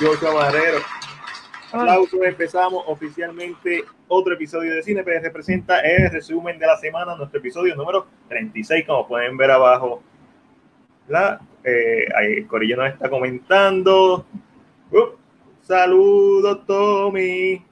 Joshua 0.00 0.32
Barrero. 0.32 0.78
Aplausos, 1.72 2.20
empezamos 2.22 2.82
oficialmente 2.86 3.84
otro 4.08 4.34
episodio 4.34 4.74
de 4.74 4.82
Cine 4.82 5.04
que 5.04 5.20
representa 5.20 5.80
el 5.80 6.10
resumen 6.10 6.58
de 6.58 6.66
la 6.66 6.76
semana, 6.78 7.14
nuestro 7.14 7.38
episodio 7.38 7.76
número 7.76 8.06
36, 8.28 8.86
como 8.86 9.06
pueden 9.06 9.36
ver 9.36 9.50
abajo. 9.50 10.02
La, 11.08 11.40
eh, 11.62 12.46
Corillo 12.46 12.76
nos 12.76 12.92
está 12.94 13.10
comentando. 13.10 14.24
Uh, 14.90 15.16
saludos, 15.62 16.64
Tommy. 16.66 17.62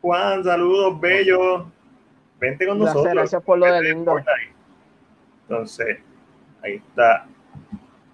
Juan, 0.00 0.42
saludos, 0.42 1.00
Bello. 1.00 1.70
Vente 2.40 2.66
con 2.66 2.78
nosotros. 2.80 3.14
Gracias 3.14 3.42
por 3.42 3.58
lo 3.58 3.66
de 3.66 3.82
lindo. 3.82 4.16
Entonces, 5.48 5.98
ahí 6.62 6.74
está 6.74 7.26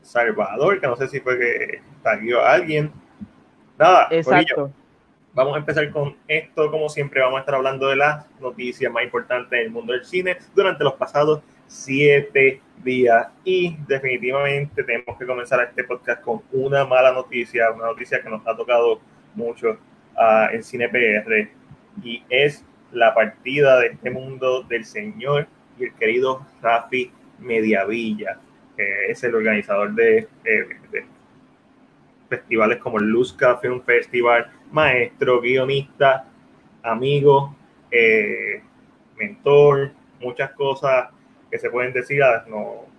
Salvador, 0.02 0.80
que 0.80 0.86
no 0.86 0.96
sé 0.96 1.08
si 1.08 1.20
fue 1.20 1.38
que 1.38 1.91
taguió 2.03 2.41
a 2.41 2.53
alguien. 2.53 2.93
Nada, 3.79 4.09
Exacto. 4.10 4.70
vamos 5.33 5.55
a 5.55 5.59
empezar 5.59 5.91
con 5.91 6.16
esto. 6.29 6.70
Como 6.70 6.88
siempre, 6.88 7.20
vamos 7.20 7.38
a 7.38 7.41
estar 7.41 7.55
hablando 7.55 7.88
de 7.88 7.97
las 7.97 8.27
noticias 8.41 8.93
más 8.93 9.05
importantes 9.05 9.51
del 9.51 9.70
mundo 9.70 9.93
del 9.93 10.05
cine 10.05 10.37
durante 10.55 10.84
los 10.84 10.95
pasados 10.95 11.43
siete 11.66 12.60
días. 12.84 13.29
Y 13.45 13.77
definitivamente 13.87 14.84
tenemos 14.84 15.16
que 15.19 15.27
comenzar 15.27 15.60
este 15.62 15.84
podcast 15.84 16.23
con 16.23 16.43
una 16.52 16.84
mala 16.84 17.12
noticia, 17.12 17.70
una 17.70 17.87
noticia 17.87 18.23
que 18.23 18.29
nos 18.29 18.46
ha 18.46 18.57
tocado 18.57 19.01
mucho 19.34 19.79
uh, 20.16 20.52
en 20.52 20.62
Cine 20.62 20.88
PR, 20.88 21.48
y 22.02 22.23
es 22.29 22.65
la 22.93 23.15
partida 23.15 23.80
de 23.80 23.88
este 23.88 24.10
mundo 24.10 24.62
del 24.62 24.84
señor 24.84 25.46
y 25.79 25.84
el 25.84 25.95
querido 25.95 26.46
Rafi 26.60 27.10
Mediavilla, 27.38 28.38
que 28.77 29.10
es 29.10 29.24
el 29.24 29.34
organizador 29.34 29.95
de, 29.95 30.29
de, 30.45 30.66
de 30.91 31.07
festivales 32.32 32.78
como 32.78 32.98
el 32.98 33.04
Luzca 33.04 33.59
Film 33.59 33.82
Festival, 33.82 34.50
maestro, 34.70 35.42
guionista, 35.42 36.24
amigo, 36.82 37.54
eh, 37.90 38.62
mentor, 39.18 39.93
muchas 40.18 40.52
cosas 40.52 41.10
que 41.51 41.59
se 41.59 41.68
pueden 41.68 41.92
decir 41.92 42.23
ah, 42.23 42.42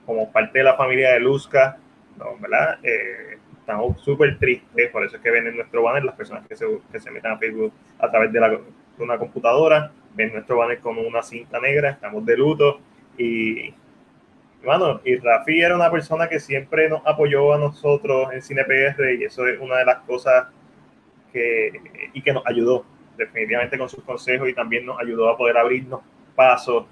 como 0.06 0.32
parte 0.32 0.60
de 0.60 0.66
la 0.66 0.76
familia 0.76 1.14
de 1.14 1.20
Luzca, 1.20 1.78
no. 2.20 2.38
Eh, 2.84 3.40
estamos 3.58 4.00
súper 4.02 4.38
tristes, 4.38 4.92
por 4.92 5.04
eso 5.04 5.16
es 5.16 5.22
que 5.24 5.32
ven 5.32 5.48
en 5.48 5.56
nuestro 5.56 5.82
banner 5.82 6.04
las 6.04 6.16
personas 6.16 6.46
que 6.48 6.56
se, 6.56 6.68
que 6.92 7.12
metan 7.12 7.32
a 7.32 7.38
Facebook 7.40 7.74
a 7.98 8.12
través 8.12 8.32
de, 8.32 8.40
la, 8.40 8.50
de 8.50 8.60
una 9.00 9.18
computadora, 9.18 9.92
ven 10.14 10.32
nuestro 10.32 10.58
banner 10.58 10.80
con 10.80 11.00
una 11.00 11.24
cinta 11.24 11.60
negra, 11.60 11.90
estamos 11.90 12.24
de 12.24 12.38
luto 12.38 12.80
y 13.18 13.74
bueno, 14.64 15.02
y 15.04 15.18
Rafi 15.18 15.62
era 15.62 15.76
una 15.76 15.92
persona 15.92 16.28
que 16.28 16.40
siempre 16.40 16.90
nos 16.90 17.06
apoyó 17.06 17.54
a 17.54 17.58
nosotros 17.58 18.32
en 18.34 18.42
CinePR 18.42 19.14
y 19.20 19.26
eso 19.26 19.46
es 19.48 19.60
una 19.60 19.78
de 19.78 19.86
las 19.86 19.98
cosas 20.00 20.48
que, 21.32 21.74
y 22.14 22.22
que 22.22 22.34
nos 22.34 22.46
ayudó 22.46 22.86
definitivamente 23.18 23.78
con 23.78 23.90
sus 23.90 24.04
consejos 24.04 24.48
y 24.50 24.54
también 24.54 24.86
nos 24.86 25.00
ayudó 25.00 25.30
a 25.30 25.38
poder 25.38 25.58
abrirnos 25.58 26.02
pasos 26.36 26.86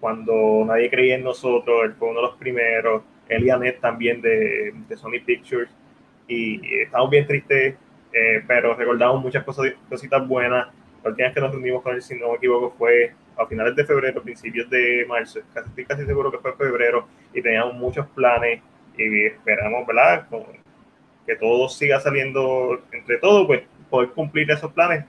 cuando 0.00 0.64
nadie 0.66 0.90
creía 0.90 1.16
en 1.16 1.24
nosotros, 1.24 1.84
él 1.84 1.94
fue 1.98 2.08
uno 2.10 2.20
de 2.20 2.26
los 2.26 2.36
primeros, 2.36 3.02
Annette 3.30 3.80
también 3.80 4.22
de, 4.22 4.72
de 4.88 4.96
Sony 4.96 5.20
Pictures. 5.24 5.70
Y, 6.26 6.60
y, 6.66 6.80
estamos 6.82 7.10
bien 7.10 7.26
tristes, 7.26 7.74
eh, 8.12 8.42
pero 8.46 8.74
recordamos 8.74 9.22
muchas 9.22 9.44
cosas, 9.44 9.72
cositas 9.88 10.26
buenas. 10.26 10.68
La 11.02 11.10
última 11.10 11.28
vez 11.28 11.34
que 11.34 11.40
nos 11.40 11.52
reunimos 11.52 11.82
con 11.82 11.94
él, 11.94 12.02
si 12.02 12.18
no 12.18 12.30
me 12.30 12.36
equivoco, 12.36 12.74
fue 12.76 13.12
a 13.36 13.46
finales 13.46 13.74
de 13.76 13.84
febrero, 13.84 14.22
principios 14.22 14.68
de 14.68 15.04
marzo, 15.08 15.40
casi, 15.54 15.68
estoy 15.68 15.84
casi 15.84 16.04
seguro 16.04 16.30
que 16.30 16.38
fue 16.38 16.54
febrero, 16.54 17.06
y 17.32 17.42
teníamos 17.42 17.74
muchos 17.74 18.06
planes 18.08 18.60
y 18.96 19.26
esperamos, 19.26 19.86
¿verdad? 19.86 20.26
Que 21.26 21.36
todo 21.36 21.68
siga 21.68 22.00
saliendo 22.00 22.82
entre 22.92 23.18
todos, 23.18 23.46
pues 23.46 23.62
poder 23.90 24.10
cumplir 24.10 24.50
esos 24.50 24.72
planes 24.72 25.04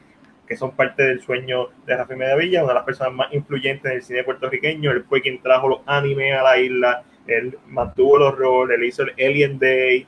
que 0.47 0.57
son 0.57 0.71
parte 0.71 1.03
del 1.03 1.21
sueño 1.21 1.69
de 1.85 1.95
Rafi 1.95 2.15
Medavilla, 2.15 2.63
una 2.63 2.73
de 2.73 2.79
las 2.79 2.83
personas 2.83 3.13
más 3.13 3.33
influyentes 3.33 3.91
del 3.91 4.01
cine 4.01 4.23
puertorriqueño. 4.23 4.91
Él 4.91 5.05
fue 5.07 5.21
quien 5.21 5.41
trajo 5.41 5.67
los 5.67 5.81
animes 5.85 6.35
a 6.35 6.43
la 6.43 6.57
isla, 6.57 7.03
él 7.27 7.57
mantuvo 7.67 8.17
los 8.17 8.35
roles, 8.35 8.77
él 8.77 8.85
hizo 8.85 9.03
el 9.03 9.11
Alien 9.11 9.59
Day. 9.59 10.07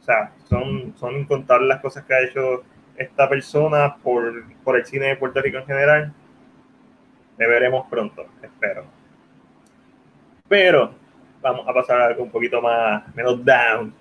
O 0.00 0.02
sea, 0.02 0.32
son, 0.48 0.94
son 0.96 1.16
incontables 1.16 1.68
las 1.68 1.80
cosas 1.80 2.04
que 2.04 2.14
ha 2.14 2.22
hecho 2.22 2.64
esta 2.96 3.28
persona 3.28 3.96
por, 4.02 4.44
por 4.64 4.76
el 4.76 4.84
cine 4.86 5.06
de 5.06 5.16
Puerto 5.16 5.40
Rico 5.40 5.58
en 5.58 5.66
general 5.66 6.12
te 7.36 7.46
veremos 7.46 7.86
pronto, 7.88 8.26
espero. 8.42 8.84
Pero 10.48 10.94
vamos 11.46 11.68
a 11.68 11.72
pasar 11.72 12.00
a 12.00 12.06
algo 12.06 12.24
un 12.24 12.30
poquito 12.30 12.60
más, 12.60 13.02
menos 13.14 13.44
down. 13.44 13.94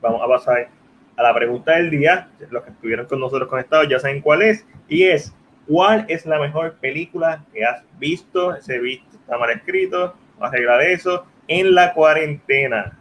Vamos 0.00 0.22
a 0.22 0.26
pasar 0.26 0.68
a 1.16 1.22
la 1.22 1.34
pregunta 1.34 1.72
del 1.72 1.90
día. 1.90 2.28
Los 2.50 2.62
que 2.64 2.70
estuvieron 2.70 3.06
con 3.06 3.20
nosotros 3.20 3.48
conectados 3.48 3.88
ya 3.88 3.98
saben 3.98 4.20
cuál 4.22 4.42
es. 4.42 4.66
Y 4.88 5.04
es, 5.04 5.34
¿cuál 5.66 6.06
es 6.08 6.24
la 6.24 6.38
mejor 6.38 6.74
película 6.74 7.44
que 7.52 7.64
has 7.64 7.82
visto? 7.98 8.54
Ese 8.54 8.78
visto 8.78 9.16
está 9.16 9.36
mal 9.36 9.50
escrito. 9.50 10.14
Vamos 10.38 10.44
a 10.44 10.48
arreglar 10.48 10.82
eso. 10.82 11.26
En 11.46 11.74
la 11.74 11.92
cuarentena. 11.92 12.98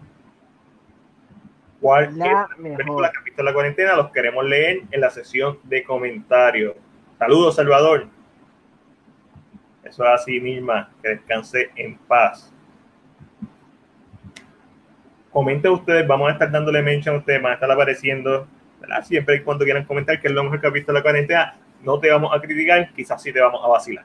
¿Cuál 1.80 2.18
La 2.18 2.26
es 2.26 2.32
la 2.32 2.48
mejor. 2.58 2.78
película 2.78 3.12
que 3.12 3.18
has 3.18 3.24
visto 3.24 3.42
en 3.42 3.46
la 3.46 3.54
cuarentena? 3.54 3.96
Los 3.96 4.12
queremos 4.12 4.46
leer 4.46 4.82
en 4.92 5.02
la 5.02 5.10
sesión 5.10 5.60
de 5.64 5.84
comentarios. 5.84 6.76
Saludos, 7.20 7.56
Salvador. 7.56 8.08
Eso 9.84 10.04
es 10.04 10.10
así 10.10 10.42
misma, 10.42 10.90
que 11.02 11.10
descanse 11.10 11.70
en 11.78 11.98
paz. 12.00 12.54
Comenten 15.38 15.72
ustedes, 15.72 16.08
vamos 16.08 16.30
a 16.30 16.32
estar 16.32 16.50
dándole 16.50 16.82
mention 16.82 17.14
a 17.14 17.20
ustedes, 17.20 17.40
van 17.44 17.52
a 17.52 17.54
estar 17.54 17.70
apareciendo, 17.70 18.48
¿verdad? 18.82 19.04
Siempre 19.04 19.36
y 19.36 19.42
cuando 19.44 19.66
quieran 19.66 19.86
comentar 19.86 20.20
que 20.20 20.30
es 20.30 20.34
lo 20.34 20.44
mejor 20.44 20.60
que 20.60 20.66
has 20.66 20.74
visto 20.74 20.90
en 20.92 20.96
la 20.96 21.04
cuarentena, 21.04 21.56
no 21.84 22.00
te 22.00 22.10
vamos 22.10 22.36
a 22.36 22.42
criticar, 22.42 22.92
quizás 22.96 23.22
sí 23.22 23.32
te 23.32 23.40
vamos 23.40 23.62
a 23.64 23.68
vacilar. 23.68 24.04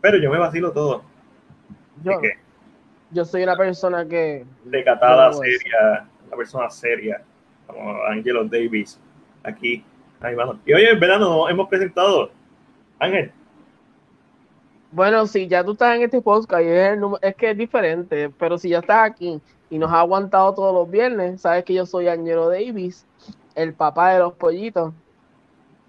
Pero 0.00 0.18
yo 0.18 0.30
me 0.30 0.38
vacilo 0.38 0.70
todo. 0.70 1.02
Yo, 2.04 2.20
que, 2.20 2.34
yo 3.10 3.24
soy 3.24 3.42
una 3.42 3.56
persona 3.56 4.06
que. 4.06 4.44
decatada, 4.62 5.30
No, 5.30 5.32
seria, 5.32 6.06
una 6.28 6.36
persona 6.36 6.70
seria, 6.70 7.22
como 7.66 8.04
Angelo 8.04 8.44
Davis, 8.44 9.00
aquí. 9.42 9.84
Ay, 10.20 10.36
mano. 10.36 10.60
Y 10.64 10.72
hoy 10.74 10.84
en 10.84 11.00
verano 11.00 11.28
nos 11.28 11.50
hemos 11.50 11.68
presentado. 11.68 12.30
Ángel, 13.00 13.32
Bueno, 14.92 15.26
si 15.26 15.48
ya 15.48 15.64
tú 15.64 15.72
estás 15.72 15.96
en 15.96 16.02
este 16.02 16.22
podcast, 16.22 16.62
es, 16.62 16.92
el 16.92 17.00
número- 17.00 17.20
es 17.20 17.34
que 17.34 17.50
es 17.50 17.58
diferente, 17.58 18.30
pero 18.38 18.56
si 18.58 18.68
ya 18.68 18.78
estás 18.78 19.10
aquí 19.10 19.40
y 19.70 19.78
nos 19.78 19.90
has 19.90 19.98
aguantado 19.98 20.54
todos 20.54 20.74
los 20.74 20.90
viernes, 20.90 21.40
sabes 21.40 21.64
que 21.64 21.74
yo 21.74 21.86
soy 21.86 22.08
Angelo 22.08 22.48
Davis, 22.48 23.06
el 23.54 23.74
papá 23.74 24.12
de 24.12 24.20
los 24.20 24.34
pollitos, 24.34 24.92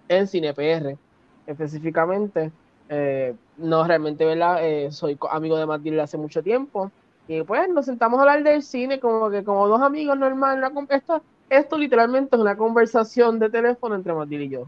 en 0.07 0.27
CinePR, 0.27 0.97
específicamente. 1.45 2.51
Eh, 2.89 3.35
no 3.57 3.83
realmente, 3.85 4.23
¿verdad? 4.25 4.59
Eh, 4.65 4.91
soy 4.91 5.17
amigo 5.29 5.57
de 5.57 5.65
Matilde 5.65 6.01
hace 6.01 6.17
mucho 6.17 6.41
tiempo. 6.41 6.91
Y 7.27 7.41
pues 7.43 7.67
nos 7.69 7.85
sentamos 7.85 8.19
a 8.19 8.21
hablar 8.21 8.43
del 8.43 8.63
cine 8.63 8.99
como 8.99 9.29
que 9.29 9.43
como 9.43 9.67
dos 9.67 9.81
amigos 9.81 10.17
normal. 10.17 10.57
una 10.59 10.69
con- 10.69 10.87
esto, 10.89 11.21
esto 11.49 11.77
literalmente 11.77 12.35
es 12.35 12.41
una 12.41 12.55
conversación 12.55 13.37
de 13.39 13.49
teléfono 13.49 13.95
entre 13.95 14.13
Matilde 14.13 14.45
y 14.45 14.49
yo. 14.49 14.67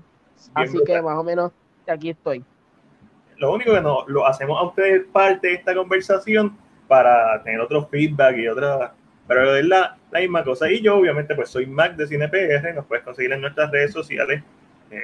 Así 0.53 0.77
que 0.83 1.01
más 1.01 1.17
o 1.17 1.23
menos 1.23 1.51
aquí 1.87 2.09
estoy. 2.09 2.43
lo 3.37 3.53
único 3.53 3.73
que 3.73 3.81
no 3.81 4.05
lo 4.07 4.25
hacemos 4.27 4.59
a 4.59 4.63
ustedes 4.67 5.05
parte 5.13 5.47
de 5.47 5.53
esta 5.53 5.73
conversación 5.73 6.57
para 6.89 7.41
tener 7.43 7.61
otro 7.61 7.85
feedback 7.85 8.35
y 8.37 8.47
otra 8.49 8.93
pero 9.29 9.55
es 9.55 9.65
la, 9.65 9.95
la 10.09 10.19
misma 10.21 10.43
cosa. 10.43 10.71
Y 10.71 10.81
yo 10.81 10.97
obviamente 10.97 11.35
pues 11.35 11.49
soy 11.49 11.67
Mac 11.67 11.95
de 11.95 12.07
CinePR 12.07 12.73
nos 12.73 12.85
puedes 12.87 13.03
conseguir 13.03 13.31
en 13.31 13.41
nuestras 13.41 13.69
redes 13.69 13.93
sociales 13.93 14.41
eh, 14.89 15.03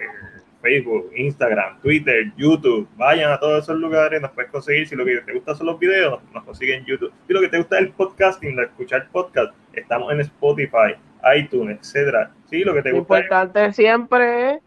Facebook, 0.63 1.11
Instagram, 1.15 1.79
Twitter, 1.79 2.33
YouTube 2.35 2.87
vayan 2.97 3.31
a 3.31 3.39
todos 3.39 3.63
esos 3.63 3.77
lugares 3.77 4.19
nos 4.19 4.31
puedes 4.31 4.49
conseguir. 4.49 4.87
Si 4.87 4.95
lo 4.95 5.05
que 5.05 5.17
te 5.19 5.31
gusta 5.31 5.53
son 5.53 5.67
los 5.67 5.77
videos 5.77 6.19
nos 6.33 6.43
consiguen 6.43 6.79
en 6.79 6.85
YouTube. 6.85 7.13
Si 7.27 7.33
lo 7.33 7.39
que 7.39 7.49
te 7.49 7.57
gusta 7.59 7.75
es 7.77 7.83
el 7.83 7.91
podcasting 7.91 8.59
escuchar 8.59 9.07
podcast 9.11 9.53
estamos 9.73 10.11
en 10.11 10.21
Spotify, 10.21 10.95
iTunes, 11.37 11.77
etcétera. 11.79 12.31
Si 12.49 12.63
lo 12.63 12.73
que 12.73 12.81
te 12.81 12.93
gusta 12.93 13.19
es 13.19 13.23
importante 13.25 13.73
siempre 13.73 14.53
es 14.53 14.59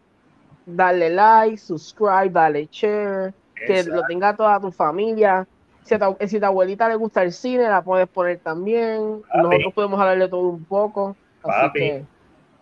darle 0.65 1.09
like, 1.09 1.57
subscribe, 1.57 2.29
darle 2.29 2.69
share, 2.71 3.33
que 3.55 3.83
lo 3.83 4.03
tenga 4.03 4.33
toda 4.37 4.57
tu 4.61 4.71
familia. 4.71 5.45
Si 5.89 5.95
a, 5.95 5.99
tu, 5.99 6.15
si 6.27 6.37
a 6.37 6.39
tu 6.39 6.45
abuelita 6.45 6.87
le 6.87 6.93
gusta 6.95 7.23
el 7.23 7.31
cine, 7.31 7.63
la 7.63 7.81
puedes 7.81 8.07
poner 8.07 8.37
también. 8.37 9.23
Papi. 9.23 9.37
Nosotros 9.41 9.73
podemos 9.73 9.99
hablar 9.99 10.19
de 10.19 10.27
todo 10.27 10.47
un 10.49 10.63
poco. 10.63 11.15
Papi. 11.41 11.79
que, 11.79 12.05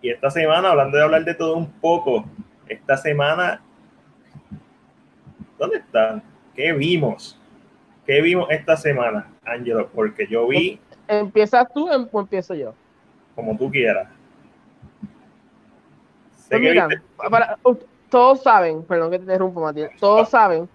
Y 0.02 0.12
esta 0.12 0.30
semana, 0.30 0.70
hablando 0.72 0.98
de 0.98 1.04
hablar 1.04 1.26
de 1.26 1.34
todo 1.34 1.58
un 1.58 1.70
poco, 1.70 2.24
esta 2.70 2.96
semana, 2.96 3.62
¿dónde 5.60 5.80
están? 5.80 6.24
¿Qué 6.56 6.72
vimos? 6.72 7.38
¿Qué 8.06 8.22
vimos 8.22 8.48
esta 8.50 8.78
semana, 8.78 9.30
Ángelo? 9.44 9.90
Porque 9.90 10.26
yo 10.26 10.48
vi 10.48 10.80
¿empiezas 11.10 11.68
tú 11.74 11.92
em- 11.92 12.08
o 12.10 12.22
empiezo 12.22 12.54
yo? 12.56 12.74
como 13.36 13.58
tú 13.58 13.70
quieras. 13.70 14.08
Pues 16.50 16.62
mira, 16.62 16.88
para- 17.30 17.58
todos 18.10 18.42
saben, 18.42 18.84
perdón 18.84 19.12
que 19.12 19.18
te 19.18 19.24
interrumpo, 19.26 19.60
Matías, 19.60 19.92
todos 20.00 20.30
saben 20.30 20.70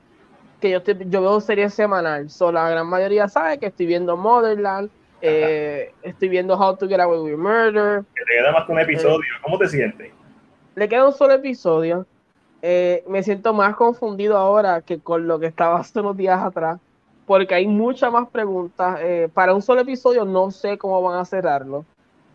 que 0.62 0.70
yo, 0.70 0.78
estoy- 0.78 0.96
yo 1.10 1.20
veo 1.20 1.40
series 1.40 1.74
semanal. 1.74 2.30
So, 2.30 2.50
la 2.52 2.70
gran 2.70 2.86
mayoría 2.86 3.28
sabe 3.28 3.58
que 3.58 3.66
estoy 3.66 3.84
viendo 3.86 4.16
Motherland, 4.16 4.88
eh, 5.20 5.92
estoy 6.02 6.28
viendo 6.30 6.54
How 6.56 6.76
to 6.76 6.88
Get 6.88 7.00
Away 7.00 7.18
with 7.20 7.36
Murder. 7.36 8.04
que 8.14 8.24
te 8.24 8.32
queda 8.38 8.52
más 8.52 8.64
que 8.66 8.72
un 8.72 8.78
episodio. 8.78 9.28
¿Cómo 9.42 9.58
te 9.58 9.68
sientes? 9.68 10.10
le 10.74 10.88
queda 10.88 11.06
un 11.06 11.12
solo 11.12 11.34
episodio. 11.34 12.06
Eh, 12.62 13.04
me 13.08 13.22
siento 13.22 13.52
más 13.52 13.74
confundido 13.76 14.38
ahora 14.38 14.80
que 14.80 15.00
con 15.00 15.26
lo 15.28 15.38
que 15.38 15.46
estaba 15.46 15.76
hace 15.80 16.00
unos 16.00 16.16
días 16.16 16.40
atrás, 16.42 16.78
porque 17.26 17.54
hay 17.56 17.66
muchas 17.66 18.10
más 18.10 18.28
preguntas. 18.30 18.98
Eh, 19.02 19.28
para 19.34 19.52
un 19.54 19.60
solo 19.62 19.80
episodio 19.82 20.24
no 20.24 20.50
sé 20.50 20.78
cómo 20.78 21.02
van 21.02 21.18
a 21.18 21.24
cerrarlo. 21.24 21.84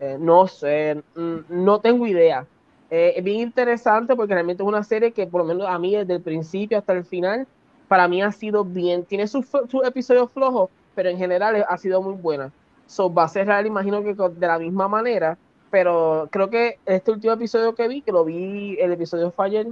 Eh, 0.00 0.16
no 0.20 0.46
sé, 0.46 1.02
no 1.48 1.80
tengo 1.80 2.06
idea. 2.06 2.46
es 2.90 3.22
bien 3.24 3.40
interesante 3.40 4.14
porque 4.14 4.32
realmente 4.34 4.62
es 4.62 4.68
una 4.68 4.84
serie 4.84 5.10
que 5.12 5.26
por 5.26 5.40
lo 5.40 5.46
menos 5.46 5.66
a 5.66 5.78
mí 5.78 5.94
desde 5.96 6.14
el 6.14 6.22
principio 6.22 6.78
hasta 6.78 6.92
el 6.92 7.04
final, 7.04 7.46
para 7.88 8.06
mí 8.06 8.22
ha 8.22 8.30
sido 8.30 8.64
bien. 8.64 9.04
Tiene 9.04 9.26
sus 9.26 9.46
su 9.46 9.82
episodios 9.84 10.30
flojos, 10.30 10.70
pero 10.94 11.08
en 11.08 11.18
general 11.18 11.64
ha 11.68 11.78
sido 11.78 12.00
muy 12.02 12.14
buena. 12.14 12.52
So, 12.86 13.12
va 13.12 13.24
a 13.24 13.28
cerrar, 13.28 13.66
imagino 13.66 14.02
que 14.02 14.14
de 14.14 14.46
la 14.46 14.58
misma 14.58 14.88
manera, 14.88 15.36
pero 15.70 16.28
creo 16.30 16.48
que 16.48 16.78
este 16.86 17.10
último 17.10 17.34
episodio 17.34 17.74
que 17.74 17.88
vi, 17.88 18.00
que 18.02 18.12
lo 18.12 18.24
vi, 18.24 18.78
el 18.80 18.92
episodio 18.92 19.30
fue 19.30 19.46
ayer, 19.46 19.66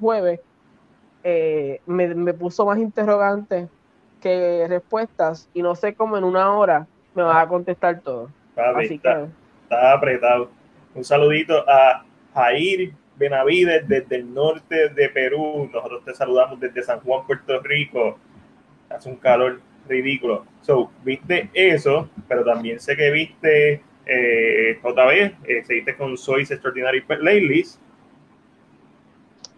jueves, 0.00 0.40
eh, 1.24 1.80
me, 1.86 2.32
puso 2.34 2.64
más 2.64 2.78
interrogantes 2.78 3.68
que 4.20 4.66
respuestas 4.68 5.48
y 5.52 5.62
no 5.62 5.74
sé 5.74 5.94
cómo 5.94 6.16
en 6.16 6.24
una 6.24 6.52
hora 6.52 6.86
me 7.14 7.22
vas 7.22 7.44
a 7.44 7.48
contestar 7.48 8.00
todo. 8.00 8.30
Así 8.56 8.94
está, 8.94 9.28
está 9.64 9.92
apretado. 9.92 10.48
Un 10.94 11.04
saludito 11.04 11.64
a 11.68 12.04
Jair 12.34 12.94
Benavides 13.22 13.88
desde 13.88 14.16
el 14.16 14.34
norte 14.34 14.88
de 14.88 15.08
Perú. 15.08 15.70
Nosotros 15.72 16.04
te 16.04 16.14
saludamos 16.14 16.58
desde 16.60 16.82
San 16.82 17.00
Juan, 17.00 17.26
Puerto 17.26 17.60
Rico. 17.60 18.18
Hace 18.90 19.08
un 19.08 19.16
calor 19.16 19.60
ridículo. 19.88 20.44
So, 20.62 20.90
viste 21.04 21.50
eso, 21.54 22.08
pero 22.28 22.44
también 22.44 22.80
sé 22.80 22.96
que 22.96 23.10
viste 23.10 23.82
eh, 24.06 24.78
otra 24.82 25.06
vez, 25.06 25.32
eh, 25.44 25.62
seguiste 25.64 25.96
con 25.96 26.16
Soy's 26.16 26.50
Extraordinary 26.50 27.02
Playlist. 27.02 27.80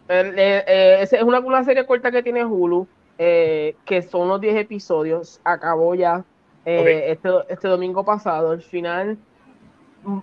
Eh, 0.09 0.65
eh, 0.67 0.99
es 1.01 1.13
una, 1.23 1.41
una, 1.41 1.65
serie 1.65 1.87
corta 1.87 2.11
que 2.11 2.23
tiene 2.23 2.45
Hulu, 2.45 2.87
eh, 3.17 3.75
que 3.87 4.03
son 4.03 4.23
unos 4.23 4.41
10 4.41 4.57
episodios. 4.57 5.41
Acabó 5.45 5.95
ya 5.95 6.25
este, 6.65 7.13
este 7.49 7.69
domingo 7.69 8.05
pasado. 8.05 8.53
El 8.53 8.63
final 8.63 9.17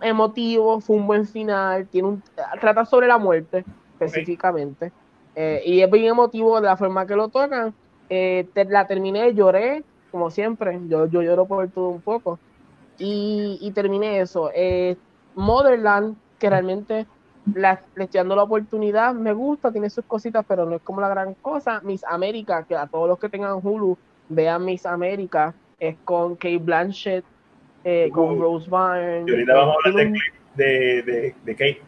emotivo, 0.02 0.82
fue 0.82 0.96
un 0.96 1.08
buen 1.08 1.26
final. 1.26 1.88
Tiene 1.88 2.08
un, 2.08 2.24
trata 2.60 2.86
sobre 2.86 3.08
la 3.08 3.18
muerte 3.18 3.66
específicamente. 4.00 4.92
y 5.66 5.82
es 5.82 5.92
bien 5.92 6.06
emotivo 6.06 6.60
de 6.60 6.68
la 6.68 6.78
forma 6.78 7.06
que 7.06 7.16
lo 7.16 7.30
tocan. 7.30 7.74
la 8.10 8.88
terminé, 8.88 9.34
lloré, 9.34 9.84
como 10.12 10.30
siempre. 10.30 10.80
Yo, 10.88 11.06
yo 11.08 11.22
lloro 11.22 11.46
por 11.46 11.68
todo 11.70 11.90
un 11.90 12.02
poco 12.02 12.40
y, 13.02 13.72
terminé 13.74 14.22
eso. 14.22 14.52
Eh, 14.54 14.96
Motherland, 15.36 16.16
que 16.40 16.50
realmente 16.50 17.08
la, 17.54 17.82
le 17.96 18.04
estoy 18.06 18.20
dando 18.20 18.36
la 18.36 18.44
oportunidad, 18.44 19.14
me 19.14 19.34
gusta, 19.34 19.72
tiene 19.72 19.90
sus 19.90 20.06
cositas, 20.06 20.46
pero 20.48 20.66
no 20.66 20.76
es 20.76 20.82
como 20.82 21.02
la 21.02 21.10
gran 21.10 21.34
cosa. 21.36 21.82
Miss 21.84 22.04
América, 22.04 22.64
que 22.64 22.76
a 22.76 22.88
todos 22.88 23.08
los 23.08 23.20
que 23.20 23.30
tengan 23.30 23.60
Hulu, 23.64 23.98
vean 24.30 24.66
Miss 24.66 24.86
América, 24.86 25.54
es 25.80 25.98
con 26.06 26.36
Kate 26.36 26.60
Blanchett, 26.60 27.26
eh, 27.84 28.10
con 28.14 28.40
Rose 28.40 28.70
Byrne. 28.70 29.26
Y 29.28 29.32
ahorita 29.32 29.54
vamos 29.54 29.76
a 29.76 29.90
hablar 29.90 30.14
de, 30.56 31.04
de, 31.04 31.36
de, 31.44 31.56
Kate. 31.56 31.82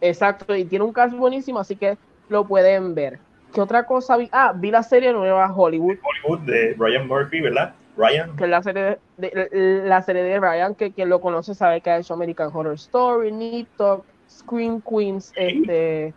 Exacto, 0.00 0.54
y 0.54 0.64
tiene 0.64 0.84
un 0.84 0.92
caso 0.92 1.16
buenísimo, 1.16 1.58
así 1.58 1.76
que 1.76 1.96
lo 2.28 2.46
pueden 2.46 2.94
ver. 2.94 3.18
¿Qué 3.52 3.60
otra 3.60 3.84
cosa 3.84 4.16
vi? 4.16 4.28
Ah, 4.32 4.52
vi 4.54 4.70
la 4.70 4.82
serie 4.82 5.12
nueva 5.12 5.52
Hollywood. 5.52 5.96
Hollywood 6.02 6.46
de 6.46 6.74
Brian 6.74 7.08
Murphy, 7.08 7.40
¿verdad? 7.40 7.74
Ryan. 7.96 8.36
Que 8.36 8.46
la 8.46 8.62
serie 8.62 8.98
de, 9.16 9.82
la 9.84 10.02
serie 10.02 10.22
de 10.22 10.38
Ryan, 10.38 10.74
que 10.74 10.92
quien 10.92 11.08
lo 11.08 11.20
conoce 11.20 11.54
sabe 11.54 11.80
que 11.80 11.90
ha 11.90 11.98
hecho 11.98 12.14
American 12.14 12.50
Horror 12.52 12.74
Story, 12.74 13.32
Nito, 13.32 14.04
Scream 14.28 14.80
Queens, 14.82 15.32
este, 15.34 16.14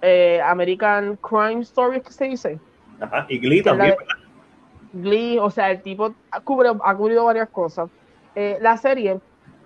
eh, 0.00 0.40
American 0.42 1.16
Crime 1.16 1.60
Story, 1.60 2.00
¿qué 2.00 2.12
se 2.12 2.24
dice? 2.24 2.58
Ajá, 3.00 3.26
y 3.28 3.38
Glee 3.38 3.62
también, 3.62 3.94
Glee, 4.92 5.38
o 5.38 5.50
sea, 5.50 5.70
el 5.70 5.82
tipo 5.82 6.14
ha, 6.30 6.40
cubrido, 6.40 6.80
ha 6.84 6.96
cubrido 6.96 7.24
varias 7.24 7.48
cosas. 7.48 7.90
Eh, 8.34 8.58
la 8.60 8.76
serie, 8.76 9.20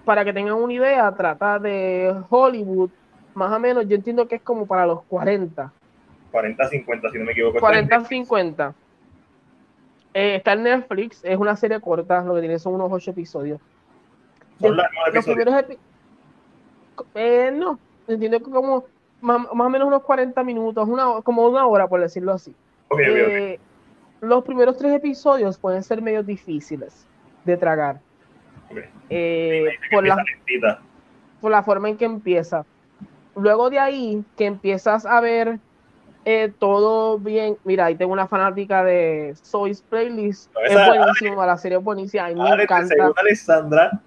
para 0.04 0.24
que 0.24 0.32
tengan 0.32 0.54
una 0.54 0.72
idea, 0.72 1.12
trata 1.12 1.58
de 1.58 2.14
Hollywood, 2.28 2.90
más 3.34 3.52
o 3.52 3.58
menos, 3.58 3.86
yo 3.88 3.96
entiendo 3.96 4.28
que 4.28 4.36
es 4.36 4.42
como 4.42 4.66
para 4.66 4.86
los 4.86 5.02
40. 5.04 5.72
40-50, 6.32 7.12
si 7.12 7.18
no 7.18 7.24
me 7.24 7.32
equivoco. 7.32 7.58
40-50. 7.58 8.74
Eh, 10.14 10.36
está 10.36 10.52
en 10.52 10.62
Netflix, 10.62 11.24
es 11.24 11.36
una 11.36 11.56
serie 11.56 11.80
corta, 11.80 12.22
lo 12.22 12.34
que 12.34 12.40
tiene 12.40 12.58
son 12.58 12.74
unos 12.74 12.92
ocho 12.92 13.10
episodios. 13.10 13.60
¿Son 14.60 14.76
los 14.76 14.86
episodios? 15.08 15.64
eh, 17.14 17.50
no, 17.52 17.78
entiendo 18.06 18.38
que 18.38 18.50
como 18.50 18.84
más, 19.20 19.46
o 19.50 19.54
menos 19.54 19.88
unos 19.88 20.02
40 20.02 20.44
minutos, 20.44 20.88
una, 20.88 21.20
como 21.22 21.48
una 21.48 21.66
hora, 21.66 21.88
por 21.88 22.00
decirlo 22.00 22.32
así. 22.32 22.54
Eh, 23.00 23.58
los 24.28 24.44
primeros 24.44 24.76
tres 24.76 24.92
episodios 24.92 25.58
pueden 25.58 25.82
ser 25.82 26.02
medio 26.02 26.22
difíciles 26.22 27.06
de 27.44 27.56
tragar. 27.56 28.00
Eh, 29.10 29.66
por, 29.90 30.06
la, 30.06 30.24
por 31.40 31.50
la 31.50 31.62
forma 31.62 31.88
en 31.88 31.96
que 31.96 32.04
empieza. 32.04 32.64
Luego 33.36 33.70
de 33.70 33.78
ahí, 33.78 34.24
que 34.36 34.46
empiezas 34.46 35.06
a 35.06 35.20
ver 35.20 35.58
eh, 36.24 36.52
todo 36.58 37.18
bien. 37.18 37.56
Mira, 37.64 37.86
ahí 37.86 37.96
tengo 37.96 38.12
una 38.12 38.26
fanática 38.26 38.82
de 38.82 39.34
Soy's 39.42 39.82
Playlist. 39.82 40.50
es 40.64 40.86
buenísimo, 40.86 41.44
la 41.44 41.56
serie 41.56 41.78
es 41.78 41.84
buenísima. 41.84 42.26
A 42.26 42.56
me 42.56 42.62
encanta. 42.62 42.94
Alessandra. 43.16 44.00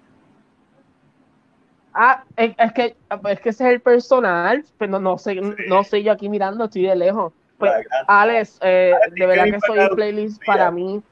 Ah, 1.94 2.24
es, 2.36 2.54
que, 2.74 2.96
es 3.28 3.40
que 3.40 3.48
ese 3.48 3.66
es 3.66 3.74
el 3.74 3.80
personal, 3.80 4.64
pero 4.78 5.00
no, 5.00 5.18
sé, 5.18 5.34
no 5.34 5.82
sé 5.82 6.02
yo 6.02 6.12
aquí 6.12 6.28
mirando, 6.28 6.64
estoy 6.64 6.82
de 6.82 6.94
lejos. 6.94 7.32
Pues, 7.58 7.72
Alex, 8.06 8.58
eh, 8.62 8.94
de 9.10 9.26
verdad 9.26 9.44
que 9.46 9.60
Soy 9.60 9.94
Playlist 9.94 10.42
para 10.44 10.70
mí. 10.70 11.02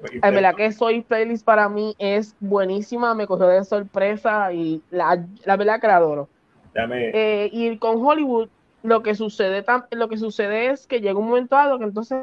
De 0.00 0.30
verdad 0.30 0.54
que 0.54 0.72
Soy 0.72 1.02
Playlist 1.02 1.44
para 1.44 1.68
mí 1.68 1.94
es 1.98 2.36
buenísima, 2.40 3.14
me 3.14 3.26
cogió 3.26 3.48
de 3.48 3.64
sorpresa 3.64 4.52
y 4.52 4.82
la, 4.90 5.24
la 5.44 5.56
verdad 5.56 5.80
que 5.80 5.86
la 5.88 5.96
adoro. 5.96 6.28
Eh, 6.74 7.50
y 7.52 7.76
con 7.78 8.04
Hollywood, 8.04 8.48
lo 8.82 9.02
que 9.02 9.14
sucede 9.14 9.64
lo 9.90 10.08
que 10.08 10.16
sucede 10.16 10.70
es 10.70 10.86
que 10.86 11.00
llega 11.00 11.18
un 11.18 11.28
momento 11.28 11.54
dado 11.54 11.78
que 11.78 11.84
entonces 11.84 12.18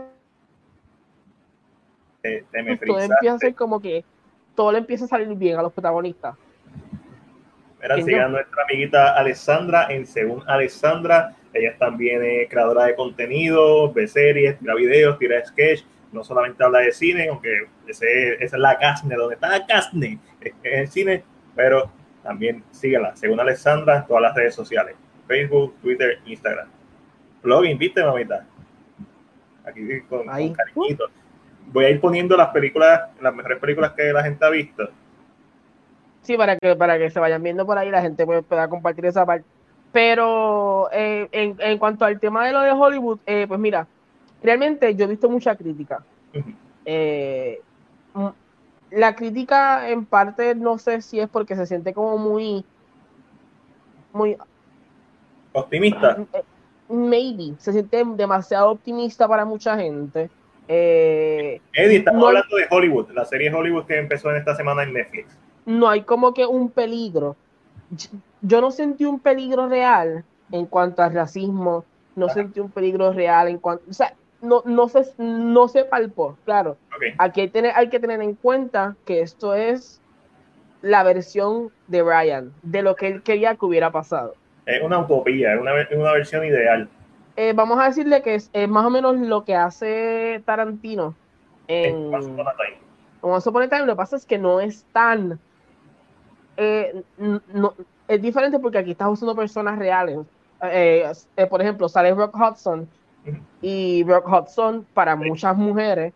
todo 2.85 2.99
empieza 2.99 3.35
a 3.35 3.37
ser 3.37 3.55
como 3.55 3.79
que 3.79 4.03
todo 4.55 4.71
le 4.73 4.79
empieza 4.79 5.05
a 5.05 5.07
salir 5.07 5.29
bien 5.35 5.57
a 5.57 5.61
los 5.61 5.71
protagonistas. 5.71 6.35
Mira, 7.81 7.95
sigue 7.95 8.19
a 8.19 8.27
nuestra 8.27 8.63
amiguita 8.63 9.17
Alessandra 9.17 9.87
en 9.89 10.05
Según 10.05 10.43
Alessandra. 10.47 11.33
Ella 11.53 11.75
también 11.77 12.23
es 12.23 12.49
creadora 12.49 12.85
de 12.85 12.95
contenido, 12.95 13.91
ve 13.91 14.07
series, 14.07 14.59
tira 14.59 14.75
videos, 14.75 15.17
tira 15.17 15.43
sketch. 15.43 15.83
No 16.11 16.23
solamente 16.23 16.63
habla 16.63 16.79
de 16.79 16.91
cine, 16.91 17.29
aunque 17.29 17.67
ese, 17.87 18.33
esa 18.43 18.55
es 18.55 18.61
la 18.61 18.77
Casne, 18.77 19.15
donde 19.15 19.35
está 19.35 19.49
la 19.49 19.65
Casne, 19.65 20.19
es, 20.41 20.53
el 20.63 20.87
cine, 20.87 21.23
pero 21.55 21.91
también 22.23 22.63
síguela, 22.71 23.15
según 23.15 23.39
Alessandra, 23.39 23.97
en 23.97 24.07
todas 24.07 24.23
las 24.23 24.35
redes 24.35 24.55
sociales. 24.55 24.95
Facebook, 25.27 25.75
Twitter, 25.81 26.19
Instagram. 26.25 26.67
Login, 27.43 27.77
¿viste, 27.77 28.03
mamita? 28.03 28.45
Aquí 29.63 30.01
con, 30.09 30.25
cariñito. 30.25 31.05
Voy 31.67 31.85
a 31.85 31.89
ir 31.89 32.01
poniendo 32.01 32.35
las 32.35 32.49
películas, 32.49 33.01
las 33.21 33.33
mejores 33.33 33.59
películas 33.59 33.93
que 33.93 34.11
la 34.11 34.23
gente 34.23 34.43
ha 34.43 34.49
visto. 34.49 34.89
Sí, 36.23 36.35
para 36.35 36.57
que, 36.57 36.75
para 36.75 36.97
que 36.97 37.09
se 37.11 37.19
vayan 37.19 37.43
viendo 37.43 37.65
por 37.65 37.77
ahí, 37.77 37.89
la 37.91 38.01
gente 38.01 38.25
pueda 38.25 38.67
compartir 38.67 39.05
esa 39.05 39.25
parte. 39.25 39.45
Pero 39.91 40.89
eh, 40.91 41.27
en, 41.31 41.77
cuanto 41.77 42.05
al 42.05 42.19
tema 42.19 42.45
de 42.45 42.53
lo 42.53 42.61
de 42.61 42.71
Hollywood, 42.71 43.19
eh, 43.25 43.45
pues 43.47 43.59
mira, 43.59 43.87
realmente 44.43 44.93
yo 44.95 45.05
he 45.05 45.07
visto 45.07 45.29
mucha 45.29 45.55
crítica. 45.55 46.03
Eh, 46.85 47.59
la 48.91 49.15
crítica 49.15 49.89
en 49.89 50.05
parte 50.05 50.55
no 50.55 50.77
sé 50.77 51.01
si 51.01 51.19
es 51.19 51.29
porque 51.29 51.55
se 51.55 51.65
siente 51.65 51.93
como 51.93 52.17
muy 52.17 52.63
muy 54.13 54.37
optimista. 55.53 56.17
Maybe, 56.87 57.55
se 57.59 57.71
siente 57.71 58.03
demasiado 58.15 58.71
optimista 58.71 59.27
para 59.27 59.45
mucha 59.45 59.77
gente. 59.77 60.29
Eddie, 60.67 61.61
estamos 61.73 62.27
hablando 62.27 62.55
de 62.55 62.67
Hollywood, 62.69 63.11
la 63.11 63.25
serie 63.25 63.51
Hollywood 63.53 63.85
que 63.85 63.97
empezó 63.97 64.29
en 64.29 64.37
esta 64.37 64.55
semana 64.55 64.83
en 64.83 64.93
Netflix. 64.93 65.35
No 65.65 65.89
hay 65.89 66.01
como 66.03 66.33
que 66.33 66.45
un 66.45 66.69
peligro. 66.69 67.35
Yo 68.41 68.61
no 68.61 68.71
sentí 68.71 69.05
un 69.05 69.19
peligro 69.19 69.67
real 69.67 70.23
en 70.51 70.65
cuanto 70.65 71.03
al 71.03 71.13
racismo, 71.13 71.85
no 72.15 72.29
sentí 72.29 72.59
un 72.59 72.71
peligro 72.71 73.13
real 73.13 73.47
en 73.47 73.59
cuanto, 73.59 73.83
o 73.89 73.93
sea, 73.93 74.13
no, 74.41 74.61
no 74.65 74.87
se, 74.87 75.05
no 75.17 75.67
se 75.67 75.83
palpó, 75.85 76.37
claro. 76.45 76.77
Aquí 77.17 77.41
hay, 77.41 77.49
tener, 77.49 77.73
hay 77.75 77.89
que 77.89 77.99
tener 77.99 78.21
en 78.21 78.35
cuenta 78.35 78.95
que 79.05 79.21
esto 79.21 79.53
es 79.53 80.01
la 80.81 81.03
versión 81.03 81.71
de 81.87 82.01
Brian, 82.01 82.53
de 82.63 82.81
lo 82.81 82.95
que 82.95 83.07
él 83.07 83.21
quería 83.21 83.55
que 83.55 83.65
hubiera 83.65 83.91
pasado 83.91 84.33
es 84.69 84.83
una 84.83 84.99
utopía, 84.99 85.53
es 85.53 85.61
una, 85.61 85.71
una 85.91 86.13
versión 86.13 86.45
ideal. 86.45 86.87
Eh, 87.35 87.53
vamos 87.53 87.79
a 87.79 87.85
decirle 87.85 88.21
que 88.21 88.35
es, 88.35 88.51
más 88.67 88.85
o 88.85 88.89
menos 88.89 89.17
lo 89.17 89.43
que 89.43 89.55
hace 89.55 90.41
Tarantino 90.45 91.15
en 91.67 92.13
Once 92.13 93.49
Upon 93.49 93.63
a 93.63 93.69
Time. 93.69 93.85
Lo 93.85 93.93
que 93.93 93.97
pasa 93.97 94.15
es 94.15 94.25
que 94.25 94.37
no 94.37 94.59
es 94.59 94.85
tan. 94.91 95.39
Eh, 96.57 97.03
no, 97.17 97.73
es 98.09 98.21
diferente 98.21 98.57
porque 98.59 98.79
aquí 98.79 98.91
estás 98.91 99.07
usando 99.07 99.35
personas 99.35 99.77
reales. 99.77 100.17
Eh, 100.63 101.09
eh, 101.37 101.45
por 101.45 101.61
ejemplo, 101.61 101.87
sale 101.87 102.13
Rock 102.13 102.35
Hudson 102.35 102.89
y 103.61 104.03
Rock 104.03 104.27
Hudson 104.27 104.85
para 104.95 105.15
muchas 105.15 105.55
mujeres, 105.55 106.11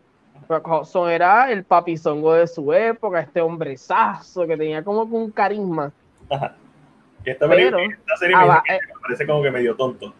Rock 0.48 0.68
Hudson 0.68 1.08
era 1.08 1.50
el 1.52 1.62
papizongo 1.62 2.34
de 2.34 2.48
su 2.48 2.72
época, 2.72 3.20
este 3.20 3.40
hombrezazo 3.40 4.44
que 4.46 4.56
tenía 4.56 4.82
como 4.82 5.02
un 5.02 5.30
carisma. 5.30 5.92
Ajá. 6.28 6.56
Y 7.24 7.30
esta, 7.30 7.48
pero, 7.48 7.78
esta 7.78 8.16
serie 8.16 8.36
me, 8.36 8.74
eh, 8.74 8.80
parece 9.00 9.26
como 9.26 9.42
que 9.42 9.50
medio 9.52 9.76
tonto. 9.76 10.12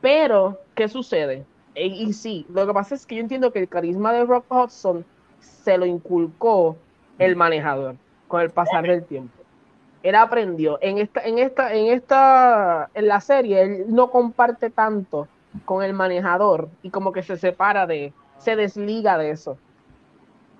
Pero, 0.00 0.58
¿qué 0.74 0.88
sucede? 0.88 1.46
y 1.80 2.12
sí, 2.12 2.44
lo 2.52 2.66
que 2.66 2.74
pasa 2.74 2.96
es 2.96 3.06
que 3.06 3.14
yo 3.14 3.20
entiendo 3.20 3.52
que 3.52 3.60
el 3.60 3.68
carisma 3.68 4.12
de 4.12 4.24
Rock 4.24 4.46
Hudson 4.50 5.04
se 5.38 5.78
lo 5.78 5.86
inculcó 5.86 6.76
el 7.20 7.36
manejador 7.36 7.94
con 8.26 8.40
el 8.40 8.50
pasar 8.50 8.82
del 8.82 9.04
tiempo. 9.04 9.37
Él 10.02 10.14
aprendió. 10.14 10.78
En 10.80 10.98
esta, 10.98 11.22
en 11.22 11.38
esta, 11.38 11.74
en 11.74 11.86
esta, 11.88 12.90
en 12.94 13.08
la 13.08 13.20
serie, 13.20 13.62
él 13.62 13.84
no 13.88 14.10
comparte 14.10 14.70
tanto 14.70 15.28
con 15.64 15.82
el 15.82 15.92
manejador 15.92 16.68
y 16.82 16.90
como 16.90 17.12
que 17.12 17.22
se 17.22 17.36
separa 17.36 17.86
de, 17.86 18.12
se 18.38 18.56
desliga 18.56 19.18
de 19.18 19.30
eso. 19.30 19.58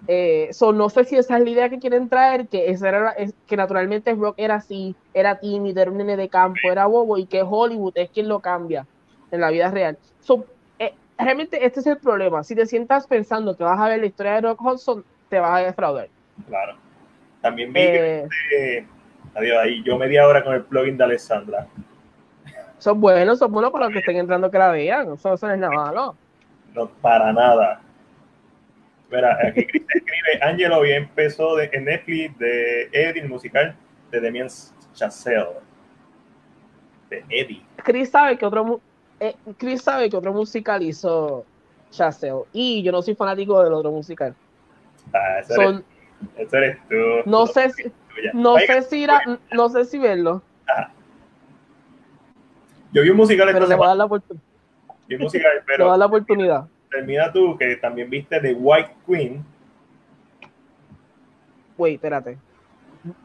Eh, 0.07 0.51
no 0.75 0.89
sé 0.89 1.05
si 1.05 1.17
esa 1.17 1.39
es 1.39 1.45
la 1.45 1.51
idea 1.51 1.69
que 1.69 1.81
quieren 1.81 2.09
traer, 2.09 2.47
que 2.47 2.71
esa 2.71 2.89
era 2.89 3.17
que 3.47 3.57
naturalmente 3.57 4.15
Rock 4.15 4.37
era 4.39 4.57
así, 4.57 4.95
era 5.13 5.41
tímido, 5.41 5.83
era 5.83 5.91
un 5.91 5.99
nene 5.99 6.17
de 6.17 6.29
campo, 6.29 6.61
era 6.65 6.87
bobo 6.87 7.19
y 7.19 7.27
que 7.27 7.43
Hollywood 7.43 7.93
es 7.97 8.11
quien 8.11 8.29
lo 8.29 8.41
cambia 8.41 8.87
en 9.31 9.41
la 9.41 9.51
vida 9.51 9.71
real. 9.71 9.99
Eh, 10.79 10.95
realmente 11.19 11.65
este 11.65 11.81
es 11.81 11.87
el 11.87 11.99
problema. 11.99 12.45
Si 12.45 12.55
te 12.55 12.67
sientas 12.67 13.07
pensando 13.07 13.57
que 13.57 13.65
vas 13.65 13.81
a 13.81 13.89
ver 13.89 14.01
la 14.01 14.07
historia 14.07 14.35
de 14.35 14.41
Rock 14.43 14.63
Hudson, 14.63 15.05
te 15.29 15.41
vas 15.41 15.61
a 15.61 15.65
defraudar. 15.65 16.09
Claro. 16.47 16.77
También 17.41 17.73
vi 17.73 17.81
que 17.81 18.29
eh, 18.53 18.87
adiós, 19.39 19.59
ahí 19.59 19.83
yo 19.85 19.97
media 19.99 20.27
hora 20.27 20.43
con 20.43 20.55
el 20.55 20.63
plugin 20.63 20.97
de 20.97 21.05
Alessandra. 21.05 21.67
Son 22.79 23.01
buenos, 23.01 23.39
son 23.39 23.53
buenos 23.53 23.73
para 23.73 23.87
los 23.87 23.93
que 23.93 24.01
estén 24.01 24.17
entrando 24.17 24.51
que 24.51 24.59
la 24.59 24.71
vean. 24.71 25.13
Eso, 25.13 25.29
no 25.31 25.35
es 25.35 25.59
nada 25.59 25.73
malo. 25.73 26.17
No, 26.75 26.89
para 26.89 27.33
nada. 27.33 27.81
Mira, 29.11 29.39
aquí 29.43 29.67
Chris 29.67 29.83
escribe, 29.95 30.43
Angelo 30.43 30.79
hoy 30.79 30.93
empezó 30.93 31.57
de, 31.57 31.71
en 31.73 31.85
Netflix 31.85 32.39
de 32.39 32.83
Eddie, 32.93 33.23
el 33.23 33.29
musical 33.29 33.75
de 34.11 34.21
Demian 34.21 34.49
Chazelle. 34.95 35.61
De 37.11 37.25
Eddie. 37.31 37.65
Chris 37.79 38.11
sabe 38.11 38.37
que 38.37 38.47
otro, 38.47 38.81
eh, 39.19 39.35
Chris 39.57 39.83
sabe 39.83 40.11
que 40.11 40.17
otro 40.17 40.33
musical 40.33 40.83
hizo 40.83 41.45
Chazelle. 41.91 42.45
Y 42.53 42.83
yo 42.83 42.93
no 42.93 43.03
soy 43.03 43.15
fanático 43.15 43.63
del 43.65 43.73
otro 43.73 43.91
musical. 43.91 44.35
Ah, 45.13 45.43
Son, 45.49 45.85
eres, 46.37 46.79
tú. 46.89 46.95
No 47.27 47.47
sé 47.47 47.71
si, 47.71 47.93
no 48.33 48.57
sé 48.59 48.83
si 48.83 49.07
no 49.53 49.69
sé 49.69 49.85
si 49.85 49.99
verlo. 49.99 50.43
Yo 52.93 53.03
vi 53.03 53.11
un 53.11 53.17
musical 53.17 53.49
pero 53.53 53.67
le 53.67 53.75
voy 53.75 53.85
a 53.85 53.89
dar 53.89 53.97
la 53.97 54.05
oportunidad. 54.07 54.45
Vi 55.07 55.15
un 55.17 55.23
musical, 55.23 55.53
pero. 55.67 55.89
dar 55.89 55.99
la 55.99 56.07
oportunidad. 56.07 56.69
Termina 56.91 57.33
tú, 57.33 57.57
que 57.59 57.77
también 57.77 58.09
viste 58.09 58.41
The 58.41 58.55
White 58.55 58.95
Queen. 59.07 59.45
Wait, 61.77 61.95
espérate. 61.97 62.39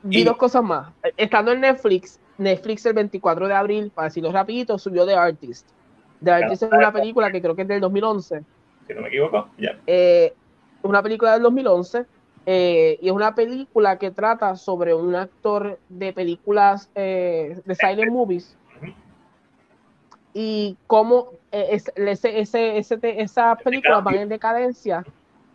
Vi 0.04 0.24
dos 0.24 0.38
cosas 0.38 0.64
más. 0.64 0.92
Estando 1.18 1.52
en 1.52 1.62
Netflix, 1.62 2.20
Netflix 2.38 2.86
el 2.86 2.94
24 2.94 3.48
de 3.48 3.54
abril, 3.54 3.92
para 3.94 4.10
decirlo 4.10 4.32
rapidito, 4.32 4.78
subió 4.78 5.06
The 5.06 5.16
Artist. 5.16 5.68
The 6.24 6.32
Artist 6.32 6.64
es 6.64 6.72
una 6.72 6.92
película 6.92 7.32
que 7.32 7.42
creo 7.42 7.56
que 7.56 7.64
es 7.64 7.68
del 7.68 7.82
2011. 7.82 8.44
Si 8.88 8.94
no 8.94 9.02
me 9.02 9.08
equivoco, 9.08 9.50
ya. 9.58 9.78
Eh, 9.88 10.34
es 10.78 10.84
una 10.84 11.02
película 11.02 11.34
del 11.34 11.42
2011 11.44 12.06
eh, 12.46 13.00
y 13.02 13.08
es 13.08 13.14
una 13.14 13.36
película 13.36 13.98
que 13.98 14.12
trata 14.12 14.56
sobre 14.56 14.94
un 14.94 15.16
actor 15.16 15.80
de 15.88 16.12
películas 16.12 16.90
eh, 16.94 17.62
de 17.64 17.76
silent 17.76 18.12
movies 18.12 18.58
y 20.34 20.76
cómo 20.88 21.30
eh, 21.52 21.80
ese, 21.96 22.40
ese, 22.40 22.78
ese, 22.78 23.22
esas 23.22 23.62
películas 23.62 24.04
van 24.04 24.16
en 24.16 24.30
decadencia 24.30 25.06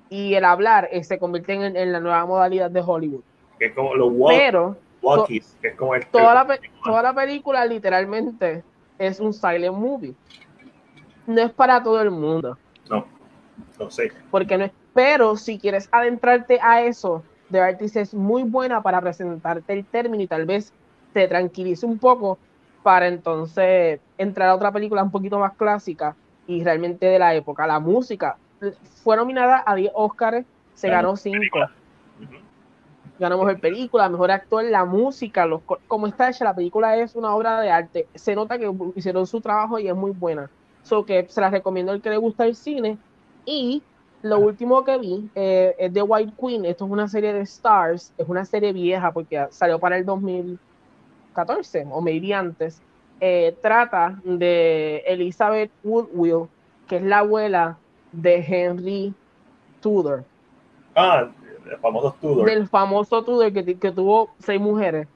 y 0.08 0.34
el 0.34 0.44
hablar 0.44 0.88
se 1.02 1.18
convierte 1.18 1.52
en, 1.52 1.92
la 1.92 2.00
nueva 2.00 2.24
modalidad 2.24 2.70
de 2.70 2.80
Hollywood. 2.80 3.22
Que 3.58 3.66
es 3.66 3.74
como 3.74 3.94
los 3.94 4.10
Pero, 4.28 4.76
walkies, 5.02 5.58
que 5.60 5.68
es 5.68 5.76
como 5.76 5.94
el, 5.94 6.06
toda, 6.06 6.32
la, 6.32 6.58
toda 6.82 7.02
la 7.02 7.14
película 7.14 7.66
literalmente 7.66 8.62
es 8.98 9.20
un 9.20 9.34
silent 9.34 9.76
movie. 9.76 10.14
No 11.26 11.42
es 11.42 11.50
para 11.50 11.82
todo 11.82 12.00
el 12.00 12.10
mundo. 12.10 12.56
No, 12.88 13.04
no 13.78 13.90
sé. 13.90 14.10
Porque 14.30 14.56
no 14.56 14.64
es 14.64 14.72
pero 14.98 15.36
si 15.36 15.60
quieres 15.60 15.88
adentrarte 15.92 16.58
a 16.60 16.82
eso, 16.82 17.22
The 17.52 17.60
Artist 17.60 17.94
es 17.94 18.12
muy 18.12 18.42
buena 18.42 18.82
para 18.82 19.00
presentarte 19.00 19.72
el 19.72 19.84
término 19.84 20.24
y 20.24 20.26
tal 20.26 20.44
vez 20.44 20.72
te 21.12 21.28
tranquilice 21.28 21.86
un 21.86 22.00
poco 22.00 22.36
para 22.82 23.06
entonces 23.06 24.00
entrar 24.18 24.48
a 24.48 24.56
otra 24.56 24.72
película 24.72 25.04
un 25.04 25.12
poquito 25.12 25.38
más 25.38 25.52
clásica 25.54 26.16
y 26.48 26.64
realmente 26.64 27.06
de 27.06 27.16
la 27.16 27.32
época. 27.32 27.64
La 27.68 27.78
música 27.78 28.38
fue 29.04 29.16
nominada 29.16 29.62
a 29.64 29.76
10 29.76 29.92
Oscars, 29.94 30.44
se 30.74 30.88
ganó 30.88 31.16
5. 31.16 31.38
Ganó 33.20 33.38
mejor 33.38 33.60
película, 33.60 34.08
mejor 34.08 34.32
actor, 34.32 34.64
la 34.64 34.84
música, 34.84 35.46
los, 35.46 35.60
como 35.86 36.08
está 36.08 36.28
hecha, 36.28 36.44
la 36.44 36.56
película 36.56 36.96
es 36.96 37.14
una 37.14 37.36
obra 37.36 37.60
de 37.60 37.70
arte. 37.70 38.08
Se 38.16 38.34
nota 38.34 38.58
que 38.58 38.68
hicieron 38.96 39.28
su 39.28 39.40
trabajo 39.40 39.78
y 39.78 39.86
es 39.86 39.94
muy 39.94 40.10
buena. 40.10 40.50
So 40.82 41.06
que 41.06 41.24
se 41.28 41.40
la 41.40 41.50
recomiendo 41.50 41.92
al 41.92 42.02
que 42.02 42.10
le 42.10 42.16
gusta 42.16 42.46
el 42.46 42.56
cine. 42.56 42.98
Y 43.46 43.80
lo 44.22 44.40
último 44.40 44.84
que 44.84 44.98
vi 44.98 45.30
eh, 45.34 45.74
es 45.78 45.92
The 45.92 46.02
White 46.02 46.32
Queen. 46.40 46.64
Esto 46.64 46.84
es 46.86 46.90
una 46.90 47.08
serie 47.08 47.32
de 47.32 47.40
Stars. 47.42 48.12
Es 48.18 48.28
una 48.28 48.44
serie 48.44 48.72
vieja 48.72 49.12
porque 49.12 49.46
salió 49.50 49.78
para 49.78 49.96
el 49.96 50.04
2014 50.04 51.86
o 51.90 52.00
maybe 52.00 52.34
antes. 52.34 52.82
Eh, 53.20 53.56
trata 53.62 54.18
de 54.24 54.98
Elizabeth 55.06 55.70
Woodwill, 55.84 56.48
que 56.88 56.96
es 56.96 57.02
la 57.02 57.18
abuela 57.18 57.78
de 58.12 58.44
Henry 58.46 59.14
Tudor. 59.80 60.24
Ah, 60.96 61.28
del 61.64 61.78
famoso 61.78 62.16
Tudor. 62.20 62.46
Del 62.46 62.68
famoso 62.68 63.22
Tudor 63.24 63.52
que, 63.52 63.78
que 63.78 63.92
tuvo 63.92 64.30
seis 64.40 64.60
mujeres. 64.60 65.06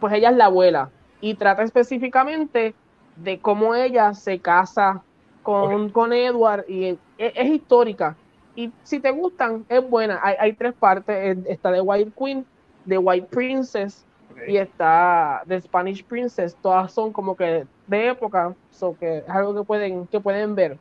Pues 0.00 0.12
ella 0.12 0.30
es 0.30 0.36
la 0.36 0.46
abuela. 0.46 0.90
Y 1.20 1.34
trata 1.34 1.62
específicamente 1.62 2.74
de 3.16 3.38
cómo 3.38 3.74
ella 3.74 4.12
se 4.12 4.38
casa 4.38 5.02
con, 5.44 5.90
con 5.90 6.12
Edward 6.12 6.64
y 6.68 6.98
es, 7.18 7.46
histórica. 7.46 8.16
Y 8.56 8.72
si 8.82 8.98
te 8.98 9.10
gustan, 9.10 9.64
es 9.68 9.88
buena. 9.88 10.18
Hay, 10.22 10.34
hay 10.40 10.52
tres 10.54 10.74
partes. 10.74 11.38
Está 11.46 11.70
de 11.70 11.80
White 11.80 12.12
Queen, 12.18 12.44
de 12.84 12.98
White 12.98 13.28
Princess 13.30 14.04
y 14.48 14.56
está 14.56 15.42
de 15.46 15.60
Spanish 15.60 16.02
Princess. 16.04 16.56
Todas 16.60 16.92
son 16.92 17.12
como 17.12 17.36
que 17.36 17.66
de 17.86 18.08
época, 18.08 18.54
so 18.70 18.96
que 18.98 19.18
es 19.18 19.28
algo 19.28 19.54
que 19.54 19.64
pueden, 19.64 20.06
que 20.06 20.18
pueden 20.18 20.54
ver. 20.54 20.78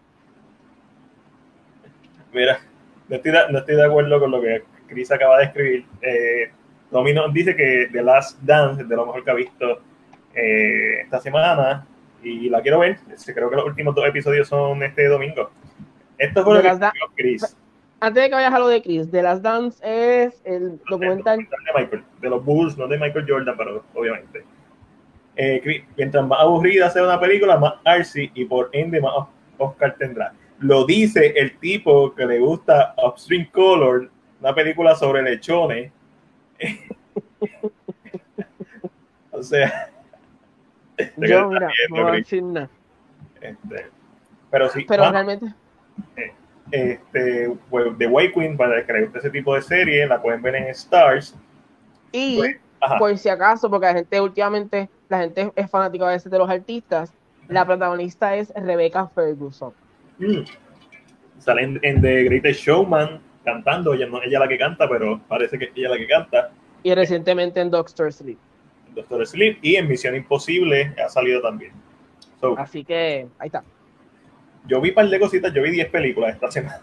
Mira, 2.31 2.59
no 3.09 3.17
estoy, 3.17 3.31
de, 3.31 3.39
no 3.51 3.59
estoy 3.59 3.75
de 3.75 3.85
acuerdo 3.85 4.19
con 4.19 4.31
lo 4.31 4.41
que 4.41 4.63
Chris 4.87 5.11
acaba 5.11 5.39
de 5.39 5.45
escribir. 5.45 5.85
Eh, 6.01 6.51
Domino 6.89 7.27
dice 7.29 7.55
que 7.55 7.89
The 7.91 8.01
Last 8.01 8.39
Dance 8.41 8.83
es 8.83 8.89
de 8.89 8.95
lo 8.95 9.05
mejor 9.05 9.23
que 9.23 9.31
ha 9.31 9.35
visto 9.35 9.81
eh, 10.33 11.01
esta 11.01 11.19
semana 11.19 11.85
y 12.23 12.49
la 12.49 12.61
quiero 12.61 12.79
ver. 12.79 12.99
Creo 13.25 13.49
que 13.49 13.55
los 13.55 13.65
últimos 13.65 13.95
dos 13.95 14.07
episodios 14.07 14.47
son 14.47 14.81
este 14.83 15.07
domingo. 15.07 15.51
Esto 16.17 16.43
fue 16.43 16.55
lo 16.55 16.61
que 16.61 16.89
Chris. 17.15 17.55
Antes 17.99 18.23
de 18.23 18.29
que 18.29 18.35
vayas 18.35 18.53
a 18.53 18.59
lo 18.59 18.67
de 18.67 18.81
Chris, 18.81 19.09
The 19.09 19.23
Last 19.23 19.41
Dance 19.41 19.79
es 19.81 20.41
el 20.43 20.79
documental. 20.89 21.37
De, 21.37 21.47
Michael, 21.73 22.03
de 22.19 22.29
los 22.29 22.43
Bulls, 22.43 22.77
no 22.77 22.87
de 22.87 22.97
Michael 22.97 23.25
Jordan, 23.27 23.55
pero 23.57 23.83
obviamente. 23.93 24.43
Eh, 25.35 25.85
mientras 25.97 26.27
más 26.27 26.39
aburrida 26.41 26.89
sea 26.89 27.03
una 27.03 27.19
película, 27.19 27.57
más 27.57 27.75
artsy 27.85 28.29
y 28.35 28.45
por 28.45 28.69
ende 28.73 28.99
más 29.01 29.13
Oscar 29.57 29.95
tendrá. 29.97 30.33
Lo 30.59 30.85
dice 30.85 31.33
el 31.35 31.57
tipo 31.59 32.13
que 32.13 32.25
le 32.25 32.39
gusta 32.39 32.93
Upstream 33.03 33.47
Color, 33.51 34.09
una 34.39 34.53
película 34.53 34.95
sobre 34.95 35.21
lechones. 35.21 35.91
o 39.31 39.41
sea, 39.41 39.92
yo, 41.17 41.49
mira, 41.49 41.69
no 41.89 42.13
este, 42.13 43.87
pero 44.49 44.69
sí. 44.69 44.85
Pero 44.87 45.11
realmente. 45.11 45.47
Eh, 46.15 46.33
este, 46.71 47.51
pues, 47.69 47.97
The 47.97 48.07
White 48.07 48.33
Queen, 48.33 48.57
para 48.57 48.85
que 48.85 49.09
ese 49.13 49.29
tipo 49.29 49.55
de 49.55 49.61
serie, 49.61 50.07
la 50.07 50.21
pueden 50.21 50.41
ver 50.41 50.55
en 50.55 50.67
Stars. 50.67 51.35
Y, 52.11 52.37
pues, 52.37 52.57
por 52.97 53.17
si 53.17 53.29
acaso, 53.29 53.69
porque 53.69 53.87
la 53.87 53.93
gente 53.93 54.21
últimamente, 54.21 54.89
la 55.09 55.19
gente 55.19 55.51
es 55.55 55.69
fanática 55.69 56.07
a 56.07 56.11
veces 56.11 56.31
de 56.31 56.37
los 56.37 56.49
artistas, 56.49 57.13
la 57.47 57.65
protagonista 57.65 58.35
es 58.35 58.53
Rebecca 58.55 59.07
Ferguson. 59.07 59.73
Mm. 60.19 60.43
Salen 61.39 61.79
en 61.81 62.01
The 62.01 62.23
Greatest 62.23 62.61
Showman 62.61 63.19
cantando, 63.43 63.93
ella 63.93 64.07
no 64.07 64.21
ella 64.21 64.39
la 64.39 64.47
que 64.47 64.57
canta, 64.57 64.87
pero 64.87 65.19
parece 65.27 65.59
que 65.59 65.65
es 65.65 65.71
ella 65.75 65.89
la 65.89 65.97
que 65.97 66.07
canta. 66.07 66.51
Y 66.83 66.93
recientemente 66.95 67.59
en 67.59 67.69
Doctor 67.69 68.11
Sleep. 68.11 68.37
Doctor 68.93 69.25
Sleep 69.25 69.59
y 69.61 69.75
en 69.75 69.87
Misión 69.87 70.15
Imposible 70.15 70.93
ha 71.03 71.09
salido 71.09 71.41
también. 71.41 71.71
Así 72.57 72.83
que 72.83 73.27
ahí 73.39 73.47
está. 73.47 73.63
Yo 74.65 74.81
vi 74.81 74.89
un 74.89 74.95
par 74.95 75.09
de 75.09 75.19
cositas, 75.19 75.53
yo 75.53 75.61
vi 75.61 75.71
10 75.71 75.89
películas 75.89 76.35
esta 76.35 76.51
semana. 76.51 76.81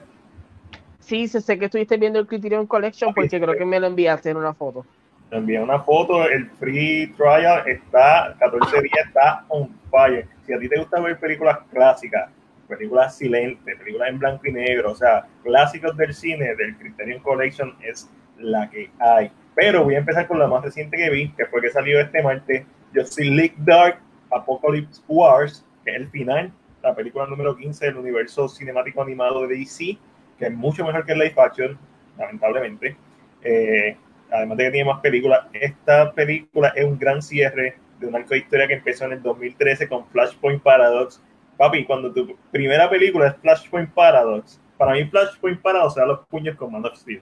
Sí, 0.99 1.27
sé 1.29 1.59
que 1.59 1.65
estuviste 1.65 1.97
viendo 1.97 2.19
el 2.19 2.27
Criterion 2.27 2.67
Collection 2.67 3.13
porque 3.15 3.41
creo 3.41 3.57
que 3.57 3.65
me 3.65 3.81
lo 3.81 3.87
enviaste 3.87 4.31
en 4.31 4.37
una 4.37 4.55
foto. 4.55 4.87
Me 5.31 5.39
envía 5.39 5.63
una 5.63 5.81
foto, 5.81 6.29
el 6.29 6.51
free 6.51 7.13
trial 7.17 7.67
está, 7.67 8.37
14 8.39 8.83
días, 8.83 9.07
está 9.07 9.45
on 9.49 9.71
fire. 9.91 10.27
Si 10.47 10.53
a 10.53 10.59
ti 10.59 10.69
te 10.69 10.79
gusta 10.79 11.01
ver 11.01 11.19
películas 11.19 11.59
clásicas, 11.73 12.31
películas 12.69 13.17
silentes, 13.17 13.77
películas 13.79 14.09
en 14.09 14.19
blanco 14.19 14.47
y 14.47 14.53
negro, 14.53 14.93
o 14.93 14.95
sea, 14.95 15.27
clásicos 15.43 15.97
del 15.97 16.15
cine, 16.15 16.55
del 16.55 16.77
Criterion 16.77 17.21
Collection 17.23 17.75
es 17.83 18.09
la 18.39 18.69
que 18.71 18.91
hay. 18.99 19.31
Pero 19.61 19.85
voy 19.85 19.95
a 19.95 19.99
empezar 19.99 20.27
con 20.27 20.39
la 20.39 20.47
más 20.47 20.65
reciente 20.65 20.97
que 20.97 21.11
vi, 21.11 21.29
que 21.33 21.45
fue 21.45 21.61
que 21.61 21.69
salió 21.69 22.01
este 22.01 22.23
martes, 22.23 22.65
Justice 22.95 23.31
League 23.31 23.55
Dark 23.59 23.99
Apocalypse 24.31 25.03
Wars, 25.07 25.67
que 25.85 25.91
es 25.91 25.97
el 25.99 26.09
final, 26.09 26.51
la 26.83 26.95
película 26.95 27.27
número 27.27 27.55
15 27.55 27.85
del 27.85 27.99
universo 27.99 28.49
cinemático 28.49 29.03
animado 29.03 29.47
de 29.47 29.59
DC, 29.59 29.99
que 30.39 30.47
es 30.47 30.51
mucho 30.51 30.83
mejor 30.83 31.05
que 31.05 31.13
el 31.13 31.19
live 31.19 31.35
action, 31.37 31.79
lamentablemente. 32.17 32.97
Eh, 33.43 33.99
además 34.33 34.57
de 34.57 34.65
que 34.65 34.71
tiene 34.71 34.91
más 34.91 35.03
películas, 35.03 35.41
esta 35.53 36.11
película 36.15 36.73
es 36.75 36.87
un 36.87 36.99
gran 36.99 37.21
cierre 37.21 37.77
de 37.99 38.07
una 38.07 38.21
historia 38.21 38.67
que 38.67 38.75
empezó 38.75 39.05
en 39.05 39.13
el 39.13 39.23
2013 39.23 39.91
con 39.91 40.07
Flashpoint 40.07 40.63
Paradox. 40.63 41.23
Papi, 41.59 41.85
cuando 41.85 42.11
tu 42.11 42.35
primera 42.51 42.89
película 42.89 43.29
es 43.29 43.37
Flashpoint 43.43 43.93
Paradox, 43.93 44.59
para 44.79 44.93
mí 44.93 45.05
Flashpoint 45.05 45.61
Paradox 45.61 45.99
era 45.99 46.07
los 46.07 46.27
puños 46.29 46.57
con 46.57 46.73
Man 46.73 46.87
of 46.87 46.97
Steel. 46.97 47.21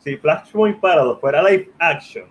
Si 0.00 0.16
Flashpoint 0.16 0.80
Paradox 0.80 1.20
fuera 1.20 1.42
live 1.42 1.70
action, 1.78 2.26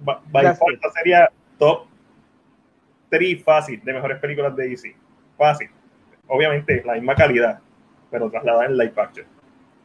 by 0.00 0.56
sería 0.94 1.30
top 1.58 1.86
3 3.10 3.42
fácil 3.42 3.80
de 3.84 3.92
mejores 3.92 4.18
películas 4.18 4.54
de 4.56 4.68
DC. 4.68 4.96
Fácil. 5.36 5.68
Obviamente, 6.28 6.82
la 6.84 6.94
misma 6.94 7.14
calidad, 7.14 7.60
pero 8.10 8.30
trasladada 8.30 8.66
en 8.66 8.76
live 8.76 8.94
action. 8.96 9.26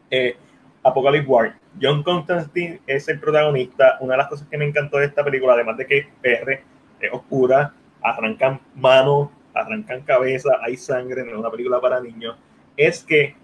Eh, 0.09 0.37
Apocalypse 0.83 1.27
War. 1.27 1.55
John 1.81 2.03
Constantine 2.03 2.81
es 2.87 3.07
el 3.09 3.19
protagonista. 3.19 3.97
Una 3.99 4.13
de 4.13 4.17
las 4.17 4.27
cosas 4.27 4.47
que 4.47 4.57
me 4.57 4.65
encantó 4.65 4.97
de 4.97 5.05
esta 5.05 5.23
película, 5.23 5.53
además 5.53 5.77
de 5.77 5.85
que 5.85 5.97
es 5.99 6.07
PR, 6.21 6.63
es 6.99 7.13
oscura, 7.13 7.73
arrancan 8.01 8.59
manos, 8.75 9.29
arrancan 9.53 10.01
cabeza, 10.01 10.49
hay 10.61 10.77
sangre, 10.77 11.23
no 11.23 11.31
es 11.31 11.37
una 11.37 11.51
película 11.51 11.79
para 11.81 11.99
niños, 11.99 12.37
es 12.77 13.03
que, 13.03 13.35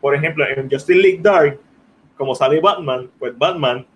por 0.00 0.14
ejemplo, 0.14 0.44
en 0.46 0.70
Justice 0.70 0.98
League 0.98 1.20
Dark, 1.20 1.58
como 2.16 2.34
sale 2.34 2.60
Batman, 2.60 3.10
pues 3.18 3.36
Batman 3.36 3.86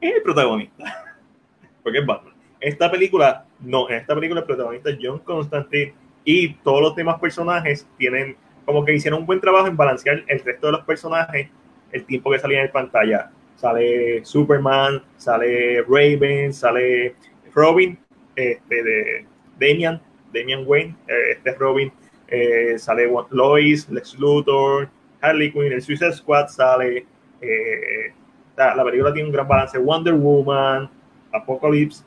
es 0.00 0.16
el 0.16 0.22
protagonista 0.22 1.04
porque 1.82 1.98
es 1.98 2.06
Batman. 2.06 2.34
Esta 2.60 2.90
película, 2.90 3.44
no, 3.60 3.88
en 3.88 3.96
esta 3.96 4.14
película 4.14 4.40
el 4.40 4.46
protagonista 4.46 4.90
es 4.90 4.98
John 5.00 5.18
Constantine 5.20 5.94
y 6.24 6.54
todos 6.54 6.80
los 6.80 6.96
demás 6.96 7.18
personajes 7.20 7.86
tienen 7.98 8.36
como 8.64 8.84
que 8.84 8.94
hicieron 8.94 9.20
un 9.20 9.26
buen 9.26 9.40
trabajo 9.40 9.66
en 9.66 9.76
balancear 9.76 10.22
el 10.28 10.40
resto 10.40 10.68
de 10.68 10.72
los 10.72 10.82
personajes 10.82 11.48
el 11.90 12.04
tiempo 12.04 12.30
que 12.30 12.38
salía 12.38 12.62
en 12.62 12.70
pantalla. 12.70 13.30
Sale 13.56 14.24
Superman, 14.24 15.02
sale 15.16 15.82
Raven, 15.82 16.52
sale 16.52 17.14
Robin, 17.54 17.98
este 18.34 18.82
de 18.82 19.26
Damian, 19.60 20.00
Damian 20.32 20.64
Wayne, 20.66 20.96
eh, 21.06 21.32
este 21.32 21.50
es 21.50 21.58
Robin, 21.58 21.92
eh, 22.28 22.78
sale 22.78 23.10
Lois, 23.30 23.88
Lex 23.90 24.18
Luthor, 24.18 24.88
Harley 25.22 25.52
Quinn, 25.52 25.72
el 25.72 25.80
Suicide 25.80 26.12
Squad 26.12 26.48
sale, 26.48 27.06
eh, 27.40 28.12
la 28.56 28.84
película 28.84 29.12
tiene 29.12 29.28
un 29.28 29.32
gran 29.32 29.48
balance, 29.48 29.78
Wonder 29.78 30.14
Woman, 30.14 30.90
Apocalypse, 31.32 32.04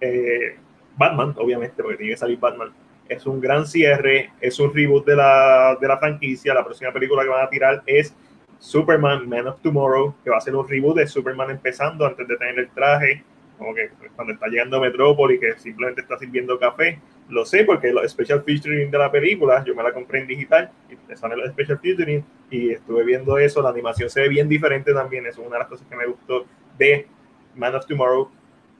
eh, 0.00 0.56
Batman, 0.96 1.34
obviamente, 1.38 1.82
porque 1.82 1.96
tiene 1.96 2.12
que 2.12 2.18
salir 2.18 2.38
Batman. 2.38 2.70
Es 3.08 3.26
un 3.26 3.40
gran 3.40 3.66
cierre, 3.66 4.30
es 4.40 4.60
un 4.60 4.72
reboot 4.72 5.04
de 5.04 5.16
la, 5.16 5.76
de 5.80 5.88
la 5.88 5.98
franquicia. 5.98 6.54
La 6.54 6.64
próxima 6.64 6.92
película 6.92 7.24
que 7.24 7.28
van 7.28 7.44
a 7.44 7.50
tirar 7.50 7.82
es 7.86 8.14
Superman, 8.58 9.28
Man 9.28 9.48
of 9.48 9.60
Tomorrow, 9.60 10.14
que 10.22 10.30
va 10.30 10.36
a 10.36 10.40
ser 10.40 10.54
un 10.54 10.68
reboot 10.68 10.96
de 10.96 11.06
Superman 11.06 11.50
empezando 11.50 12.06
antes 12.06 12.28
de 12.28 12.36
tener 12.36 12.58
el 12.58 12.70
traje, 12.70 13.24
como 13.60 13.74
que 13.74 13.90
cuando 14.16 14.32
está 14.32 14.48
llegando 14.48 14.78
a 14.78 14.80
Metrópolis, 14.80 15.38
que 15.38 15.52
simplemente 15.58 16.00
está 16.00 16.18
sirviendo 16.18 16.58
café. 16.58 16.98
Lo 17.28 17.44
sé 17.44 17.62
porque 17.64 17.92
los 17.92 18.10
special 18.10 18.42
featuring 18.42 18.90
de 18.90 18.98
la 18.98 19.12
película, 19.12 19.62
yo 19.64 19.74
me 19.74 19.82
la 19.82 19.92
compré 19.92 20.20
en 20.20 20.26
digital 20.26 20.72
y 20.88 20.96
te 20.96 21.28
los 21.36 21.50
special 21.50 21.78
featuring 21.78 22.24
y 22.50 22.70
estuve 22.70 23.04
viendo 23.04 23.38
eso. 23.38 23.62
La 23.62 23.68
animación 23.68 24.10
se 24.10 24.22
ve 24.22 24.28
bien 24.28 24.48
diferente 24.48 24.92
también. 24.92 25.26
Eso 25.26 25.42
es 25.42 25.46
una 25.46 25.56
de 25.56 25.60
las 25.60 25.68
cosas 25.68 25.86
que 25.86 25.94
me 25.94 26.06
gustó 26.06 26.46
de 26.76 27.06
Man 27.54 27.74
of 27.74 27.86
Tomorrow 27.86 28.30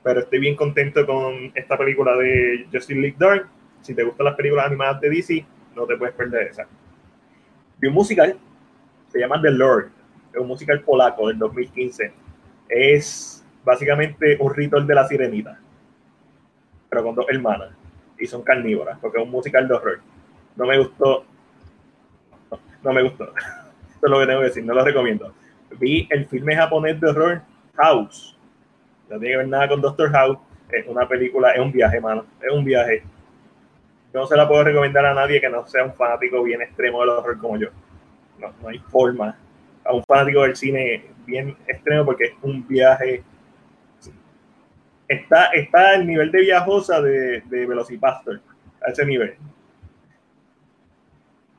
pero 0.02 0.20
estoy 0.20 0.38
bien 0.38 0.56
contento 0.56 1.04
con 1.06 1.52
esta 1.54 1.76
película 1.76 2.16
de 2.16 2.66
Justice 2.72 2.98
League 2.98 3.16
Dark. 3.18 3.48
Si 3.82 3.94
te 3.94 4.02
gustan 4.02 4.26
las 4.26 4.34
películas 4.34 4.66
animadas 4.66 5.00
de 5.00 5.10
DC, 5.10 5.44
no 5.74 5.86
te 5.86 5.96
puedes 5.96 6.14
perder 6.14 6.48
esa. 6.48 6.66
Vi 7.78 7.88
un 7.88 7.94
musical, 7.94 8.38
se 9.08 9.18
llama 9.18 9.40
The 9.40 9.50
Lord, 9.50 9.90
es 10.32 10.40
un 10.40 10.48
musical 10.48 10.80
polaco 10.82 11.28
del 11.28 11.38
2015. 11.38 12.12
Es 12.68 13.39
básicamente 13.64 14.36
un 14.40 14.54
ritual 14.54 14.86
de 14.86 14.94
la 14.94 15.06
sirenita, 15.06 15.58
pero 16.88 17.04
con 17.04 17.14
dos 17.14 17.26
hermanas, 17.28 17.70
y 18.18 18.26
son 18.26 18.42
carnívoras, 18.42 18.98
porque 19.00 19.18
es 19.18 19.24
un 19.24 19.30
musical 19.30 19.66
de 19.66 19.74
horror. 19.74 20.00
No 20.56 20.66
me 20.66 20.78
gustó, 20.78 21.24
no, 22.50 22.58
no 22.82 22.92
me 22.92 23.02
gustó. 23.02 23.24
Eso 23.34 24.06
es 24.06 24.10
lo 24.10 24.20
que 24.20 24.26
tengo 24.26 24.40
que 24.40 24.46
decir, 24.46 24.64
no 24.64 24.74
lo 24.74 24.84
recomiendo. 24.84 25.32
Vi 25.78 26.08
el 26.10 26.26
filme 26.26 26.56
japonés 26.56 27.00
de 27.00 27.08
horror 27.08 27.42
House, 27.76 28.36
no 29.10 29.18
tiene 29.18 29.32
que 29.32 29.36
ver 29.38 29.48
nada 29.48 29.68
con 29.68 29.80
Doctor 29.80 30.10
House. 30.12 30.38
Es 30.70 30.86
una 30.86 31.06
película, 31.06 31.50
es 31.50 31.60
un 31.60 31.72
viaje, 31.72 32.00
mano. 32.00 32.24
Es 32.40 32.52
un 32.52 32.64
viaje. 32.64 33.02
No 34.14 34.24
se 34.26 34.36
la 34.36 34.46
puedo 34.46 34.62
recomendar 34.62 35.04
a 35.04 35.14
nadie 35.14 35.40
que 35.40 35.48
no 35.48 35.66
sea 35.66 35.84
un 35.84 35.94
fanático 35.94 36.42
bien 36.44 36.62
extremo 36.62 37.00
del 37.00 37.10
horror 37.10 37.38
como 37.38 37.58
yo. 37.58 37.68
No, 38.38 38.52
no 38.62 38.68
hay 38.68 38.78
forma. 38.78 39.36
A 39.84 39.92
un 39.92 40.04
fanático 40.04 40.42
del 40.42 40.54
cine 40.54 41.06
bien 41.26 41.56
extremo 41.66 42.04
porque 42.04 42.24
es 42.24 42.32
un 42.42 42.66
viaje. 42.66 43.24
Está, 45.10 45.46
está 45.46 45.96
el 45.96 46.06
nivel 46.06 46.30
de 46.30 46.40
viajosa 46.40 47.02
de, 47.02 47.40
de 47.46 47.66
Velocipastor, 47.66 48.40
a 48.80 48.90
ese 48.92 49.04
nivel. 49.04 49.34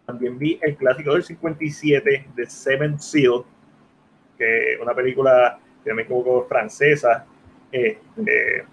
También 0.06 0.40
vi 0.40 0.58
el 0.62 0.78
clásico 0.78 1.12
del 1.12 1.24
57 1.24 2.28
de 2.34 2.46
Seven 2.46 2.98
Seal, 2.98 3.44
que 4.38 4.76
es 4.76 4.80
una 4.80 4.96
película, 4.96 5.60
que 5.84 5.94
me 5.94 6.04
equivoco, 6.04 6.46
francesa, 6.48 7.26
este, 7.74 8.64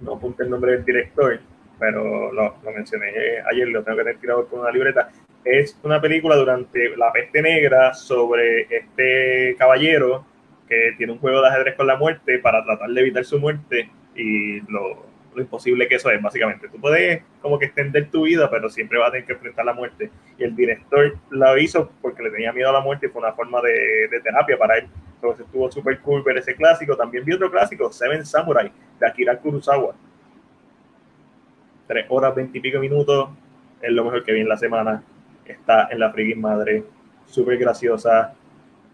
no 0.00 0.16
apunté 0.16 0.42
el 0.42 0.50
nombre 0.50 0.72
del 0.72 0.84
director, 0.84 1.40
pero 1.78 2.30
lo, 2.30 2.56
mencioné 2.74 3.10
ayer, 3.50 3.68
lo 3.68 3.82
tengo 3.82 3.96
que 3.96 4.04
tener 4.04 4.20
tirado 4.20 4.46
con 4.48 4.60
una 4.60 4.70
libreta. 4.70 5.08
Es 5.42 5.78
una 5.82 5.98
película 5.98 6.36
durante 6.36 6.94
la 6.94 7.10
peste 7.10 7.40
negra 7.40 7.94
sobre 7.94 8.66
este 8.68 9.56
caballero 9.58 10.26
que 10.68 10.94
tiene 10.96 11.12
un 11.12 11.18
juego 11.18 11.40
de 11.40 11.48
ajedrez 11.48 11.76
con 11.76 11.86
la 11.86 11.96
muerte 11.96 12.38
para 12.38 12.62
tratar 12.64 12.90
de 12.90 13.00
evitar 13.00 13.24
su 13.24 13.38
muerte 13.38 13.90
y 14.14 14.60
lo, 14.70 15.06
lo 15.34 15.42
imposible 15.42 15.88
que 15.88 15.94
eso 15.94 16.10
es, 16.10 16.20
básicamente. 16.20 16.68
Tú 16.68 16.80
puedes 16.80 17.22
como 17.40 17.58
que 17.58 17.66
extender 17.66 18.10
tu 18.10 18.24
vida, 18.24 18.50
pero 18.50 18.68
siempre 18.68 18.98
vas 18.98 19.08
a 19.08 19.12
tener 19.12 19.26
que 19.26 19.32
enfrentar 19.32 19.64
la 19.64 19.72
muerte. 19.72 20.10
Y 20.36 20.44
el 20.44 20.54
director 20.54 21.16
lo 21.30 21.58
hizo 21.58 21.90
porque 22.02 22.22
le 22.22 22.30
tenía 22.30 22.52
miedo 22.52 22.70
a 22.70 22.74
la 22.74 22.80
muerte 22.80 23.06
y 23.06 23.08
fue 23.08 23.22
una 23.22 23.32
forma 23.32 23.60
de, 23.62 24.08
de 24.08 24.20
terapia 24.20 24.58
para 24.58 24.78
él. 24.78 24.86
Entonces 25.14 25.46
estuvo 25.46 25.70
súper 25.70 25.98
cool 26.00 26.22
ver 26.22 26.38
ese 26.38 26.54
clásico. 26.54 26.96
También 26.96 27.24
vi 27.24 27.32
otro 27.32 27.50
clásico, 27.50 27.90
Seven 27.92 28.24
Samurai, 28.24 28.70
de 29.00 29.06
Akira 29.06 29.36
Kurosawa. 29.36 29.94
Tres 31.86 32.06
horas, 32.08 32.34
veintipico 32.34 32.78
minutos, 32.78 33.30
es 33.80 33.90
lo 33.90 34.04
mejor 34.04 34.22
que 34.22 34.32
vi 34.32 34.40
en 34.40 34.48
la 34.48 34.58
semana. 34.58 35.02
Está 35.46 35.88
en 35.90 35.98
la 36.00 36.12
freaking 36.12 36.40
madre, 36.40 36.84
súper 37.24 37.56
graciosa, 37.56 38.34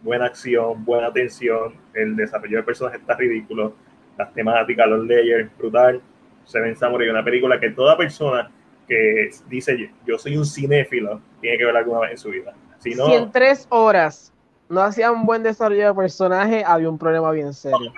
buena 0.05 0.27
acción, 0.27 0.85
buena 0.85 1.09
atención, 1.09 1.75
el 1.95 2.15
desarrollo 2.15 2.59
de 2.59 2.63
personajes 2.63 3.01
está 3.01 3.17
ridículo, 3.17 3.75
las 4.17 4.33
temáticas, 4.33 4.87
los 4.87 5.05
layers, 5.07 5.51
brutal. 5.59 6.01
Seven 6.45 6.77
Samurai, 6.77 7.09
una 7.09 7.25
película 7.25 7.59
que 7.59 7.71
toda 7.71 7.97
persona 7.97 8.51
que 8.87 9.31
dice 9.49 9.91
yo 10.07 10.19
soy 10.19 10.37
un 10.37 10.45
cinéfilo 10.45 11.21
tiene 11.41 11.57
que 11.57 11.65
ver 11.65 11.77
alguna 11.77 12.01
vez 12.01 12.11
en 12.13 12.19
su 12.19 12.29
vida. 12.29 12.53
Si, 12.81 12.95
no, 12.95 13.07
si 13.07 13.15
en 13.15 13.33
tres 13.33 13.67
horas 13.71 14.31
no 14.69 14.83
hacía 14.83 15.11
un 15.11 15.25
buen 15.25 15.43
desarrollo 15.43 15.89
de 15.89 15.95
personaje, 15.95 16.63
había 16.65 16.91
un 16.91 16.99
problema 16.99 17.33
bien 17.33 17.55
serio. 17.55 17.93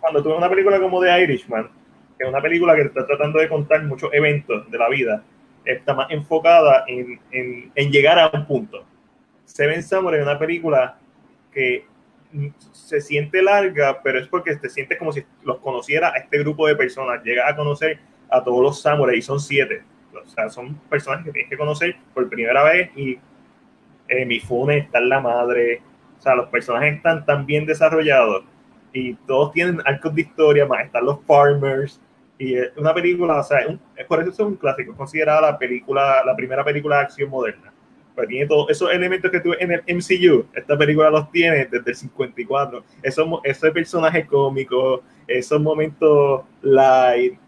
Cuando 0.00 0.22
tuve 0.22 0.34
una 0.34 0.48
película 0.48 0.80
como 0.80 1.02
The 1.02 1.24
Irishman, 1.24 1.68
que 2.16 2.24
es 2.24 2.28
una 2.30 2.40
película 2.40 2.74
que 2.74 2.82
está 2.82 3.06
tratando 3.06 3.38
de 3.38 3.50
contar 3.50 3.84
muchos 3.84 4.08
eventos 4.14 4.70
de 4.70 4.78
la 4.78 4.88
vida, 4.88 5.22
está 5.66 5.92
más 5.92 6.10
enfocada 6.10 6.84
en, 6.86 7.20
en, 7.32 7.70
en 7.74 7.92
llegar 7.92 8.18
a 8.18 8.30
un 8.32 8.46
punto. 8.46 8.82
Seven 9.44 9.82
Samurai 9.82 10.20
es 10.20 10.26
una 10.26 10.38
película 10.38 10.96
que 11.52 11.84
se 12.72 13.00
siente 13.00 13.42
larga, 13.42 14.00
pero 14.02 14.18
es 14.18 14.28
porque 14.28 14.54
te 14.56 14.68
sientes 14.68 14.98
como 14.98 15.12
si 15.12 15.24
los 15.42 15.58
conociera 15.58 16.12
a 16.12 16.18
este 16.18 16.38
grupo 16.38 16.66
de 16.66 16.76
personas. 16.76 17.22
Llegas 17.24 17.52
a 17.52 17.56
conocer 17.56 17.98
a 18.30 18.42
todos 18.42 18.62
los 18.62 18.80
samuráis 18.80 19.18
y 19.18 19.22
son 19.22 19.40
siete. 19.40 19.82
O 20.14 20.28
sea, 20.28 20.48
son 20.48 20.74
personas 20.88 21.24
que 21.24 21.32
tienes 21.32 21.50
que 21.50 21.56
conocer 21.56 21.96
por 22.14 22.28
primera 22.28 22.62
vez 22.64 22.90
y 22.96 23.18
eh, 24.08 24.26
Mifune 24.26 24.78
está 24.78 24.98
en 24.98 25.08
la 25.08 25.20
madre. 25.20 25.82
O 26.18 26.22
sea, 26.22 26.34
los 26.34 26.48
personajes 26.48 26.96
están 26.96 27.24
tan 27.24 27.46
bien 27.46 27.66
desarrollados 27.66 28.44
y 28.92 29.14
todos 29.14 29.52
tienen 29.52 29.80
arcos 29.84 30.14
de 30.14 30.22
historia, 30.22 30.66
más 30.66 30.84
están 30.84 31.04
los 31.04 31.24
farmers. 31.24 32.00
Y 32.38 32.54
es 32.54 32.70
una 32.76 32.94
película, 32.94 33.38
o 33.38 33.42
sea, 33.42 33.58
es 33.96 34.06
por 34.06 34.20
eso 34.20 34.30
es 34.30 34.40
un 34.40 34.56
clásico, 34.56 34.92
es 34.92 34.96
considerada 34.96 35.42
la 35.42 35.58
película, 35.58 36.24
la 36.24 36.34
primera 36.34 36.64
película 36.64 36.96
de 36.96 37.02
acción 37.02 37.28
moderna. 37.28 37.69
Pues 38.14 38.28
tiene 38.28 38.46
todos 38.46 38.70
esos 38.70 38.90
elementos 38.92 39.30
que 39.30 39.40
tuve 39.40 39.56
en 39.62 39.72
el 39.72 39.82
MCU. 39.88 40.46
Esta 40.52 40.76
película 40.76 41.10
los 41.10 41.30
tiene 41.30 41.66
desde 41.66 41.90
el 41.90 41.96
54. 41.96 42.84
Esos, 43.02 43.26
ese 43.44 43.70
personaje 43.70 44.26
cómico, 44.26 45.02
esos 45.26 45.60
momentos 45.60 46.42
light 46.62 47.38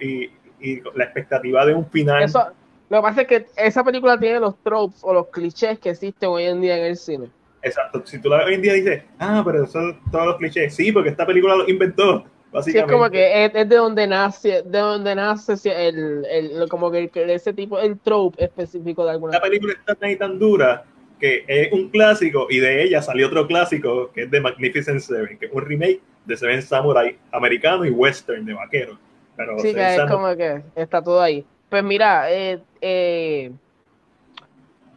y, 0.00 0.30
y 0.60 0.80
la 0.94 1.04
expectativa 1.04 1.64
de 1.64 1.74
un 1.74 1.86
final. 1.86 2.22
Eso, 2.22 2.52
lo 2.90 2.98
que 2.98 3.02
pasa 3.02 3.20
es 3.22 3.28
que 3.28 3.46
esa 3.56 3.84
película 3.84 4.18
tiene 4.18 4.40
los 4.40 4.58
tropes 4.62 5.00
o 5.02 5.14
los 5.14 5.28
clichés 5.28 5.78
que 5.78 5.90
existen 5.90 6.28
hoy 6.28 6.44
en 6.44 6.60
día 6.60 6.76
en 6.76 6.86
el 6.86 6.96
cine. 6.96 7.30
Exacto. 7.62 8.02
Si 8.04 8.20
tú 8.20 8.28
la 8.28 8.38
ves 8.38 8.46
hoy 8.46 8.54
en 8.54 8.62
día 8.62 8.72
dices, 8.74 9.04
ah, 9.20 9.42
pero 9.44 9.64
son 9.66 10.00
todos 10.10 10.26
los 10.26 10.36
clichés. 10.38 10.74
Sí, 10.74 10.90
porque 10.90 11.10
esta 11.10 11.24
película 11.24 11.54
los 11.54 11.68
inventó. 11.68 12.24
Sí, 12.64 12.76
es 12.76 12.84
como 12.84 13.08
que 13.10 13.44
es, 13.44 13.52
de 13.52 13.64
donde 13.64 14.06
nace, 14.08 14.62
de 14.62 14.78
donde 14.78 15.14
nace 15.14 15.54
el, 15.64 16.26
el 16.28 16.68
como 16.68 16.90
que 16.90 17.08
ese 17.14 17.52
tipo, 17.52 17.78
el 17.78 17.98
trope 17.98 18.44
específico 18.44 19.04
de 19.04 19.12
alguna. 19.12 19.34
La 19.34 19.40
película 19.40 19.72
está 19.72 19.94
tan 19.94 20.10
y 20.10 20.16
tan 20.16 20.38
dura 20.38 20.84
que 21.20 21.44
es 21.46 21.72
un 21.72 21.90
clásico 21.90 22.46
y 22.50 22.58
de 22.58 22.82
ella 22.82 23.02
salió 23.02 23.28
otro 23.28 23.46
clásico 23.46 24.10
que 24.12 24.22
es 24.22 24.30
de 24.30 24.40
Magnificent 24.40 25.00
Seven, 25.00 25.38
que 25.38 25.46
es 25.46 25.52
un 25.52 25.64
remake 25.64 26.00
de 26.24 26.36
Seven 26.36 26.62
Samurai 26.62 27.16
americano 27.30 27.84
y 27.84 27.90
western 27.90 28.44
de 28.44 28.54
vaquero. 28.54 28.98
Pero 29.36 29.58
sí, 29.58 29.74
que 29.74 29.94
es 29.94 30.02
como 30.10 30.34
que 30.36 30.62
está 30.74 31.02
todo 31.02 31.20
ahí. 31.20 31.44
Pues 31.68 31.84
mira, 31.84 32.32
eh, 32.32 32.60
eh, 32.80 33.52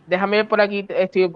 déjame 0.08 0.38
ver 0.38 0.48
por 0.48 0.60
aquí, 0.60 0.86
estoy, 0.90 1.32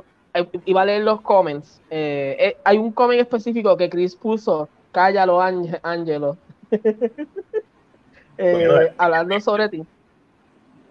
iba 0.65 0.82
a 0.82 0.86
leer 0.86 1.03
los 1.03 1.21
comments. 1.21 1.82
Eh, 1.89 2.58
hay 2.63 2.77
un 2.77 2.91
comment 2.91 3.21
específico 3.21 3.77
que 3.77 3.89
Chris 3.89 4.15
puso, 4.15 4.67
cállalo, 4.91 5.41
Ángelo. 5.41 6.38
hablando 8.97 9.39
sobre 9.39 9.69
ti. 9.69 9.86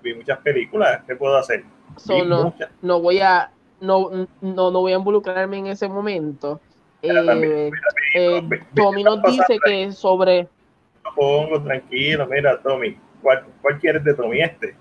Vi 0.02 0.14
muchas 0.14 0.38
películas, 0.38 1.02
¿qué 1.06 1.16
puedo 1.16 1.36
hacer? 1.36 1.64
no, 2.82 3.00
voy 3.00 3.20
a 3.20 3.50
no, 3.80 4.10
no, 4.40 4.70
no 4.70 4.80
voy 4.80 4.92
a 4.92 4.96
involucrarme 4.96 5.58
en 5.58 5.66
ese 5.68 5.88
momento. 5.88 6.60
Tommy 8.74 9.04
nos 9.04 9.22
dice 9.22 9.58
que 9.64 9.92
sobre. 9.92 10.48
pongo 11.14 11.62
tranquilo, 11.62 12.26
mira, 12.26 12.60
Tommy 12.60 12.98
¿Cuál, 13.22 13.44
cuál 13.60 13.78
quieres 13.78 14.04
de 14.04 14.14
Tommy 14.14 14.40
este? 14.40 14.76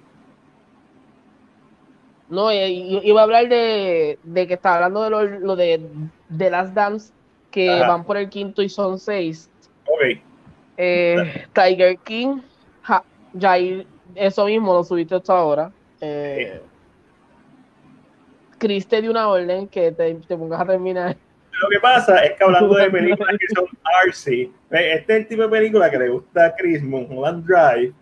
No, 2.29 2.51
eh, 2.51 2.69
iba 2.69 3.21
a 3.21 3.23
hablar 3.23 3.47
de, 3.47 4.19
de 4.23 4.47
que 4.47 4.55
estaba 4.55 4.75
hablando 4.75 5.03
de 5.03 5.39
lo, 5.39 5.55
de, 5.55 5.87
de 6.29 6.49
las 6.49 6.73
Dance 6.73 7.13
que 7.55 7.69
van 7.69 8.03
por 8.03 8.17
el 8.17 8.29
quinto 8.29 8.61
y 8.61 8.67
son 8.67 8.99
seis. 8.99 9.49
Ok. 9.85 10.19
Eh, 10.75 11.45
Tiger 11.53 11.97
King, 11.99 12.41
ya 13.31 13.55
eso 14.13 14.45
mismo 14.45 14.73
lo 14.73 14.83
subiste 14.83 15.15
hasta 15.15 15.37
ahora. 15.37 15.71
Eh, 16.01 16.61
Chris 18.57 18.85
te 18.85 19.01
dio 19.01 19.09
una 19.09 19.29
orden 19.29 19.69
que 19.69 19.93
te, 19.93 20.15
te, 20.15 20.35
pongas 20.35 20.59
a 20.59 20.65
terminar. 20.65 21.15
Lo 21.61 21.69
que 21.69 21.79
pasa 21.79 22.25
es 22.25 22.37
que 22.37 22.43
hablando 22.43 22.75
de 22.75 22.89
películas 22.91 23.37
que 23.39 23.47
son 23.55 23.67
artsy, 24.03 24.51
este 24.69 25.13
es 25.13 25.19
el 25.21 25.27
tipo 25.27 25.43
de 25.43 25.49
película 25.49 25.89
que 25.89 25.97
le 25.97 26.09
gusta 26.09 26.47
a 26.47 26.55
Chris, 26.55 26.83
Mulholland 26.83 27.45
Drive, 27.45 27.93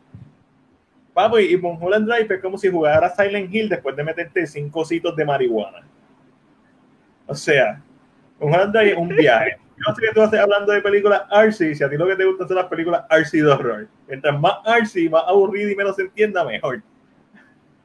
Papo, 1.14 1.38
y 1.38 1.56
Mulholland 1.58 2.08
Drive 2.08 2.36
es 2.36 2.42
como 2.42 2.58
si 2.58 2.72
jugara 2.72 3.14
Silent 3.16 3.54
Hill 3.54 3.70
después 3.70 3.96
de 3.96 4.04
meterte 4.04 4.48
cinco 4.48 4.80
ositos 4.80 5.16
de 5.16 5.24
marihuana. 5.24 5.86
O 7.28 7.36
sea, 7.36 7.80
Drive 8.52 8.92
es 8.92 8.98
un 8.98 9.10
viaje. 9.10 9.58
Yo 9.78 9.84
no 9.88 9.96
sé 9.96 10.02
que 10.02 10.14
tú 10.14 10.22
estás 10.22 10.40
hablando 10.40 10.72
de 10.72 10.82
películas 10.82 11.24
artsy, 11.32 11.76
si 11.76 11.84
a 11.84 11.90
ti 11.90 11.98
lo 11.98 12.08
que 12.08 12.16
te 12.16 12.26
gustan 12.26 12.48
son 12.48 12.58
las 12.58 12.68
películas 12.68 13.04
artsy 13.10 13.42
de 13.42 13.52
horror. 13.52 13.88
Mientras 14.08 14.40
más 14.40 14.58
artsy, 14.66 15.10
más 15.10 15.24
aburrido 15.28 15.72
y 15.72 15.76
menos 15.76 15.96
se 15.96 16.04
entienda, 16.04 16.44
mejor. 16.44 16.82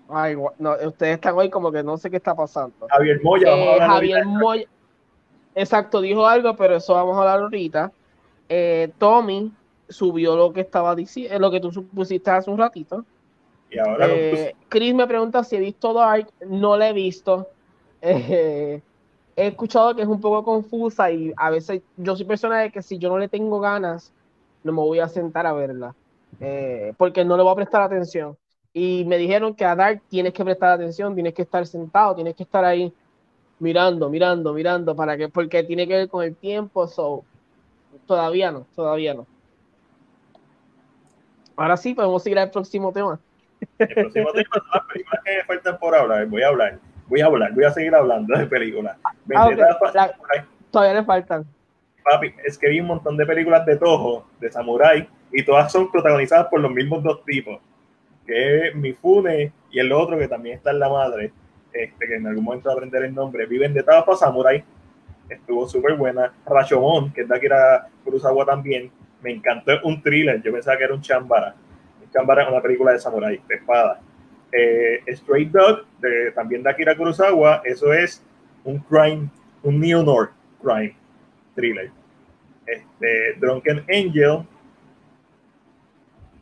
Ay, 0.09 0.37
no, 0.59 0.75
ustedes 0.87 1.15
están 1.15 1.35
hoy 1.35 1.51
como 1.51 1.71
que 1.71 1.83
no 1.83 1.97
sé 1.99 2.11
qué 2.11 2.17
está 2.17 2.35
pasando. 2.35 2.75
Javier 2.89 3.21
Moya, 3.23 3.51
vamos 3.51 3.67
a 3.67 3.73
hablar 3.73 3.91
Javier 3.91 4.27
Moya, 4.27 4.67
exacto, 5.55 6.01
dijo 6.01 6.27
algo, 6.27 6.57
pero 6.57 6.77
eso 6.77 6.95
vamos 6.95 7.17
a 7.17 7.21
hablar 7.21 7.41
ahorita. 7.41 7.93
Eh, 8.49 8.91
Tommy 8.99 9.53
subió 9.89 10.37
lo 10.37 10.53
que 10.53 10.63
estaba 10.63 10.95
diciendo, 10.95 11.39
lo 11.39 11.51
que 11.51 11.61
tú 11.61 11.73
supusiste 11.73 12.31
hace 12.31 12.51
un 12.51 12.59
ratito. 12.59 13.05
Eh, 13.71 14.55
Chris 14.69 14.95
me 14.95 15.07
pregunta 15.07 15.45
si 15.45 15.57
he 15.57 15.61
visto 15.61 15.93
Dark, 15.93 16.29
no 16.47 16.77
la 16.77 16.91
he 16.91 16.93
visto. 16.93 17.49
Eh, 18.01 18.81
he 19.39 19.47
escuchado 19.47 19.95
que 19.95 20.03
es 20.03 20.09
un 20.09 20.21
poco 20.21 20.43
confusa 20.43 21.13
y 21.13 21.33
a 21.37 21.49
veces 21.51 21.81
yo 21.97 22.17
soy 22.17 22.27
persona 22.27 22.59
de 22.59 22.73
que 22.73 22.83
si 22.83 22.99
yo 22.99 23.09
no 23.09 23.19
le 23.19 23.29
tengo 23.29 23.61
ganas, 23.61 24.13
no 24.65 24.73
me 24.73 24.81
voy 24.81 24.99
a 24.99 25.07
sentar 25.07 25.47
a 25.47 25.53
verla, 25.53 25.95
eh, 26.41 26.93
porque 26.97 27.25
no 27.25 27.37
le 27.37 27.45
voy 27.45 27.53
a 27.53 27.55
prestar 27.55 27.83
atención. 27.83 28.37
Y 28.73 29.05
me 29.05 29.17
dijeron 29.17 29.55
que 29.55 29.65
a 29.65 29.77
Dark 29.77 30.03
tienes 30.09 30.33
que 30.33 30.45
prestar 30.45 30.71
atención, 30.71 31.15
tienes 31.15 31.35
que 31.35 31.43
estar 31.43 31.65
sentado, 31.69 32.17
tienes 32.17 32.35
que 32.35 32.43
estar 32.43 32.65
ahí 32.65 32.93
mirando, 33.61 34.11
mirando, 34.11 34.53
mirando, 34.53 34.97
para 34.97 35.17
que, 35.17 35.29
porque 35.29 35.63
tiene 35.63 35.87
que 35.87 35.95
ver 35.95 36.09
con 36.09 36.25
el 36.25 36.35
tiempo, 36.35 36.89
so, 36.89 37.23
todavía 38.09 38.51
no, 38.51 38.67
todavía 38.75 39.15
no. 39.15 39.25
Ahora 41.57 41.77
sí, 41.77 41.95
podemos 41.95 42.25
seguir 42.25 42.41
al 42.41 42.51
próximo 42.51 42.93
tema. 42.93 43.21
El 43.79 43.89
próximo 43.89 44.33
tema 44.33 44.49
son 44.53 44.71
las 44.75 44.85
películas 44.87 45.23
que 45.25 45.45
faltan 45.47 45.79
por 45.79 45.95
hablar. 45.95 46.27
Voy 46.27 46.43
a 46.43 46.49
hablar, 46.49 46.81
voy 47.09 47.21
a 47.21 47.27
hablar, 47.27 47.53
voy 47.53 47.65
a 47.65 47.71
seguir 47.71 47.95
hablando 47.95 48.37
de 48.37 48.47
películas. 48.47 48.97
Ah, 49.35 49.51
todavía 50.71 50.95
le 50.95 51.05
faltan. 51.05 51.45
Papi, 52.05 52.35
es 52.45 52.57
que 52.57 52.69
vi 52.69 52.81
un 52.81 52.87
montón 52.87 53.17
de 53.17 53.27
películas 53.27 53.67
de 53.67 53.77
Toho, 53.77 54.27
de 54.41 54.51
Samurai, 54.51 55.09
y 55.33 55.43
todas 55.45 55.71
son 55.71 55.91
protagonizadas 55.91 56.47
por 56.47 56.61
los 56.61 56.71
mismos 56.71 57.03
dos 57.03 57.25
tipos, 57.25 57.61
que 58.27 58.69
es 58.69 58.75
Mifune 58.75 59.53
y 59.71 59.79
el 59.79 59.93
otro 59.93 60.19
que 60.19 60.29
también 60.29 60.57
está 60.57 60.71
en 60.71 60.79
la 60.79 60.89
madre, 60.89 61.33
este, 61.73 62.07
que 62.07 62.15
en 62.15 62.27
algún 62.27 62.45
momento 62.45 62.69
va 62.69 62.73
a 62.73 62.77
aprender 62.77 63.05
el 63.05 63.15
nombre, 63.15 63.47
viven 63.47 63.75
de 63.75 63.83
Tapa 63.83 64.17
Samurai, 64.17 64.65
estuvo 65.29 65.69
súper 65.69 65.95
buena. 65.95 66.33
Rashomon, 66.47 67.13
que 67.13 67.23
es 67.23 67.29
de 67.29 67.37
Akira 67.37 67.89
Kurosawa 68.05 68.47
también, 68.47 68.91
me 69.21 69.33
encantó 69.33 69.73
un 69.85 70.03
thriller, 70.03 70.41
yo 70.43 70.53
pensaba 70.53 70.79
que 70.79 70.85
era 70.85 70.95
un 70.95 71.03
chambara 71.03 71.55
Chambara 72.13 72.43
es 72.43 72.49
una 72.49 72.61
película 72.61 72.93
de 72.93 72.99
samurai, 72.99 73.41
de 73.47 73.55
espada. 73.55 74.01
Eh, 74.53 75.03
Straight 75.09 75.51
Dog, 75.51 75.85
también 76.35 76.63
de 76.63 76.71
Akira 76.71 76.97
Kurosawa, 76.97 77.63
eso 77.65 77.93
es 77.93 78.25
un 78.65 78.79
crime, 78.79 79.29
un 79.63 79.81
neo-noir 79.81 80.31
crime 80.63 80.95
thriller. 81.55 81.91
Este, 82.67 83.35
Drunken 83.39 83.85
Angel 83.89 84.47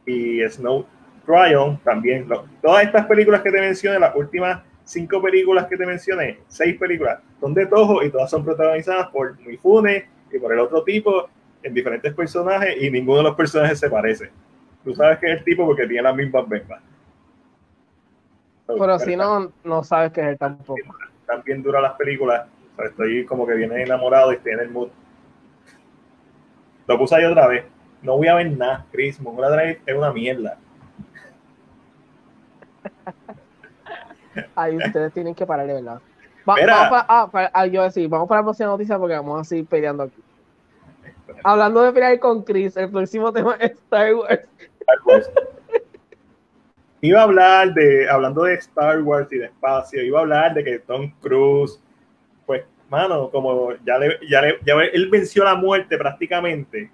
y 0.05 0.43
Snow 0.49 0.87
Trial 1.25 1.79
también. 1.85 2.29
todas 2.63 2.85
estas 2.85 3.07
películas 3.07 3.43
que 3.43 3.51
te 3.51 3.61
mencioné, 3.61 3.99
las 3.99 4.15
últimas 4.15 4.63
cinco 4.85 5.21
películas 5.21 5.67
que 5.67 5.77
te 5.77 5.85
mencioné, 5.85 6.39
seis 6.47 6.77
películas, 6.79 7.21
son 7.41 7.53
de 7.55 7.67
Toho 7.67 8.05
y 8.05 8.11
todas 8.11 8.31
son 8.31 8.45
protagonizadas 8.45 9.09
por 9.09 9.39
Mifune 9.41 10.07
y 10.33 10.39
por 10.39 10.53
el 10.53 10.61
otro 10.61 10.83
tipo 10.85 11.29
en 11.63 11.75
diferentes 11.75 12.15
personajes 12.15 12.77
y 12.81 12.91
ninguno 12.91 13.19
de 13.19 13.25
los 13.25 13.35
personajes 13.35 13.79
se 13.81 13.91
parece. 13.91 14.31
Tú 14.85 14.95
sabes 14.95 15.19
que 15.19 15.27
es 15.33 15.39
el 15.39 15.45
tipo 15.45 15.67
porque 15.67 15.87
tiene 15.87 16.03
las 16.03 16.15
mismas 16.15 16.49
bembas. 16.49 16.81
Pero 18.67 18.99
si 18.99 19.17
no, 19.17 19.53
no 19.65 19.85
sabes 19.85 20.13
que 20.13 20.21
es 20.21 20.27
él 20.29 20.39
tampoco. 20.39 20.81
Están 21.21 21.43
bien 21.45 21.63
duras 21.63 21.83
las 21.83 21.95
películas. 21.95 22.47
estoy 22.79 23.25
como 23.25 23.47
que 23.47 23.55
viene 23.55 23.83
enamorado 23.83 24.33
y 24.33 24.37
estoy 24.37 24.53
en 24.53 24.61
el 24.61 24.71
mood. 24.71 24.89
Lo 26.87 26.99
puse 26.99 27.17
ahí 27.17 27.25
otra 27.25 27.47
vez. 27.49 27.65
No 28.03 28.17
voy 28.17 28.29
a 28.29 28.35
ver 28.35 28.51
nada, 28.51 28.85
Chris. 28.93 29.21
Mongola 29.21 29.51
Drive 29.51 29.81
es 29.87 29.97
una 29.97 30.13
mierda. 30.13 30.59
Ahí 34.55 34.77
ustedes 34.77 35.13
tienen 35.13 35.35
que 35.35 35.47
parar 35.47 35.67
de 35.67 35.75
verdad. 35.75 36.01
vamos 36.45 36.61
para, 36.65 37.07
ah, 37.09 37.51
ah, 37.53 37.67
yo 37.67 37.83
decir, 37.83 38.09
vamos 38.09 38.29
para 38.29 38.41
la 38.41 38.45
próxima 38.45 38.69
noticia 38.69 38.99
porque 38.99 39.15
vamos 39.15 39.41
a 39.41 39.45
seguir 39.45 39.67
peleando 39.67 40.05
aquí. 40.05 40.23
Hablando 41.43 41.83
de 41.83 41.93
pelear 41.93 42.19
con 42.19 42.43
Chris, 42.43 42.77
el 42.77 42.91
próximo 42.91 43.33
tema 43.33 43.57
es 43.61 43.73
Star 43.73 44.15
Wars. 44.15 44.49
Iba 47.01 47.21
a 47.21 47.25
hablar 47.25 47.75
de, 47.75 48.09
hablando 48.09 48.45
de 48.45 48.55
Star 48.55 49.03
Wars 49.03 49.31
y 49.31 49.39
de 49.39 49.47
espacio, 49.47 50.03
iba 50.03 50.19
a 50.19 50.23
hablar 50.23 50.55
de 50.55 50.65
que 50.65 50.79
Tom 50.79 51.13
Cruise, 51.21 51.81
pues, 52.47 52.65
mano, 52.89 53.31
como 53.31 53.73
ya 53.85 53.99
le, 53.99 54.19
ya 54.29 54.41
le, 54.41 54.59
ya 54.65 54.75
él 54.75 55.09
venció 55.11 55.45
la 55.45 55.55
muerte 55.55 55.99
prácticamente. 55.99 56.91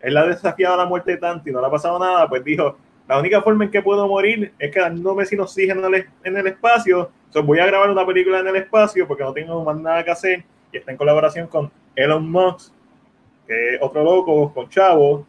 Él 0.00 0.16
ha 0.16 0.26
desafiado 0.26 0.74
a 0.74 0.78
la 0.78 0.86
muerte 0.86 1.16
tanto 1.16 1.48
y 1.48 1.52
no 1.52 1.60
le 1.60 1.66
ha 1.66 1.70
pasado 1.70 1.98
nada, 1.98 2.28
pues 2.28 2.44
dijo, 2.44 2.76
la 3.10 3.18
única 3.18 3.42
forma 3.42 3.64
en 3.64 3.70
que 3.72 3.82
puedo 3.82 4.06
morir 4.06 4.52
es 4.56 4.70
quedándome 4.70 5.26
sin 5.26 5.40
oxígeno 5.40 5.86
en 5.88 5.94
el, 5.94 6.06
en 6.22 6.36
el 6.36 6.46
espacio. 6.46 7.10
Entonces 7.26 7.46
voy 7.46 7.58
a 7.58 7.66
grabar 7.66 7.90
una 7.90 8.06
película 8.06 8.38
en 8.38 8.46
el 8.46 8.54
espacio 8.54 9.08
porque 9.08 9.24
no 9.24 9.32
tengo 9.32 9.64
más 9.64 9.80
nada 9.80 10.04
que 10.04 10.12
hacer. 10.12 10.44
Y 10.72 10.76
está 10.76 10.92
en 10.92 10.96
colaboración 10.96 11.48
con 11.48 11.72
Elon 11.96 12.30
Musk, 12.30 12.72
que 13.48 13.74
es 13.74 13.82
otro 13.82 14.04
loco, 14.04 14.54
con 14.54 14.68
Chavo, 14.68 15.26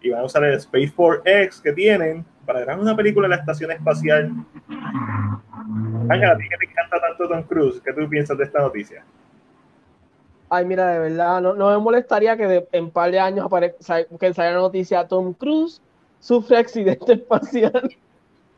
y 0.00 0.10
van 0.10 0.20
a 0.20 0.24
usar 0.24 0.44
el 0.44 0.54
Space 0.54 0.92
4X 0.94 1.60
que 1.60 1.72
tienen 1.72 2.24
para 2.46 2.60
grabar 2.60 2.82
una 2.82 2.96
película 2.96 3.26
en 3.26 3.30
la 3.30 3.36
estación 3.36 3.70
espacial. 3.70 4.32
Ángela, 6.08 6.32
a 6.32 6.36
ti 6.36 6.48
que 6.48 6.56
te 6.56 6.70
encanta 6.70 7.00
tanto 7.00 7.28
Tom 7.28 7.42
Cruise, 7.44 7.80
¿qué 7.84 7.92
tú 7.92 8.08
piensas 8.08 8.36
de 8.38 8.44
esta 8.44 8.60
noticia? 8.60 9.04
Ay, 10.48 10.64
mira, 10.64 10.88
de 10.88 10.98
verdad, 10.98 11.40
no, 11.40 11.54
no 11.54 11.70
me 11.70 11.78
molestaría 11.78 12.36
que 12.36 12.46
de, 12.46 12.68
en 12.72 12.84
un 12.84 12.90
par 12.90 13.10
de 13.10 13.20
años 13.20 13.46
aparezca, 13.46 14.04
que 14.04 14.34
salga 14.34 14.52
la 14.52 14.58
noticia 14.58 15.06
Tom 15.06 15.32
Cruise 15.32 15.80
sufre 16.18 16.56
accidente 16.56 17.12
espacial. 17.14 17.96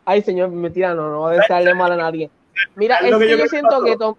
Ay, 0.05 0.23
señor, 0.23 0.51
mentira, 0.51 0.95
no, 0.95 1.11
no 1.11 1.21
va 1.21 1.33
a 1.33 1.35
desearle 1.35 1.75
mal 1.75 1.93
a 1.93 1.97
nadie. 1.97 2.31
Mira, 2.77 2.97
es, 2.99 3.17
que, 3.17 3.39
yo, 3.39 3.47
siento 3.47 3.85
que 3.85 3.97
Tom, 3.97 4.15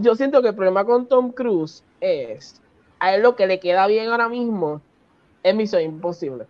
yo 0.00 0.14
siento 0.14 0.42
que 0.42 0.48
el 0.48 0.54
problema 0.54 0.84
con 0.84 1.06
Tom 1.06 1.32
Cruise 1.32 1.82
es 2.00 2.60
a 3.00 3.14
él 3.14 3.22
lo 3.22 3.36
que 3.36 3.46
le 3.46 3.60
queda 3.60 3.86
bien 3.86 4.10
ahora 4.10 4.28
mismo 4.28 4.80
es 5.42 5.54
Misión 5.54 5.82
Imposible. 5.82 6.46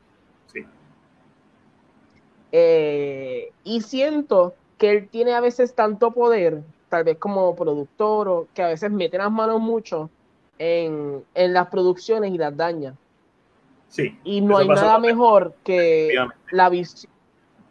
Eh, 2.52 3.52
y 3.64 3.80
siento 3.82 4.54
que 4.78 4.90
él 4.90 5.08
tiene 5.08 5.34
a 5.34 5.40
veces 5.40 5.74
tanto 5.74 6.12
poder, 6.12 6.62
tal 6.88 7.04
vez 7.04 7.18
como 7.18 7.54
productor, 7.54 8.28
o 8.28 8.48
que 8.54 8.62
a 8.62 8.68
veces 8.68 8.90
mete 8.90 9.18
las 9.18 9.30
manos 9.30 9.61
mucho 9.61 10.11
en, 10.58 11.24
las 11.34 11.68
producciones 11.68 12.32
y 12.32 12.38
las 12.38 12.56
daña. 12.56 12.94
Sí. 13.88 14.18
Y 14.24 14.40
no 14.40 14.58
hay 14.58 14.68
nada 14.68 14.98
mejor 14.98 15.54
que 15.64 16.14
la 16.50 16.68
visión. 16.68 17.12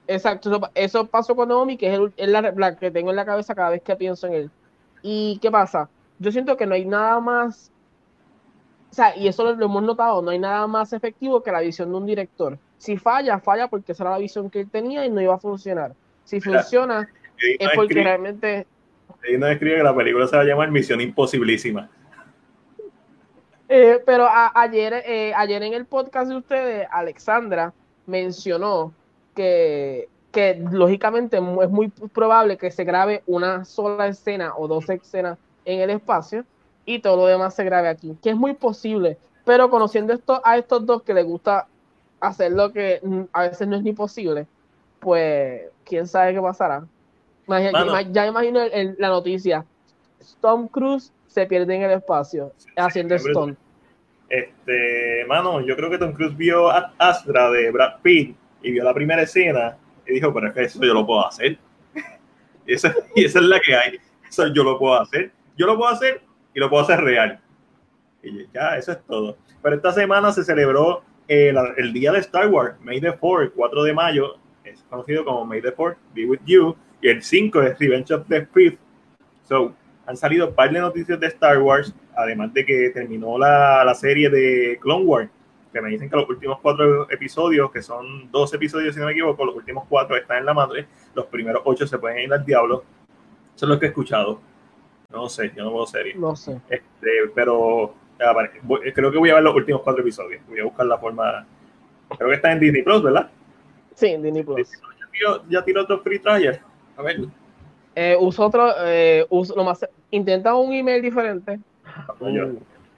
Exacto, 0.08 0.62
eso, 0.74 1.06
pasó 1.08 1.36
con 1.36 1.50
Naomi, 1.50 1.76
que 1.76 2.12
es, 2.16 2.30
la, 2.30 2.76
que 2.78 2.92
tengo 2.92 3.10
en 3.10 3.18
la 3.18 3.26
cabeza 3.26 3.54
cada 3.54 3.72
vez 3.72 3.82
que 3.82 3.96
pienso 3.96 4.28
en 4.28 4.34
él. 4.34 4.52
¿Y 5.02 5.38
qué 5.42 5.52
pasa? 5.52 5.90
Yo 6.18 6.32
siento 6.32 6.56
que 6.56 6.66
no 6.66 6.76
hay 6.76 6.86
nada 6.86 7.20
más, 7.20 7.72
o 8.90 8.94
sea, 8.94 9.16
y 9.18 9.28
eso 9.28 9.44
lo, 9.44 9.66
hemos 9.66 9.84
notado, 9.84 10.22
no 10.22 10.32
hay 10.32 10.40
nada 10.40 10.66
más 10.66 10.94
efectivo 10.94 11.44
que 11.44 11.52
la 11.52 11.60
visión 11.60 11.90
de 11.90 11.98
un 11.98 12.06
director. 12.06 12.58
Si 12.78 12.98
falla, 12.98 13.40
falla 13.40 13.68
porque 13.68 13.92
esa 13.92 14.04
era 14.04 14.12
la 14.12 14.18
visión 14.20 14.50
que 14.50 14.62
él 14.62 14.70
tenía 14.70 15.06
y 15.06 15.10
no 15.10 15.22
iba 15.22 15.36
a 15.36 15.40
funcionar. 15.40 15.94
Si 16.24 16.40
funciona, 16.42 17.10
es 17.38 17.70
porque 17.76 18.04
realmente... 18.04 18.68
Él 19.24 19.40
no 19.40 19.48
escribe 19.48 19.78
que 19.78 19.84
la 19.84 19.96
película 19.96 20.28
se 20.28 20.36
va 20.36 20.44
a 20.44 20.46
llamar 20.46 20.72
Misión 20.72 21.02
Imposibilísima. 21.02 21.90
Eh, 23.70 24.02
pero 24.06 24.28
ayer, 24.54 25.04
eh, 25.06 25.34
ayer 25.36 25.62
en 25.64 25.74
el 25.74 25.86
podcast 25.86 26.30
de 26.30 26.38
ustedes, 26.38 26.88
Alexandra 26.92 27.74
mencionó 28.06 28.94
que, 29.36 30.08
lógicamente 30.72 31.38
es 31.38 31.70
muy 31.70 31.90
probable 32.14 32.58
que 32.58 32.72
se 32.72 32.84
grabe 32.84 33.24
una 33.26 33.66
sola 33.66 34.08
escena 34.08 34.54
o 34.56 34.68
dos 34.68 34.90
escenas 34.90 35.38
en 35.66 35.82
el 35.82 35.90
espacio 35.90 36.46
y 36.86 37.00
todo 37.00 37.18
lo 37.18 37.26
demás 37.26 37.56
se 37.56 37.64
grabe 37.64 37.90
aquí, 37.90 38.16
que 38.22 38.30
es 38.30 38.36
muy 38.36 38.54
posible, 38.54 39.18
pero 39.46 39.70
conociendo 39.70 40.14
esto, 40.14 40.42
a 40.46 40.58
estos 40.58 40.86
dos 40.86 41.04
que 41.04 41.14
les 41.14 41.26
gusta 41.26 41.68
hacer 42.20 42.52
lo 42.52 42.72
que 42.72 43.02
a 43.34 43.42
veces 43.44 43.68
no 43.68 43.76
es 43.76 43.84
ni 43.84 43.94
posible, 43.94 44.48
pues 45.00 45.64
quién 45.86 46.08
sabe 46.08 46.34
qué 46.34 46.42
pasará. 46.42 46.86
ya 48.12 48.28
imagino 48.28 48.62
la 48.98 49.10
noticia, 49.10 49.66
Tom 50.42 50.68
Cruise 50.68 51.12
se 51.28 51.46
pierde 51.46 51.76
en 51.76 51.84
el 51.84 51.92
espacio 51.92 52.52
haciendo 52.76 53.16
Stone. 53.16 53.56
Este, 54.30 55.26
mano, 55.28 55.62
yo 55.62 55.76
creo 55.76 55.90
que 55.90 55.98
Tom 55.98 56.12
Cruise 56.12 56.36
vio 56.36 56.70
a 56.70 56.94
Astra 56.98 57.50
de 57.52 57.72
Brad 57.72 58.02
Pitt 58.02 58.36
y 58.62 58.72
vio 58.72 58.84
la 58.84 58.94
primera 58.94 59.22
escena 59.22 59.78
y 60.06 60.14
dijo, 60.14 60.34
pero 60.34 60.48
es 60.48 60.54
que 60.54 60.64
eso 60.64 60.84
yo 60.84 60.94
lo 60.94 61.06
puedo 61.06 61.26
hacer. 61.26 61.58
y, 62.66 62.74
esa, 62.74 62.94
es 63.16 63.36
la 63.36 63.60
que 63.60 63.76
hay. 63.76 64.00
Eso 64.28 64.48
yo 64.48 64.64
lo 64.64 64.78
puedo 64.78 65.00
hacer. 65.00 65.32
Yo 65.58 65.66
lo 65.66 65.78
puedo 65.78 65.92
hacer 65.92 66.22
y 66.54 66.60
lo 66.60 66.70
puedo 66.70 66.84
hacer 66.84 67.00
real. 67.02 67.40
Y 68.22 68.48
ya, 68.54 68.78
eso 68.78 68.92
es 68.92 69.04
todo. 69.06 69.38
Pero 69.62 69.76
esta 69.76 69.94
semana 69.94 70.32
se 70.32 70.44
celebró 70.44 71.04
el, 71.28 71.58
el 71.78 71.94
día 71.94 72.12
de 72.12 72.20
Star 72.20 72.48
Wars, 72.48 72.76
May 72.82 73.02
the 73.02 73.12
4, 73.12 73.52
4 73.54 73.84
de 73.84 73.94
mayo, 73.94 74.36
es 74.64 74.84
conocido 74.90 75.26
como 75.26 75.46
May 75.46 75.62
the 75.62 75.72
4, 75.72 75.98
Be 76.14 76.26
With 76.26 76.42
You, 76.46 76.76
y 77.02 77.10
el 77.10 77.22
5 77.22 77.62
es 77.62 77.80
Revenge 77.80 78.12
of 78.14 78.28
the 78.28 78.46
Fifth. 78.46 78.80
So, 79.44 79.74
han 80.06 80.18
salido 80.18 80.54
varias 80.54 80.76
de 80.76 80.80
noticias 80.82 81.20
de 81.20 81.28
Star 81.28 81.62
Wars, 81.62 81.94
además 82.16 82.54
de 82.54 82.66
que 82.66 82.90
terminó 82.92 83.38
la, 83.38 83.84
la 83.84 83.94
serie 83.94 84.30
de 84.30 84.80
Clone 84.82 85.06
Wars, 85.06 85.30
que 85.72 85.82
me 85.82 85.90
dicen 85.90 86.10
que 86.10 86.16
los 86.16 86.30
últimos 86.30 86.60
cuatro 86.62 87.10
episodios, 87.12 87.72
que 87.72 87.82
son 87.82 88.32
dos 88.32 88.54
episodios 88.54 88.94
si 88.94 89.00
no 89.00 89.06
me 89.06 89.12
equivoco, 89.12 89.46
los 89.46 89.56
últimos 89.56 89.86
cuatro 89.88 90.16
están 90.16 90.38
en 90.38 90.46
la 90.46 90.54
madre, 90.54 90.88
los 91.14 91.26
primeros 91.26 91.62
ocho 91.66 91.86
se 91.86 91.98
pueden 91.98 92.20
ir 92.20 92.34
al 92.34 92.46
diablo. 92.46 92.84
Eso 93.56 93.66
es 93.66 93.70
lo 93.70 93.80
que 93.80 93.88
he 93.88 93.90
escuchado. 93.90 94.40
No 95.10 95.30
sé, 95.30 95.52
yo 95.56 95.64
no 95.64 95.72
puedo 95.72 95.88
serie. 95.88 96.16
No 96.16 96.36
sé. 96.36 96.60
Este, 96.70 97.10
pero 97.34 97.94
creo 98.94 99.12
que 99.12 99.18
voy 99.18 99.30
a 99.30 99.36
ver 99.36 99.44
los 99.44 99.56
últimos 99.56 99.82
cuatro 99.82 100.02
episodios. 100.02 100.42
Voy 100.48 100.60
a 100.60 100.64
buscar 100.64 100.86
la 100.86 100.98
forma. 100.98 101.46
Creo 102.18 102.30
que 102.30 102.36
está 102.36 102.52
en 102.52 102.60
Disney 102.60 102.84
Plus, 102.84 103.04
¿verdad? 103.04 103.30
Sí, 103.96 104.08
en 104.08 104.24
Disney 104.24 104.44
Plus. 104.44 104.70
ya, 105.50 105.64
tiró, 105.64 105.82
otro 105.82 106.00
free 106.00 106.20
trial. 106.20 106.60
A 106.96 107.02
ver. 107.02 107.20
Eh, 107.96 108.16
uso 108.20 108.46
otro, 108.46 108.72
eh, 108.86 109.26
uso, 109.30 109.56
intenta 110.12 110.56
un 110.56 110.72
email 110.72 111.02
diferente. 111.02 111.60
yo, 112.22 112.30
yo, 112.30 112.44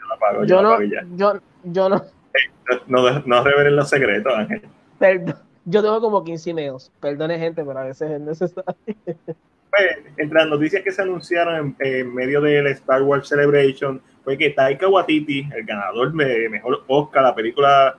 la 0.10 0.18
pago, 0.20 0.44
yo, 0.44 0.62
no, 0.62 0.78
yo, 1.16 1.40
yo 1.64 1.90
no. 1.90 2.04
No, 2.88 3.20
no 3.26 3.44
revelen 3.44 3.76
los 3.76 3.90
secretos, 3.90 4.32
Ángel. 4.32 4.62
Perdón, 5.00 5.36
yo 5.66 5.82
tengo 5.82 6.02
como 6.02 6.24
15 6.24 6.52
emails. 6.52 6.92
Perdone, 7.00 7.40
gente, 7.40 7.64
pero 7.64 7.80
a 7.80 7.84
veces 7.84 8.12
es 8.12 8.22
necesario. 8.22 8.66
Pues, 9.70 10.00
entre 10.18 10.40
las 10.40 10.48
noticias 10.48 10.84
que 10.84 10.92
se 10.92 11.02
anunciaron 11.02 11.76
en, 11.80 12.14
medio 12.14 12.42
del 12.42 12.68
Star 12.68 13.04
Wars 13.04 13.28
Celebration 13.28 14.02
fue 14.24 14.38
que 14.38 14.50
Taika 14.50 14.88
Waititi, 14.88 15.48
el 15.56 15.64
ganador 15.66 16.14
de 16.14 16.50
mejor 16.50 16.84
Oscar, 16.88 17.24
la 17.24 17.36
película 17.36 17.98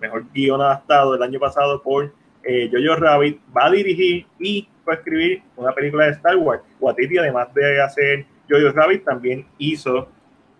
mejor 0.00 0.24
guion 0.32 0.60
adaptado 0.60 1.12
del 1.12 1.22
año 1.22 1.40
pasado 1.40 1.82
por 1.82 2.12
eh, 2.44 2.70
Jojo 2.72 2.96
Rabbit, 2.96 3.40
va 3.56 3.66
a 3.66 3.70
dirigir 3.70 4.26
y 4.38 4.68
va 4.86 4.94
a 4.94 4.96
escribir 4.96 5.42
una 5.56 5.72
película 5.72 6.06
de 6.06 6.12
Star 6.12 6.36
Wars. 6.36 6.62
Waititi, 6.80 7.18
además 7.18 7.54
de 7.54 7.80
hacer 7.80 8.26
Jojo 8.50 8.72
Rabbit, 8.72 9.04
también 9.04 9.46
hizo 9.58 10.08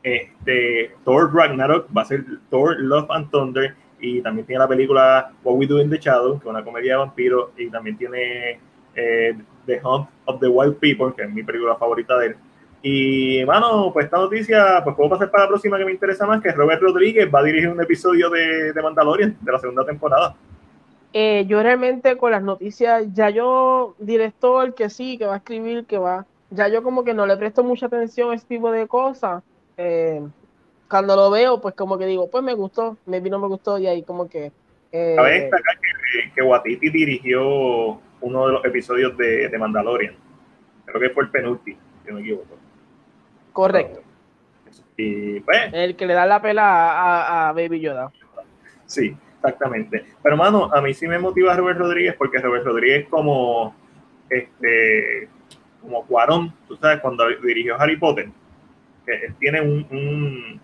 este, 0.02 0.92
Thor 1.04 1.34
Ragnarok, 1.34 1.88
va 1.96 2.02
a 2.02 2.06
ser 2.06 2.24
Thor 2.50 2.78
Love 2.78 3.10
and 3.10 3.30
Thunder, 3.30 3.74
y 4.00 4.20
también 4.20 4.46
tiene 4.46 4.60
la 4.60 4.68
película 4.68 5.32
What 5.44 5.56
We 5.56 5.66
Do 5.66 5.80
in 5.80 5.90
the 5.90 5.98
Shadow, 5.98 6.38
que 6.38 6.48
es 6.48 6.50
una 6.50 6.64
comedia 6.64 6.92
de 6.92 6.98
vampiros, 6.98 7.50
y 7.56 7.70
también 7.70 7.96
tiene 7.96 8.58
eh, 8.96 9.34
The 9.66 9.80
Hunt 9.82 10.08
of 10.26 10.40
the 10.40 10.48
Wild 10.48 10.76
People, 10.76 11.12
que 11.16 11.22
es 11.22 11.30
mi 11.30 11.42
película 11.42 11.76
favorita 11.76 12.18
de 12.18 12.28
él. 12.28 12.36
Y, 12.82 13.44
mano, 13.44 13.92
pues 13.92 14.06
esta 14.06 14.18
noticia, 14.18 14.80
pues 14.82 14.96
puedo 14.96 15.10
pasar 15.10 15.30
para 15.30 15.44
la 15.44 15.50
próxima 15.50 15.78
que 15.78 15.84
me 15.84 15.92
interesa 15.92 16.26
más, 16.26 16.42
que 16.42 16.50
Robert 16.50 16.82
Rodríguez 16.82 17.28
va 17.32 17.38
a 17.38 17.44
dirigir 17.44 17.68
un 17.68 17.80
episodio 17.80 18.28
de, 18.28 18.72
de 18.72 18.82
Mandalorian, 18.82 19.36
de 19.40 19.52
la 19.52 19.58
segunda 19.58 19.84
temporada. 19.84 20.34
Eh, 21.12 21.44
yo 21.46 21.62
realmente 21.62 22.16
con 22.16 22.32
las 22.32 22.42
noticias, 22.42 23.04
ya 23.12 23.30
yo, 23.30 23.94
director, 23.98 24.74
que 24.74 24.90
sí, 24.90 25.16
que 25.16 25.26
va 25.26 25.34
a 25.34 25.36
escribir, 25.36 25.84
que 25.84 25.98
va, 25.98 26.26
ya 26.50 26.68
yo 26.68 26.82
como 26.82 27.04
que 27.04 27.14
no 27.14 27.26
le 27.26 27.36
presto 27.36 27.62
mucha 27.62 27.86
atención 27.86 28.32
a 28.32 28.34
este 28.34 28.56
tipo 28.56 28.72
de 28.72 28.88
cosas. 28.88 29.44
Eh, 29.76 30.22
cuando 30.88 31.14
lo 31.14 31.30
veo, 31.30 31.60
pues 31.60 31.74
como 31.74 31.98
que 31.98 32.06
digo, 32.06 32.30
pues 32.30 32.42
me 32.42 32.54
gustó, 32.54 32.96
me 33.06 33.20
vino, 33.20 33.38
me 33.38 33.46
gustó, 33.46 33.78
y 33.78 33.86
ahí 33.86 34.02
como 34.02 34.28
que... 34.28 34.50
Eh, 34.90 35.14
Cabe 35.16 35.40
destacar 35.40 35.78
que, 35.78 36.32
que 36.34 36.42
Watiti 36.42 36.90
dirigió 36.90 38.00
uno 38.22 38.46
de 38.46 38.52
los 38.52 38.64
episodios 38.64 39.16
de, 39.16 39.48
de 39.48 39.58
Mandalorian. 39.58 40.14
Creo 40.86 41.00
que 41.00 41.10
fue 41.10 41.24
el 41.24 41.30
penúltimo, 41.30 41.78
si 42.02 42.08
no 42.08 42.14
me 42.16 42.20
equivoco. 42.22 42.56
Correcto. 43.52 44.00
Y 44.96 45.40
pues... 45.40 45.72
El 45.72 45.96
que 45.96 46.06
le 46.06 46.14
da 46.14 46.26
la 46.26 46.40
pela 46.40 47.48
a, 47.48 47.52
Baby 47.52 47.80
Yoda. 47.80 48.10
Sí, 48.86 49.16
exactamente. 49.36 50.04
Pero, 50.22 50.36
mano, 50.36 50.70
a 50.72 50.80
mí 50.80 50.94
sí 50.94 51.06
me 51.06 51.18
motiva 51.18 51.56
Robert 51.56 51.78
Rodríguez 51.78 52.14
porque 52.16 52.38
Robert 52.38 52.64
Rodríguez 52.64 53.06
como 53.08 53.74
este 54.28 55.28
como 55.82 56.06
Cuarón, 56.06 56.54
tú 56.68 56.76
sabes, 56.76 57.00
cuando 57.00 57.24
dirigió 57.42 57.78
Harry 57.80 57.96
Potter, 57.96 58.28
que 59.04 59.32
tiene 59.40 59.60
un, 59.60 59.84
un, 59.90 60.60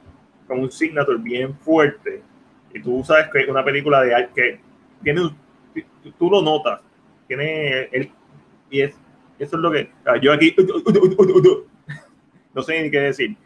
como 0.47 0.62
un 0.62 0.71
signature 0.71 1.18
bien 1.18 1.57
fuerte. 1.59 2.23
Y 2.73 2.81
tú 2.81 3.03
sabes 3.03 3.27
que 3.33 3.40
es 3.40 3.49
una 3.49 3.64
película 3.64 4.03
de 4.03 4.29
que 4.35 4.61
tiene, 5.03 5.23
tú 6.18 6.31
lo 6.31 6.40
notas, 6.40 6.81
tiene 7.29 7.83
el, 7.93 8.11
y 8.71 8.81
es, 8.81 8.97
eso 9.38 9.57
es 9.57 9.62
lo 9.62 9.71
que, 9.71 9.91
yo 10.21 10.33
aquí, 10.33 10.55
no 12.55 12.62
sé 12.62 12.83
ni 12.83 12.91
qué 12.91 13.01
decir, 13.01 13.37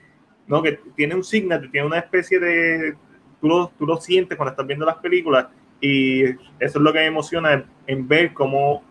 no, 0.46 0.62
que 0.62 0.80
tiene 0.96 1.14
un 1.14 1.24
signature, 1.24 1.68
tiene 1.68 1.86
una 1.86 1.98
especie 1.98 2.38
de, 2.38 2.96
tú 3.40 3.48
lo, 3.48 3.68
tú 3.78 3.86
lo 3.86 3.98
sientes 3.98 4.36
cuando 4.36 4.52
estás 4.52 4.66
viendo 4.66 4.86
las 4.86 4.96
películas 4.96 5.48
y 5.80 6.24
eso 6.24 6.38
es 6.58 6.76
lo 6.76 6.92
que 6.92 7.04
emociona 7.04 7.64
en, 7.86 8.08
ver 8.08 8.32
cómo 8.32 8.82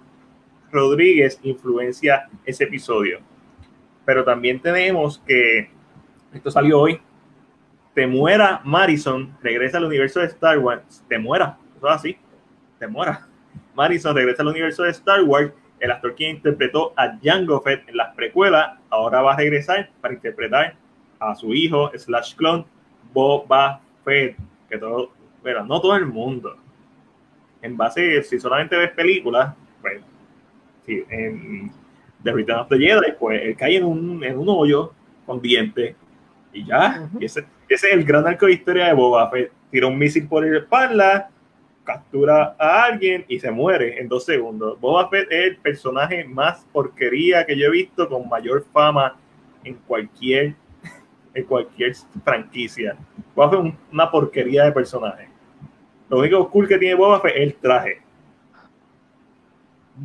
Rodríguez 0.71 1.39
influencia 1.43 2.29
ese 2.45 2.65
episodio. 2.65 3.19
Pero 4.05 4.23
también 4.23 4.61
tenemos 4.61 5.19
que, 5.25 5.69
esto 6.33 6.51
salió 6.51 6.81
hoy, 6.81 6.99
te 7.93 8.07
muera 8.07 8.61
Marison, 8.63 9.37
regresa 9.41 9.77
al 9.77 9.85
universo 9.85 10.19
de 10.19 10.27
Star 10.27 10.59
Wars, 10.59 11.03
te 11.07 11.17
muera, 11.17 11.57
eso 11.77 11.87
es 11.87 11.95
así, 11.95 12.17
te 12.77 12.87
muera. 12.87 13.27
Marison 13.75 14.15
regresa 14.15 14.41
al 14.41 14.49
universo 14.49 14.83
de 14.83 14.91
Star 14.91 15.23
Wars, 15.23 15.51
el 15.79 15.91
actor 15.91 16.15
que 16.15 16.29
interpretó 16.29 16.93
a 16.95 17.17
Jango 17.23 17.61
Fett 17.61 17.87
en 17.89 17.97
las 17.97 18.13
precuelas, 18.15 18.77
ahora 18.89 19.21
va 19.21 19.33
a 19.33 19.37
regresar 19.37 19.89
para 19.99 20.13
interpretar 20.13 20.75
a 21.19 21.35
su 21.35 21.53
hijo, 21.53 21.91
slash 21.95 22.35
clone, 22.35 22.65
Boba 23.13 23.81
Fett, 24.05 24.37
que 24.69 24.77
todo, 24.77 25.11
pero 25.43 25.65
no 25.65 25.81
todo 25.81 25.95
el 25.95 26.05
mundo. 26.05 26.55
En 27.61 27.77
base, 27.77 28.23
si 28.23 28.39
solamente 28.39 28.75
ves 28.75 28.91
películas, 28.91 29.53
pues, 29.81 30.01
sí, 30.85 31.03
en 31.09 31.71
The 32.23 32.31
Return 32.31 32.59
of 32.59 32.69
the 32.69 32.77
Jedi, 32.77 33.13
pues 33.19 33.41
él 33.41 33.55
cae 33.55 33.77
en 33.77 33.83
un, 33.83 34.23
en 34.23 34.37
un 34.37 34.49
hoyo 34.49 34.93
con 35.25 35.41
dientes 35.41 35.95
y 36.53 36.65
ya. 36.65 37.09
ese, 37.19 37.45
ese, 37.69 37.87
es 37.87 37.93
el 37.93 38.03
gran 38.03 38.27
arco 38.27 38.45
de 38.45 38.53
historia 38.53 38.87
de 38.87 38.93
Boba 38.93 39.29
Fett. 39.29 39.51
Tira 39.71 39.87
un 39.87 39.97
misil 39.97 40.27
por 40.27 40.45
la 40.45 40.59
espalda, 40.59 41.29
captura 41.93 42.55
a 42.59 42.83
alguien 42.85 43.25
y 43.27 43.39
se 43.39 43.51
muere 43.51 43.99
en 43.99 44.07
dos 44.07 44.25
segundos. 44.25 44.79
Boba 44.79 45.09
Fett 45.09 45.27
es 45.31 45.45
el 45.51 45.57
personaje 45.57 46.23
más 46.23 46.65
porquería 46.71 47.45
que 47.45 47.57
yo 47.57 47.67
he 47.67 47.71
visto 47.71 48.07
con 48.07 48.27
mayor 48.29 48.63
fama 48.71 49.15
en 49.63 49.75
cualquier, 49.87 50.55
en 51.33 51.45
cualquier 51.45 51.93
franquicia. 52.23 52.95
Boba 53.35 53.49
Fett 53.51 53.65
es 53.65 53.73
una 53.91 54.09
porquería 54.11 54.65
de 54.65 54.71
personaje. 54.71 55.27
Lo 56.09 56.19
único 56.19 56.49
cool 56.49 56.67
que 56.67 56.77
tiene 56.77 56.95
Boba 56.95 57.19
Fett 57.19 57.35
es 57.35 57.41
el 57.41 57.55
traje. 57.55 58.01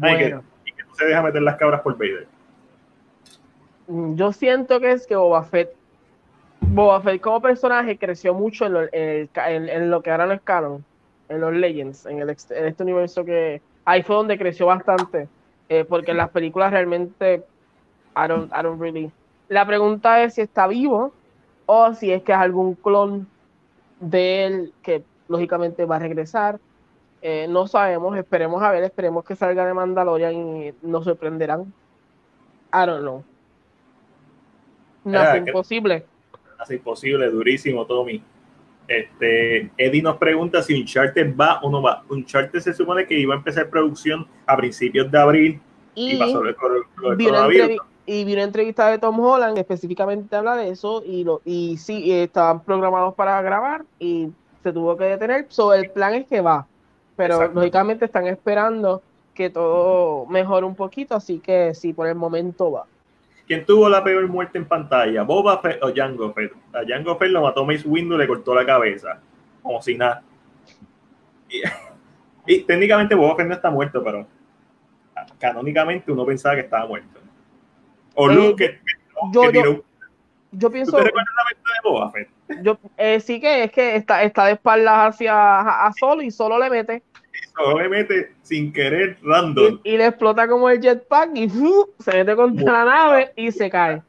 Ay, 0.01 0.19
que, 0.19 0.25
y 0.65 0.73
que 0.73 0.83
no 0.83 0.95
se 0.95 1.05
deja 1.07 1.23
meter 1.23 1.43
las 1.43 1.57
cabras 1.57 1.81
por 1.81 1.97
Vader. 1.97 2.27
Mm, 3.89 4.15
Yo 4.17 4.33
siento 4.33 4.81
que 4.81 4.93
es 4.93 5.07
que 5.07 5.17
Boba 5.17 5.43
Fett, 5.45 5.71
Boba 6.61 7.01
Fett 7.01 7.21
como 7.21 7.41
personaje 7.41 7.97
creció 7.99 8.35
mucho 8.35 8.67
en 8.67 8.73
lo, 8.73 8.83
en 8.83 8.89
el 8.93 9.29
ca- 9.31 9.51
en- 9.51 9.69
en 9.69 9.91
lo 9.91 10.03
que 10.03 10.11
ahora 10.11 10.27
no 10.27 10.33
es 10.35 10.41
canon, 10.43 10.85
en 11.29 11.41
los 11.41 11.53
Legends, 11.53 12.07
en, 12.07 12.21
el, 12.21 12.31
en 12.31 12.65
este 12.67 12.83
universo 12.83 13.25
que 13.25 13.61
ahí 13.85 14.03
fue 14.03 14.17
donde 14.17 14.39
creció 14.39 14.67
bastante, 14.67 15.29
eh, 15.69 15.85
porque 15.85 16.13
en 16.13 16.17
las 16.19 16.31
películas 16.31 16.71
realmente 16.71 17.43
I 18.17 18.29
don't, 18.29 18.53
I 18.53 18.63
don't 18.63 18.81
really. 18.81 19.11
La 19.49 19.67
pregunta 19.67 20.23
es 20.23 20.35
si 20.35 20.41
está 20.41 20.67
vivo 20.67 21.13
o 21.67 21.93
si 21.95 22.13
es 22.13 22.23
que 22.23 22.33
es 22.33 22.39
algún 22.39 22.75
clon 22.75 23.27
de 24.01 24.45
él 24.47 24.73
que 24.83 25.03
lógicamente 25.29 25.85
va 25.85 25.97
a 25.97 26.01
regresar. 26.01 26.59
Eh, 27.23 27.47
no 27.49 27.67
sabemos, 27.67 28.17
esperemos 28.17 28.63
a 28.63 28.71
ver, 28.71 28.85
esperemos 28.85 29.25
que 29.25 29.35
salga 29.35 29.67
de 29.67 29.75
Mandalorian 29.75 30.35
y 30.35 30.75
nos 30.83 31.05
sorprenderán. 31.05 31.73
I 32.73 32.87
don't 32.87 33.01
know. 33.01 33.25
Nada 35.05 35.33
Ah, 35.33 35.43
que- 35.45 35.51
imposible. 35.51 36.05
Así 36.59 36.79
posible, 36.79 37.29
durísimo, 37.31 37.85
Tommy. 37.87 38.23
Este, 38.89 39.71
Eddie 39.77 40.03
nos 40.03 40.17
pregunta 40.17 40.63
si 40.63 40.81
Uncharted 40.81 41.35
va 41.37 41.61
o 41.63 41.71
no 41.71 41.83
va. 41.83 42.05
Uncharted 42.09 42.61
se 42.61 42.73
supone 42.73 43.07
que 43.07 43.19
iba 43.19 43.35
a 43.35 43.39
empezar 43.39 43.69
producción 43.69 44.27
a 44.47 44.57
principios 44.57 45.11
de 45.11 45.19
abril 45.19 45.61
y, 45.95 46.13
Y 46.13 46.17
pasó 46.19 46.41
vi, 46.41 46.49
una 46.49 46.57
coronavirus. 46.57 47.83
y 48.07 48.25
vi 48.25 48.33
una 48.35 48.45
entrevista 48.45 48.91
de 48.91 48.99
Tom 48.99 49.19
Holland 49.19 49.55
que 49.55 49.61
específicamente 49.61 50.37
habla 50.37 50.57
de 50.57 50.71
eso 50.71 51.03
y, 51.05 51.25
lo, 51.25 51.41
y 51.45 51.77
sí, 51.79 52.13
estaban 52.13 52.63
programados 52.63 53.15
para 53.15 53.41
grabar 53.43 53.85
y 53.99 54.29
se 54.63 54.73
tuvo 54.73 54.97
que 54.97 55.05
detener. 55.05 55.47
So, 55.49 55.75
el 55.75 55.91
plan 55.91 56.15
es 56.15 56.27
que 56.27 56.41
va, 56.41 56.67
pero 57.17 57.53
lógicamente 57.53 58.05
están 58.05 58.27
esperando 58.27 59.03
que 59.35 59.51
todo 59.51 60.27
mejore 60.27 60.65
un 60.67 60.75
poquito, 60.75 61.15
así 61.15 61.39
que 61.41 61.75
sí, 61.75 61.93
por 61.93 62.07
el 62.07 62.15
momento 62.15 62.71
va. 62.71 62.87
¿Quién 63.47 63.65
tuvo 63.65 63.89
la 63.89 64.03
peor 64.03 64.27
muerte 64.29 64.59
en 64.59 64.67
pantalla? 64.67 65.23
¿Boba 65.23 65.61
Fett 65.61 65.83
o 65.83 65.93
Jango 65.95 66.33
Fett? 66.33 66.53
A 66.75 66.81
Jango 66.87 67.17
Fett 67.17 67.31
lo 67.31 67.43
mató 67.43 67.65
Mace 67.65 67.87
Windu 67.87 68.17
y 68.17 68.19
le 68.19 68.27
cortó 68.27 68.55
la 68.55 68.67
cabeza. 68.67 69.21
Como 69.63 69.81
si 69.81 69.97
nada. 69.97 70.23
Y, 71.49 71.63
y 72.47 72.61
técnicamente 72.63 73.15
Boba 73.15 73.37
Fett 73.37 73.47
no 73.47 73.55
está 73.55 73.71
muerto, 73.71 74.03
pero 74.03 74.27
canónicamente 75.39 76.11
uno 76.11 76.25
pensaba 76.27 76.55
que 76.57 76.63
estaba 76.63 76.87
muerto. 76.87 77.21
O 78.15 78.31
Eh, 78.31 78.35
Luke, 78.35 78.57
que, 78.67 78.81
yo- 79.33 79.41
que 79.43 79.47
yo- 79.47 79.63
tiró- 79.63 79.85
Yo 80.53 80.69
¿Tú 80.69 80.73
pienso, 80.73 80.97
te 80.97 81.03
recuerdas 81.05 81.35
la 81.37 81.45
mente 81.45 81.71
de 81.75 81.89
Boba 81.91 82.11
Fett? 82.13 82.29
yo, 82.63 82.79
eh, 82.97 83.21
sí 83.21 83.41
que 83.41 83.65
es 83.65 83.73
que 83.73 83.97
está, 83.97 84.23
está 84.23 84.47
de 84.47 84.53
espaldas 84.53 85.15
hacia 85.15 85.35
a, 85.35 85.87
a 85.87 85.93
Solo 85.93 86.23
y 86.23 86.31
Solo 86.31 86.59
le 86.59 86.71
mete 86.71 87.03
Solo 87.57 87.79
le 87.81 87.89
mete 87.89 88.35
sin 88.43 88.73
querer 88.73 89.19
random. 89.23 89.81
y, 89.83 89.95
y 89.95 89.97
le 89.97 90.07
explota 90.07 90.47
como 90.47 90.69
el 90.69 90.81
jetpack 90.81 91.31
y 91.35 91.49
se 91.49 92.13
mete 92.13 92.37
contra 92.37 92.73
la 92.73 92.85
nave 92.85 93.33
y 93.35 93.51
se 93.51 93.71
cae. 93.71 94.03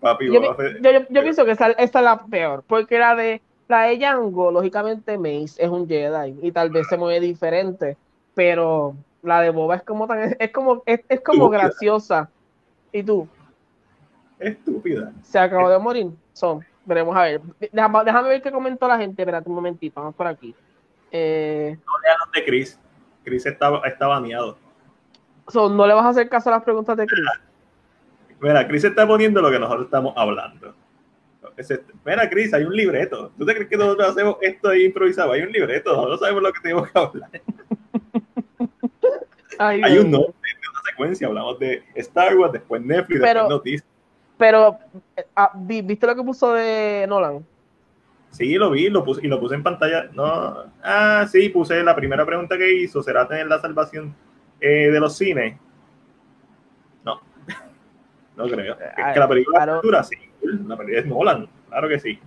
Papi, 0.00 0.26
Yo, 0.26 0.40
yo, 0.42 0.56
yo- 0.80 1.06
yo 1.10 1.22
pienso 1.22 1.44
que 1.44 1.52
esa, 1.52 1.70
esa 1.72 1.98
es 1.98 2.04
la 2.04 2.24
peor, 2.26 2.62
porque 2.66 2.98
la 2.98 3.14
de 3.16 3.40
la 3.68 3.82
de 3.84 3.96
Django, 3.98 4.52
lógicamente 4.52 5.18
Mace 5.18 5.56
es 5.60 5.68
un 5.68 5.88
Jedi 5.88 6.36
y 6.40 6.52
tal 6.52 6.70
vez 6.70 6.86
se 6.86 6.96
mueve 6.96 7.18
diferente, 7.18 7.96
pero 8.34 8.94
la 9.22 9.40
de 9.40 9.50
Boba 9.50 9.74
es 9.76 9.82
como 9.82 10.06
tan, 10.06 10.36
es 10.38 10.52
como, 10.52 10.82
es, 10.86 11.00
es 11.08 11.20
como 11.22 11.46
Estúpida. 11.46 11.62
graciosa. 11.64 12.30
Y 12.92 13.02
tú, 13.02 13.26
Estúpida. 14.38 15.12
se 15.22 15.38
acabó 15.38 15.68
de 15.68 15.78
morir. 15.78 16.06
Son, 16.32 16.64
veremos 16.84 17.16
a 17.16 17.22
ver. 17.22 17.40
Déjame, 17.72 18.04
déjame 18.04 18.28
ver 18.28 18.42
qué 18.42 18.52
comentó 18.52 18.86
la 18.86 18.98
gente. 18.98 19.22
Espérate 19.22 19.48
un 19.48 19.54
momentito, 19.56 20.00
vamos 20.00 20.14
por 20.14 20.26
aquí. 20.28 20.54
Eh, 21.18 21.78
No 21.86 21.92
le 22.02 22.10
hablan 22.10 22.28
de 22.34 22.44
Chris. 22.44 22.78
Chris 23.24 23.46
está, 23.46 23.80
está 23.86 24.06
baneado. 24.06 24.58
no 25.54 25.86
le 25.86 25.94
vas 25.94 26.04
a 26.04 26.08
hacer 26.10 26.28
caso 26.28 26.50
a 26.50 26.52
las 26.52 26.62
preguntas 26.62 26.96
de 26.96 27.06
Chris. 27.06 27.24
Mira, 28.40 28.66
Chris 28.68 28.84
está 28.84 29.06
poniendo 29.06 29.40
lo 29.40 29.50
que 29.50 29.58
nosotros 29.58 29.86
estamos 29.86 30.12
hablando. 30.16 30.74
Mira, 32.04 32.28
Chris, 32.28 32.52
hay 32.52 32.64
un 32.64 32.76
libreto. 32.76 33.32
¿Tú 33.38 33.46
te 33.46 33.54
crees 33.54 33.68
que 33.70 33.76
nosotros 33.78 34.10
hacemos 34.10 34.36
esto 34.42 34.68
ahí 34.68 34.84
improvisado? 34.84 35.32
Hay 35.32 35.40
un 35.42 35.50
libreto, 35.52 35.94
nosotros 35.94 36.20
sabemos 36.20 36.42
lo 36.42 36.52
que 36.52 36.60
tenemos 36.60 36.90
que 36.90 36.98
hablar. 36.98 37.30
Ay, 39.58 39.80
Hay 39.82 39.98
un 39.98 40.10
nombre 40.10 40.32
de 40.32 40.68
una 40.70 40.80
secuencia. 40.90 41.26
Hablamos 41.28 41.58
de 41.58 41.82
Star 41.94 42.36
Wars, 42.36 42.52
después 42.52 42.82
Netflix, 42.82 43.20
Pero- 43.22 43.40
después 43.40 43.48
noticias. 43.58 43.84
Pero, 44.38 44.78
eh, 45.16 45.24
ah, 45.34 45.50
vi- 45.54 45.80
¿viste 45.80 46.06
lo 46.06 46.14
que 46.14 46.22
puso 46.22 46.52
de 46.52 47.06
Nolan? 47.08 47.46
Sí, 48.36 48.54
lo 48.56 48.70
vi 48.70 48.90
lo 48.90 49.02
puse, 49.02 49.24
y 49.24 49.28
lo 49.28 49.40
puse 49.40 49.54
en 49.54 49.62
pantalla. 49.62 50.10
No, 50.12 50.64
ah, 50.84 51.26
sí, 51.30 51.48
puse 51.48 51.82
la 51.82 51.96
primera 51.96 52.26
pregunta 52.26 52.58
que 52.58 52.70
hizo. 52.70 53.02
¿Será 53.02 53.26
tener 53.26 53.46
la 53.46 53.58
salvación 53.58 54.14
eh, 54.60 54.90
de 54.90 55.00
los 55.00 55.16
cines? 55.16 55.58
No, 57.02 57.18
no 58.36 58.46
creo. 58.46 58.74
Es 58.74 59.14
que 59.14 59.18
la 59.20 59.28
película 59.28 59.64
Claro. 59.64 59.80
dura, 59.82 60.02
sí. 60.02 60.16
La 60.42 60.76
película 60.76 61.00
es 61.00 61.06
Nolan, 61.06 61.48
claro 61.70 61.88
que 61.88 61.98
sí. 61.98 62.18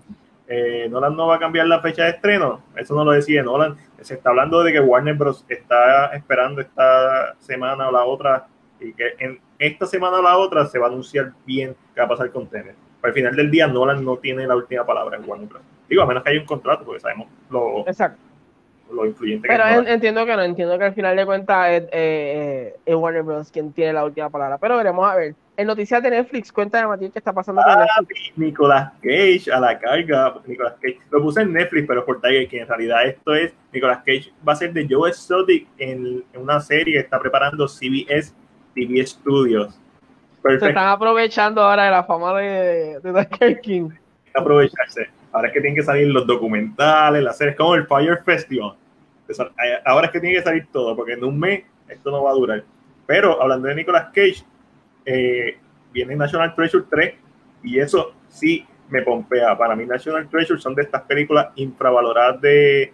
Eh, 0.47 0.87
Nolan 0.89 1.15
no 1.15 1.27
va 1.27 1.35
a 1.35 1.39
cambiar 1.39 1.67
la 1.67 1.79
fecha 1.79 2.05
de 2.05 2.09
estreno. 2.09 2.63
Eso 2.75 2.95
no 2.95 3.05
lo 3.05 3.11
decía 3.11 3.43
Nolan. 3.43 3.77
Se 4.01 4.15
está 4.15 4.31
hablando 4.31 4.63
de 4.63 4.73
que 4.73 4.79
Warner 4.79 5.13
Bros. 5.13 5.45
está 5.47 6.07
esperando 6.07 6.59
esta 6.61 7.35
semana 7.37 7.87
o 7.87 7.91
la 7.91 8.03
otra 8.03 8.47
y 8.79 8.93
que 8.93 9.13
en 9.19 9.39
esta 9.59 9.85
semana 9.85 10.17
o 10.17 10.21
la 10.23 10.37
otra 10.37 10.65
se 10.65 10.79
va 10.79 10.87
a 10.87 10.89
anunciar 10.89 11.33
bien 11.45 11.75
qué 11.93 11.99
va 12.01 12.07
a 12.07 12.09
pasar 12.09 12.31
con 12.31 12.47
Tenet. 12.47 12.75
Pero 12.99 13.11
al 13.11 13.13
final 13.13 13.35
del 13.35 13.51
día 13.51 13.67
Nolan 13.67 14.03
no 14.03 14.17
tiene 14.17 14.47
la 14.47 14.55
última 14.55 14.83
palabra 14.87 15.17
en 15.17 15.29
Warner 15.29 15.47
Bros. 15.47 15.61
Digo, 15.89 16.04
a 16.04 16.06
menos 16.06 16.23
que 16.23 16.30
haya 16.30 16.39
un 16.39 16.45
contrato, 16.45 16.86
porque 16.86 16.99
sabemos 16.99 17.28
lo, 17.49 17.86
Exacto. 17.88 18.17
lo 18.91 19.06
influyente 19.06 19.47
Pero 19.47 19.63
que 19.63 19.69
es 19.71 19.75
Nolan. 19.78 19.93
entiendo 19.93 20.25
que 20.25 20.36
no, 20.36 20.41
entiendo 20.43 20.78
que 20.78 20.84
al 20.86 20.93
final 20.93 21.15
de 21.15 21.25
cuentas 21.25 21.69
es, 21.71 21.84
eh, 21.84 21.89
eh, 21.91 22.75
es 22.86 22.95
Warner 22.95 23.23
Bros. 23.23 23.52
quien 23.52 23.73
tiene 23.73 23.93
la 23.93 24.06
última 24.06 24.30
palabra. 24.30 24.58
Pero 24.60 24.78
veremos 24.78 25.10
a 25.10 25.15
ver. 25.15 25.36
En 25.58 25.67
noticias 25.67 26.02
de 26.02 26.10
Netflix, 26.12 26.54
cuéntame, 26.54 26.88
Matías, 26.88 27.12
qué 27.12 27.19
está 27.19 27.34
pasando 27.34 27.62
con 27.62 27.73
Netflix. 27.80 28.32
Nicolas 28.38 28.93
Cage 29.02 29.52
a 29.52 29.60
la 29.60 29.78
carga. 29.78 30.36
Nicolas 30.45 30.75
Cage. 30.82 30.99
Lo 31.12 31.21
puse 31.21 31.41
en 31.41 31.52
Netflix, 31.52 31.86
pero 31.86 32.06
por 32.06 32.21
Tiger, 32.21 32.47
que 32.47 32.62
en 32.62 32.67
realidad 32.67 33.06
esto 33.06 33.36
es 33.36 33.54
Nicolas 33.73 33.97
Cage 34.06 34.32
va 34.47 34.54
a 34.54 34.56
ser 34.56 34.71
de 34.71 34.88
Joe 34.89 35.10
Exotic 35.10 35.67
en, 35.78 36.23
en 36.32 36.41
una 36.41 36.62
serie 36.62 36.93
que 36.93 36.99
está 37.02 37.19
preparando 37.19 37.67
CBS 37.67 38.34
TV 38.73 39.06
Studios. 39.06 39.73
Se 39.73 40.41
Perfecto. 40.41 40.67
están 40.69 40.88
aprovechando 40.88 41.62
ahora 41.62 41.84
de 41.86 41.91
la 41.91 42.04
fama 42.06 42.39
de, 42.39 42.99
de 43.02 43.25
Tiger 43.25 43.60
King. 43.60 43.89
aprovecharse. 44.34 45.10
Ahora 45.31 45.47
es 45.47 45.53
que 45.53 45.61
tienen 45.61 45.75
que 45.75 45.83
salir 45.83 46.07
los 46.07 46.25
documentales, 46.25 47.23
las 47.23 47.37
series, 47.37 47.55
como 47.55 47.75
el 47.75 47.85
Fire 47.85 48.21
Festival. 48.23 48.75
Eh, 49.29 49.81
Ahora 49.85 50.07
es 50.07 50.11
que 50.11 50.19
tiene 50.19 50.37
que 50.37 50.43
salir 50.43 50.67
todo, 50.71 50.95
porque 50.95 51.13
en 51.13 51.23
un 51.23 51.39
mes 51.39 51.63
esto 51.87 52.11
no 52.11 52.23
va 52.23 52.31
a 52.31 52.33
durar. 52.33 52.63
Pero 53.05 53.41
hablando 53.41 53.67
de 53.67 53.75
Nicolas 53.75 54.05
Cage, 54.13 54.43
eh, 55.05 55.57
viene 55.91 56.15
National 56.15 56.53
Treasure 56.55 56.85
3 56.89 57.13
y 57.63 57.79
eso 57.79 58.13
sí 58.27 58.65
me 58.89 59.01
pompea. 59.01 59.57
Para 59.57 59.75
mí 59.75 59.85
National 59.85 60.27
Treasure 60.29 60.59
son 60.59 60.75
de 60.75 60.83
estas 60.83 61.03
películas 61.03 61.49
infravaloradas 61.55 62.41
de, 62.41 62.93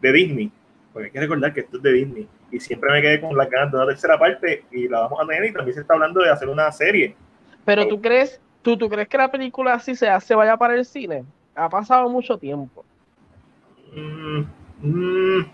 de 0.00 0.12
Disney. 0.12 0.52
Porque 0.92 1.06
hay 1.06 1.12
que 1.12 1.20
recordar 1.20 1.54
que 1.54 1.60
esto 1.60 1.78
es 1.78 1.82
de 1.82 1.92
Disney. 1.92 2.28
Y 2.50 2.60
siempre 2.60 2.90
me 2.92 3.00
quedé 3.00 3.20
con 3.20 3.36
las 3.36 3.48
ganas 3.48 3.70
de 3.70 3.78
una 3.78 3.86
tercera 3.86 4.18
parte 4.18 4.64
y 4.70 4.88
la 4.88 5.00
vamos 5.00 5.20
a 5.22 5.26
tener 5.26 5.44
y 5.46 5.52
también 5.52 5.74
se 5.74 5.80
está 5.80 5.94
hablando 5.94 6.22
de 6.22 6.30
hacer 6.30 6.48
una 6.48 6.70
serie. 6.70 7.16
Pero 7.64 7.88
tú 7.88 8.00
crees, 8.00 8.40
tú, 8.60 8.76
tú 8.76 8.88
crees 8.88 9.08
que 9.08 9.16
la 9.16 9.30
película 9.30 9.74
así 9.74 9.94
se 9.94 10.08
hace 10.08 10.34
vaya 10.34 10.56
para 10.56 10.74
el 10.74 10.84
cine? 10.84 11.24
Ha 11.54 11.68
pasado 11.68 12.08
mucho 12.08 12.38
tiempo. 12.38 12.84
Mm, 13.94 14.42
mm, 14.80 15.46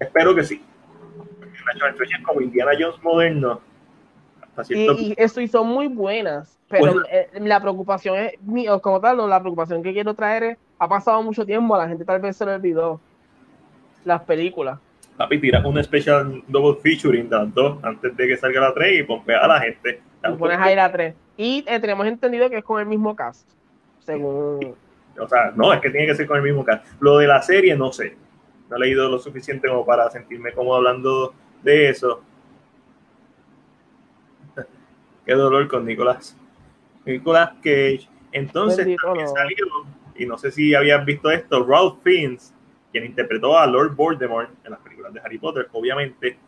espero 0.00 0.34
que 0.34 0.44
sí. 0.44 0.62
Es 1.42 2.22
como 2.24 2.40
Indiana 2.40 2.72
Jones 2.78 3.02
moderno. 3.02 3.60
Hasta 4.40 4.62
Y, 4.62 4.64
cierto 4.76 5.00
y 5.00 5.14
eso 5.16 5.40
y 5.40 5.48
son 5.48 5.68
muy 5.68 5.88
buenas. 5.88 6.58
Pero 6.68 6.94
Bueno. 6.94 7.04
la 7.34 7.60
preocupación 7.60 8.16
es 8.16 8.40
mío, 8.42 8.80
como 8.80 9.00
tal, 9.00 9.16
no, 9.16 9.28
la 9.28 9.40
preocupación 9.40 9.82
que 9.82 9.92
quiero 9.92 10.14
traer 10.14 10.42
es, 10.42 10.58
ha 10.78 10.88
pasado 10.88 11.22
mucho 11.22 11.44
tiempo, 11.44 11.74
a 11.74 11.78
la 11.78 11.88
gente 11.88 12.04
tal 12.04 12.20
vez 12.20 12.36
se 12.36 12.46
le 12.46 12.54
olvidó 12.54 13.00
las 14.04 14.22
películas. 14.22 14.78
Papi, 15.16 15.38
tira 15.38 15.64
un 15.64 15.82
special 15.82 16.42
double 16.48 16.80
featuring 16.80 17.28
de 17.28 17.36
las 17.36 17.54
dos 17.54 17.78
antes 17.84 18.16
de 18.16 18.26
que 18.26 18.36
salga 18.36 18.60
la 18.60 18.74
3 18.74 19.00
y 19.00 19.02
pompea 19.04 19.38
a 19.38 19.48
la 19.48 19.60
gente. 19.60 20.00
Y 20.28 20.32
pones 20.36 20.58
ahí 20.58 20.74
la 20.74 20.90
3. 20.90 21.14
Y 21.36 21.64
eh, 21.68 21.78
tenemos 21.78 22.06
entendido 22.06 22.50
que 22.50 22.58
es 22.58 22.64
con 22.64 22.80
el 22.80 22.86
mismo 22.86 23.14
cast. 23.14 23.48
Según. 24.00 24.74
O 25.18 25.28
sea, 25.28 25.52
no, 25.54 25.72
es 25.72 25.80
que 25.80 25.90
tiene 25.90 26.06
que 26.06 26.14
ser 26.14 26.26
con 26.26 26.36
el 26.36 26.42
mismo 26.42 26.64
caso. 26.64 26.82
Lo 27.00 27.18
de 27.18 27.26
la 27.26 27.40
serie, 27.42 27.76
no 27.76 27.92
sé. 27.92 28.16
No 28.68 28.76
he 28.76 28.80
leído 28.80 29.08
lo 29.08 29.18
suficiente 29.18 29.68
como 29.68 29.84
para 29.84 30.10
sentirme 30.10 30.52
como 30.52 30.74
hablando 30.74 31.34
de 31.62 31.88
eso. 31.90 32.22
Qué 35.26 35.34
dolor 35.34 35.68
con 35.68 35.84
Nicolás. 35.84 36.36
Nicolás 37.04 37.52
Cage. 37.62 38.08
Entonces, 38.32 38.96
también 39.00 39.28
salió, 39.28 39.66
y 40.16 40.26
no 40.26 40.36
sé 40.38 40.50
si 40.50 40.74
habías 40.74 41.04
visto 41.04 41.30
esto, 41.30 41.64
Ralph 41.64 42.02
Fiennes 42.02 42.54
quien 42.94 43.06
interpretó 43.06 43.58
a 43.58 43.66
Lord 43.66 43.96
Voldemort 43.96 44.50
en 44.64 44.70
las 44.70 44.78
películas 44.78 45.12
de 45.12 45.18
Harry 45.18 45.36
Potter, 45.36 45.68
obviamente 45.72 46.38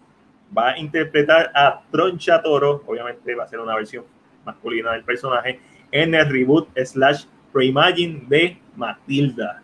va 0.56 0.70
a 0.70 0.78
interpretar 0.78 1.50
a 1.52 1.82
Troncha 1.90 2.40
Toro, 2.40 2.84
obviamente 2.86 3.34
va 3.34 3.42
a 3.42 3.48
ser 3.48 3.58
una 3.58 3.74
versión 3.74 4.04
masculina 4.44 4.92
del 4.92 5.02
personaje, 5.02 5.58
en 5.90 6.14
el 6.14 6.30
reboot 6.30 6.68
slash 6.78 7.24
reimagine 7.56 8.24
de 8.28 8.58
Matilda. 8.76 9.62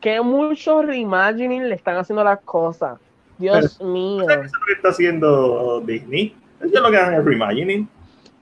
Que 0.00 0.20
mucho 0.20 0.82
reimagining 0.82 1.68
le 1.68 1.74
están 1.74 1.96
haciendo 1.96 2.24
las 2.24 2.40
cosas. 2.40 2.98
Dios 3.38 3.80
mío. 3.80 4.28
Eso 4.28 4.42
es 4.42 4.52
lo 4.52 4.66
que 4.66 4.72
está 4.72 4.88
haciendo 4.88 5.80
Disney. 5.80 6.34
Eso 6.60 6.74
es 6.74 6.80
lo 6.80 6.90
que 6.90 6.96
hacen 6.96 7.14
el 7.14 7.24
reimagining. 7.24 7.88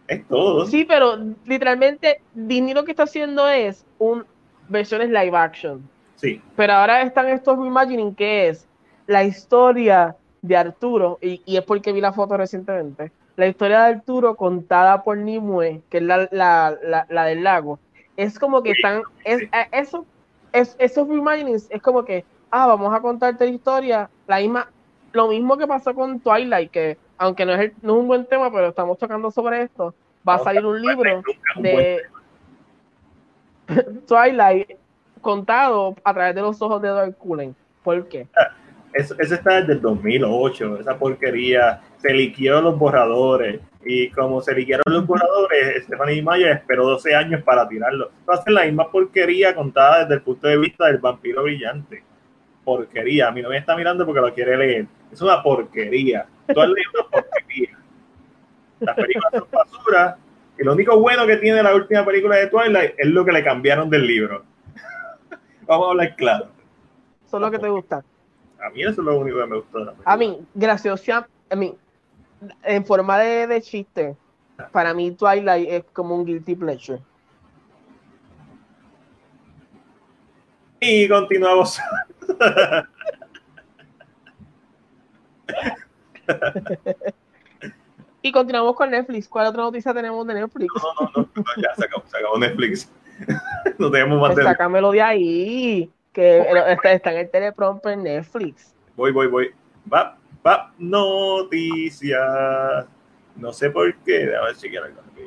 Es 0.08 0.26
todo. 0.28 0.66
Sí, 0.66 0.84
pero 0.84 1.18
literalmente 1.46 2.20
Disney 2.34 2.74
lo 2.74 2.84
que 2.84 2.92
está 2.92 3.04
haciendo 3.04 3.48
es 3.48 3.86
un 3.98 4.24
versiones 4.68 5.08
live 5.10 5.36
action. 5.36 5.88
Sí. 6.16 6.40
Pero 6.56 6.74
ahora 6.74 7.02
están 7.02 7.28
estos 7.28 7.58
reimagining 7.58 8.14
que 8.14 8.48
es 8.48 8.66
la 9.06 9.24
historia 9.24 10.16
de 10.42 10.56
Arturo, 10.56 11.18
y, 11.22 11.40
y, 11.46 11.56
es 11.56 11.62
porque 11.62 11.92
vi 11.92 12.00
la 12.00 12.12
foto 12.12 12.36
recientemente, 12.36 13.12
la 13.36 13.46
historia 13.46 13.82
de 13.82 13.94
Arturo 13.94 14.34
contada 14.34 15.02
por 15.02 15.16
Nimue, 15.16 15.82
que 15.88 15.98
es 15.98 16.02
la, 16.02 16.28
la, 16.32 16.76
la, 16.82 17.06
la 17.08 17.24
del 17.24 17.44
lago, 17.44 17.78
es 18.16 18.38
como 18.38 18.62
que 18.62 18.72
están, 18.72 19.02
es, 19.24 19.40
sí. 19.40 19.48
eso, 19.72 20.06
es, 20.52 20.76
esos 20.78 21.08
reimaginings 21.08 21.70
es 21.70 21.82
como 21.82 22.04
que, 22.04 22.24
ah, 22.50 22.66
vamos 22.66 22.94
a 22.94 23.00
contarte 23.00 23.44
la 23.44 23.50
historia, 23.50 24.10
la 24.26 24.38
misma, 24.38 24.68
lo 25.12 25.28
mismo 25.28 25.56
que 25.56 25.66
pasó 25.66 25.94
con 25.94 26.20
Twilight, 26.20 26.70
que 26.70 26.98
aunque 27.18 27.46
no 27.46 27.54
es, 27.54 27.60
el, 27.60 27.72
no 27.82 27.94
es 27.94 28.00
un 28.00 28.06
buen 28.08 28.26
tema, 28.26 28.50
pero 28.52 28.68
estamos 28.68 28.98
tocando 28.98 29.30
sobre 29.30 29.62
esto, 29.62 29.94
va 30.28 30.34
a 30.34 30.38
salir 30.40 30.64
un 30.64 30.80
libro 30.80 31.22
de 31.56 32.02
Twilight 34.06 34.70
contado 35.20 35.94
a 36.02 36.12
través 36.12 36.34
de 36.34 36.42
los 36.42 36.60
ojos 36.60 36.82
de 36.82 36.88
Edward 36.88 37.14
Cullen. 37.16 37.54
¿Por 37.82 38.08
qué? 38.08 38.26
Eso, 38.92 39.14
eso 39.18 39.34
está 39.34 39.60
desde 39.60 39.74
el 39.74 39.80
2008, 39.80 40.80
esa 40.80 40.98
porquería. 40.98 41.80
Se 41.98 42.12
liqueó 42.12 42.60
los 42.60 42.78
borradores. 42.78 43.60
Y 43.84 44.10
como 44.10 44.40
se 44.40 44.54
liquearon 44.54 44.84
los 44.86 45.06
borradores, 45.06 45.84
Stephanie 45.84 46.22
Meyer 46.22 46.52
esperó 46.52 46.86
12 46.86 47.14
años 47.14 47.42
para 47.42 47.68
tirarlo. 47.68 48.10
A 48.26 48.36
ser 48.36 48.52
la 48.52 48.64
misma 48.64 48.90
porquería 48.90 49.54
contada 49.54 50.00
desde 50.00 50.14
el 50.14 50.22
punto 50.22 50.46
de 50.46 50.56
vista 50.56 50.86
del 50.86 50.98
vampiro 50.98 51.42
brillante. 51.42 52.02
Porquería. 52.64 53.30
Mi 53.32 53.42
novia 53.42 53.58
está 53.58 53.76
mirando 53.76 54.06
porque 54.06 54.20
lo 54.20 54.32
quiere 54.32 54.56
leer. 54.56 54.86
Es 55.10 55.20
una 55.20 55.42
porquería. 55.42 56.26
Tú 56.46 56.60
has 56.60 56.68
leído 56.68 56.90
una 56.94 57.10
porquería. 57.10 57.78
Las 58.80 58.96
películas 58.96 59.32
son 59.32 59.48
basura. 59.50 60.18
Y 60.58 60.64
lo 60.64 60.72
único 60.74 60.98
bueno 60.98 61.26
que 61.26 61.38
tiene 61.38 61.62
la 61.62 61.74
última 61.74 62.04
película 62.04 62.36
de 62.36 62.46
Twilight 62.46 62.94
es 62.96 63.06
lo 63.06 63.24
que 63.24 63.32
le 63.32 63.42
cambiaron 63.42 63.90
del 63.90 64.06
libro. 64.06 64.44
Vamos 65.66 65.86
a 65.86 65.90
hablar 65.90 66.14
claro. 66.16 66.48
Eso 67.26 67.36
es 67.36 67.40
lo 67.40 67.50
que 67.50 67.58
te 67.58 67.68
gusta. 67.68 68.04
A 68.64 68.70
mí 68.70 68.82
eso 68.82 68.90
es 68.90 68.98
lo 68.98 69.18
único 69.18 69.38
que 69.38 69.46
me 69.46 69.56
gustó 69.56 69.78
de 69.78 69.84
la 69.86 69.90
película. 69.92 70.12
A 70.12 70.16
mí, 70.16 70.40
graciosa, 70.54 71.28
a 71.50 71.56
mí, 71.56 71.74
en 72.62 72.84
forma 72.84 73.18
de, 73.18 73.46
de 73.46 73.62
chiste, 73.62 74.16
para 74.72 74.94
mí 74.94 75.10
Twilight 75.12 75.68
es 75.68 75.84
como 75.92 76.14
un 76.14 76.24
guilty 76.24 76.54
pleasure. 76.54 77.00
Y 80.80 81.08
continuamos. 81.08 81.80
y 88.22 88.32
continuamos 88.32 88.74
con 88.74 88.90
Netflix. 88.90 89.28
¿Cuál 89.28 89.46
otra 89.46 89.62
noticia 89.62 89.94
tenemos 89.94 90.26
de 90.26 90.34
Netflix? 90.34 90.72
No, 90.74 90.94
no, 91.14 91.28
no, 91.34 91.44
ya 91.56 91.72
se 91.76 91.84
acabó, 91.84 92.02
se 92.06 92.16
acabó 92.18 92.36
Netflix. 92.38 92.90
no 93.78 93.92
tenemos 93.92 94.20
más 94.20 94.32
pues 94.32 94.44
Sácamelo 94.44 94.90
de 94.90 95.02
ahí, 95.02 95.92
que 96.12 96.40
está, 96.40 96.92
está 96.92 97.12
en 97.12 97.18
el 97.18 97.30
teleprompter 97.30 97.96
Netflix. 97.98 98.74
Voy, 98.96 99.12
voy, 99.12 99.28
voy. 99.28 99.50
Va, 99.92 100.18
va, 100.46 100.72
noticias. 100.78 102.20
No 103.36 103.52
sé 103.52 103.70
por 103.70 103.94
qué. 103.96 104.34
A 104.34 104.44
ver 104.44 104.54
quiero 104.56 104.84
algo 104.84 105.00
aquí. 105.00 105.22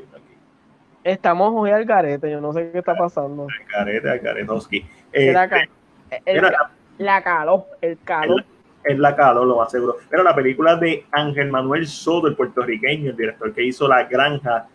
Estamos 1.03 1.53
hoy 1.55 1.69
al 1.71 1.85
garete, 1.85 2.31
yo 2.31 2.41
no 2.41 2.51
sé 2.51 2.71
qué 2.71 2.79
está 2.79 2.95
pasando. 2.95 3.43
Al 3.43 3.65
garete, 3.71 4.09
al 4.09 4.19
garetowski. 4.19 4.85
Este, 5.11 5.33
la, 5.33 5.67
el, 6.25 6.41
la, 6.41 6.71
la 6.97 7.23
calor, 7.23 7.65
el 7.81 7.97
calor. 8.03 8.43
Es 8.83 8.99
la 8.99 9.15
calor, 9.15 9.47
lo 9.47 9.57
más 9.57 9.71
seguro. 9.71 9.97
Pero 10.09 10.23
la 10.23 10.35
película 10.35 10.75
de 10.75 11.05
Ángel 11.11 11.51
Manuel 11.51 11.87
Soto, 11.87 12.27
el 12.27 12.35
puertorriqueño, 12.35 13.11
el 13.11 13.17
director 13.17 13.53
que 13.53 13.63
hizo 13.63 13.87
La 13.87 14.03
Granja, 14.03 14.67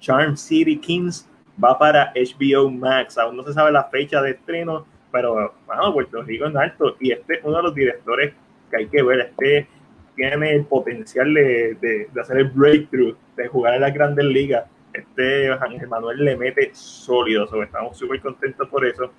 Charm 0.00 0.36
City 0.36 0.78
Kings, 0.78 1.28
va 1.62 1.78
para 1.78 2.12
HBO 2.14 2.70
Max. 2.70 3.18
Aún 3.18 3.36
no 3.36 3.42
se 3.42 3.52
sabe 3.52 3.72
la 3.72 3.84
fecha 3.84 4.20
de 4.22 4.32
estreno, 4.32 4.86
pero 5.10 5.54
bueno, 5.66 5.92
Puerto 5.92 6.22
Rico 6.22 6.46
es 6.46 6.56
alto. 6.56 6.96
Y 7.00 7.12
este 7.12 7.34
es 7.34 7.44
uno 7.44 7.56
de 7.56 7.62
los 7.64 7.74
directores 7.74 8.34
que 8.70 8.76
hay 8.76 8.86
que 8.86 9.02
ver. 9.02 9.20
Este 9.20 9.68
tiene 10.16 10.54
el 10.54 10.64
potencial 10.64 11.32
de, 11.32 11.76
de, 11.80 12.08
de 12.12 12.20
hacer 12.20 12.38
el 12.38 12.48
breakthrough, 12.48 13.16
de 13.36 13.46
jugar 13.46 13.74
en 13.74 13.82
las 13.82 13.94
grandes 13.94 14.24
ligas. 14.24 14.64
Este 14.92 15.52
Ángel 15.52 15.88
Manuel 15.88 16.24
le 16.24 16.36
mete 16.36 16.70
sólido, 16.72 17.46
so, 17.46 17.62
estamos 17.62 17.96
súper 17.96 18.20
contentos 18.20 18.68
por 18.68 18.84
eso. 18.84 19.12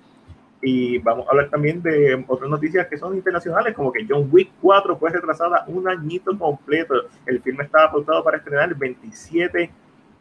Y 0.60 0.98
vamos 0.98 1.26
a 1.28 1.30
hablar 1.30 1.50
también 1.50 1.80
de 1.82 2.24
otras 2.26 2.50
noticias 2.50 2.88
que 2.88 2.98
son 2.98 3.14
internacionales, 3.14 3.74
como 3.74 3.92
que 3.92 4.04
John 4.08 4.28
Wick 4.32 4.50
4 4.60 4.96
fue 4.98 5.10
retrasada 5.10 5.64
un 5.68 5.88
añito 5.88 6.36
completo. 6.36 6.94
El 7.26 7.40
filme 7.42 7.62
estaba 7.62 7.84
apuntado 7.84 8.24
para 8.24 8.38
estrenar 8.38 8.70
el 8.70 8.74
27 8.74 9.70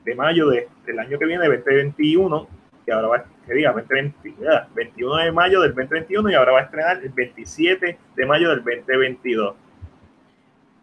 de 0.05 0.15
mayo 0.15 0.47
de, 0.49 0.67
del 0.85 0.99
año 0.99 1.17
que 1.17 1.25
viene, 1.25 1.47
2021, 1.47 2.47
que 2.85 2.91
ahora 2.91 3.07
va 3.07 3.15
a 3.17 3.25
diga 3.53 3.71
2020, 3.71 4.35
ya, 4.39 4.67
21 4.75 5.15
de 5.17 5.31
mayo 5.31 5.61
del 5.61 5.73
2021 5.73 6.29
y 6.29 6.33
ahora 6.35 6.51
va 6.51 6.59
a 6.59 6.63
estrenar 6.63 6.99
el 7.03 7.09
27 7.09 7.97
de 8.15 8.25
mayo 8.25 8.49
del 8.49 8.59
2022. 8.59 9.55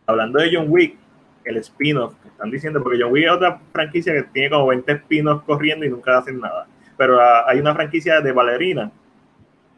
Hablando 0.06 0.38
de 0.38 0.50
John 0.52 0.66
Wick, 0.68 0.96
el 1.44 1.56
spin-off 1.58 2.14
que 2.22 2.28
están 2.28 2.50
diciendo, 2.50 2.82
porque 2.82 2.98
John 3.00 3.12
Wick 3.12 3.24
es 3.24 3.30
otra 3.30 3.60
franquicia 3.72 4.12
que 4.12 4.22
tiene 4.24 4.50
como 4.50 4.66
20 4.68 4.92
spin-offs 4.92 5.44
corriendo 5.44 5.86
y 5.86 5.90
nunca 5.90 6.18
hacen 6.18 6.40
nada. 6.40 6.66
Pero 6.96 7.16
uh, 7.16 7.46
hay 7.46 7.58
una 7.58 7.74
franquicia 7.74 8.20
de 8.20 8.32
ballerina. 8.32 8.90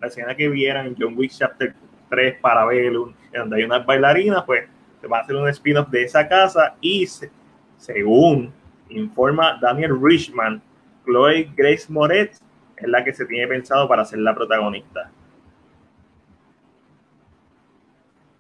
La 0.01 0.09
escena 0.09 0.35
que 0.35 0.49
vieran 0.49 0.95
John 0.99 1.14
Wick 1.16 1.33
Chapter 1.33 1.74
3 2.11 2.39
Parabellum, 2.41 3.14
en 3.33 3.41
donde 3.41 3.57
hay 3.57 3.64
unas 3.64 3.85
bailarinas, 3.87 4.45
pues 4.45 4.68
se 5.01 5.07
va 5.07 5.18
a 5.18 5.20
hacer 5.22 5.37
un 5.37 5.49
spin-off 5.49 5.89
de 5.89 6.05
esa 6.05 6.29
casa 6.29 6.77
y 6.81 7.07
se, 7.07 7.31
según 7.77 8.53
informa 8.89 9.59
Daniel 9.61 9.99
Richman, 10.01 10.62
Chloe 11.05 11.51
Grace 11.57 11.87
Moretz 11.89 12.41
es 12.77 12.89
la 12.89 13.03
que 13.05 13.12
se 13.12 13.24
tiene 13.27 13.47
pensado 13.47 13.89
para 13.89 14.05
ser 14.05 14.18
la 14.18 14.35
protagonista. 14.35 15.11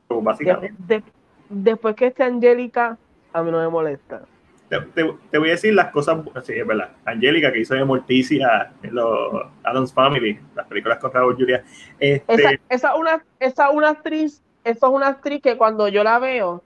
So, 0.08 0.20
básicamente. 0.20 1.02
Después 1.48 1.94
que 1.94 2.06
esté 2.06 2.24
Angélica, 2.24 2.98
a 3.32 3.42
mí 3.42 3.50
no 3.50 3.58
me 3.58 3.68
molesta. 3.68 4.22
Te, 4.68 4.80
te, 4.80 5.14
te, 5.30 5.38
voy 5.38 5.48
a 5.48 5.52
decir 5.52 5.74
las 5.74 5.92
cosas, 5.92 6.18
sí, 6.42 6.54
es 6.54 6.66
verdad. 6.66 6.90
Angélica, 7.04 7.52
que 7.52 7.60
hizo 7.60 7.74
de 7.74 7.84
Morticia 7.84 8.72
en 8.82 8.94
los 8.94 9.46
Adams 9.62 9.92
Family, 9.92 10.40
las 10.56 10.66
películas 10.66 10.98
con 10.98 11.12
Raúl 11.12 11.36
Julia. 11.36 11.62
Este, 12.00 12.34
esa, 12.34 12.50
esa, 12.68 12.94
una, 12.96 13.24
esa 13.38 13.70
una 13.70 13.90
actriz, 13.90 14.42
esa 14.64 14.86
es 14.86 14.92
una 14.92 15.08
actriz 15.08 15.40
que 15.40 15.56
cuando 15.56 15.86
yo 15.86 16.02
la 16.02 16.18
veo, 16.18 16.64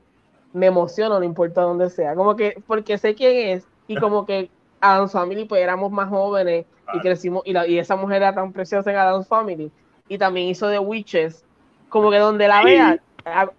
me 0.53 0.67
emociono, 0.67 1.19
no 1.19 1.25
importa 1.25 1.63
dónde 1.63 1.91
sea. 1.91 2.15
Como 2.15 2.37
que, 2.37 2.63
porque 2.67 2.97
sé 2.97 3.15
quién 3.15 3.51
es, 3.51 3.69
y 3.87 3.97
como 3.97 4.25
que 4.25 4.51
Adams 4.81 5.13
Family, 5.13 5.45
pues 5.45 5.63
éramos 5.63 5.93
más 5.93 6.09
jóvenes 6.09 6.65
y 6.95 7.01
crecimos, 7.01 7.43
y, 7.45 7.53
la, 7.53 7.67
y 7.67 7.79
esa 7.79 7.97
mujer 7.97 8.19
era 8.19 8.35
tan 8.35 8.53
preciosa 8.53 8.91
en 8.91 8.97
Adams 8.97 9.29
Family, 9.29 9.71
y 10.09 10.19
también 10.19 10.49
hizo 10.49 10.71
The 10.71 10.79
Witches, 10.79 11.45
como 11.89 12.11
que 12.11 12.19
donde 12.19 12.49
la 12.49 12.65
vea, 12.65 12.99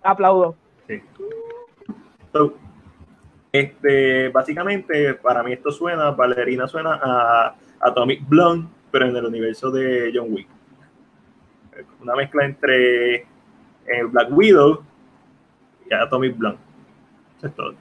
aplaudo. 0.02 0.56
So, 2.34 2.56
este, 3.52 4.30
básicamente, 4.30 5.14
para 5.16 5.44
mí 5.44 5.54
esto 5.54 5.72
suena, 5.72 6.12
Valerina 6.12 6.68
suena 6.68 7.00
a 7.02 7.56
Atomic 7.82 8.28
Blonde, 8.28 8.68
pero 8.92 9.08
en 9.08 9.16
el 9.16 9.26
universo 9.26 9.72
de 9.72 10.12
John 10.14 10.28
Wick. 10.32 10.48
Una 12.02 12.16
mezcla 12.16 12.46
entre 12.46 13.16
eh, 13.16 14.04
Black 14.10 14.30
Widow 14.32 14.84
y 15.90 15.94
Atomic 15.94 16.38
Blonde. 16.38 16.60
Eso 17.42 17.74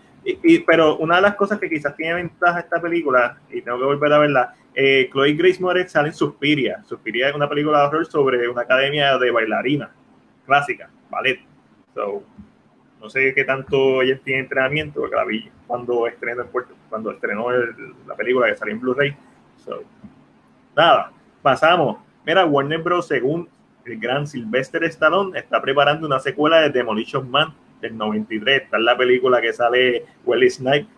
pero 0.67 0.99
una 0.99 1.17
de 1.17 1.23
las 1.23 1.35
cosas 1.35 1.59
que 1.59 1.69
quizás 1.69 1.97
tiene 1.97 2.15
ventaja 2.15 2.61
esta 2.61 2.81
película, 2.81 3.39
y 3.51 3.63
tengo 3.63 3.79
que 3.79 3.85
volver 3.85 4.13
a 4.13 4.19
verla, 4.19 4.55
eh, 4.75 5.09
Chloe 5.11 5.35
Grace 5.35 5.61
Moretz 5.61 5.93
sale 5.93 6.09
en 6.09 6.15
Suspiria. 6.15 6.83
Suspiria 6.85 7.29
es 7.29 7.35
una 7.35 7.49
película 7.49 7.81
de 7.81 7.87
horror 7.87 8.07
sobre 8.07 8.49
una 8.49 8.63
academia 8.63 9.17
de 9.19 9.31
bailarina 9.31 9.91
clásica, 10.47 10.91
ballet. 11.09 11.41
So, 11.95 12.23
no 13.01 13.09
sé 13.09 13.32
qué 13.34 13.44
tanto 13.44 14.03
ella 14.03 14.18
tiene 14.22 14.40
entrenamiento, 14.40 15.01
porque 15.01 15.16
la 15.16 15.24
vi 15.24 15.48
cuando 15.66 16.07
estrenó, 16.07 16.44
cuando 16.88 17.11
estrenó 17.11 17.51
la 17.51 18.14
película 18.14 18.46
que 18.48 18.57
salió 18.57 18.74
en 18.74 18.80
Blu-ray. 18.80 19.16
So, 19.57 19.82
nada, 20.76 21.12
pasamos. 21.42 21.98
Mira, 22.26 22.44
Warner 22.44 22.82
Bros. 22.82 23.09
según 23.09 23.48
el 23.84 23.98
gran 23.98 24.26
Sylvester 24.26 24.84
Stallone, 24.84 25.38
está 25.38 25.61
preparando 25.61 26.07
una 26.07 26.20
secuela 26.20 26.61
de 26.61 26.70
Demolition 26.70 27.30
Man 27.30 27.55
del 27.80 27.96
93. 27.96 28.62
Está 28.62 28.76
en 28.76 28.84
la 28.84 28.96
película 28.96 29.40
que 29.40 29.53
sale 29.53 30.05
Wesley 30.24 30.51
Snipes. 30.51 30.88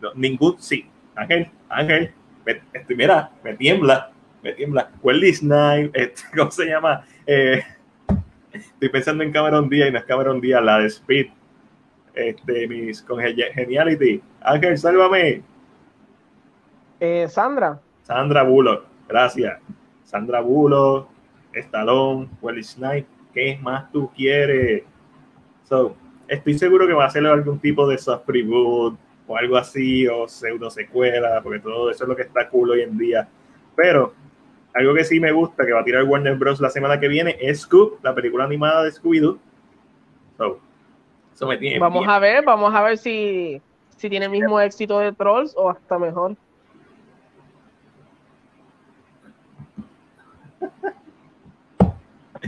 No, 0.00 0.14
ningún, 0.14 0.56
sí, 0.58 0.86
Ángel, 1.14 1.48
Ángel, 1.68 2.12
este, 2.72 2.94
mira, 2.96 3.30
me 3.44 3.54
tiembla, 3.54 4.10
me 4.42 4.52
tiembla. 4.52 4.90
Wesley 5.02 5.34
Snipes, 5.34 5.90
este, 5.94 6.22
¿cómo 6.36 6.50
se 6.50 6.66
llama? 6.66 7.04
Eh, 7.26 7.62
Estoy 8.52 8.88
pensando 8.90 9.24
en 9.24 9.32
Cameron 9.32 9.68
Díaz 9.68 9.88
y 9.88 9.92
no 9.92 9.98
es 9.98 10.04
Cameron 10.04 10.40
Díaz, 10.40 10.62
la 10.62 10.78
de 10.78 10.86
Speed. 10.86 11.28
Este, 12.14 12.68
mis 12.68 13.02
con 13.02 13.20
Geniality. 13.20 14.22
Ángel, 14.40 14.78
sálvame. 14.78 15.42
Eh, 17.00 17.26
Sandra. 17.28 17.80
Sandra 18.02 18.42
Bullock, 18.42 18.84
gracias. 19.08 19.58
Sandra 20.04 20.40
Bullock, 20.40 21.08
Stallone, 21.52 22.28
Wesley 22.40 22.62
Snipes. 22.62 23.10
¿Qué 23.32 23.58
más 23.62 23.90
tú 23.90 24.10
quieres? 24.14 24.84
So, 25.64 25.96
estoy 26.28 26.58
seguro 26.58 26.86
que 26.86 26.92
va 26.92 27.06
a 27.06 27.10
ser 27.10 27.26
algún 27.26 27.58
tipo 27.58 27.88
de 27.88 27.96
soft 27.96 28.28
reboot 28.28 28.98
o 29.26 29.36
algo 29.36 29.56
así, 29.56 30.06
o 30.06 30.28
pseudo 30.28 30.70
secuela, 30.70 31.40
porque 31.42 31.60
todo 31.60 31.90
eso 31.90 32.04
es 32.04 32.08
lo 32.08 32.16
que 32.16 32.22
está 32.22 32.48
cool 32.48 32.70
hoy 32.70 32.82
en 32.82 32.98
día. 32.98 33.28
Pero 33.74 34.12
algo 34.74 34.94
que 34.94 35.04
sí 35.04 35.20
me 35.20 35.32
gusta 35.32 35.64
que 35.64 35.72
va 35.72 35.80
a 35.80 35.84
tirar 35.84 36.04
Warner 36.04 36.36
Bros. 36.36 36.60
la 36.60 36.70
semana 36.70 37.00
que 37.00 37.08
viene 37.08 37.36
es 37.40 37.62
Scoop, 37.62 38.02
la 38.02 38.14
película 38.14 38.44
animada 38.44 38.84
de 38.84 38.90
Scooby-Doo. 38.90 39.38
So, 40.36 40.60
me 41.46 41.78
vamos 41.78 42.06
a 42.06 42.18
ver, 42.18 42.44
vamos 42.44 42.74
a 42.74 42.82
ver 42.82 42.98
si, 42.98 43.60
si 43.96 44.08
tiene 44.08 44.26
el 44.26 44.32
mismo 44.32 44.60
éxito 44.60 44.98
de 44.98 45.12
Trolls 45.12 45.54
o 45.56 45.70
hasta 45.70 45.98
mejor. 45.98 46.36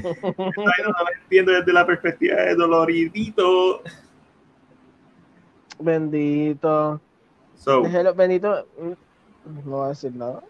no 0.03 0.95
entiendo 1.23 1.53
desde 1.53 1.73
la 1.73 1.87
perspectiva 1.87 2.37
de 2.37 2.55
Doloridito. 2.55 3.83
Bendito. 5.79 7.01
bendito. 8.17 8.67
No 9.45 9.61
voy 9.65 9.87
a 9.87 9.89
decir 9.89 10.15
nada. 10.15 10.43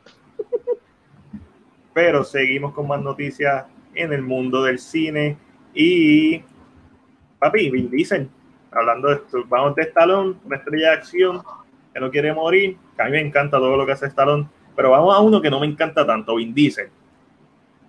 Pero 1.92 2.24
seguimos 2.24 2.72
con 2.72 2.88
más 2.88 3.02
noticias 3.02 3.66
en 3.94 4.12
el 4.12 4.22
mundo 4.22 4.62
del 4.62 4.78
cine. 4.78 5.36
Y, 5.74 6.42
papi, 7.44 7.70
Vin 7.70 7.90
Diesel, 7.90 8.28
hablando 8.70 9.08
de 9.08 9.16
esto, 9.16 9.44
vamos 9.48 9.74
de 9.74 9.82
Stallone, 9.82 10.36
una 10.44 10.56
estrella 10.56 10.90
de 10.90 10.94
acción 10.94 11.42
que 11.92 12.00
no 12.00 12.10
quiere 12.10 12.32
morir. 12.32 12.78
Que 12.96 13.02
a 13.02 13.04
mí 13.06 13.12
me 13.12 13.20
encanta 13.20 13.58
todo 13.58 13.76
lo 13.76 13.84
que 13.84 13.92
hace 13.92 14.06
Stallone. 14.06 14.48
Pero 14.74 14.90
vamos 14.90 15.14
a 15.14 15.20
uno 15.20 15.42
que 15.42 15.50
no 15.50 15.60
me 15.60 15.66
encanta 15.66 16.06
tanto, 16.06 16.36
Vin 16.36 16.54
Diesel. 16.54 16.88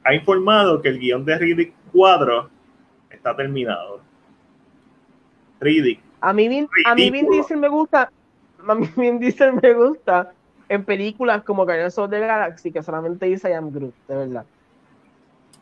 Ha 0.03 0.13
informado 0.13 0.81
que 0.81 0.89
el 0.89 0.99
guion 0.99 1.23
de 1.23 1.37
Riddick 1.37 1.73
4 1.93 2.49
está 3.09 3.35
terminado. 3.35 4.01
Riddick. 5.61 6.01
A 6.19 6.33
mí, 6.33 6.67
a 6.85 6.95
mí 6.95 7.09
Vin 7.09 7.29
Diesel 7.29 7.57
me 7.57 7.69
gusta. 7.69 8.11
A 8.67 8.75
mí 8.75 8.89
Vin 8.97 9.19
Diesel 9.19 9.53
me 9.53 9.73
gusta 9.73 10.33
en 10.67 10.83
películas 10.83 11.43
como 11.43 11.63
Guardians 11.63 11.97
of 11.97 12.09
the 12.09 12.19
Galaxy, 12.19 12.71
que 12.71 12.83
solamente 12.83 13.25
dice 13.25 13.49
I 13.49 13.53
am 13.53 13.71
Groot, 13.71 13.93
de 14.07 14.15
verdad. 14.15 14.45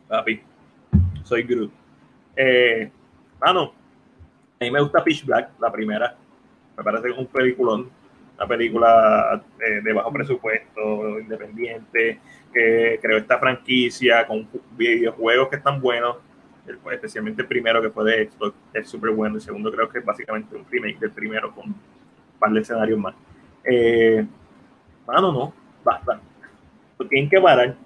Papi, 0.08 0.40
soy 1.22 1.44
Groot. 1.44 1.70
Eh, 2.36 2.90
mano, 3.40 3.72
a 4.60 4.64
mí 4.64 4.70
me 4.70 4.80
gusta 4.80 5.02
Pitch 5.02 5.24
Black, 5.24 5.50
la 5.60 5.70
primera. 5.70 6.16
Me 6.76 6.82
parece 6.82 7.04
que 7.04 7.12
es 7.12 7.18
un 7.18 7.26
peliculón. 7.26 7.90
Una 8.36 8.48
película 8.48 9.44
eh, 9.60 9.80
de 9.80 9.92
bajo 9.92 10.12
presupuesto, 10.12 11.20
independiente, 11.20 12.18
que 12.52 12.98
creó 13.00 13.18
esta 13.18 13.38
franquicia 13.38 14.26
con 14.26 14.48
videojuegos 14.76 15.48
que 15.48 15.56
están 15.56 15.80
buenos. 15.80 16.16
especialmente 16.66 17.42
el 17.42 17.48
primero 17.48 17.80
que 17.80 17.90
fue 17.90 18.04
de 18.04 18.30
Xbox 18.30 18.56
es 18.72 18.88
súper 18.88 19.10
bueno. 19.10 19.36
El 19.36 19.40
segundo 19.40 19.70
creo 19.70 19.88
que 19.88 19.98
es 19.98 20.04
básicamente 20.04 20.56
un 20.56 20.64
remake 20.68 20.98
del 20.98 21.12
primero 21.12 21.54
con 21.54 21.66
un 21.66 21.76
par 22.38 22.50
de 22.50 22.60
escenarios 22.60 22.98
más. 22.98 23.14
Eh, 23.64 24.26
mano, 25.06 25.32
no, 25.32 25.54
basta. 25.84 26.20
Tienen 27.08 27.28
que 27.28 27.40
parar. 27.40 27.76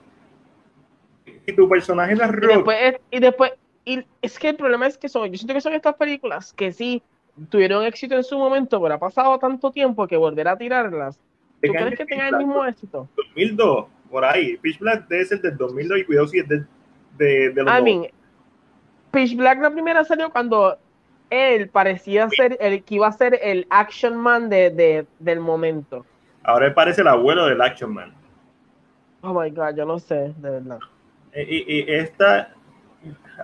Y 1.46 1.52
tu 1.52 1.68
personaje 1.68 2.12
es 2.12 2.18
rock. 2.18 2.42
Y 2.42 2.54
después, 2.54 2.96
y 3.10 3.20
después, 3.20 3.52
y 3.88 4.06
es 4.22 4.38
que 4.38 4.50
el 4.50 4.56
problema 4.56 4.86
es 4.86 4.98
que 4.98 5.08
son, 5.08 5.30
yo 5.30 5.36
siento 5.36 5.54
que 5.54 5.60
son 5.60 5.72
estas 5.72 5.94
películas 5.94 6.52
que 6.52 6.72
sí 6.72 7.02
tuvieron 7.48 7.84
éxito 7.84 8.14
en 8.16 8.24
su 8.24 8.36
momento, 8.38 8.80
pero 8.82 8.94
ha 8.94 8.98
pasado 8.98 9.38
tanto 9.38 9.70
tiempo 9.70 10.06
que 10.06 10.16
volver 10.16 10.48
a 10.48 10.56
tirarlas. 10.56 11.18
¿Tú 11.62 11.72
crees 11.72 11.98
que 11.98 12.04
tengan 12.04 12.34
el 12.34 12.46
mismo 12.46 12.64
éxito? 12.64 13.08
2002, 13.16 13.86
por 14.10 14.24
ahí. 14.24 14.56
Pitch 14.58 14.78
Black 14.78 15.08
debe 15.08 15.24
ser 15.24 15.40
del 15.40 15.56
2002 15.56 15.98
y 15.98 16.04
cuidado 16.04 16.28
si 16.28 16.38
es 16.38 16.48
de, 16.48 16.64
de, 17.16 17.50
de 17.50 17.62
los 17.62 17.78
I 17.78 17.82
mean, 17.82 18.06
Pitch 19.10 19.36
Black 19.36 19.60
la 19.60 19.70
primera 19.70 20.04
salió 20.04 20.30
cuando 20.30 20.78
él 21.30 21.68
parecía 21.68 22.28
ser 22.30 22.56
el 22.60 22.82
que 22.84 22.96
iba 22.96 23.06
a 23.06 23.12
ser 23.12 23.38
el 23.42 23.66
action 23.70 24.16
man 24.16 24.48
de, 24.48 24.70
de, 24.70 25.06
del 25.18 25.40
momento. 25.40 26.04
Ahora 26.42 26.66
él 26.66 26.74
parece 26.74 27.02
el 27.02 27.08
abuelo 27.08 27.46
del 27.46 27.60
Action 27.60 27.92
Man. 27.92 28.14
Oh 29.20 29.38
my 29.38 29.50
god, 29.50 29.76
yo 29.76 29.84
no 29.84 29.98
sé, 29.98 30.32
de 30.38 30.50
verdad. 30.50 30.78
Y, 31.34 31.84
esta 31.92 32.54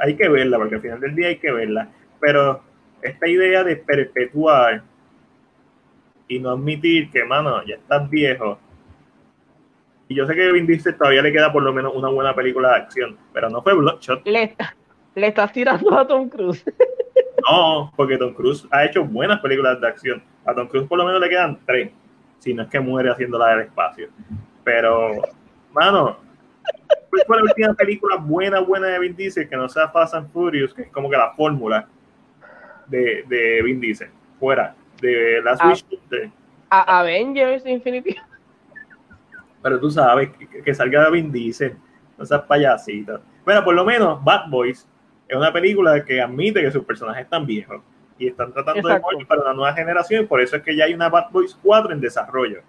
hay 0.00 0.16
que 0.16 0.28
verla, 0.28 0.58
porque 0.58 0.76
al 0.76 0.80
final 0.80 1.00
del 1.00 1.14
día 1.14 1.28
hay 1.28 1.38
que 1.38 1.52
verla. 1.52 1.88
Pero 2.20 2.62
esta 3.02 3.28
idea 3.28 3.64
de 3.64 3.76
perpetuar 3.76 4.82
y 6.28 6.38
no 6.38 6.50
admitir 6.50 7.10
que, 7.10 7.24
mano, 7.24 7.62
ya 7.64 7.76
estás 7.76 8.08
viejo. 8.08 8.58
Y 10.08 10.14
yo 10.14 10.26
sé 10.26 10.34
que 10.34 10.52
Vin 10.52 10.66
Diesel 10.66 10.96
todavía 10.96 11.22
le 11.22 11.32
queda 11.32 11.52
por 11.52 11.62
lo 11.62 11.72
menos 11.72 11.94
una 11.94 12.08
buena 12.08 12.34
película 12.34 12.70
de 12.70 12.76
acción, 12.76 13.16
pero 13.32 13.48
no 13.50 13.62
fue 13.62 13.74
Bloodshot. 13.74 14.26
Le, 14.26 14.54
le 15.14 15.26
estás 15.26 15.52
tirando 15.52 15.98
a 15.98 16.06
Tom 16.06 16.28
Cruise. 16.28 16.64
no, 17.50 17.92
porque 17.96 18.18
Tom 18.18 18.34
Cruise 18.34 18.66
ha 18.70 18.84
hecho 18.84 19.04
buenas 19.04 19.40
películas 19.40 19.80
de 19.80 19.86
acción. 19.86 20.22
A 20.44 20.54
Tom 20.54 20.68
Cruise 20.68 20.86
por 20.88 20.98
lo 20.98 21.04
menos 21.04 21.20
le 21.20 21.28
quedan 21.28 21.58
tres 21.66 21.90
si 22.38 22.52
no 22.52 22.62
es 22.62 22.68
que 22.68 22.80
muere 22.80 23.10
haciéndola 23.10 23.50
del 23.50 23.60
espacio. 23.60 24.08
Pero, 24.64 25.12
mano, 25.72 26.18
¿cuál 27.14 27.22
fue 27.26 27.36
la 27.36 27.42
última 27.44 27.74
película 27.74 28.16
buena, 28.16 28.60
buena 28.60 28.88
de 28.88 28.98
Vin 28.98 29.16
Diesel 29.16 29.48
que 29.48 29.56
no 29.56 29.68
sea 29.68 29.88
Fast 29.88 30.14
and 30.14 30.30
Furious, 30.32 30.74
que 30.74 30.82
es 30.82 30.88
como 30.90 31.10
que 31.10 31.16
la 31.16 31.32
fórmula 31.32 31.86
de, 32.86 33.24
de 33.28 33.62
Vin 33.62 33.80
Diesel? 33.80 34.10
Fuera 34.38 34.74
de 35.00 35.42
la 35.42 35.56
Switch. 35.56 35.84
A, 36.70 37.00
Avengers 37.00 37.64
Infinity. 37.66 38.16
Pero 39.62 39.80
tú 39.80 39.90
sabes 39.90 40.30
que, 40.64 40.74
salga 40.74 41.04
de 41.04 41.10
Vin 41.10 41.32
Diesel, 41.32 41.76
no 42.18 42.24
seas 42.24 42.42
payasito. 42.42 43.20
Bueno, 43.44 43.64
por 43.64 43.74
lo 43.74 43.84
menos 43.84 44.22
Bad 44.22 44.48
Boys 44.48 44.86
es 45.28 45.36
una 45.36 45.52
película 45.52 46.04
que 46.04 46.20
admite 46.20 46.60
que 46.60 46.70
sus 46.70 46.84
personajes 46.84 47.24
están 47.24 47.46
viejos 47.46 47.80
y 48.18 48.28
están 48.28 48.52
tratando 48.52 48.88
de 48.88 49.00
mover 49.00 49.26
para 49.26 49.42
una 49.42 49.54
nueva 49.54 49.72
generación 49.72 50.24
y 50.24 50.26
por 50.26 50.40
eso 50.40 50.56
es 50.56 50.62
que 50.62 50.76
ya 50.76 50.84
hay 50.84 50.94
una 50.94 51.08
Bad 51.08 51.30
Boys 51.30 51.58
4 51.62 51.92
en 51.92 52.00
desarrollo. 52.00 52.62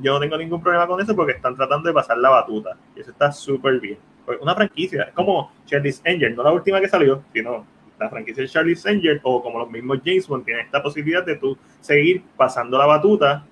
Yo 0.00 0.12
no 0.14 0.20
tengo 0.20 0.36
ningún 0.36 0.62
problema 0.62 0.86
con 0.86 1.00
eso 1.00 1.14
porque 1.14 1.32
están 1.32 1.56
tratando 1.56 1.88
de 1.88 1.94
pasar 1.94 2.18
la 2.18 2.30
batuta. 2.30 2.76
Y 2.94 3.00
eso 3.00 3.10
está 3.10 3.32
súper 3.32 3.80
bien. 3.80 3.98
Pues 4.24 4.38
una 4.40 4.54
franquicia, 4.54 5.04
es 5.04 5.14
como 5.14 5.52
Charlie's 5.66 6.02
Angel, 6.04 6.34
no 6.34 6.42
la 6.42 6.52
última 6.52 6.80
que 6.80 6.88
salió, 6.88 7.22
sino 7.32 7.64
la 7.98 8.10
franquicia 8.10 8.42
de 8.42 8.48
Charlie's 8.48 8.84
Angel 8.86 9.20
o 9.22 9.42
como 9.42 9.58
los 9.58 9.70
mismos 9.70 10.00
James 10.04 10.26
Bond 10.26 10.44
tienen 10.44 10.66
esta 10.66 10.82
posibilidad 10.82 11.24
de 11.24 11.36
tú 11.36 11.56
seguir 11.80 12.22
pasando 12.36 12.76
la 12.76 12.86
batuta 12.86 13.44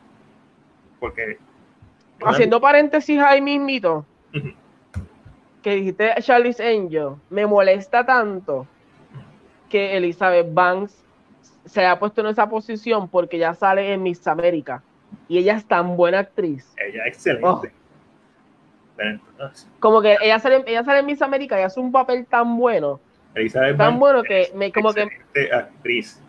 porque... 0.98 1.38
Haciendo 2.24 2.60
paréntesis 2.60 3.20
ahí 3.20 3.40
mismito, 3.40 4.06
que 5.62 5.74
dijiste 5.76 6.14
Charlie's 6.20 6.60
Angel, 6.60 7.16
me 7.28 7.46
molesta 7.46 8.06
tanto 8.06 8.66
que 9.68 9.96
Elizabeth 9.96 10.52
Banks 10.52 11.04
se 11.66 11.84
ha 11.84 11.98
puesto 11.98 12.20
en 12.20 12.28
esa 12.28 12.48
posición 12.48 13.08
porque 13.08 13.38
ya 13.38 13.54
sale 13.54 13.92
en 13.92 14.02
Miss 14.02 14.26
América 14.26 14.82
y 15.28 15.38
ella 15.38 15.56
es 15.56 15.66
tan 15.66 15.96
buena 15.96 16.20
actriz. 16.20 16.72
Ella 16.76 17.02
es 17.06 17.14
excelente. 17.14 17.46
Oh. 17.46 17.62
Como 19.80 20.00
que 20.00 20.16
ella 20.22 20.38
sale, 20.38 20.62
ella 20.66 20.84
sale 20.84 21.00
en 21.00 21.06
Miss 21.06 21.22
América 21.22 21.58
y 21.58 21.62
hace 21.62 21.80
un 21.80 21.90
papel 21.90 22.26
tan 22.26 22.56
bueno. 22.56 23.00
tan 23.76 23.98
bueno 23.98 24.22
que 24.22 24.52
me 24.54 24.72
como 24.72 24.92
que 24.92 25.08
actriz. 25.52 26.20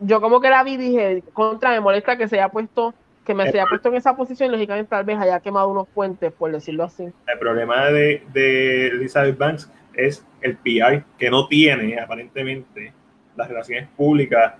Yo 0.00 0.20
como 0.20 0.40
que 0.40 0.50
la 0.50 0.62
vi 0.62 0.74
y 0.74 0.76
dije, 0.76 1.22
contra 1.32 1.70
me 1.70 1.80
molesta 1.80 2.16
que 2.16 2.28
se 2.28 2.36
haya 2.36 2.48
puesto 2.48 2.94
que 3.24 3.34
me 3.34 3.50
se 3.50 3.58
haya 3.58 3.66
puesto 3.66 3.88
en 3.88 3.94
esa 3.94 4.14
posición, 4.14 4.52
lógicamente 4.52 4.90
tal 4.90 5.04
vez 5.04 5.18
haya 5.18 5.40
quemado 5.40 5.68
unos 5.68 5.88
puentes, 5.88 6.30
por 6.30 6.52
decirlo 6.52 6.84
así. 6.84 7.04
El 7.26 7.38
problema 7.38 7.86
de, 7.86 8.22
de 8.34 8.88
Elizabeth 8.88 9.38
Banks 9.38 9.72
es 9.94 10.26
el 10.42 10.58
PR 10.58 11.02
que 11.16 11.30
no 11.30 11.48
tiene 11.48 11.98
aparentemente 11.98 12.92
las 13.34 13.48
relaciones 13.48 13.88
públicas 13.96 14.54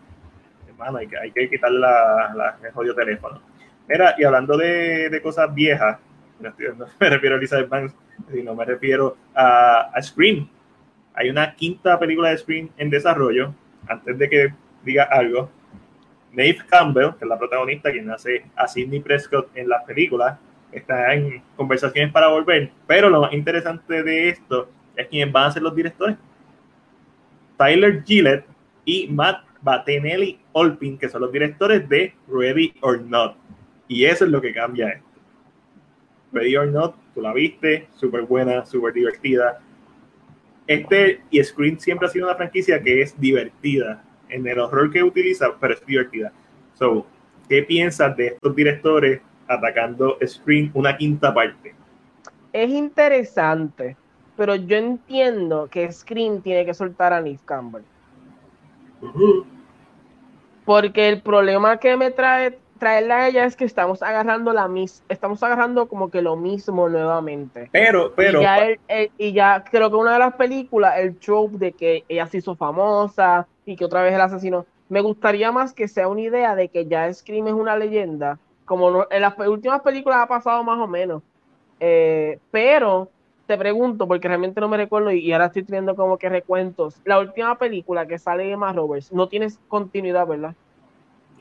hay 0.99 1.07
que, 1.07 1.19
hay 1.19 1.31
que 1.31 1.51
quitar 1.51 1.71
la, 1.71 2.33
la, 2.35 2.57
el 2.63 2.73
jodido 2.73 2.95
teléfono. 2.95 3.41
Mira, 3.89 4.15
y 4.19 4.25
hablando 4.25 4.57
de, 4.57 5.11
de 5.11 5.23
cosas 5.23 5.55
viejas, 5.55 5.99
no, 6.41 6.53
me 7.01 7.11
refiero 7.11 7.37
a 7.37 7.39
Elizabeth 7.39 7.69
Banks, 7.69 7.95
sino 8.33 8.55
me 8.55 8.65
refiero 8.65 9.17
a, 9.35 9.91
a 9.95 10.03
Scream. 10.03 10.49
Hay 11.15 11.31
una 11.31 11.55
quinta 11.55 11.99
película 11.99 12.31
de 12.31 12.39
Scream 12.39 12.71
en 12.77 12.91
desarrollo. 12.91 13.55
Antes 13.87 14.19
de 14.19 14.29
que 14.29 14.55
diga 14.85 15.05
algo, 15.05 15.51
Nave 16.33 16.59
Campbell, 16.69 17.11
que 17.19 17.25
es 17.25 17.29
la 17.29 17.39
protagonista, 17.39 17.93
quien 17.93 18.11
hace 18.11 18.45
a 18.57 18.67
Sidney 18.67 19.01
Prescott 19.01 19.49
en 19.55 19.69
las 19.69 19.85
películas, 19.85 20.39
está 20.73 21.15
en 21.15 21.43
conversaciones 21.57 22.13
para 22.13 22.29
volver. 22.29 22.71
Pero 22.87 23.09
lo 23.09 23.21
más 23.21 23.33
interesante 23.33 24.03
de 24.03 24.31
esto 24.31 24.69
es 24.97 25.07
quiénes 25.09 25.33
van 25.33 25.45
a 25.45 25.51
ser 25.53 25.63
los 25.63 25.75
directores. 25.75 26.17
Tyler 27.57 28.03
Gillett 28.05 28.45
y 28.85 29.09
Matt 29.09 29.45
Batenelli 29.63 30.41
Olpin, 30.53 30.99
que 30.99 31.09
son 31.09 31.23
los 31.23 31.33
directores 31.33 31.89
de 31.89 32.15
Ready 32.29 32.75
or 32.81 33.01
Not. 33.01 33.37
Y 33.95 34.07
eso 34.07 34.25
es 34.25 34.31
lo 34.33 34.41
que 34.41 34.53
cambia 34.53 34.89
esto. 34.89 35.07
Ready 36.33 36.57
or 36.57 36.67
Not, 36.67 36.97
tú 37.15 37.21
la 37.21 37.33
viste, 37.33 37.87
súper 37.95 38.23
buena, 38.23 38.67
súper 38.67 38.93
divertida. 38.93 39.61
este 40.67 41.21
y 41.31 41.41
Scream 41.45 41.79
siempre 41.79 42.09
ha 42.09 42.11
sido 42.11 42.27
una 42.27 42.35
franquicia 42.35 42.83
que 42.83 43.03
es 43.03 43.19
divertida 43.21 44.03
en 44.29 44.49
el 44.49 44.59
horror 44.59 44.91
que 44.91 45.01
utiliza, 45.01 45.47
pero 45.61 45.75
es 45.75 45.87
divertida. 45.87 46.33
So, 46.75 47.07
¿qué 47.49 47.63
piensas 47.63 48.17
de 48.17 48.27
estos 48.27 48.57
directores 48.57 49.21
atacando 49.47 50.19
Scream 50.27 50.73
una 50.75 50.97
quinta 50.97 51.33
parte? 51.33 51.73
Es 52.53 52.71
interesante, 52.71 53.97
pero 54.37 54.57
yo 54.57 54.77
entiendo 54.77 55.69
que 55.71 55.93
Scream 55.93 56.41
tiene 56.43 56.67
que 56.67 56.75
soltar 56.75 57.13
a 57.13 57.21
Nick 57.21 57.45
Campbell. 57.45 57.85
Porque 60.65 61.09
el 61.09 61.23
problema 61.23 61.77
que 61.77 61.97
me 61.97 62.11
trae 62.11 62.59
traerla 62.79 63.17
a 63.17 63.29
ella 63.29 63.45
es 63.45 63.57
que 63.57 63.65
estamos 63.65 64.03
agarrando 64.03 64.53
la 64.53 64.69
mis 64.69 65.03
estamos 65.09 65.43
agarrando 65.43 65.89
como 65.89 66.11
que 66.11 66.23
lo 66.23 66.37
mismo 66.37 66.89
nuevamente. 66.89 67.69
Pero, 67.73 68.13
pero. 68.15 68.41
Y 68.41 68.43
ya, 68.43 68.67
y 69.19 69.33
ya 69.33 69.65
creo 69.65 69.91
que 69.91 69.97
una 69.97 70.15
de 70.15 70.19
las 70.19 70.35
películas, 70.35 70.99
el 70.99 71.17
trope 71.17 71.59
de 71.59 71.73
que 71.73 72.05
ella 72.09 72.27
se 72.27 72.39
hizo 72.39 72.55
famosa 72.55 73.47
y 73.65 73.77
que 73.77 73.85
otra 73.85 74.03
vez 74.03 74.15
el 74.15 74.21
asesino. 74.21 74.67
Me 74.89 75.01
gustaría 75.01 75.51
más 75.51 75.73
que 75.73 75.89
sea 75.89 76.09
una 76.09 76.21
idea 76.21 76.55
de 76.55 76.69
que 76.69 76.87
ya 76.87 77.13
Scream 77.13 77.49
es 77.49 77.55
una 77.55 77.77
leyenda. 77.77 78.39
Como 78.65 79.07
en 79.11 79.21
las 79.21 79.39
últimas 79.39 79.81
películas 79.83 80.19
ha 80.19 80.27
pasado 80.27 80.63
más 80.63 80.79
o 80.79 80.87
menos. 80.87 81.23
Eh, 81.81 82.39
pero 82.51 83.11
te 83.47 83.59
pregunto, 83.59 84.07
porque 84.07 84.29
realmente 84.29 84.61
no 84.61 84.69
me 84.69 84.77
recuerdo 84.77 85.11
y, 85.11 85.33
ahora 85.33 85.47
estoy 85.47 85.65
teniendo 85.65 85.95
como 85.97 86.19
que 86.19 86.29
recuentos. 86.29 87.01
La 87.05 87.19
última 87.19 87.59
película 87.59 88.07
que 88.07 88.19
sale 88.19 88.51
Emma 88.51 88.73
Roberts 88.73 89.13
no 89.13 89.29
tienes 89.29 89.59
continuidad, 89.69 90.27
¿verdad? 90.27 90.55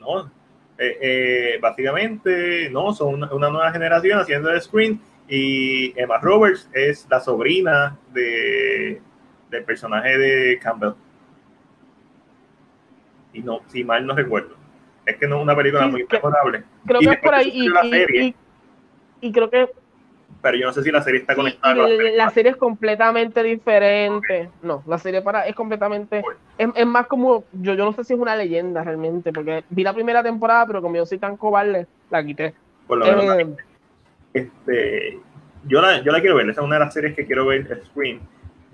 No, 0.00 0.30
eh, 0.76 0.98
eh, 1.00 1.58
básicamente, 1.60 2.68
no, 2.70 2.92
son 2.92 3.14
una, 3.14 3.50
nueva 3.50 3.70
generación 3.70 4.18
haciendo 4.18 4.50
el 4.50 4.60
screen 4.60 5.00
y 5.28 5.98
Emma 5.98 6.18
Roberts 6.18 6.68
es 6.72 7.06
la 7.08 7.20
sobrina 7.20 7.96
de, 8.12 9.00
del 9.50 9.64
personaje 9.64 10.18
de 10.18 10.58
Campbell. 10.58 10.94
Y 13.32 13.40
no, 13.42 13.60
si 13.66 13.84
mal 13.84 14.06
no 14.06 14.14
recuerdo. 14.14 14.56
Es 15.06 15.16
que 15.16 15.26
no 15.26 15.36
es 15.36 15.42
una 15.42 15.56
película 15.56 15.86
muy 15.86 16.06
mejorable. 16.10 16.64
Creo 16.86 17.00
que 17.00 17.10
es 17.10 17.18
por 17.18 17.34
ahí. 17.34 18.34
y, 19.20 19.32
creo 19.32 19.50
que 19.50 19.68
pero 20.44 20.58
yo 20.58 20.66
no 20.66 20.74
sé 20.74 20.82
si 20.82 20.90
la 20.90 21.02
serie 21.02 21.20
está 21.20 21.34
conectada. 21.34 21.74
la, 21.74 22.28
serie 22.28 22.50
es 22.50 22.58
completamente 22.58 23.42
diferente. 23.42 24.50
No, 24.62 24.82
la 24.86 24.98
serie 24.98 25.22
para 25.22 25.46
es 25.46 25.54
completamente. 25.54 26.22
Es, 26.58 26.86
más 26.86 27.06
como. 27.06 27.44
Yo, 27.54 27.72
yo 27.72 27.86
no 27.86 27.94
sé 27.94 28.04
si 28.04 28.12
es 28.12 28.20
una 28.20 28.36
leyenda 28.36 28.84
realmente, 28.84 29.32
porque 29.32 29.64
vi 29.70 29.82
la 29.82 29.94
primera 29.94 30.22
temporada, 30.22 30.66
pero 30.66 30.82
como 30.82 30.96
yo 30.96 31.06
soy 31.06 31.16
tan 31.16 31.38
cobarde, 31.38 31.86
la 32.10 32.22
quité. 32.22 32.52
Por 32.86 32.98
lo 32.98 33.06
menos. 33.06 33.38
Eh, 33.38 33.56
este, 34.34 35.18
yo, 35.64 35.80
la, 35.80 36.02
yo 36.02 36.12
la 36.12 36.20
quiero 36.20 36.36
ver, 36.36 36.50
esa 36.50 36.60
es 36.60 36.66
una 36.66 36.76
de 36.76 36.84
las 36.84 36.92
series 36.92 37.16
que 37.16 37.24
quiero 37.24 37.46
ver, 37.46 37.82
Screen. 37.86 38.20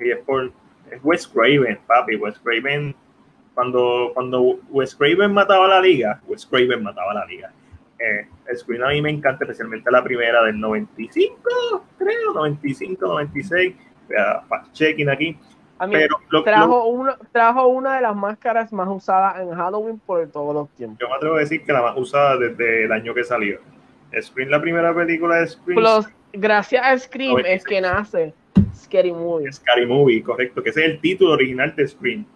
Y 0.01 0.11
es 0.11 0.19
por. 0.19 0.51
Es 0.91 0.99
Wes 1.05 1.29
Craven, 1.29 1.79
papi. 1.87 2.17
Wes 2.17 2.37
Craven. 2.41 2.97
Cuando, 3.55 4.11
cuando 4.13 4.59
Wes 4.71 4.97
Craven 4.97 5.33
mataba 5.33 5.67
a 5.67 5.69
la 5.69 5.81
liga, 5.81 6.21
Wes 6.27 6.45
Craven 6.45 6.83
mataba 6.83 7.13
a 7.13 7.15
la 7.15 7.27
liga 7.27 7.53
eh, 8.01 8.27
Screen 8.57 8.83
a 8.83 8.89
mí 8.89 9.03
me 9.03 9.11
encanta, 9.11 9.45
especialmente 9.45 9.91
la 9.91 10.03
primera 10.03 10.43
del 10.45 10.59
95, 10.59 11.85
creo, 11.99 12.35
95, 12.35 13.07
96. 13.07 13.75
Fact-checking 14.49 15.09
aquí. 15.09 15.39
Pero 15.91 16.43
trajo, 16.45 16.87
Uno, 16.87 17.15
trajo 17.33 17.69
una 17.69 17.97
de 17.97 18.03
las 18.03 18.15
máscaras 18.15 18.73
más 18.73 18.89
usadas 18.89 19.41
en 19.41 19.55
Halloween 19.55 19.99
por 19.99 20.27
todos 20.29 20.55
los 20.55 20.69
tiempos. 20.71 20.99
Yo 21.01 21.09
me 21.09 21.15
atrevo 21.15 21.37
a 21.37 21.41
decir 21.41 21.63
que 21.65 21.73
la 21.73 21.81
más 21.81 21.97
usada 21.97 22.37
desde 22.37 22.85
el 22.85 22.93
año 22.93 23.15
que 23.15 23.25
salió. 23.25 23.61
Scream, 24.21 24.51
la 24.51 24.61
primera 24.61 24.95
película 24.95 25.37
de 25.37 25.47
Scream. 25.47 26.05
gracias 26.33 26.85
a 26.85 26.99
Scream 26.99 27.39
es 27.47 27.65
que 27.65 27.81
nace 27.81 28.35
Scary 28.75 29.13
Movie. 29.13 29.51
Scary 29.53 29.87
Movie, 29.87 30.23
correcto, 30.23 30.63
que 30.63 30.71
ese 30.71 30.85
es 30.85 30.91
el 30.91 31.01
título 31.01 31.33
original 31.33 31.75
de 31.75 31.87
Scream. 31.87 32.27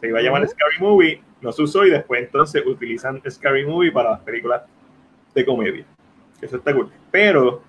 Se 0.00 0.08
iba 0.08 0.18
a 0.18 0.22
llamar 0.22 0.48
Scary 0.48 0.80
Movie, 0.80 1.22
no 1.42 1.52
se 1.52 1.62
usó 1.62 1.86
y 1.86 1.90
después 1.90 2.22
entonces 2.22 2.64
utilizan 2.66 3.20
Scary 3.28 3.66
Movie 3.66 3.92
para 3.92 4.12
las 4.12 4.20
películas 4.20 4.62
de 5.34 5.44
comedia. 5.44 5.84
Eso 6.40 6.56
está 6.56 6.74
cool. 6.74 6.90
Pero, 7.10 7.62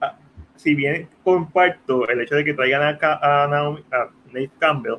ah, 0.00 0.16
si 0.56 0.74
bien 0.74 1.08
comparto 1.24 2.08
el 2.08 2.20
hecho 2.20 2.34
de 2.36 2.44
que 2.44 2.54
traigan 2.54 2.82
a, 2.82 2.98
a, 3.00 4.10
Nate 4.26 4.50
Campbell 4.58 4.98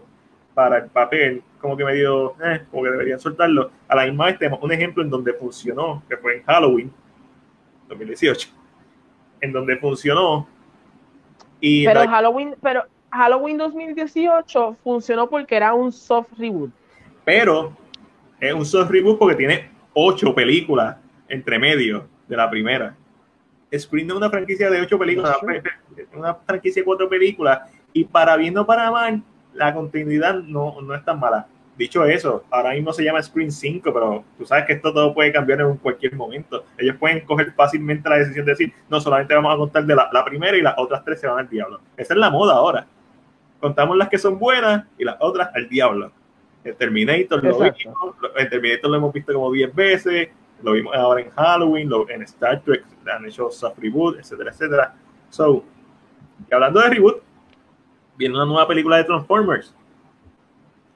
para 0.54 0.80
el 0.80 0.90
papel, 0.90 1.44
como 1.60 1.78
que 1.78 1.86
medio, 1.86 2.36
eh, 2.44 2.62
como 2.72 2.84
que 2.84 2.92
deberían 2.92 3.20
soltarlo. 3.20 3.72
A 3.88 3.96
la 3.96 4.06
misma 4.06 4.26
vez 4.26 4.40
tenemos 4.40 4.62
un 4.62 4.72
ejemplo 4.72 5.04
en 5.04 5.10
donde 5.10 5.34
funcionó, 5.34 6.04
que 6.10 6.18
fue 6.18 6.38
en 6.38 6.44
Halloween 6.44 6.92
2018, 7.88 8.50
en 9.42 9.52
donde 9.52 9.78
funcionó. 9.78 10.48
Y 11.62 11.86
pero 11.86 12.08
Halloween, 12.08 12.56
pero 12.62 12.84
Halloween 13.12 13.58
2018 13.58 14.78
funcionó 14.84 15.30
porque 15.30 15.56
era 15.56 15.74
un 15.74 15.92
soft 15.92 16.32
reboot. 16.38 16.72
Pero 17.26 17.74
es 18.40 18.54
un 18.54 18.66
soft 18.66 18.90
reboot 18.92 19.20
porque 19.20 19.36
tiene 19.36 19.70
ocho 19.94 20.34
películas 20.34 20.98
entre 21.30 21.60
medio 21.60 22.08
de 22.28 22.38
la 22.38 22.50
primera. 22.50 22.96
Screen 23.78 24.10
es 24.10 24.16
una 24.16 24.30
franquicia 24.30 24.70
de 24.70 24.82
ocho 24.82 24.98
películas, 24.98 25.38
una 26.14 26.36
franquicia 26.36 26.82
de 26.82 26.86
cuatro 26.86 27.08
películas, 27.08 27.62
y 27.94 28.04
para 28.04 28.36
bien 28.36 28.58
o 28.58 28.66
para 28.66 28.90
mal, 28.92 29.22
la 29.54 29.74
continuidad 29.74 30.36
no, 30.36 30.82
no 30.82 30.96
es 30.96 31.04
tan 31.06 31.20
mala. 31.20 31.48
Dicho 31.80 32.04
eso, 32.04 32.44
ahora 32.50 32.72
mismo 32.72 32.92
se 32.92 33.06
llama 33.06 33.24
Screen 33.24 33.54
5, 33.54 33.94
pero 33.94 34.26
tú 34.38 34.46
sabes 34.46 34.66
que 34.66 34.74
esto 34.74 34.92
todo 34.92 35.14
puede 35.14 35.32
cambiar 35.32 35.62
en 35.62 35.78
cualquier 35.78 36.14
momento. 36.14 36.66
Ellos 36.78 36.98
pueden 36.98 37.22
coger 37.22 37.54
fácilmente 37.54 38.10
la 38.10 38.18
decisión 38.18 38.46
de 38.46 38.52
decir, 38.52 38.74
no, 38.90 39.00
solamente 39.00 39.34
vamos 39.34 39.54
a 39.54 39.58
contar 39.58 39.86
de 39.86 39.96
la, 39.96 40.26
primera 40.26 40.58
y 40.58 40.62
las 40.62 40.74
otras 40.78 41.06
tres 41.06 41.22
se 41.22 41.28
van 41.28 41.40
al 41.40 41.50
diablo. 41.50 41.80
Esa 41.96 42.14
es 42.16 42.20
la 42.20 42.30
moda 42.30 42.56
ahora. 42.56 42.86
Contamos 43.62 43.96
las 43.96 44.10
que 44.10 44.18
son 44.18 44.38
buenas 44.38 44.88
y 44.98 45.06
las 45.06 45.16
otras 45.22 45.52
al 45.56 45.70
diablo. 45.70 46.12
El 46.66 46.76
Terminator, 46.76 47.42
lo 47.42 47.64
el 47.64 48.50
Terminator 48.50 48.92
lo 48.92 48.98
hemos 48.98 49.14
visto 49.14 49.34
como 49.34 49.50
10 49.50 49.74
veces, 49.74 50.30
lo 50.62 50.74
vimos 50.74 50.96
ahora 50.96 51.22
en 51.22 51.30
Halloween, 51.32 51.90
lo, 51.90 52.10
en 52.10 52.22
Star 52.24 52.62
Trek, 52.62 52.84
han 53.12 53.26
hecho 53.26 53.50
soft 53.50 53.78
reboot, 53.80 54.20
etcétera, 54.20 54.52
etcétera. 54.52 54.96
So, 55.30 55.64
y 56.50 56.54
hablando 56.54 56.80
de 56.82 56.90
reboot, 56.90 57.22
viene 58.18 58.36
una 58.36 58.46
nueva 58.46 58.68
película 58.68 58.98
de 58.98 59.06
Transformers. 59.06 59.74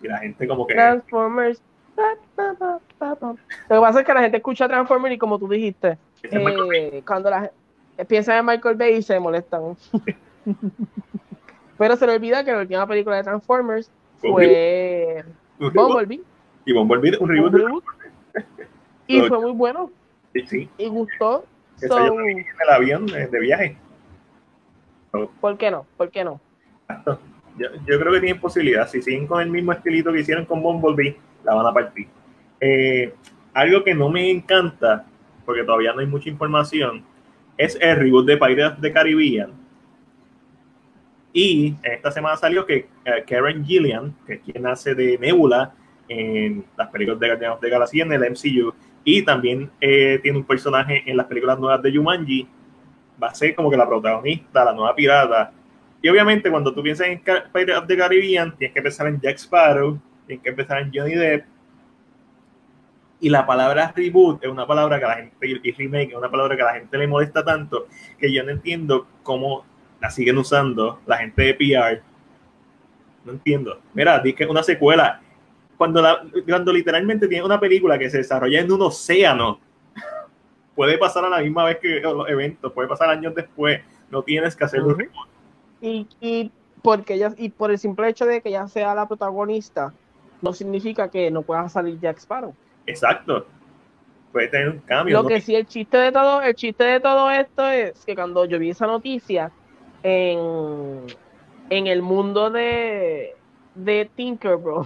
Y 0.02 0.08
la 0.08 0.20
gente 0.20 0.48
como 0.48 0.68
que... 0.68 0.74
Transformers. 0.74 1.62
Lo 1.96 3.76
que 3.76 3.82
pasa 3.82 4.00
es 4.00 4.06
que 4.06 4.14
la 4.14 4.22
gente 4.22 4.38
escucha 4.38 4.68
Transformers 4.68 5.16
y 5.16 5.18
como 5.18 5.38
tú 5.38 5.48
dijiste, 5.48 5.98
eh, 6.24 7.04
cuando 7.06 7.30
la 7.30 7.42
gente 7.42 8.06
piensa 8.06 8.38
en 8.38 8.46
Michael 8.46 8.76
Bay 8.76 9.02
se 9.02 9.20
molestan. 9.20 9.78
Pero 11.78 11.96
se 11.96 12.08
le 12.08 12.14
olvida 12.14 12.44
que 12.44 12.52
la 12.52 12.60
última 12.60 12.88
película 12.88 13.18
de 13.18 13.24
Transformers 13.24 13.92
fue 14.20 15.24
Bumblebee. 15.60 16.22
Y 16.66 16.74
Bumblebee, 16.74 17.18
un 17.20 17.30
reboot. 17.30 17.84
Y 19.08 19.22
fue 19.22 19.40
muy 19.40 19.52
bueno. 19.52 19.92
Sí, 20.34 20.48
sí. 20.48 20.70
Y 20.78 20.88
gustó. 20.88 21.46
So, 21.78 21.98
en 22.00 22.38
el 22.40 22.70
avión 22.70 23.06
de, 23.08 23.40
viaje. 23.40 23.78
¿Por 25.42 25.58
qué 25.58 25.70
no? 25.70 25.86
¿Por 25.98 26.10
qué 26.10 26.24
no? 26.24 26.40
Yo, 27.58 27.68
yo, 27.86 28.00
creo 28.00 28.14
que 28.14 28.20
tienen 28.20 28.40
posibilidad. 28.40 28.88
Si 28.88 29.02
siguen 29.02 29.28
con 29.28 29.42
el 29.42 29.50
mismo 29.50 29.72
estilito 29.74 30.12
que 30.12 30.22
hicieron 30.22 30.46
con 30.46 30.62
Bumblebee, 30.62 31.18
la 31.44 31.54
van 31.56 31.66
a 31.68 31.74
partir. 31.74 32.08
Eh, 32.60 33.14
algo 33.54 33.84
que 33.84 33.94
no 33.94 34.10
me 34.10 34.30
encanta, 34.32 35.06
porque 35.46 35.64
todavía 35.64 35.94
no 35.94 36.00
hay 36.00 36.08
mucha 36.08 36.30
información, 36.30 37.04
es 37.58 37.78
el 37.80 37.98
reboot 37.98 38.26
de 38.26 38.38
Pirates 38.38 38.82
de 38.82 38.92
Caribbean. 38.92 39.52
Y 41.34 41.76
esta 41.84 42.12
semana 42.12 42.38
salió 42.38 42.66
que 42.66 42.88
eh, 43.06 43.24
Karen 43.28 43.66
Gillian, 43.66 44.16
que 44.26 44.34
es 44.36 44.42
quien 44.42 44.66
hace 44.68 44.96
de 44.96 45.18
Nebula 45.18 45.74
en 46.08 46.64
las 46.78 46.90
películas 46.90 47.20
de 47.20 47.28
Guardians 47.28 47.62
de 47.62 47.70
Galaxy 47.70 48.02
en 48.02 48.14
el 48.14 48.32
MCU, 48.32 48.74
y 49.04 49.24
también 49.24 49.70
eh, 49.82 50.20
tiene 50.22 50.38
un 50.38 50.46
personaje 50.46 51.04
en 51.06 51.18
las 51.18 51.26
películas 51.26 51.60
nuevas 51.60 51.82
de 51.82 51.96
Jumanji. 51.96 52.48
Va 53.22 53.28
a 53.28 53.36
ser 53.36 53.54
como 53.56 53.70
que 53.70 53.78
la 53.78 53.88
protagonista, 53.88 54.64
la 54.64 54.74
nueva 54.74 54.96
pirata. 54.96 55.52
Y 56.02 56.10
obviamente 56.10 56.50
cuando 56.50 56.74
tú 56.74 56.82
piensas 56.82 57.08
en 57.08 57.20
Pirates 57.20 57.78
of 57.78 57.88
the 57.88 57.98
Caribbean, 57.98 58.56
tienes 58.58 58.74
que 58.74 58.82
pensar 58.82 59.08
en 59.08 59.20
Jack 59.20 59.38
Sparrow, 59.38 60.00
tienes 60.28 60.44
que 60.44 60.54
pensar 60.54 60.82
en 60.82 60.92
Johnny 60.94 61.16
Depp. 61.16 61.46
Y 63.20 63.30
la 63.30 63.46
palabra 63.46 63.94
reboot 63.96 64.44
es 64.44 64.50
una 64.50 64.68
palabra 64.68 65.00
que 65.00 65.06
a 65.06 65.08
la 65.08 65.16
gente, 65.16 65.48
y 65.48 65.72
remake 65.72 66.12
es 66.12 66.18
una 66.18 66.30
palabra 66.30 66.58
que 66.58 66.62
a 66.62 66.66
la 66.66 66.74
gente 66.74 66.98
le 66.98 67.08
molesta 67.08 67.44
tanto, 67.44 67.88
que 68.18 68.34
yo 68.34 68.44
no 68.44 68.52
entiendo 68.52 69.08
cómo 69.24 69.66
la 70.02 70.10
siguen 70.10 70.38
usando 70.38 71.00
la 71.06 71.18
gente 71.18 71.42
de 71.42 71.54
PR. 71.54 72.02
No 73.24 73.32
entiendo. 73.32 73.80
Mira, 73.94 74.20
di 74.20 74.34
que 74.34 74.46
una 74.46 74.64
secuela 74.64 75.22
cuando, 75.78 76.02
la, 76.02 76.24
cuando 76.48 76.72
literalmente 76.72 77.28
tiene 77.28 77.46
una 77.46 77.60
película 77.60 77.98
que 77.98 78.10
se 78.10 78.18
desarrolla 78.18 78.60
en 78.60 78.72
un 78.72 78.82
océano, 78.82 79.60
puede 80.76 80.98
pasar 80.98 81.26
a 81.26 81.30
la 81.30 81.40
misma 81.40 81.66
vez 81.66 81.80
que 81.80 82.00
los 82.00 82.30
eventos, 82.30 82.72
puede 82.72 82.88
pasar 82.88 83.10
años 83.10 83.34
después, 83.36 83.82
no 84.10 84.24
tienes 84.24 84.56
que 84.56 84.64
hacerlo. 84.64 84.98
Y, 85.82 86.08
y, 86.22 86.52
porque 86.82 87.16
ella, 87.16 87.34
y 87.38 87.50
por 87.50 87.72
el 87.72 87.78
simple 87.78 88.10
hecho 88.10 88.26
de 88.26 88.42
que 88.42 88.50
ella 88.50 88.68
sea 88.68 88.96
la 88.96 89.08
protagonista, 89.08 89.94
no 90.42 90.54
significa 90.54 91.10
que 91.10 91.32
no 91.32 91.42
pueda 91.42 91.68
salir 91.70 92.00
Jack 92.00 92.18
Sparrow. 92.18 92.54
Exacto. 92.86 93.46
Puede 94.32 94.48
tener 94.48 94.70
un 94.70 94.80
cambio. 94.80 95.22
Lo 95.22 95.28
que 95.28 95.42
sí, 95.42 95.56
el 95.56 95.68
chiste 95.68 95.98
de 95.98 96.12
todo, 96.12 96.42
el 96.42 96.56
chiste 96.56 96.84
de 96.84 97.00
todo 97.00 97.30
esto 97.30 97.68
es 97.68 98.04
que 98.06 98.16
cuando 98.16 98.46
yo 98.46 98.58
vi 98.58 98.72
esa 98.72 98.88
noticia 98.88 99.52
en 100.02 101.06
en 101.70 101.88
el 101.88 102.02
mundo 102.02 102.50
de, 102.50 103.36
de 103.76 104.10
Tinkerbell, 104.16 104.86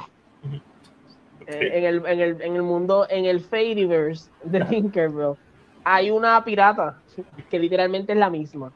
en, 1.48 1.84
el, 1.84 2.06
en, 2.06 2.20
el, 2.20 2.41
en 2.41 2.56
el 2.56 2.62
mundo, 2.62 3.08
en 3.10 3.26
el 3.26 3.39
Fadiverse 3.39 4.30
de 4.43 4.64
Tinkerbell, 4.66 5.36
hay 5.84 6.12
una 6.12 6.43
pirata 6.43 7.00
que 7.50 7.60
literalmente 7.60 8.12
es 8.12 8.18
la 8.18 8.30
misma. 8.30 8.72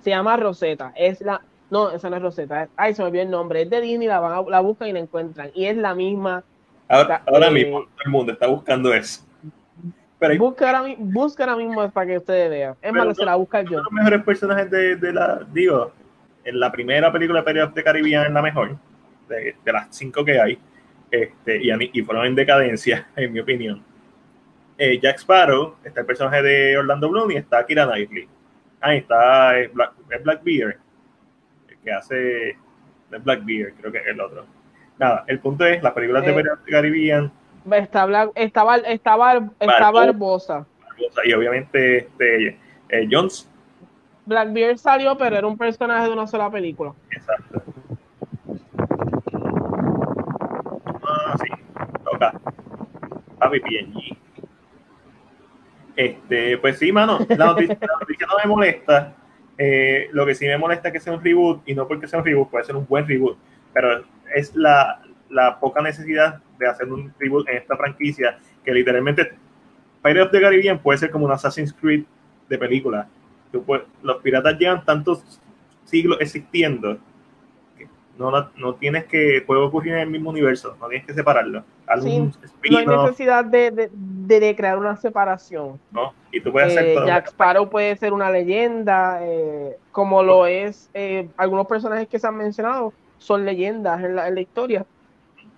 Se 0.00 0.10
llama 0.10 0.36
Rosetta. 0.36 0.92
Es 0.96 1.20
la. 1.20 1.42
No, 1.70 1.90
esa 1.90 2.08
no 2.08 2.16
es 2.16 2.22
Rosetta. 2.22 2.68
Ay, 2.76 2.94
se 2.94 3.02
me 3.02 3.08
olvidó 3.08 3.24
el 3.24 3.30
nombre. 3.30 3.62
Es 3.62 3.70
de 3.70 3.80
Disney, 3.80 4.08
la, 4.08 4.20
van 4.20 4.32
a, 4.32 4.42
la 4.48 4.60
buscan 4.60 4.88
y 4.88 4.92
la 4.92 5.00
encuentran. 5.00 5.50
Y 5.54 5.66
es 5.66 5.76
la 5.76 5.94
misma. 5.94 6.44
Ahora, 6.88 7.22
ahora 7.26 7.50
mismo 7.50 7.80
todo 7.80 8.04
el 8.04 8.10
mundo 8.10 8.32
está 8.32 8.46
buscando 8.46 8.94
eso. 8.94 9.26
Pero 10.18 10.38
busca, 10.38 10.70
ahora, 10.70 10.94
busca 10.98 11.44
ahora 11.44 11.56
mismo 11.56 11.90
para 11.90 12.06
que 12.06 12.18
ustedes 12.18 12.48
vean. 12.48 12.74
Es 12.80 12.92
más, 12.92 13.16
se 13.16 13.24
la 13.24 13.34
busca 13.34 13.62
yo. 13.62 13.82
Los 13.82 13.92
mejores 13.92 14.22
personajes 14.22 14.70
de, 14.70 14.96
de, 14.96 15.12
la. 15.12 15.46
Digo, 15.52 15.92
en 16.44 16.58
la 16.58 16.72
primera 16.72 17.12
película 17.12 17.40
de 17.42 17.52
Pirates 17.52 17.74
de 17.74 17.84
Caribbean 17.84 18.26
es 18.26 18.32
la 18.32 18.42
mejor. 18.42 18.76
De, 19.28 19.56
de, 19.62 19.72
las 19.72 19.88
cinco 19.90 20.24
que 20.24 20.40
hay. 20.40 20.58
Este, 21.10 21.58
y, 21.62 21.70
y 21.92 22.02
fueron 22.02 22.26
en 22.26 22.34
decadencia, 22.34 23.08
en 23.16 23.32
mi 23.32 23.40
opinión. 23.40 23.82
Eh, 24.78 24.98
Jack 25.00 25.18
Sparrow, 25.18 25.76
está 25.84 26.00
el 26.00 26.06
personaje 26.06 26.42
de 26.42 26.76
Orlando 26.76 27.08
Bloom 27.08 27.30
y 27.30 27.36
está 27.36 27.64
Kira 27.64 27.86
Knightley. 27.86 28.28
Ahí 28.80 28.98
está 28.98 29.58
es 29.58 29.72
Black, 29.72 29.92
es 30.10 30.22
Blackbeard, 30.22 30.76
el 31.68 31.78
que 31.78 31.92
hace 31.92 32.50
es 32.50 33.24
Blackbeard, 33.24 33.72
creo 33.74 33.92
que 33.92 33.98
es 33.98 34.06
el 34.06 34.20
otro. 34.20 34.44
Nada, 34.98 35.24
el 35.28 35.40
punto 35.40 35.64
es, 35.64 35.82
las 35.82 35.92
películas 35.92 36.26
eh, 36.26 36.32
de 36.32 36.70
Caribbean. 36.70 37.32
Está, 37.70 38.04
Black, 38.04 38.32
está, 38.34 38.76
está, 38.76 39.50
está 39.60 39.90
Barbosa. 39.90 40.66
Y 41.24 41.32
obviamente 41.32 41.98
este, 41.98 42.58
eh, 42.88 43.08
Jones. 43.10 43.50
Blackbeard 44.26 44.78
salió, 44.78 45.16
pero 45.16 45.36
era 45.36 45.46
un 45.46 45.56
personaje 45.56 46.06
de 46.06 46.12
una 46.12 46.26
sola 46.26 46.50
película. 46.50 46.92
Exacto. 47.10 47.62
Ah, 51.02 51.36
sí. 51.40 51.48
Toca. 52.04 52.32
Papi. 53.50 53.92
Este, 55.96 56.58
pues 56.58 56.78
sí, 56.78 56.92
mano, 56.92 57.18
la 57.28 57.46
noticia, 57.46 57.78
no 57.80 58.36
me 58.42 58.48
molesta. 58.48 59.14
Eh, 59.58 60.08
lo 60.12 60.26
que 60.26 60.34
sí 60.34 60.46
me 60.46 60.58
molesta 60.58 60.88
es 60.88 60.92
que 60.92 61.00
sea 61.00 61.14
un 61.14 61.24
reboot, 61.24 61.62
y 61.66 61.74
no 61.74 61.88
porque 61.88 62.06
sea 62.06 62.18
un 62.18 62.24
reboot, 62.24 62.50
puede 62.50 62.64
ser 62.64 62.76
un 62.76 62.86
buen 62.86 63.08
reboot, 63.08 63.38
pero 63.72 64.04
es 64.34 64.54
la, 64.54 65.00
la 65.30 65.58
poca 65.58 65.80
necesidad 65.80 66.42
de 66.58 66.68
hacer 66.68 66.92
un 66.92 67.12
reboot 67.18 67.48
en 67.48 67.56
esta 67.56 67.76
franquicia, 67.76 68.38
que 68.64 68.72
literalmente 68.72 69.32
Pirates 70.02 70.26
of 70.26 70.30
the 70.32 70.40
Caribbean 70.40 70.78
puede 70.78 70.98
ser 70.98 71.10
como 71.10 71.24
un 71.24 71.32
Assassin's 71.32 71.72
Creed 71.72 72.04
de 72.48 72.58
película. 72.58 73.08
los 74.02 74.16
piratas 74.22 74.58
llevan 74.58 74.84
tantos 74.84 75.40
siglos 75.84 76.18
existiendo 76.20 76.98
no, 78.18 78.50
no 78.56 78.74
tienes 78.74 79.04
que, 79.04 79.42
puede 79.46 79.60
ocurrir 79.60 79.94
en 79.94 80.00
el 80.00 80.10
mismo 80.10 80.30
universo, 80.30 80.76
no 80.80 80.88
tienes 80.88 81.06
que 81.06 81.14
separarlo. 81.14 81.62
Sí, 82.00 82.18
no 82.70 82.78
hay 82.78 82.86
necesidad 82.86 83.44
de, 83.44 83.70
de, 83.70 83.90
de, 83.92 84.56
crear 84.56 84.78
una 84.78 84.96
separación. 84.96 85.78
No, 85.90 86.12
y 86.32 86.40
tú 86.40 86.50
puedes 86.50 86.72
hacer 86.72 86.86
eh, 86.86 86.96
Jack 87.06 87.28
Sparrow 87.28 87.68
puede 87.68 87.94
ser 87.96 88.12
una 88.12 88.30
leyenda, 88.30 89.18
eh, 89.22 89.76
como 89.92 90.22
lo 90.22 90.46
es 90.46 90.90
eh, 90.94 91.28
algunos 91.36 91.66
personajes 91.66 92.08
que 92.08 92.18
se 92.18 92.26
han 92.26 92.36
mencionado, 92.36 92.92
son 93.18 93.44
leyendas 93.44 94.02
en 94.02 94.16
la, 94.16 94.28
en 94.28 94.34
la 94.34 94.40
historia. 94.40 94.86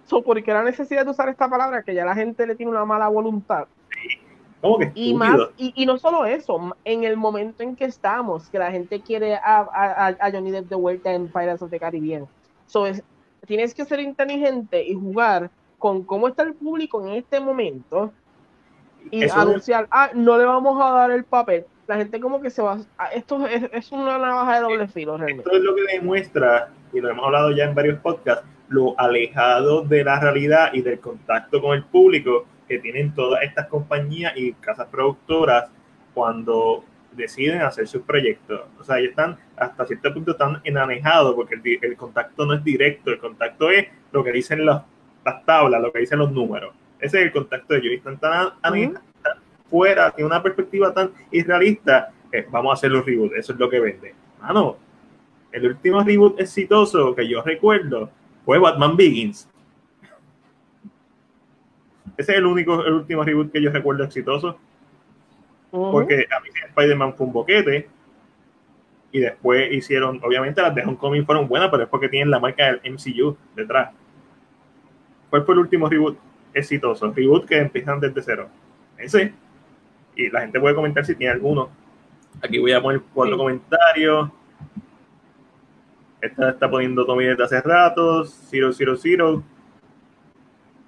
So, 0.07 0.23
porque 0.23 0.53
la 0.53 0.65
necesidad 0.65 1.05
de 1.05 1.11
usar 1.11 1.29
esta 1.29 1.49
palabra 1.49 1.83
que 1.83 1.95
ya 1.95 2.05
la 2.05 2.15
gente 2.15 2.47
le 2.47 2.57
tiene 2.57 2.73
una 2.73 2.85
mala 2.85 3.09
voluntad. 3.09 3.67
Sí. 3.91 4.19
¿Cómo 4.61 4.79
que 4.79 4.91
y, 4.95 5.15
más, 5.15 5.39
y, 5.57 5.73
y, 5.77 5.87
no 5.87 5.99
solo 5.99 6.27
eso, 6.27 6.75
en 6.85 7.05
el 7.05 7.17
momento 7.17 7.63
en 7.63 7.77
que 7.77 7.85
estamos, 7.85 8.49
que 8.49 8.59
la 8.59 8.73
gente 8.73 9.01
quiere 9.01 9.37
a, 9.37 9.41
a, 9.73 10.09
a 10.09 10.33
Johnny 10.33 10.51
Depp 10.51 10.69
de 10.69 10.75
vuelta 10.75 11.13
en 11.13 11.29
Pirates 11.29 11.63
of 11.63 11.71
the 11.71 11.79
Caribbean 11.79 12.27
So, 12.69 12.87
es, 12.87 13.03
tienes 13.47 13.75
que 13.75 13.85
ser 13.85 13.99
inteligente 14.01 14.85
y 14.85 14.95
jugar 14.95 15.51
con 15.79 16.05
cómo 16.05 16.29
está 16.29 16.43
el 16.43 16.55
público 16.55 17.05
en 17.07 17.15
este 17.15 17.41
momento 17.41 18.13
y 19.11 19.29
anunciar, 19.29 19.89
ah, 19.91 20.11
no 20.15 20.37
le 20.39 20.45
vamos 20.45 20.81
a 20.81 20.91
dar 20.91 21.11
el 21.11 21.25
papel. 21.25 21.65
La 21.87 21.97
gente 21.97 22.21
como 22.21 22.41
que 22.41 22.51
se 22.51 22.61
va, 22.61 22.79
ah, 22.99 23.09
esto 23.09 23.47
es, 23.47 23.65
es 23.73 23.91
una 23.91 24.19
navaja 24.19 24.57
de 24.57 24.61
doble 24.61 24.89
filo 24.89 25.17
realmente. 25.17 25.49
Esto 25.49 25.57
es 25.57 25.63
lo 25.65 25.75
que 25.75 25.83
demuestra, 25.95 26.71
y 26.93 27.01
lo 27.01 27.11
hemos 27.11 27.25
hablado 27.25 27.51
ya 27.53 27.65
en 27.65 27.75
varios 27.75 27.99
podcasts, 28.01 28.45
lo 28.69 28.99
alejado 29.01 29.83
de 29.83 30.05
la 30.05 30.21
realidad 30.21 30.71
y 30.75 30.83
del 30.83 31.01
contacto 31.01 31.63
con 31.63 31.75
el 31.75 31.85
público 31.85 32.45
que 32.69 32.79
tienen 32.79 33.15
todas 33.15 33.43
estas 33.43 33.67
compañías 33.69 34.35
y 34.37 34.53
casas 34.53 34.89
productoras 34.89 35.71
cuando 36.13 36.85
deciden 37.19 37.61
hacer 37.61 37.87
sus 37.87 38.03
proyectos. 38.03 38.63
O 38.81 38.85
sea, 38.85 38.99
ellos 38.99 39.11
están 39.11 39.37
hasta 39.57 39.85
cierto 39.85 40.15
punto 40.15 40.35
tan 40.37 40.61
enanejados 40.65 41.35
porque 41.35 41.57
el, 41.83 41.97
contacto 41.97 42.47
no 42.47 42.55
es 42.55 42.65
directo, 42.65 43.11
el 43.11 43.19
contacto 43.19 43.71
es 43.71 43.89
lo 44.13 44.25
que 44.25 44.33
dicen 44.33 44.65
las, 44.65 44.83
tablas, 45.45 45.83
lo 45.83 45.93
que 45.93 45.99
dicen 45.99 46.19
los 46.19 46.33
números. 46.33 46.75
Ese 46.99 47.19
es 47.19 47.27
el 47.27 47.33
contacto 47.33 47.75
de 47.75 47.81
ellos. 47.81 47.93
Están 47.93 48.19
tan, 48.19 48.53
fuera, 49.69 50.11
tiene 50.13 50.27
una 50.27 50.43
perspectiva 50.43 50.95
tan 50.95 51.11
irrealista, 51.31 52.11
vamos 52.51 52.71
a 52.71 52.75
hacer 52.75 52.91
los 52.91 53.05
reboots, 53.05 53.35
eso 53.37 53.53
es 53.53 53.59
lo 53.59 53.69
que 53.69 53.81
vende. 53.81 54.15
Mano, 54.41 54.79
el 55.53 55.67
último 55.67 56.03
reboot 56.03 56.41
exitoso 56.41 57.15
que 57.15 57.29
yo 57.29 57.43
recuerdo 57.43 58.11
fue 58.45 58.59
Batman 58.59 58.97
Begins. 58.97 59.49
Ese 62.17 62.33
es 62.33 62.39
el 62.39 62.47
único, 62.47 62.85
el 62.85 62.95
último 62.95 63.23
reboot 63.25 63.53
que 63.53 63.63
yo 63.63 63.71
recuerdo 63.71 64.05
exitoso. 64.05 64.59
Porque 65.71 66.27
a 66.31 66.41
mí 66.41 66.49
Spider-Man 66.69 67.15
fue 67.15 67.27
un 67.27 67.33
boquete. 67.33 67.89
Y 69.11 69.21
después 69.21 69.73
hicieron, 69.73 70.21
obviamente 70.23 70.61
las 70.61 70.75
de 70.75 70.83
Homecoming 70.83 71.25
fueron 71.25 71.49
buenas, 71.49 71.71
pero 71.71 71.85
es 71.85 71.89
porque 71.89 72.09
tienen 72.09 72.31
la 72.31 72.39
marca 72.39 72.67
del 72.67 72.93
MCU 72.93 73.37
detrás. 73.57 73.91
¿Cuál 75.31 75.45
fue 75.45 75.55
el 75.55 75.61
último 75.61 75.89
reboot 75.89 76.19
exitoso? 76.53 77.13
Reboot 77.13 77.47
que 77.47 77.59
empiezan 77.59 78.01
desde 78.01 78.23
cero. 78.23 78.49
Ese. 78.99 79.33
Y 80.15 80.31
la 80.31 80.41
gente 80.41 80.61
puede 80.61 80.75
comentar 80.75 81.05
si 81.05 81.15
tiene 81.15 81.33
alguno. 81.33 81.71
Aquí 82.43 82.59
voy 82.59 82.73
a 82.73 82.83
poner 82.83 83.01
cuatro 83.15 83.37
comentarios. 83.37 84.31
Esta 86.21 86.51
está 86.51 86.69
poniendo 86.69 87.07
Tommy 87.07 87.25
desde 87.25 87.45
hace 87.45 87.61
rato. 87.61 88.25
Zero, 88.25 88.73
zero, 88.73 88.97
zero. 88.97 89.43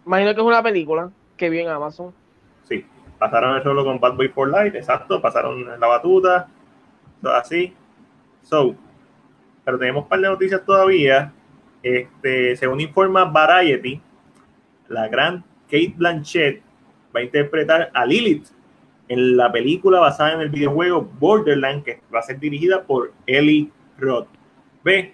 Imagino 0.05 0.35
que 0.35 0.41
es 0.41 0.47
una 0.47 0.62
película 0.62 1.11
que 1.37 1.49
vi 1.49 1.61
en 1.61 1.68
Amazon 1.68 2.12
pasaron 3.21 3.55
el 3.55 3.62
solo 3.62 3.85
con 3.85 4.01
Bad 4.01 4.14
Boy 4.14 4.29
for 4.29 4.49
Life, 4.49 4.79
exacto, 4.79 5.21
pasaron 5.21 5.79
la 5.79 5.87
batuta, 5.87 6.49
todo 7.23 7.35
así. 7.35 7.75
So, 8.43 8.75
pero 9.62 9.79
tenemos 9.79 10.05
un 10.05 10.09
par 10.09 10.21
de 10.21 10.29
noticias 10.29 10.64
todavía. 10.64 11.31
Este, 11.83 12.57
según 12.57 12.81
informa 12.81 13.27
Variety, 13.27 14.01
la 14.89 15.07
gran 15.09 15.45
Kate 15.66 15.95
Blanchett 15.97 16.62
va 17.14 17.21
a 17.21 17.23
interpretar 17.23 17.91
a 17.93 18.07
Lilith 18.07 18.47
en 19.09 19.37
la 19.37 19.53
película 19.53 20.01
basada 20.01 20.35
en 20.35 20.41
el 20.41 20.49
videojuego 20.49 21.07
Borderland, 21.18 21.85
que 21.85 22.01
va 22.14 22.21
a 22.21 22.23
ser 22.23 22.41
dirigida 22.41 22.83
por 22.85 23.12
Ellie 23.27 23.71
Roth. 23.99 24.29
Ve, 24.83 25.12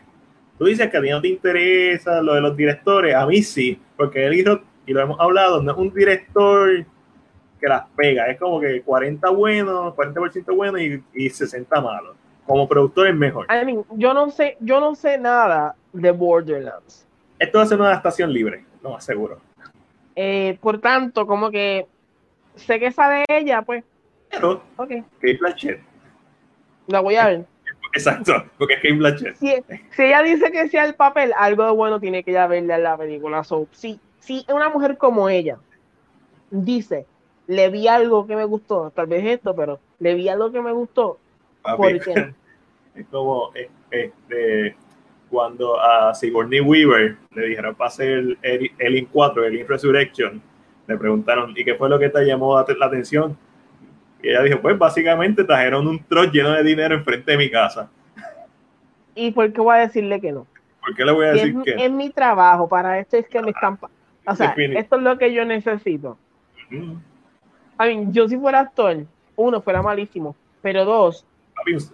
tú 0.59 0.67
dices 0.67 0.89
que 0.91 0.97
a 0.97 1.03
ti 1.03 1.11
no 1.11 1.21
te 1.21 1.29
interesa 1.29 2.23
lo 2.23 2.35
de 2.35 2.41
los 2.41 2.57
directores, 2.57 3.17
a 3.17 3.27
mí 3.27 3.43
sí, 3.43 3.81
porque 3.97 4.27
Ellie 4.27 4.45
Roth, 4.45 4.63
y 4.87 4.93
lo 4.93 5.01
hemos 5.01 5.19
hablado, 5.19 5.61
no 5.61 5.73
es 5.73 5.79
un 5.79 5.93
director 5.93 6.87
que 7.61 7.69
las 7.69 7.87
pega. 7.97 8.27
Es 8.29 8.39
como 8.39 8.61
que 8.61 8.83
40 8.83 9.31
buenos, 9.31 9.95
40% 9.95 10.55
buenos 10.55 10.81
y, 10.81 11.03
y 11.15 11.31
60 11.31 11.81
malos. 11.81 12.17
Como 12.47 12.69
productor 12.69 13.09
es 13.09 13.15
mejor. 13.15 13.47
I 13.51 13.65
mean, 13.65 13.85
yo 13.97 14.15
no 14.15 14.31
sé, 14.31 14.57
yo 14.61 14.81
no 14.81 14.95
sé 14.95 15.19
nada 15.19 15.75
de 15.93 16.11
Borderlands. 16.13 17.07
Esto 17.39 17.59
va 17.59 17.65
a 17.65 17.67
ser 17.67 17.79
una 17.79 17.89
adaptación 17.89 18.33
libre, 18.33 18.65
no 18.83 18.97
aseguro. 18.97 19.41
Eh, 20.15 20.57
por 20.61 20.81
tanto, 20.81 21.27
como 21.27 21.51
que 21.51 21.87
sé 22.55 22.79
que 22.79 22.93
sabe 22.93 23.25
ella, 23.29 23.63
pues. 23.63 23.85
Pero, 24.31 24.63
okay. 24.77 25.03
Kate 25.21 25.39
Blanchett. 25.39 25.81
La 26.87 27.01
voy 27.01 27.17
a 27.17 27.27
ver. 27.27 27.47
Exacto, 27.93 28.45
porque 28.59 28.75
es 28.75 28.81
Kate 28.81 28.95
Blanchett. 28.95 29.37
Si, 29.37 29.53
si, 29.91 30.03
ella 30.03 30.23
dice 30.23 30.51
que 30.51 30.69
sea 30.69 30.85
el 30.85 30.95
papel, 30.95 31.33
algo 31.37 31.65
de 31.65 31.73
bueno 31.73 32.01
tiene 32.01 32.23
que 32.23 32.33
ya 32.33 32.47
verle 32.47 32.75
a 32.75 32.79
la 32.79 32.97
película. 32.97 33.45
So, 33.45 33.67
si, 33.73 34.01
si 34.21 34.47
una 34.49 34.71
mujer 34.71 34.97
como 34.97 35.29
ella 35.29 35.59
dice 36.51 37.07
le 37.47 37.71
vi 37.71 37.89
algo 37.89 38.27
que 38.27 38.37
me 38.37 38.45
gustó, 38.45 38.91
tal 38.91 39.07
vez 39.07 39.25
esto, 39.25 39.55
pero 39.55 39.79
le 40.01 40.15
vi 40.15 40.29
algo 40.29 40.51
que 40.51 40.61
me 40.61 40.73
gustó. 40.73 41.19
¿Por 41.77 42.01
qué 42.01 42.35
Es 42.95 43.07
como 43.09 43.51
este, 43.91 44.75
cuando 45.29 45.79
a 45.79 46.15
Sigourney 46.15 46.61
Weaver 46.61 47.17
le 47.35 47.47
dijeron 47.49 47.75
para 47.75 47.89
hacer 47.89 48.39
el, 48.41 48.97
In 48.97 49.07
4, 49.13 49.45
el 49.45 49.57
In 49.57 49.69
Resurrection, 49.69 50.41
le 50.87 50.97
preguntaron, 50.97 51.53
¿y 51.55 51.63
qué 51.63 51.75
fue 51.75 51.91
lo 51.91 51.99
que 51.99 52.09
te 52.09 52.25
llamó 52.25 52.57
la 52.57 52.87
atención? 52.87 53.37
Y 54.23 54.31
ella 54.31 54.43
dijo, 54.43 54.63
pues 54.63 54.79
básicamente 54.79 55.45
trajeron 55.45 55.87
un 55.87 56.03
troll 56.05 56.31
lleno 56.31 56.53
de 56.53 56.63
dinero 56.63 56.95
enfrente 56.95 57.33
de 57.33 57.37
mi 57.37 57.51
casa. 57.51 57.91
¿Y 59.15 59.31
por 59.31 59.53
qué 59.53 59.61
voy 59.61 59.77
a 59.77 59.81
decirle 59.81 60.19
que 60.19 60.33
no? 60.33 60.47
¿Por 60.81 60.95
qué 60.95 61.05
le 61.05 61.13
voy 61.13 61.27
a 61.27 61.33
decir 61.33 61.55
que 61.63 61.73
Es 61.73 61.91
mi 61.91 62.09
trabajo, 62.09 62.67
para 62.67 62.99
esto 62.99 63.19
es 63.19 63.29
que 63.29 63.43
me 63.43 63.51
están... 63.51 63.79
O 64.27 64.35
sea, 64.35 64.55
esto 64.57 64.97
es 64.97 65.03
lo 65.03 65.19
que 65.19 65.35
yo 65.35 65.45
necesito 65.45 66.17
yo 68.11 68.29
si 68.29 68.37
fuera 68.37 68.61
actor, 68.61 69.05
uno, 69.37 69.61
fuera 69.61 69.83
malísimo, 69.83 70.35
pero 70.63 70.85
dos. 70.85 71.25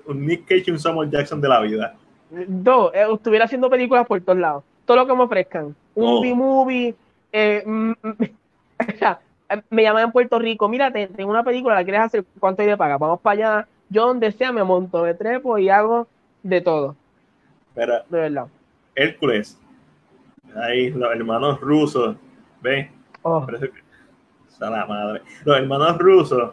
Un 0.06 0.26
Nick 0.26 0.44
Cage 0.46 0.64
y 0.66 0.70
un 0.72 0.78
Samuel 0.78 1.10
Jackson 1.10 1.40
de 1.40 1.48
la 1.48 1.60
vida. 1.60 1.94
Dos, 2.30 2.92
eh, 2.94 3.04
estuviera 3.12 3.44
haciendo 3.44 3.68
películas 3.70 4.06
por 4.06 4.20
todos 4.20 4.38
lados. 4.38 4.64
Todo 4.84 4.98
lo 4.98 5.06
que 5.06 5.14
me 5.14 5.22
ofrezcan. 5.22 5.66
Un 5.94 6.04
Oh. 6.18 6.20
B-movie. 6.22 6.94
eh, 7.32 7.62
mm, 7.64 7.90
mm, 8.02 8.12
me 9.70 9.82
llaman 9.82 10.04
en 10.04 10.12
Puerto 10.12 10.38
Rico. 10.38 10.68
Mira, 10.68 10.90
te- 10.90 11.08
tengo 11.08 11.30
una 11.30 11.44
película, 11.44 11.74
¿la 11.74 11.84
quieres 11.84 12.02
hacer? 12.02 12.24
¿Cuánto 12.38 12.62
hay 12.62 12.68
de 12.68 12.76
paga? 12.76 12.98
Vamos 12.98 13.20
para 13.20 13.32
allá. 13.58 13.68
Yo 13.88 14.06
donde 14.06 14.32
sea 14.32 14.52
me 14.52 14.64
monto, 14.64 15.02
me 15.02 15.14
trepo 15.14 15.58
y 15.58 15.68
hago 15.68 16.06
de 16.42 16.60
todo. 16.60 16.96
Pero 17.74 17.94
De 18.08 18.18
verdad. 18.20 18.46
Hércules, 18.94 19.58
ahí 20.56 20.90
los 20.90 21.10
hermanos 21.14 21.60
rusos, 21.60 22.16
¿ves? 22.60 22.88
Oh, 23.22 23.44
Parece 23.46 23.70
que- 23.70 23.81
la 24.70 24.86
madre. 24.86 25.22
Los 25.44 25.56
hermanos 25.58 25.98
rusos 25.98 26.52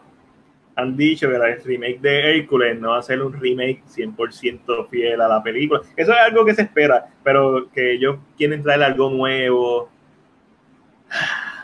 han 0.76 0.96
dicho 0.96 1.28
que 1.28 1.36
el 1.36 1.64
remake 1.64 2.00
de 2.00 2.38
Hércules 2.38 2.80
no 2.80 2.92
va 2.92 3.00
a 3.00 3.02
ser 3.02 3.22
un 3.22 3.34
remake 3.34 3.84
100% 3.86 4.88
fiel 4.90 5.20
a 5.20 5.28
la 5.28 5.44
película. 5.44 5.82
Eso 5.96 6.12
es 6.14 6.18
algo 6.20 6.46
que 6.46 6.54
se 6.56 6.62
espera, 6.62 7.08
pero 7.24 7.70
que 7.72 7.94
ellos 7.94 8.18
quieren 8.38 8.64
traer 8.64 8.84
algo 8.84 9.10
nuevo 9.10 9.90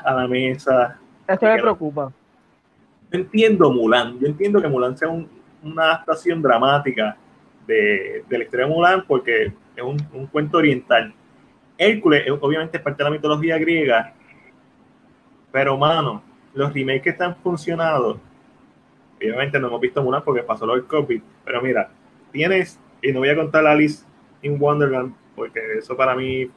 a 0.04 0.14
la 0.14 0.28
mesa. 0.28 1.00
esto 1.28 1.46
me 1.46 1.62
preocupa. 1.62 2.12
Yo 3.12 3.20
entiendo 3.20 3.72
Mulan, 3.72 4.20
yo 4.20 4.28
entiendo 4.28 4.62
que 4.62 4.68
Mulan 4.68 4.98
sea 4.98 5.08
un- 5.08 5.30
una 5.64 5.84
adaptación 5.84 6.42
dramática 6.42 7.16
de, 7.66 8.24
de 8.28 8.38
la 8.38 8.44
historia 8.44 8.66
de 8.66 8.72
Mulan 8.74 9.04
porque 9.08 9.46
es 9.76 9.84
un, 9.84 9.98
un 10.14 10.28
cuento 10.28 10.58
oriental. 10.58 11.14
Hércules 11.78 12.24
es- 12.26 12.32
obviamente 12.42 12.78
es 12.78 12.84
parte 12.84 13.04
de 13.04 13.10
la 13.10 13.16
mitología 13.16 13.58
griega, 13.58 14.14
pero 15.52 15.78
mano, 15.78 16.22
los 16.56 16.74
remakes 16.74 17.02
que 17.04 17.10
están 17.12 17.36
funcionando, 17.38 18.20
obviamente 19.18 19.60
no 19.60 19.68
hemos 19.68 19.82
visto 19.82 20.02
Mulan 20.02 20.24
porque 20.24 20.42
pasó 20.44 20.66
lo 20.66 20.74
del 20.74 20.86
COVID, 20.86 21.22
pero 21.44 21.62
mira, 21.62 21.90
tienes, 22.32 22.80
y 23.02 23.12
no 23.12 23.20
voy 23.20 23.30
a 23.30 23.36
contar 23.36 23.66
Alice 23.68 24.04
in 24.42 24.60
Wonderland 24.62 25.14
porque 25.36 25.60
eso 25.78 25.96
para 25.96 26.16
mí, 26.16 26.50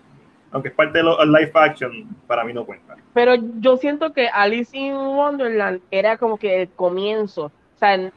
aunque 0.53 0.69
es 0.69 0.75
parte 0.75 0.99
de 0.99 1.05
los 1.05 1.19
live 1.27 1.51
action, 1.55 2.09
para 2.27 2.45
mí 2.45 2.53
no 2.53 2.65
cuenta. 2.65 2.97
Pero 3.13 3.35
yo 3.59 3.77
siento 3.77 4.13
que 4.13 4.29
Alice 4.29 4.77
in 4.77 4.95
Wonderland 4.95 5.81
era 5.91 6.17
como 6.17 6.39
que 6.39 6.63
el 6.63 6.69
comienzo. 6.71 7.47
O 7.47 7.79
sea, 7.79 8.11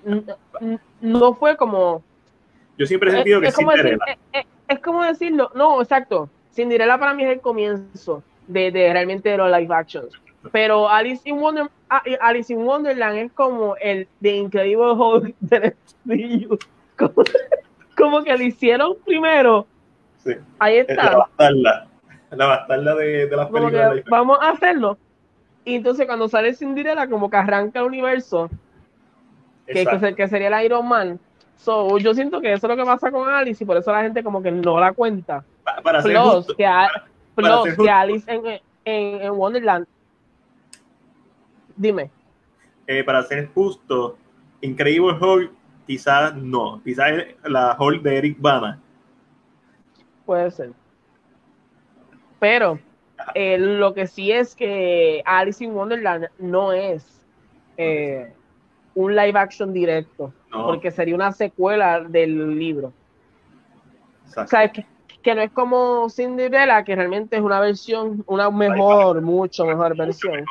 no 1.01 1.33
fue 1.35 1.57
como. 1.57 2.03
Yo 2.77 2.85
siempre 2.85 3.09
he 3.09 3.13
Es, 3.13 3.17
sentido 3.17 3.41
que 3.41 3.47
es 3.47 3.55
como 3.55 3.71
decir- 3.71 3.99
es- 4.07 4.17
es- 4.33 4.45
es 4.67 4.79
como 4.79 5.03
decirlo. 5.03 5.51
No, 5.55 5.81
exacto. 5.81 6.29
Cinderella 6.53 6.97
para 6.97 7.13
mí 7.13 7.23
es 7.23 7.29
el 7.31 7.41
comienzo 7.41 8.23
de, 8.47 8.71
de 8.71 8.91
realmente 8.93 9.29
de 9.29 9.37
los 9.37 9.51
live 9.51 9.73
actions. 9.73 10.19
Pero 10.51 10.89
Alice 10.89 11.21
in, 11.29 11.39
Wonder, 11.39 11.67
ah, 11.89 12.01
Alice 12.21 12.51
in 12.51 12.59
Wonderland 12.65 13.17
es 13.17 13.31
como 13.33 13.75
el 13.77 14.07
de 14.19 14.35
Incredible 14.37 14.91
Hulk 14.93 15.35
del. 15.39 15.75
Como, 16.97 17.13
como 17.97 18.23
que 18.23 18.35
lo 18.37 18.43
hicieron 18.43 18.95
primero. 19.05 19.65
Sí. 20.23 20.33
Ahí 20.59 20.77
Es 20.77 20.89
está. 20.89 21.11
la 21.11 21.17
bastarda. 21.17 21.87
La 22.31 22.45
bastarda 22.45 22.95
de, 22.95 23.27
de 23.27 23.35
las 23.37 23.47
como 23.47 23.59
películas. 23.69 23.95
de 23.95 24.03
vamos 24.07 24.37
a 24.41 24.49
hacerlo. 24.49 24.97
Y 25.65 25.75
entonces 25.75 26.07
cuando 26.07 26.27
sale 26.27 26.53
Cinderella, 26.55 27.07
como 27.07 27.29
que 27.29 27.37
arranca 27.37 27.79
el 27.79 27.85
universo, 27.85 28.49
que, 29.67 29.85
que, 29.85 30.15
que 30.15 30.27
sería 30.27 30.47
el 30.59 30.65
Iron 30.65 30.87
Man. 30.87 31.19
So, 31.57 31.97
yo 31.99 32.13
siento 32.15 32.41
que 32.41 32.53
eso 32.53 32.65
es 32.65 32.69
lo 32.75 32.77
que 32.77 32.85
pasa 32.89 33.11
con 33.11 33.29
Alice 33.29 33.63
y 33.63 33.67
por 33.67 33.77
eso 33.77 33.91
la 33.91 34.01
gente 34.01 34.23
como 34.23 34.41
que 34.41 34.51
no 34.51 34.79
la 34.79 34.93
cuenta. 34.93 35.43
Pa- 35.63 35.81
Para 35.83 36.01
ser 36.01 36.11
Plus, 36.13 36.33
justo, 36.33 36.55
que, 36.55 36.65
a- 36.65 36.89
para 37.35 37.61
plus 37.61 37.63
ser 37.75 37.77
que. 37.77 37.89
Alice 37.91 38.31
en, 38.31 38.45
en, 38.85 39.21
en 39.21 39.31
Wonderland. 39.33 39.85
Dime. 41.81 42.11
eh, 42.87 43.03
para 43.03 43.23
ser 43.23 43.47
justo, 43.53 44.17
Incredible 44.61 45.13
Hulk, 45.19 45.51
quizás 45.87 46.35
no. 46.35 46.79
Quizás 46.83 47.11
la 47.43 47.75
Hulk 47.79 48.01
de 48.03 48.17
Eric 48.17 48.37
Bana. 48.39 48.79
Puede 50.25 50.51
ser. 50.51 50.71
Pero 52.39 52.79
eh, 53.33 53.57
lo 53.57 53.93
que 53.93 54.05
sí 54.07 54.31
es 54.31 54.55
que 54.55 55.23
Alice 55.25 55.63
in 55.63 55.71
Wonderland 55.71 56.27
no 56.37 56.71
es 56.71 57.25
eh, 57.77 58.31
un 58.93 59.15
live 59.15 59.39
action 59.39 59.73
directo, 59.73 60.31
No, 60.51 60.65
porque 60.67 60.91
sería 60.91 61.15
una 61.15 61.31
secuela 61.31 62.01
del 62.01 62.57
libro. 62.59 62.93
exacto. 64.25 64.43
O 64.43 64.47
sea, 64.49 64.71
que, 64.71 64.85
que 65.23 65.35
no 65.35 65.41
es 65.41 65.51
como 65.51 66.09
Cinderella, 66.09 66.83
que 66.83 66.95
realmente 66.95 67.35
es 67.35 67.41
una 67.41 67.59
versión, 67.59 68.23
una 68.27 68.49
mejor, 68.49 69.21
mucho 69.21 69.65
mejor 69.65 69.95
versión 69.95 70.45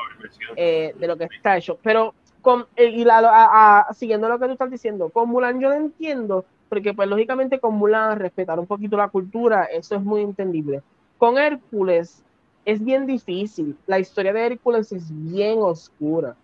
eh, 0.57 0.95
de 0.99 1.07
lo 1.07 1.16
que 1.16 1.25
está 1.25 1.57
hecho. 1.57 1.79
Pero 1.83 2.14
con, 2.41 2.66
eh, 2.77 2.87
y 2.87 3.05
la- 3.05 3.18
a- 3.18 3.81
a- 3.89 3.95
siguiendo 3.95 4.29
lo 4.29 4.39
que 4.39 4.47
tú 4.47 4.53
estás 4.53 4.71
diciendo, 4.71 5.11
con 5.11 5.29
Mulan 5.29 5.61
yo 5.61 5.68
lo 5.68 5.75
entiendo, 5.75 6.45
porque 6.68 6.95
pues 6.95 7.09
lógicamente 7.09 7.59
con 7.59 7.75
Mulan 7.75 8.18
respetar 8.18 8.59
un 8.59 8.66
poquito 8.66 8.97
la 8.97 9.09
cultura, 9.09 9.64
eso 9.64 9.97
es 9.97 10.03
muy 10.03 10.23
entendible. 10.23 10.83
Con 11.18 11.37
Hércules 11.37 12.23
es 12.64 12.83
bien 12.85 13.07
difícil, 13.07 13.77
la 13.87 13.99
historia 13.99 14.33
de 14.33 14.47
Hércules 14.47 14.93
es 14.93 15.11
bien 15.11 15.59
oscura. 15.61 16.37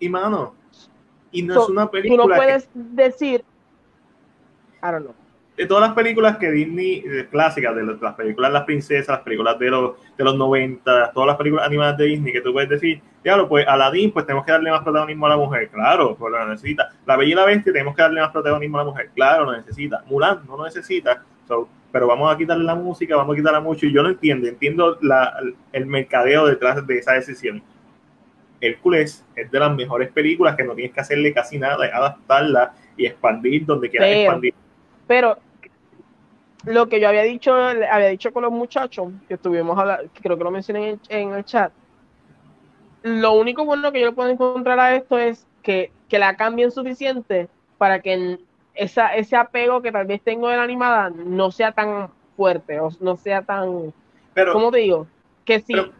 Y 0.00 0.08
mano, 0.08 0.54
y 1.30 1.42
no 1.42 1.54
So, 1.54 1.62
es 1.62 1.68
una 1.70 1.86
Tú 1.86 1.92
película. 1.92 2.24
no 2.24 2.28
que- 2.30 2.36
puedes 2.36 2.68
decir, 2.74 3.44
I 4.82 4.90
don't 4.90 5.04
know. 5.04 5.14
De 5.56 5.66
todas 5.66 5.88
las 5.88 5.94
películas 5.94 6.36
que 6.36 6.50
Disney, 6.50 7.02
eh, 7.06 7.26
clásicas, 7.30 7.74
de 7.74 7.82
las, 7.82 8.00
las 8.00 8.14
películas 8.14 8.52
las 8.52 8.64
princesas, 8.64 9.08
las 9.08 9.20
películas 9.20 9.58
de 9.58 9.70
los, 9.70 9.92
de 10.16 10.24
los 10.24 10.36
90, 10.36 11.12
todas 11.12 11.26
las 11.26 11.36
películas 11.36 11.66
animadas 11.66 11.96
de 11.96 12.04
Disney, 12.04 12.32
que 12.32 12.42
tú 12.42 12.52
puedes 12.52 12.68
decir, 12.68 13.00
claro, 13.22 13.48
pues 13.48 13.66
Aladdin, 13.66 14.10
pues 14.10 14.26
tenemos 14.26 14.44
que 14.44 14.52
darle 14.52 14.70
más 14.70 14.82
protagonismo 14.82 15.26
a 15.26 15.30
la 15.30 15.36
mujer, 15.38 15.68
claro, 15.70 16.14
pues 16.16 16.30
lo 16.30 16.46
necesita. 16.46 16.90
La 17.06 17.16
Bella 17.16 17.32
y 17.32 17.34
la 17.34 17.44
Bestia, 17.46 17.72
tenemos 17.72 17.96
que 17.96 18.02
darle 18.02 18.20
más 18.20 18.30
protagonismo 18.30 18.78
a 18.78 18.84
la 18.84 18.90
mujer, 18.90 19.10
claro, 19.14 19.44
lo 19.46 19.56
necesita. 19.56 20.04
Mulan 20.06 20.40
no 20.46 20.58
lo 20.58 20.64
necesita, 20.64 21.22
so, 21.48 21.68
pero 21.90 22.06
vamos 22.06 22.34
a 22.34 22.36
quitarle 22.36 22.64
la 22.64 22.74
música, 22.74 23.16
vamos 23.16 23.34
a 23.34 23.36
quitarla 23.38 23.60
mucho, 23.60 23.86
y 23.86 23.92
yo 23.92 24.02
no 24.02 24.10
entiendo, 24.10 24.46
entiendo 24.46 24.98
la, 25.00 25.38
el 25.72 25.86
mercadeo 25.86 26.46
detrás 26.46 26.86
de 26.86 26.98
esa 26.98 27.14
decisión. 27.14 27.62
Hércules 28.60 29.24
es 29.34 29.50
de 29.50 29.58
las 29.58 29.74
mejores 29.74 30.10
películas 30.10 30.54
que 30.56 30.64
no 30.64 30.74
tienes 30.74 30.92
que 30.92 31.00
hacerle 31.00 31.32
casi 31.32 31.58
nada, 31.58 31.86
es 31.86 31.94
adaptarla 31.94 32.74
y 32.96 33.06
expandir 33.06 33.64
donde 33.64 33.88
quieras 33.88 34.10
expandir. 34.10 34.54
Pero 35.06 35.38
lo 36.64 36.88
que 36.88 37.00
yo 37.00 37.08
había 37.08 37.22
dicho, 37.22 37.54
había 37.54 38.08
dicho 38.08 38.32
con 38.32 38.42
los 38.42 38.52
muchachos, 38.52 39.12
que 39.28 39.34
estuvimos 39.34 39.78
hablando, 39.78 40.10
creo 40.20 40.36
que 40.36 40.44
lo 40.44 40.50
mencioné 40.50 40.90
en 40.90 41.00
el, 41.08 41.16
en 41.20 41.34
el 41.34 41.44
chat, 41.44 41.72
lo 43.02 43.34
único 43.34 43.64
bueno 43.64 43.92
que 43.92 44.00
yo 44.00 44.14
puedo 44.14 44.30
encontrar 44.30 44.80
a 44.80 44.96
esto 44.96 45.16
es 45.18 45.46
que, 45.62 45.92
que 46.08 46.18
la 46.18 46.36
cambien 46.36 46.72
suficiente 46.72 47.48
para 47.78 48.00
que 48.00 48.38
esa, 48.74 49.14
ese 49.14 49.36
apego 49.36 49.80
que 49.80 49.92
tal 49.92 50.06
vez 50.06 50.20
tengo 50.22 50.48
de 50.48 50.56
la 50.56 50.64
animada 50.64 51.10
no 51.10 51.50
sea 51.52 51.72
tan 51.72 52.10
fuerte, 52.36 52.80
o 52.80 52.90
no 53.00 53.16
sea 53.16 53.42
tan, 53.42 53.92
Pero, 54.34 54.52
¿cómo 54.52 54.70
te 54.72 54.78
digo? 54.78 55.06
Que 55.44 55.62
Pero- 55.66 55.92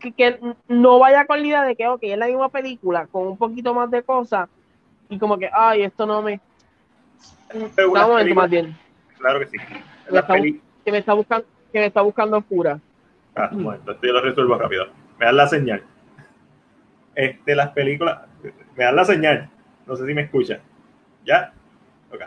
que, 0.00 0.12
que 0.12 0.40
no 0.68 0.98
vaya 0.98 1.26
con 1.26 1.40
la 1.40 1.46
idea 1.46 1.62
de 1.64 1.76
que, 1.76 1.86
ok, 1.86 1.98
es 2.02 2.16
la 2.18 2.28
misma 2.28 2.48
película, 2.48 3.06
con 3.08 3.26
un 3.26 3.36
poquito 3.36 3.74
más 3.74 3.90
de 3.90 4.02
cosas, 4.02 4.48
y 5.08 5.18
como 5.18 5.36
que, 5.36 5.50
ay, 5.52 5.82
esto 5.82 6.06
no 6.06 6.22
me... 6.22 6.40
Momento 7.52 7.74
películas- 7.76 8.34
más 8.34 8.50
bien. 8.50 8.76
Claro 9.18 9.40
que 9.40 9.46
sí. 9.46 9.56
Me 10.10 10.18
está, 10.18 10.34
que 10.84 10.92
me 10.92 10.98
está 10.98 11.12
buscando 11.14 11.46
que 11.72 11.80
me 11.80 11.86
está 11.86 12.00
buscando 12.00 12.38
oscura. 12.38 12.80
Ah, 13.34 13.50
momento, 13.52 13.92
esto 13.92 14.06
yo 14.06 14.12
lo 14.14 14.20
resuelvo 14.22 14.56
rápido. 14.56 14.86
Me 15.18 15.26
dan 15.26 15.36
la 15.36 15.46
señal. 15.46 15.82
Este, 17.14 17.54
las 17.54 17.70
películas. 17.70 18.20
Me 18.76 18.84
dan 18.84 18.96
la 18.96 19.04
señal. 19.04 19.50
No 19.86 19.96
sé 19.96 20.06
si 20.06 20.14
me 20.14 20.22
escuchan. 20.22 20.60
¿Ya? 21.24 21.52
Ok. 22.12 22.22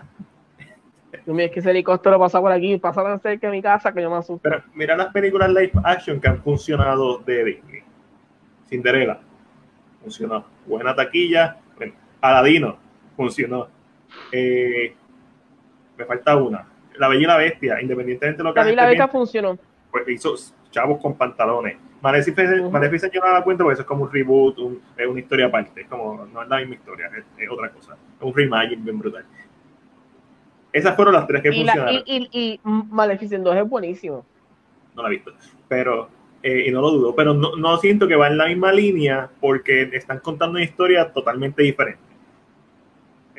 Mío, 1.25 1.45
es 1.45 1.51
que 1.51 1.59
ese 1.59 1.71
helicóptero 1.71 2.19
pasa 2.19 2.39
por 2.39 2.51
aquí, 2.51 2.77
pasa 2.77 3.03
tan 3.03 3.19
cerca 3.19 3.47
de 3.47 3.51
mi 3.51 3.61
casa 3.61 3.91
que 3.91 4.01
yo 4.01 4.09
me 4.09 4.17
asusto. 4.17 4.41
Pero 4.41 4.63
mira 4.73 4.95
las 4.97 5.07
películas 5.07 5.49
live 5.49 5.71
action 5.83 6.19
que 6.19 6.27
han 6.27 6.41
funcionado 6.41 7.19
de 7.19 7.43
Disney. 7.43 7.83
Cinderella. 8.67 9.19
Funcionó. 10.01 10.45
Buena 10.65 10.95
taquilla. 10.95 11.57
Bueno, 11.75 11.93
Aladino. 12.21 12.77
Funcionó. 13.15 13.67
Eh, 14.31 14.93
me 15.97 16.05
falta 16.05 16.35
una. 16.35 16.65
La 16.97 17.07
Bella 17.07 17.21
y 17.21 17.25
la 17.25 17.37
Bestia, 17.37 17.81
independientemente 17.81 18.37
de 18.37 18.43
lo 18.43 18.53
que 18.53 18.59
La 18.59 18.65
Bella 18.65 18.73
y 18.73 18.75
la 18.75 18.85
Bestia 18.87 19.07
funcionó. 19.07 19.57
pues 19.91 20.07
hizo 20.09 20.35
chavos 20.71 21.01
con 21.01 21.15
pantalones. 21.17 21.77
Maleficent, 22.01 22.61
Ujú. 22.61 22.71
Maleficent 22.71 23.13
yo 23.13 23.19
no 23.21 23.27
me 23.27 23.33
da 23.33 23.43
cuenta 23.43 23.63
porque 23.63 23.73
eso 23.73 23.81
es 23.81 23.87
como 23.87 24.03
un 24.03 24.11
reboot, 24.11 24.57
un- 24.59 24.81
es 24.95 25.07
una 25.07 25.19
historia 25.19 25.47
aparte, 25.47 25.81
es 25.81 25.87
como, 25.87 26.25
no 26.31 26.43
es 26.43 26.47
la 26.47 26.57
misma 26.59 26.75
historia, 26.75 27.07
es, 27.07 27.25
es 27.37 27.49
otra 27.49 27.69
cosa, 27.71 27.93
es 27.93 28.21
un 28.23 28.33
reimagine 28.33 28.81
bien 28.83 28.99
brutal. 28.99 29.25
Esas 30.71 30.95
fueron 30.95 31.13
las 31.15 31.25
tres 31.27 31.41
que 31.41 31.49
Y, 31.49 31.63
la, 31.63 31.73
funcionaron, 31.73 32.03
y, 32.05 32.29
y, 32.31 32.39
y 32.53 32.59
Maleficent 32.63 33.43
2 33.43 33.55
es 33.55 33.67
buenísimo. 33.67 34.23
no 34.95 35.01
la 35.03 35.09
he 35.09 35.11
visto, 35.13 35.33
pero, 35.67 36.09
eh, 36.43 36.65
y 36.67 36.71
no 36.71 36.81
lo 36.81 36.91
dudo, 36.91 37.15
pero 37.15 37.33
no, 37.33 37.55
no 37.55 37.77
siento 37.77 38.07
que 38.07 38.15
va 38.15 38.27
en 38.27 38.37
la 38.37 38.45
misma 38.47 38.71
línea 38.71 39.29
porque 39.41 39.89
están 39.93 40.19
contando 40.19 40.55
una 40.57 40.63
historia 40.63 41.11
totalmente 41.11 41.63
diferente. 41.63 41.99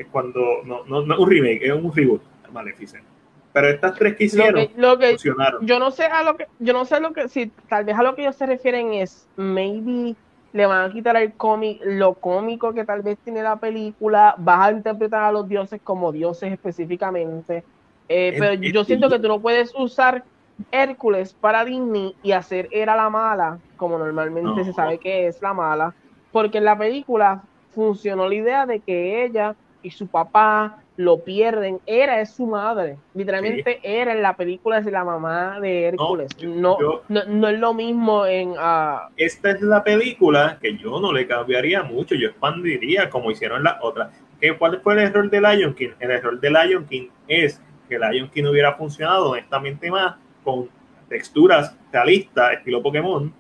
Es 0.01 0.07
cuando, 0.07 0.41
no, 0.65 0.85
no, 0.87 1.03
no 1.03 1.15
es 1.15 1.21
un 1.21 1.31
remake, 1.31 1.63
es 1.63 1.73
un 1.73 1.95
reboot, 1.95 2.23
Maleficent. 2.53 3.05
Pero 3.53 3.69
estas 3.69 3.95
tres 3.97 4.17
que 4.17 4.25
Lo 4.25 4.27
hicieron 4.27 4.67
que, 4.69 4.73
lo 4.77 4.99
que 4.99 5.17
yo 5.63 5.79
no 5.79 5.91
sé 5.91 6.05
a 6.05 6.23
lo 6.23 6.37
que 6.37 6.47
yo 6.61 6.73
no 6.73 6.85
sé 6.85 7.01
lo 7.01 7.13
que 7.13 7.29
si 7.29 7.49
tal 7.69 7.85
vez 7.85 7.97
a 7.99 8.03
lo 8.03 8.15
que 8.15 8.23
ellos 8.23 8.37
se 8.37 8.47
refieren 8.47 8.95
es 8.95 9.27
maybe 9.37 10.15
le 10.53 10.67
van 10.67 10.89
a 10.89 10.93
quitar 10.93 11.17
el 11.17 11.33
cómic 11.33 11.81
lo 11.85 12.15
cómico 12.15 12.73
que 12.73 12.85
tal 12.85 13.03
vez 13.03 13.19
tiene 13.25 13.43
la 13.43 13.57
película 13.57 14.37
vas 14.39 14.69
a 14.69 14.73
interpretar 14.73 15.25
a 15.25 15.33
los 15.33 15.49
dioses 15.49 15.81
como 15.83 16.13
dioses 16.13 16.53
específicamente. 16.53 17.65
Eh, 18.09 18.37
pero 18.39 18.55
yo 18.55 18.85
siento 18.85 19.09
que 19.09 19.19
tú 19.19 19.29
no 19.29 19.41
puedes 19.41 19.73
usar 19.77 20.25
Hércules 20.73 21.33
para 21.33 21.65
Disney 21.65 22.15
y 22.23 22.33
hacer 22.33 22.69
era 22.71 22.97
la 22.97 23.11
mala, 23.11 23.59
como 23.77 23.99
normalmente 23.99 24.65
se 24.65 24.73
sabe 24.73 24.99
que 24.99 25.27
es 25.27 25.41
la 25.43 25.55
mala, 25.55 25.95
porque 26.33 26.59
en 26.59 26.65
la 26.65 26.77
película 26.77 27.43
funcionó 27.75 28.29
la 28.29 28.35
idea 28.35 28.67
de 28.67 28.81
que 28.81 29.25
ella 29.25 29.55
y 29.83 29.91
su 29.91 30.07
papá 30.07 30.83
lo 30.97 31.25
pierden. 31.25 31.81
Era 31.87 32.21
es 32.21 32.31
su 32.31 32.47
madre. 32.47 32.99
Literalmente 33.15 33.81
era 33.83 34.13
en 34.13 34.23
la 34.23 34.37
película 34.37 34.79
es 34.79 34.87
la 34.87 35.05
mamá 35.05 35.59
de 35.61 35.89
Hércules. 35.89 36.31
No, 36.43 36.77
no, 37.09 37.49
es 37.49 37.59
lo 37.59 37.75
mismo 37.75 38.27
en... 38.27 38.51
Uh... 38.51 39.09
Esta 39.17 39.51
es 39.51 39.63
la 39.63 39.83
película 39.83 40.59
que 40.61 40.77
yo 40.77 41.01
no 41.01 41.13
le 41.13 41.27
cambiaría 41.27 41.83
mucho, 41.83 42.15
yo 42.15 42.29
expandiría 42.29 43.09
como 43.09 43.31
hicieron 43.31 43.63
las 43.65 43.77
otras. 43.81 44.11
¿Cuál 44.59 44.81
fue 44.83 44.95
el 44.95 45.01
error 45.01 45.31
de 45.31 45.41
Lion 45.41 45.75
King? 45.75 45.91
El 45.99 46.11
error 46.11 46.41
de 46.41 46.51
Lion 46.51 46.87
King 46.87 47.09
es 47.29 47.61
que 47.89 47.99
Lion 47.99 48.29
King 48.31 48.45
hubiera 48.45 48.75
funcionado 48.75 49.31
honestamente 49.31 49.91
más 49.91 50.17
con 50.45 50.69
texturas 51.09 51.77
realistas, 51.93 52.53
estilo 52.53 52.83
Pokémon, 52.83 53.33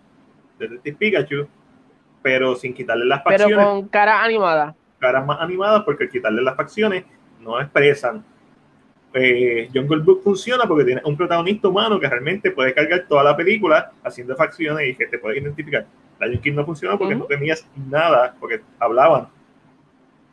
de 0.59 0.93
Pikachu, 0.93 1.47
pero 2.22 2.55
sin 2.55 2.74
quitarle 2.74 3.07
las 3.07 3.22
facciones. 3.22 3.57
Pero 3.57 3.70
con 3.70 3.88
cara 3.88 4.22
animada. 4.22 4.74
Caras 5.01 5.26
más 5.26 5.40
animadas, 5.40 5.82
porque 5.82 6.05
al 6.05 6.11
quitarle 6.11 6.42
las 6.42 6.57
facciones 6.57 7.05
no 7.40 7.61
expresan. 7.61 8.24
Eh, 9.12 9.68
Jungle 9.74 10.03
Book 10.03 10.22
funciona 10.22 10.66
porque 10.66 10.84
tiene 10.84 11.03
un 11.05 11.16
protagonista 11.16 11.66
humano 11.66 11.98
que 11.98 12.09
realmente 12.09 12.53
puede 12.53 12.72
cargar 12.72 13.07
toda 13.09 13.24
la 13.24 13.36
película 13.36 13.90
haciendo 14.05 14.36
facciones 14.36 14.88
y 14.88 14.94
que 14.94 15.07
te 15.07 15.18
puede 15.18 15.40
identificar. 15.40 15.84
Lion 16.20 16.40
King 16.40 16.55
no 16.55 16.64
funciona 16.64 16.96
porque 16.96 17.16
no 17.16 17.24
tenías 17.24 17.66
nada, 17.88 18.36
porque 18.38 18.61
hablaban. 18.78 19.28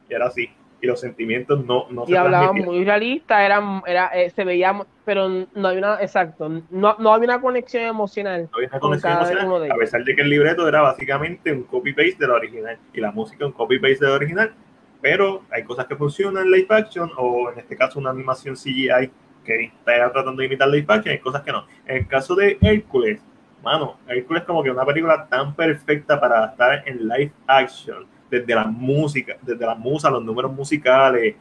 Y 0.07 0.13
era 0.13 0.27
así 0.27 0.49
y 0.81 0.87
los 0.87 0.99
sentimientos 0.99 1.65
no, 1.65 1.87
no 1.89 2.05
y 2.07 2.15
hablaban 2.15 2.55
muy 2.55 2.83
realista, 2.85 3.43
era, 3.43 3.81
era, 3.85 4.07
eh, 4.13 4.29
se 4.29 4.43
veía, 4.43 4.79
pero 5.05 5.27
no 5.27 5.67
había 5.67 5.79
una, 5.79 6.01
exacto, 6.01 6.49
no, 6.69 6.95
no 6.99 7.13
había 7.13 7.25
una 7.29 7.41
conexión 7.41 7.83
emocional. 7.83 8.49
No 8.51 8.57
había 8.57 8.69
una 8.69 8.79
conexión 8.79 9.13
emocional, 9.13 9.71
a 9.71 9.75
pesar 9.75 10.03
de 10.03 10.15
que 10.15 10.21
el 10.21 10.29
libreto 10.29 10.67
era 10.67 10.81
básicamente 10.81 11.51
un 11.51 11.63
copy-paste 11.63 12.17
de 12.19 12.27
la 12.27 12.33
original 12.35 12.77
y 12.93 13.01
la 13.01 13.11
música 13.11 13.45
un 13.45 13.53
copy-paste 13.53 14.05
de 14.05 14.11
la 14.11 14.17
original, 14.17 14.53
pero 15.01 15.43
hay 15.51 15.63
cosas 15.63 15.85
que 15.87 15.95
funcionan 15.95 16.45
en 16.45 16.51
live 16.51 16.67
action 16.69 17.09
o 17.17 17.51
en 17.51 17.59
este 17.59 17.75
caso 17.75 17.99
una 17.99 18.11
animación 18.11 18.55
CGI 18.55 19.11
que 19.43 19.63
está 19.63 20.11
tratando 20.11 20.41
de 20.41 20.45
imitar 20.45 20.67
live 20.67 20.85
action, 20.87 21.13
hay 21.13 21.19
cosas 21.19 21.41
que 21.41 21.51
no. 21.51 21.65
En 21.85 21.97
el 21.97 22.07
caso 22.07 22.35
de 22.35 22.57
Hércules, 22.61 23.19
mano, 23.63 23.97
Hércules 24.07 24.41
es 24.41 24.47
como 24.47 24.61
que 24.61 24.69
una 24.69 24.85
película 24.85 25.27
tan 25.27 25.55
perfecta 25.55 26.19
para 26.19 26.47
estar 26.47 26.83
en 26.87 27.07
live 27.07 27.31
action 27.47 28.05
desde 28.29 28.55
la 28.55 28.65
música, 28.65 29.37
desde 29.41 29.65
la 29.65 29.75
musa, 29.75 30.09
los 30.09 30.23
números 30.23 30.51
musicales, 30.53 31.35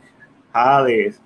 Hades, 0.53 1.21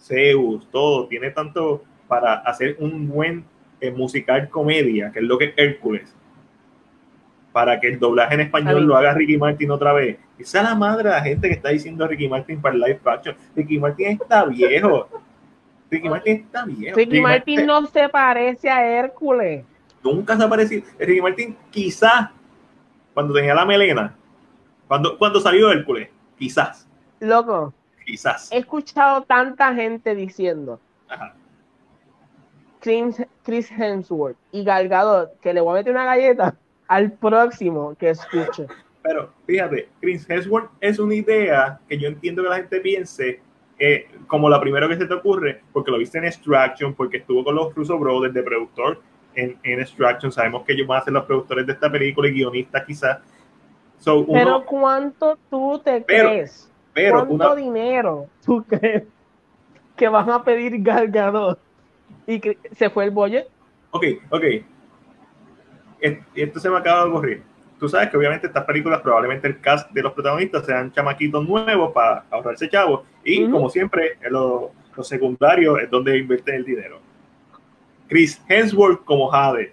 Zeus, 0.00 0.68
todo, 0.70 1.06
tiene 1.06 1.30
tanto 1.30 1.82
para 2.08 2.34
hacer 2.34 2.76
un 2.78 3.08
buen 3.08 3.44
eh, 3.80 3.90
musical 3.90 4.48
comedia, 4.48 5.10
que 5.12 5.20
es 5.20 5.24
lo 5.24 5.38
que 5.38 5.46
es 5.46 5.54
Hércules, 5.56 6.14
para 7.52 7.78
que 7.80 7.88
el 7.88 7.98
doblaje 7.98 8.34
en 8.34 8.40
español 8.40 8.84
lo 8.84 8.96
haga 8.96 9.14
Ricky 9.14 9.36
Martin 9.36 9.70
otra 9.70 9.92
vez. 9.92 10.18
Esa 10.38 10.58
es 10.58 10.64
la 10.64 10.74
madre 10.74 11.08
de 11.08 11.14
la 11.14 11.22
gente 11.22 11.48
que 11.48 11.54
está 11.54 11.68
diciendo 11.68 12.06
Ricky 12.06 12.28
Martin 12.28 12.60
para 12.60 12.74
el 12.74 12.80
live 12.80 13.00
action. 13.04 13.36
Ricky 13.54 13.78
Martin 13.78 14.18
está 14.20 14.44
viejo. 14.44 15.08
Ricky 15.90 16.08
Martin 16.08 16.36
está 16.36 16.64
viejo. 16.64 16.96
Ricky, 16.96 17.20
Martin, 17.20 17.66
no 17.66 17.86
se 17.86 18.08
parece 18.08 18.70
a 18.70 18.84
Hércules. 18.84 19.64
Nunca 20.02 20.36
se 20.36 20.42
ha 20.42 20.48
parecido. 20.48 20.84
Ricky 20.98 21.20
Martin 21.20 21.56
quizás 21.70 22.30
cuando 23.12 23.34
tenía 23.34 23.54
la 23.54 23.66
melena, 23.66 24.16
cuando, 24.92 25.16
cuando 25.16 25.40
salió 25.40 25.72
Hércules, 25.72 26.10
quizás. 26.36 26.86
Loco. 27.18 27.72
Quizás. 28.04 28.52
He 28.52 28.58
escuchado 28.58 29.22
tanta 29.22 29.74
gente 29.74 30.14
diciendo. 30.14 30.78
Chris, 32.78 33.70
Hemsworth 33.70 34.36
y 34.50 34.62
Galgador 34.64 35.32
que 35.40 35.54
le 35.54 35.62
voy 35.62 35.70
a 35.70 35.74
meter 35.76 35.94
una 35.94 36.04
galleta 36.04 36.56
al 36.88 37.10
próximo 37.10 37.94
que 37.98 38.10
escuche. 38.10 38.66
Pero 39.02 39.32
fíjate, 39.46 39.88
Chris 39.98 40.28
Hemsworth 40.28 40.68
es 40.78 40.98
una 40.98 41.14
idea 41.14 41.80
que 41.88 41.98
yo 41.98 42.08
entiendo 42.08 42.42
que 42.42 42.50
la 42.50 42.56
gente 42.56 42.80
piense 42.80 43.40
eh, 43.78 44.08
como 44.26 44.50
la 44.50 44.60
primera 44.60 44.86
que 44.90 44.98
se 44.98 45.06
te 45.06 45.14
ocurre, 45.14 45.62
porque 45.72 45.90
lo 45.90 45.96
viste 45.96 46.18
en 46.18 46.26
Extraction, 46.26 46.92
porque 46.92 47.16
estuvo 47.16 47.42
con 47.42 47.54
los 47.54 47.74
Russo 47.74 47.98
Brothers 47.98 48.34
de 48.34 48.42
productor 48.42 49.00
en, 49.36 49.56
en 49.62 49.80
Extraction. 49.80 50.30
Sabemos 50.30 50.64
que 50.66 50.74
ellos 50.74 50.86
van 50.86 51.00
a 51.00 51.04
ser 51.04 51.14
los 51.14 51.24
productores 51.24 51.66
de 51.66 51.72
esta 51.72 51.90
película 51.90 52.28
y 52.28 52.32
guionistas 52.32 52.84
quizás 52.84 53.20
pero 54.04 54.64
¿cuánto 54.64 55.38
tú 55.50 55.80
te 55.84 56.04
crees? 56.04 56.70
¿Cuánto 56.94 57.56
dinero 57.56 58.26
tú 58.44 58.64
crees 58.64 59.04
que 59.96 60.08
van 60.08 60.30
a 60.30 60.42
pedir 60.42 60.82
Galgador? 60.82 61.58
Y 62.26 62.38
que 62.40 62.58
se 62.72 62.90
fue 62.90 63.04
el 63.04 63.10
budget. 63.10 63.48
Ok, 63.90 64.04
ok. 64.30 64.44
Esto 66.34 66.60
se 66.60 66.70
me 66.70 66.76
acaba 66.78 67.04
de 67.04 67.10
ocurrir. 67.10 67.42
Tú 67.78 67.88
sabes 67.88 68.10
que 68.10 68.16
obviamente 68.16 68.46
estas 68.46 68.64
películas 68.64 69.00
probablemente 69.00 69.48
el 69.48 69.60
cast 69.60 69.90
de 69.90 70.02
los 70.02 70.12
protagonistas 70.12 70.64
sean 70.64 70.92
chamaquitos 70.92 71.48
nuevos 71.48 71.92
para 71.92 72.24
ahorrarse 72.30 72.68
chavos. 72.68 73.02
Y 73.24 73.48
como 73.50 73.68
siempre, 73.70 74.18
los 74.30 74.70
lo 74.96 75.02
secundarios 75.02 75.80
es 75.80 75.90
donde 75.90 76.18
invierten 76.18 76.56
el 76.56 76.64
dinero. 76.64 77.00
Chris 78.08 78.42
Hemsworth 78.48 79.04
como 79.04 79.32
Hades 79.32 79.72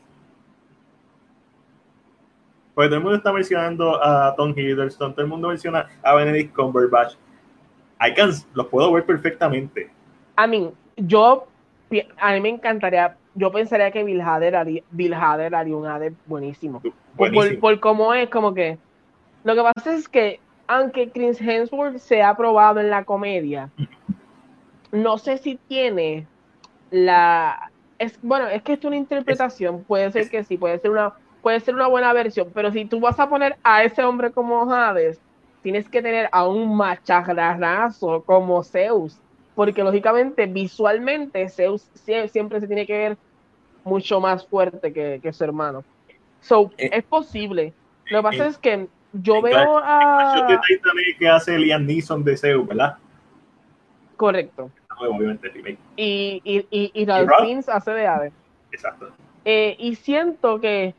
porque 2.74 2.88
todo 2.88 2.98
el 2.98 3.04
mundo 3.04 3.18
está 3.18 3.34
mencionando 3.34 4.04
a 4.04 4.36
Tom 4.36 4.54
Hiddleston, 4.56 5.14
todo 5.14 5.22
el 5.24 5.30
mundo 5.30 5.50
menciona 5.50 5.88
a 6.04 6.16
Benedict 6.16 6.56
Cumberbatch. 6.56 7.16
I 8.02 8.14
can, 8.14 8.32
los 8.54 8.68
puedo 8.68 8.92
ver 8.94 9.06
perfectamente. 9.06 9.92
A 10.36 10.48
mí, 10.48 10.72
yo, 10.96 11.48
a 12.18 12.34
mí 12.34 12.42
me 12.42 12.50
encantaría, 12.50 13.18
yo 13.36 13.52
pensaría 13.52 13.92
que 13.92 14.04
Bill 14.04 14.22
Hader 14.22 14.56
haría, 14.56 14.84
Bill 14.92 15.14
Hader 15.14 15.54
haría 15.56 15.76
un 15.76 15.86
Hader 15.86 16.14
buenísimo. 16.26 16.82
buenísimo. 17.16 17.60
Por, 17.60 17.80
cómo 17.80 18.14
es, 18.14 18.30
como 18.30 18.54
que, 18.54 18.78
lo 19.44 19.56
que 19.56 19.62
pasa 19.62 19.94
es 19.94 20.08
que, 20.08 20.40
aunque 20.68 21.10
Chris 21.10 21.42
Hemsworth 21.42 21.98
se 21.98 22.22
ha 22.22 22.36
probado 22.38 22.80
en 22.80 22.90
la 22.90 23.04
comedia, 23.04 23.70
no 24.92 25.18
sé 25.18 25.38
si 25.38 25.56
tiene 25.68 26.26
la, 26.92 27.72
es, 27.98 28.18
bueno, 28.22 28.48
es 28.48 28.64
que 28.64 28.74
es 28.74 28.86
una 28.86 28.96
interpretación, 28.96 29.84
puede 29.84 30.10
ser 30.12 30.30
que 30.30 30.44
sí, 30.44 30.58
puede 30.58 30.80
ser 30.80 30.92
una 30.92 31.14
puede 31.42 31.60
ser 31.60 31.76
una 31.76 31.88
buena 31.88 32.14
versión, 32.14 32.50
pero 32.54 32.72
si 32.72 32.86
tú 32.86 33.00
vas 33.00 33.20
a 33.20 33.30
poner 33.30 33.58
a 33.64 33.84
ese 33.84 34.04
hombre 34.04 34.32
como 34.32 34.72
Hades, 34.72 35.20
tienes 35.62 35.88
que 35.90 36.02
tener 36.02 36.30
a 36.32 36.48
un 36.48 36.76
macharrazo 36.76 38.24
como 38.24 38.64
Zeus, 38.64 39.18
porque 39.56 39.84
lógicamente 39.84 40.46
visualmente 40.46 41.48
Zeus 41.50 41.88
siempre 42.32 42.60
se 42.60 42.68
tiene 42.68 42.86
que 42.86 42.98
ver 42.98 43.18
mucho 43.84 44.20
más 44.20 44.46
fuerte 44.46 44.94
que, 44.94 45.34
su 45.34 45.44
hermano. 45.44 45.84
So, 46.42 46.72
eh, 46.78 46.90
es 46.94 47.04
posible. 47.04 47.74
Lo 48.10 48.20
que 48.20 48.24
pasa 48.24 48.46
eh, 48.46 48.50
es 48.50 48.58
que 48.58 48.88
yo 49.14 49.42
veo 49.42 49.80
a... 49.84 50.48
que 51.18 51.28
hace 51.28 51.58
Liam 51.58 51.86
Neeson 51.86 52.24
de 52.24 52.38
Zeus, 52.38 52.68
¿verdad? 52.68 52.98
Correcto. 54.16 54.70
obviamente, 54.98 55.52
y, 55.96 56.42
y, 56.44 56.68
y, 56.70 56.92
y 56.94 57.06
Ralph 57.06 57.70
hace 57.70 57.92
de 57.92 58.08
Hades. 58.08 58.34
Exacto. 58.72 59.10
Eh, 59.46 59.76
y 59.80 59.96
siento 59.96 60.60
que 60.60 60.94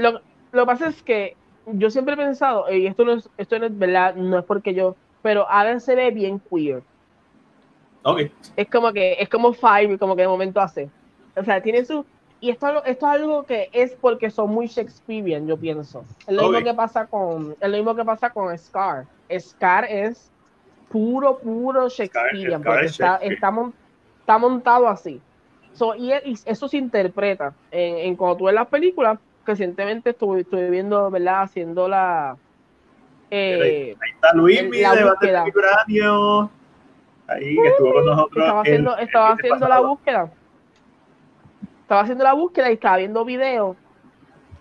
lo, 0.00 0.20
lo 0.52 0.62
que 0.62 0.66
pasa 0.66 0.88
es 0.88 1.02
que 1.02 1.36
yo 1.66 1.90
siempre 1.90 2.14
he 2.14 2.16
pensado, 2.16 2.70
y 2.72 2.86
esto 2.86 3.04
no 3.04 3.12
es, 3.12 3.28
esto 3.36 3.58
no 3.58 3.66
es 3.66 3.78
verdad, 3.78 4.14
no 4.14 4.38
es 4.38 4.44
porque 4.44 4.74
yo, 4.74 4.96
pero 5.22 5.48
Adam 5.48 5.80
se 5.80 5.94
ve 5.94 6.10
bien 6.10 6.40
queer. 6.40 6.82
Okay. 8.02 8.32
Es 8.56 8.68
como 8.68 8.92
que, 8.92 9.16
es 9.20 9.28
como 9.28 9.52
Five, 9.52 9.98
como 9.98 10.16
que 10.16 10.22
de 10.22 10.28
momento 10.28 10.60
hace. 10.60 10.88
O 11.36 11.44
sea, 11.44 11.62
tiene 11.62 11.84
su. 11.84 12.04
Y 12.40 12.48
esto, 12.48 12.82
esto 12.84 13.06
es 13.06 13.12
algo 13.12 13.44
que 13.44 13.68
es 13.72 13.92
porque 14.00 14.30
son 14.30 14.50
muy 14.50 14.66
Shakespearean, 14.66 15.46
yo 15.46 15.58
pienso. 15.58 16.04
Es 16.26 16.34
lo 16.34 16.48
mismo 16.48 16.64
que 16.64 16.74
pasa 16.74 17.06
con. 17.06 17.54
Es 17.60 17.68
lo 17.70 17.76
mismo 17.76 17.94
que 17.94 18.04
pasa 18.04 18.30
con 18.30 18.56
Scar. 18.56 19.04
Scar 19.38 19.84
es 19.84 20.30
puro, 20.88 21.38
puro 21.38 21.88
Shakespearean, 21.90 22.62
porque 22.62 22.86
está, 22.86 23.16
está, 23.16 24.38
montado 24.38 24.88
así. 24.88 25.20
y, 25.98 26.12
eso 26.46 26.68
se 26.68 26.78
interpreta 26.78 27.52
en, 27.70 27.98
en 27.98 28.16
cuando 28.16 28.38
tú 28.38 28.44
ves 28.46 28.54
las 28.54 28.68
películas 28.68 29.18
recientemente 29.50 30.10
estuve, 30.10 30.40
estuve 30.40 30.70
viendo, 30.70 31.10
¿verdad? 31.10 31.42
Haciendo 31.42 31.88
la. 31.88 32.36
Eh, 33.30 33.96
ahí 34.00 34.10
está 34.12 34.32
Luis, 34.34 34.62
mi 34.68 34.78
debate 34.78 35.36
Ahí 37.28 37.54
que 37.54 37.68
estuvo 37.68 37.92
con 37.92 38.06
nosotros. 38.06 38.44
Estaba 38.44 38.60
haciendo, 38.60 38.96
estaba 38.96 39.32
haciendo 39.32 39.68
la 39.68 39.80
búsqueda. 39.80 40.32
Estaba 41.82 42.00
haciendo 42.00 42.24
la 42.24 42.32
búsqueda 42.32 42.70
y 42.70 42.74
estaba 42.74 42.96
viendo 42.96 43.24
videos. 43.24 43.76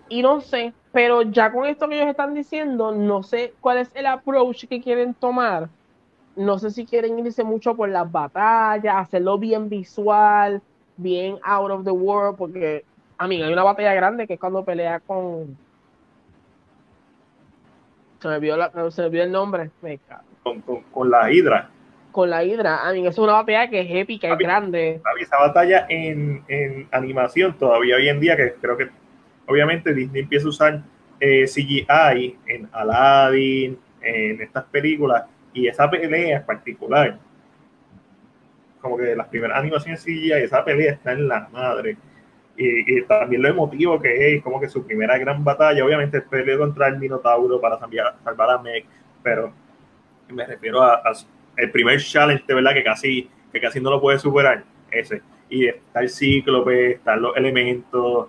Y 0.08 0.22
no 0.22 0.42
sé, 0.42 0.74
pero 0.92 1.22
ya 1.24 1.52
con 1.52 1.66
esto 1.66 1.88
que 1.88 1.96
ellos 1.96 2.10
están 2.10 2.34
diciendo, 2.34 2.92
no 2.92 3.24
sé 3.24 3.54
cuál 3.62 3.80
es 3.80 3.92
el 3.96 4.06
approach 4.06 4.66
que 4.68 4.82
quieren 4.82 5.14
tomar. 5.14 5.70
No 6.36 6.58
sé 6.60 6.72
si 6.72 6.86
quieren 6.86 7.20
irse 7.20 7.44
mucho 7.44 7.76
por 7.76 7.90
las 7.90 8.12
batallas, 8.12 8.96
hacerlo 8.96 9.38
bien 9.38 9.68
visual, 9.68 10.62
bien 10.98 11.38
out 11.44 11.72
of 11.72 11.84
the 11.84 11.92
world, 11.92 12.38
porque 12.38 12.86
a 13.20 13.28
mí 13.28 13.44
hay 13.44 13.52
una 13.52 13.64
batalla 13.64 13.94
grande 13.94 14.26
que 14.26 14.36
es 14.36 14.40
cuando 14.40 14.64
pelea 14.64 15.02
con. 15.02 15.58
Se 18.22 18.28
me 18.30 18.40
vio, 18.40 18.56
la, 18.56 18.72
se 18.92 19.02
me 19.04 19.10
vio 19.10 19.24
el 19.24 19.32
nombre. 19.32 19.72
Me 19.82 20.00
con, 20.42 20.62
con, 20.62 20.84
con, 20.84 21.12
la 21.12 21.30
Hidra. 21.30 21.70
con 22.14 22.30
la 22.30 22.46
Hydra. 22.46 22.88
A 22.88 22.94
mí 22.94 23.02
eso 23.02 23.10
es 23.10 23.18
una 23.20 23.34
batalla 23.34 23.70
que 23.70 23.82
es 23.82 23.88
épica, 23.92 24.32
es 24.32 24.38
grande. 24.38 25.02
Esa 25.20 25.38
batalla 25.38 25.86
en, 25.90 26.44
en, 26.48 26.88
animación 26.92 27.58
todavía 27.58 27.98
hoy 27.98 28.08
en 28.08 28.22
día, 28.22 28.38
que 28.38 28.54
creo 28.54 28.78
que 28.78 28.90
obviamente 29.48 29.94
Disney 29.94 30.22
empieza 30.22 30.46
a 30.46 30.50
usar 30.50 30.82
eh, 31.20 31.44
CGI 31.44 32.38
en 32.48 32.70
Aladdin, 32.72 33.78
en 34.02 34.42
estas 34.42 34.64
películas, 34.66 35.26
y 35.54 35.68
esa 35.68 35.90
pelea 35.90 36.38
en 36.38 36.46
particular, 36.46 37.20
como 38.80 38.96
que 38.96 39.14
las 39.14 39.28
primeras 39.28 39.60
animaciones 39.60 40.02
CGI, 40.02 40.32
esa 40.32 40.64
pelea 40.64 40.94
está 40.94 41.12
en 41.12 41.28
la 41.28 41.50
madre. 41.52 41.98
Y, 42.62 43.02
también 43.04 43.42
lo 43.42 43.48
emotivo 43.48 44.02
que 44.02 44.36
es, 44.36 44.44
como 44.44 44.60
que 44.60 44.68
su 44.68 44.86
primera 44.86 45.18
gran 45.18 45.42
batalla, 45.46 45.86
obviamente 45.86 46.20
peleó 46.20 46.60
contra 46.60 46.90
el 46.90 47.00
Minotauro 47.00 47.62
para 47.62 47.80
salvar 47.80 48.50
a 48.50 48.58
Meg, 48.58 48.86
pero 49.24 49.54
me 50.28 50.46
refiero 50.46 50.84
a, 50.84 51.02
el 51.56 51.72
primer 51.72 52.02
challenge, 52.02 52.44
de 52.46 52.54
verdad, 52.54 52.74
que 52.74 52.84
casi, 52.84 53.30
que 53.54 53.62
casi 53.62 53.80
no 53.80 53.90
lo 53.90 54.02
puede 54.02 54.20
superar, 54.20 54.66
ese. 54.92 55.22
Y 55.50 55.68
está 55.68 56.02
el 56.02 56.10
cíclope, 56.10 56.92
están 56.92 57.22
los 57.22 57.36
elementos. 57.38 58.28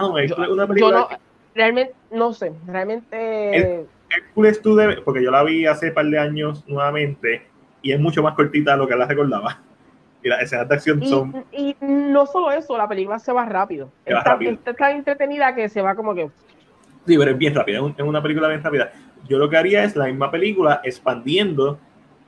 una 0.00 0.66
película 0.66 1.08
no, 1.08 1.08
realmente, 1.54 1.94
no 2.10 2.32
sé, 2.32 2.52
realmente... 2.66 3.86
Hércules 4.10 4.60
tú 4.60 4.74
debes, 4.74 5.00
porque 5.00 5.22
yo 5.22 5.30
la 5.30 5.44
vi 5.44 5.66
hace 5.66 5.88
un 5.88 5.94
par 5.94 6.06
de 6.06 6.18
años 6.18 6.64
nuevamente, 6.66 7.46
y 7.80 7.92
es 7.92 8.00
mucho 8.00 8.24
más 8.24 8.34
cortita 8.34 8.72
de 8.72 8.78
lo 8.78 8.88
que 8.88 8.96
la 8.96 9.06
recordaba. 9.06 9.60
Y 10.26 10.28
las 10.28 10.42
escenas 10.42 10.68
de 10.68 10.74
acción 10.74 11.00
son... 11.06 11.44
Y, 11.52 11.76
no 11.80 12.26
solo 12.26 12.50
eso, 12.50 12.76
la 12.76 12.88
película 12.88 13.16
se 13.20 13.32
va 13.32 13.44
rápido. 13.44 13.92
Está, 14.04 14.36
tan 14.74 14.96
entretenida 14.96 15.54
que 15.54 15.68
se 15.68 15.80
va 15.80 15.94
como 15.94 16.16
que... 16.16 16.28
Sí, 17.06 17.16
pero 17.16 17.30
es 17.30 17.38
bien 17.38 17.54
rápida, 17.54 17.78
es 17.96 18.04
una 18.04 18.20
película 18.20 18.48
bien 18.48 18.60
rápida. 18.60 18.90
Yo 19.28 19.38
lo 19.38 19.48
que 19.48 19.56
haría 19.56 19.84
es 19.84 19.94
la 19.94 20.06
misma 20.06 20.28
película 20.28 20.80
expandiendo 20.82 21.78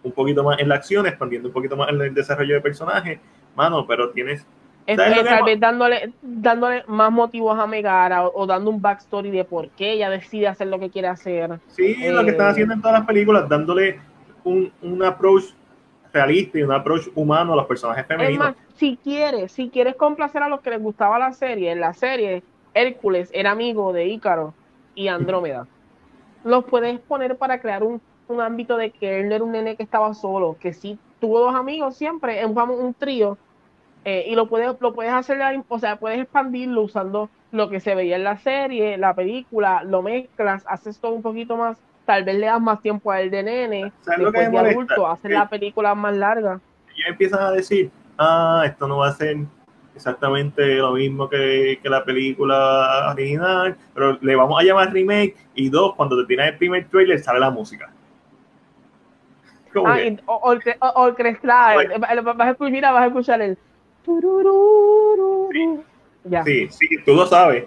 un 0.05 0.13
poquito 0.13 0.45
más 0.45 0.61
en 0.61 0.69
la 0.69 0.77
acción, 0.77 1.09
expandiendo 1.09 1.49
un 1.49 1.53
poquito 1.53 1.77
más 1.77 1.89
en 1.89 2.01
el 2.01 2.15
desarrollo 2.15 2.55
de 2.55 2.61
personajes, 2.61 3.19
mano, 3.57 3.85
pero 3.85 4.11
tienes... 4.11 4.47
tal 4.87 5.45
vez 5.45 5.59
dándole, 5.59 6.13
dándole 6.23 6.85
más 6.87 7.11
motivos 7.11 7.59
a 7.59 7.67
Megara 7.67 8.29
o, 8.29 8.47
dando 8.47 8.71
un 8.71 8.81
backstory 8.81 9.33
de 9.33 9.43
por 9.43 9.71
qué 9.71 9.95
ella 9.95 10.09
decide 10.09 10.47
hacer 10.47 10.69
lo 10.69 10.79
que 10.79 10.89
quiere 10.89 11.09
hacer. 11.09 11.59
Sí, 11.67 11.97
lo 12.13 12.23
que 12.23 12.31
están 12.31 12.47
eh, 12.47 12.51
haciendo 12.51 12.75
en 12.75 12.81
todas 12.81 13.01
las 13.01 13.09
películas, 13.09 13.49
dándole 13.49 13.99
un, 14.45 14.73
un 14.83 15.03
approach 15.03 15.58
realista 16.13 16.59
y 16.59 16.63
un 16.63 16.73
approach 16.73 17.09
humano 17.15 17.53
a 17.53 17.57
los 17.57 17.67
personajes 17.67 18.07
femeninos. 18.07 18.55
si 18.75 18.99
quieres, 19.03 19.53
si 19.53 19.69
quieres 19.69 19.97
complacer 19.97 20.43
a 20.43 20.49
los 20.49 20.61
que 20.61 20.71
les 20.71 20.83
gustaba 20.83 21.19
la 21.19 21.33
serie, 21.33 21.73
en 21.73 21.81
la 21.81 21.95
serie 21.95 22.43
Hércules 22.75 23.31
era 23.33 23.51
amigo 23.51 23.93
de 23.93 24.07
Ícaro 24.07 24.55
y 24.95 25.09
Andrómeda. 25.09 25.67
Los 26.45 26.65
puedes 26.65 26.99
poner 27.01 27.37
para 27.37 27.61
crear 27.61 27.83
un 27.83 28.01
un 28.29 28.41
ámbito 28.41 28.77
de 28.77 28.91
que 28.91 29.21
él 29.21 29.29
no 29.29 29.35
era 29.35 29.45
un 29.45 29.53
nene 29.53 29.77
que 29.77 29.83
estaba 29.83 30.15
solo, 30.15 30.57
que 30.61 30.73
sí 30.73 30.99
tuvo 31.21 31.41
dos 31.41 31.55
amigos 31.55 31.97
siempre, 31.97 32.45
un, 32.45 32.57
un 32.59 32.95
trío, 32.95 33.39
eh, 34.05 34.27
y 34.29 34.35
lo 34.35 34.49
puedes, 34.49 34.81
lo 34.81 34.95
puedes 34.95 35.13
hacer, 35.13 35.41
o 35.69 35.79
sea, 35.79 35.97
puedes 35.97 36.21
expandirlo 36.21 36.83
usando 36.83 37.29
lo 37.51 37.69
que 37.69 37.81
se 37.81 37.95
veía 37.95 38.17
en 38.17 38.25
la 38.25 38.37
serie, 38.39 38.97
la 38.99 39.15
película, 39.15 39.83
lo 39.83 40.03
mezclas, 40.03 40.65
haces 40.69 40.99
todo 41.01 41.13
un 41.13 41.23
poquito 41.23 41.57
más, 41.57 41.79
tal 42.09 42.25
vez 42.25 42.37
le 42.37 42.47
das 42.47 42.59
más 42.59 42.81
tiempo 42.81 43.13
a 43.13 43.21
él 43.21 43.31
de 43.31 43.43
nene, 43.43 43.93
después 44.17 44.51
de 44.51 44.59
adulto, 44.59 45.07
haces 45.07 45.31
la 45.31 45.47
película 45.47 45.95
más 45.95 46.17
larga. 46.17 46.59
Y 46.97 47.07
empiezan 47.07 47.43
a 47.43 47.51
decir, 47.51 47.91
ah, 48.17 48.63
esto 48.65 48.89
no 48.89 48.97
va 48.97 49.09
a 49.09 49.13
ser 49.13 49.37
exactamente 49.95 50.77
lo 50.77 50.93
mismo 50.93 51.29
que, 51.29 51.79
que, 51.83 51.89
la 51.91 52.03
película 52.03 53.11
original, 53.13 53.77
pero 53.93 54.17
le 54.23 54.37
vamos 54.37 54.59
a 54.59 54.65
llamar 54.65 54.91
remake 54.91 55.37
y 55.55 55.69
dos, 55.69 55.95
cuando 55.97 56.19
te 56.19 56.27
tiras 56.27 56.49
el 56.49 56.57
primer 56.57 56.89
trailer 56.89 57.19
sale 57.19 57.41
la 57.41 57.51
música. 57.51 57.91
Ah. 59.75 59.99
Vas 62.25 62.41
a 62.41 62.51
escuchar, 62.51 62.73
mira, 62.73 62.91
vas 62.91 63.03
a 63.03 63.07
escuchar 63.09 63.43
el. 63.43 63.59
Sí. 65.53 65.81
Ya. 66.25 66.43
sí, 66.43 66.69
sí, 66.71 66.89
tú 67.05 67.13
lo 67.13 67.27
sabes. 67.27 67.67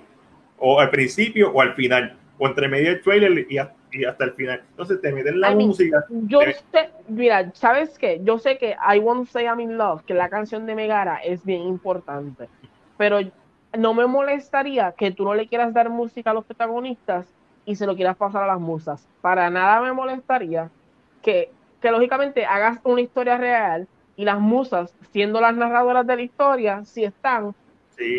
O 0.58 0.80
al 0.80 0.89
principio 0.89 1.52
o 1.52 1.62
al 1.62 1.76
final. 1.76 2.18
O 2.39 2.48
entre 2.48 2.68
medio 2.68 2.89
del 2.89 3.02
trailer 3.04 3.46
y, 3.48 3.60
hasta 3.60 3.81
el 3.92 4.32
final. 4.34 4.64
Entonces 4.72 5.02
te 5.02 5.12
meten 5.12 5.39
la 5.39 5.52
música. 5.52 6.06
Yo 6.10 6.39
sé, 6.72 6.89
mira, 7.08 7.52
¿sabes 7.54 7.98
qué? 7.98 8.22
Yo 8.24 8.39
sé 8.39 8.58
que 8.58 8.76
I 8.76 9.00
Won't 9.00 9.30
Say 9.30 9.46
I'm 9.46 9.60
in 9.60 9.78
Love, 9.78 10.04
que 10.04 10.14
la 10.14 10.30
canción 10.30 10.66
de 10.66 10.76
Megara 10.76 11.18
es 11.18 11.46
bien 11.46 11.62
importante. 11.62 12.50
Pero 12.98 13.20
no 13.78 13.94
me 13.94 14.06
molestaría 14.08 14.94
que 14.94 15.12
tú 15.12 15.24
no 15.24 15.34
le 15.34 15.48
quieras 15.48 15.74
dar 15.74 15.89
música 15.89 16.32
a 16.32 16.34
los 16.34 16.46
protagonistas 16.46 17.26
y 17.66 17.76
se 17.76 17.86
lo 17.86 17.96
quieras 17.96 18.18
pasar 18.18 18.44
a 18.44 18.48
las 18.48 18.60
musas. 18.60 19.08
Para 19.22 19.50
nada 19.50 19.82
me 19.82 19.94
molestaría 19.94 20.70
que 21.22 21.52
que 21.82 21.92
lógicamente 21.92 22.46
hagas 22.46 22.80
una 22.84 23.02
historia 23.02 23.38
real 23.38 23.88
y 24.16 24.24
las 24.24 24.39
musas, 24.39 24.94
siendo 25.12 25.42
las 25.42 25.56
narradoras 25.56 26.06
de 26.06 26.16
la 26.16 26.22
historia, 26.22 26.86
si 26.86 27.04
están, 27.04 27.56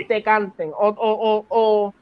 te 0.09 0.23
canten. 0.23 0.71
O, 0.71 0.89
o, 0.89 0.95
o, 0.99 1.47
o, 1.49 1.95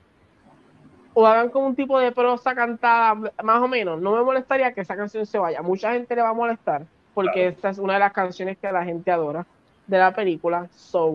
hagan 1.17 1.51
como 1.51 1.67
un 1.67 1.77
tipo 1.77 1.99
de 1.99 2.13
prosa 2.13 2.55
cantada, 2.55 3.15
más 3.43 3.61
o 3.61 3.69
menos. 3.69 4.01
No 4.01 4.15
me 4.17 4.23
molestaría 4.23 4.73
que 4.73 4.83
esa 4.83 4.97
canción 4.97 5.27
se 5.27 5.39
vaya. 5.39 5.63
Mucha 5.63 5.93
gente 5.93 6.15
le 6.15 6.23
va 6.23 6.31
a 6.31 6.35
molestar, 6.35 6.83
porque 7.15 7.49
esta 7.49 7.71
es 7.71 7.79
una 7.79 7.95
de 7.95 8.01
las 8.01 8.13
canciones 8.13 8.59
que 8.59 8.71
la 8.71 8.85
gente 8.85 9.11
adora 9.11 9.47
de 9.87 9.99
la 9.99 10.15
película. 10.15 10.69
So, 10.75 11.15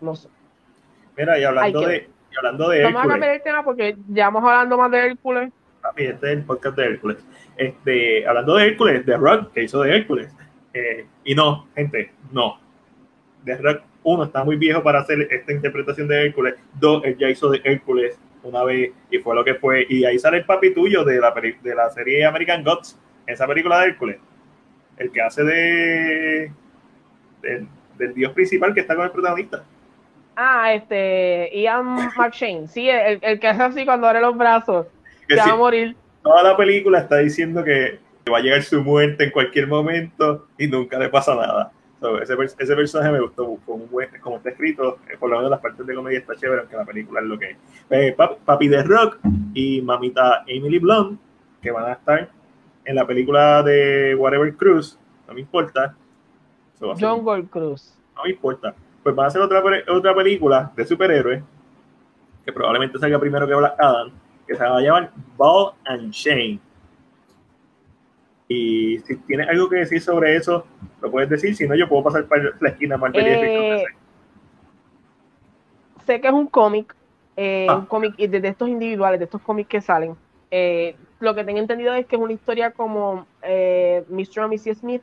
no 0.00 0.14
sé. 0.14 0.28
Mira, 1.16 1.38
y 1.38 1.44
hablando 1.44 1.80
de, 1.80 2.08
y 2.30 2.36
hablando 2.36 2.68
de 2.68 2.82
Vamos 2.84 3.04
a 3.04 3.08
cambiar 3.08 3.34
el 3.34 3.42
tema 3.42 3.64
porque 3.64 3.96
ya 4.08 4.26
vamos 4.26 4.44
hablando 4.44 4.78
más 4.78 4.90
de 4.90 4.98
Hércules. 4.98 5.52
este 5.96 6.26
es 6.26 6.38
el 6.38 6.42
podcast 6.44 6.76
de 6.76 6.84
Hércules. 6.84 7.18
Este, 7.56 8.26
hablando 8.26 8.54
de 8.54 8.66
Hércules, 8.66 9.04
de 9.04 9.16
Rock, 9.16 9.52
que 9.52 9.64
hizo 9.64 9.82
de 9.82 9.96
Hércules. 9.96 10.32
Eh, 10.74 11.06
y 11.24 11.34
no, 11.34 11.66
gente, 11.74 12.12
no. 12.30 12.60
The 13.44 13.56
Rock, 13.56 13.82
uno, 14.04 14.24
está 14.24 14.44
muy 14.44 14.56
viejo 14.56 14.82
para 14.82 15.00
hacer 15.00 15.26
esta 15.30 15.52
interpretación 15.52 16.06
de 16.06 16.26
Hércules. 16.26 16.54
Dos, 16.74 17.02
él 17.04 17.16
ya 17.18 17.30
hizo 17.30 17.50
de 17.50 17.60
Hércules 17.64 18.18
una 18.48 18.64
vez 18.64 18.92
y 19.10 19.18
fue 19.18 19.34
lo 19.34 19.44
que 19.44 19.54
fue. 19.54 19.86
Y 19.88 20.04
ahí 20.04 20.18
sale 20.18 20.38
el 20.38 20.44
papi 20.44 20.72
tuyo 20.74 21.04
de 21.04 21.20
la, 21.20 21.32
de 21.32 21.74
la 21.74 21.90
serie 21.90 22.24
American 22.24 22.64
Gods, 22.64 22.98
esa 23.26 23.46
película 23.46 23.80
de 23.80 23.86
Hércules. 23.88 24.16
El 24.96 25.12
que 25.12 25.20
hace 25.22 25.44
de, 25.44 26.52
del 27.42 28.14
dios 28.14 28.32
principal 28.32 28.74
que 28.74 28.80
está 28.80 28.96
con 28.96 29.04
el 29.04 29.12
protagonista. 29.12 29.64
Ah, 30.34 30.72
este, 30.72 31.50
Ian 31.52 31.84
McShane, 32.16 32.68
sí, 32.68 32.88
el, 32.88 33.18
el 33.22 33.40
que 33.40 33.48
hace 33.48 33.62
así 33.62 33.84
cuando 33.84 34.06
abre 34.06 34.20
los 34.20 34.36
brazos, 34.36 34.86
que, 35.26 35.34
va 35.34 35.44
a 35.44 35.56
morir 35.56 35.96
toda 36.22 36.42
la 36.42 36.56
película 36.56 36.98
está 36.98 37.16
diciendo 37.18 37.64
que 37.64 37.98
va 38.30 38.38
a 38.38 38.40
llegar 38.40 38.62
su 38.62 38.82
muerte 38.82 39.24
en 39.24 39.30
cualquier 39.30 39.66
momento 39.66 40.46
y 40.58 40.66
nunca 40.66 40.98
le 40.98 41.08
pasa 41.08 41.34
nada. 41.34 41.72
Ese, 42.22 42.34
ese, 42.58 42.76
personaje 42.76 43.12
me 43.12 43.20
gustó, 43.20 43.58
buen, 43.90 44.08
como 44.20 44.36
está 44.36 44.50
escrito, 44.50 44.98
eh, 45.10 45.16
por 45.18 45.30
lo 45.30 45.36
menos 45.36 45.50
las 45.50 45.60
partes 45.60 45.86
de 45.86 45.94
comedia 45.94 46.18
está 46.18 46.34
chévere, 46.36 46.60
aunque 46.60 46.76
la 46.76 46.84
película 46.84 47.20
es 47.20 47.26
lo 47.26 47.38
que 47.38 47.50
es. 47.50 47.56
Eh, 47.90 48.16
papi, 48.16 48.68
de 48.68 48.82
Rock 48.82 49.18
y 49.54 49.82
mamita 49.82 50.44
Emily 50.46 50.78
Blunt, 50.78 51.20
que 51.60 51.70
van 51.70 51.86
a 51.86 51.92
estar 51.92 52.30
en 52.84 52.94
la 52.94 53.06
película 53.06 53.62
de 53.62 54.14
Whatever 54.14 54.54
Cruise, 54.56 54.98
no 55.26 55.34
me 55.34 55.40
importa. 55.40 55.94
John 56.80 57.24
Gold 57.24 57.50
Cruise. 57.50 57.98
No 58.16 58.22
me 58.24 58.30
importa. 58.30 58.74
Pues 59.02 59.14
van 59.14 59.24
a 59.24 59.28
hacer 59.28 59.42
otra, 59.42 59.62
otra 59.88 60.14
película 60.14 60.72
de 60.76 60.86
superhéroes, 60.86 61.42
que 62.44 62.52
probablemente 62.52 62.98
salga 62.98 63.18
primero 63.18 63.46
que 63.46 63.54
Black 63.54 63.74
Adam 63.78 64.12
que 64.48 64.56
se 64.56 64.64
va 64.64 64.78
a 64.78 64.80
llamar 64.80 65.10
Ball 65.36 65.74
and 65.84 66.10
Chain. 66.10 66.58
Y 68.48 68.98
si 69.00 69.16
tienes 69.16 69.48
algo 69.48 69.68
que 69.68 69.76
decir 69.76 70.00
sobre 70.00 70.34
eso, 70.34 70.66
lo 71.02 71.10
puedes 71.10 71.28
decir. 71.28 71.54
Si 71.54 71.68
no, 71.68 71.74
yo 71.74 71.88
puedo 71.88 72.04
pasar 72.04 72.26
para 72.26 72.44
la 72.58 72.68
esquina 72.70 72.96
más 72.96 73.12
eh, 73.14 73.84
Sé 76.06 76.20
que 76.20 76.28
es 76.28 76.32
un 76.32 76.46
cómic, 76.46 76.96
eh, 77.36 77.66
ah. 77.68 77.76
un 77.76 77.86
cómic 77.86 78.16
de, 78.16 78.48
estos 78.48 78.68
individuales, 78.68 79.20
de 79.20 79.24
estos 79.26 79.42
cómics 79.42 79.68
que 79.68 79.82
salen. 79.82 80.16
Eh, 80.50 80.96
lo 81.20 81.34
que 81.34 81.44
tengo 81.44 81.58
entendido 81.58 81.92
es 81.94 82.06
que 82.06 82.16
es 82.16 82.22
una 82.22 82.32
historia 82.32 82.70
como 82.70 83.26
Mr. 83.42 84.50
y 84.50 84.56
Mrs. 84.56 84.78
Smith, 84.78 85.02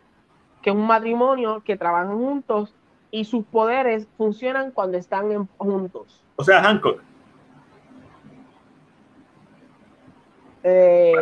que 0.63 0.71
es 0.71 0.75
un 0.75 0.87
matrimonio 0.87 1.61
que 1.63 1.77
trabajan 1.77 2.17
juntos 2.17 2.73
y 3.11 3.25
sus 3.25 3.45
poderes 3.45 4.07
funcionan 4.17 4.71
cuando 4.71 4.97
están 4.97 5.47
juntos. 5.57 6.23
O 6.37 6.43
sea, 6.43 6.63
Hancock. 6.63 6.99
Eh, 10.63 11.13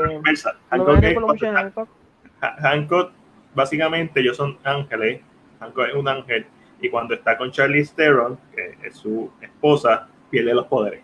Hancock, 0.69 1.89
básicamente 3.53 4.19
ellos 4.19 4.37
son 4.37 4.57
ángeles. 4.63 5.21
Hancock 5.59 5.87
es 5.87 5.95
un 5.95 6.07
ángel 6.07 6.45
y 6.81 6.89
cuando 6.89 7.13
está 7.13 7.37
con 7.37 7.51
Charlie 7.51 7.85
Theron, 7.85 8.37
que 8.53 8.77
es 8.83 8.95
su 8.97 9.31
esposa, 9.41 10.07
pierde 10.29 10.53
los 10.53 10.65
poderes. 10.67 11.01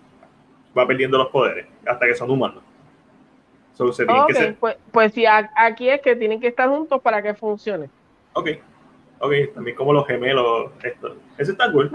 Va 0.78 0.86
perdiendo 0.86 1.18
los 1.18 1.30
poderes 1.30 1.68
hasta 1.86 2.06
que 2.06 2.16
son 2.16 2.30
humanos. 2.30 2.64
pues, 4.60 4.78
pues 4.92 5.14
sí, 5.14 5.26
aquí 5.26 5.90
es 5.90 6.02
que 6.02 6.16
tienen 6.16 6.42
que 6.42 6.48
estar 6.48 6.68
juntos 6.68 7.02
para 7.02 7.22
que 7.22 7.34
funcione. 7.34 7.90
Ok, 8.34 8.50
ok, 9.20 9.32
también 9.56 9.78
como 9.78 9.94
los 9.94 10.06
gemelos, 10.06 10.72
esto. 10.84 11.16
Eso 11.38 11.54
está 11.54 11.72
cool. 11.72 11.90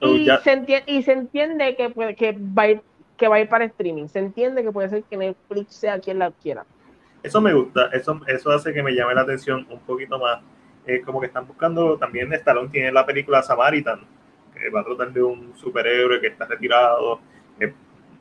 y, 0.00 0.28
se 0.42 0.52
entiende, 0.52 0.92
y 0.92 1.02
se 1.02 1.12
entiende 1.12 1.76
que, 1.76 2.14
que 2.16 2.32
va 2.32 2.62
a 2.62 2.68
ir 2.68 2.82
que 3.20 3.28
va 3.28 3.36
a 3.36 3.40
ir 3.40 3.48
para 3.50 3.66
streaming. 3.66 4.08
Se 4.08 4.18
entiende 4.18 4.62
que 4.62 4.72
puede 4.72 4.88
ser 4.88 5.04
que 5.04 5.16
Netflix 5.16 5.74
sea 5.74 6.00
quien 6.00 6.18
la 6.18 6.24
adquiera. 6.26 6.64
Eso 7.22 7.40
me 7.40 7.52
gusta, 7.52 7.86
eso, 7.92 8.20
eso 8.26 8.50
hace 8.50 8.72
que 8.72 8.82
me 8.82 8.92
llame 8.92 9.14
la 9.14 9.22
atención 9.22 9.66
un 9.70 9.80
poquito 9.80 10.18
más. 10.18 10.40
Es 10.86 11.04
como 11.04 11.20
que 11.20 11.26
están 11.26 11.46
buscando, 11.46 11.98
también 11.98 12.32
Stallone 12.32 12.70
tiene 12.70 12.90
la 12.90 13.04
película 13.04 13.42
Samaritan, 13.42 14.00
que 14.54 14.70
va 14.70 14.80
a 14.80 14.84
tratar 14.84 15.12
de 15.12 15.22
un 15.22 15.54
superhéroe 15.56 16.20
que 16.20 16.28
está 16.28 16.46
retirado, 16.46 17.20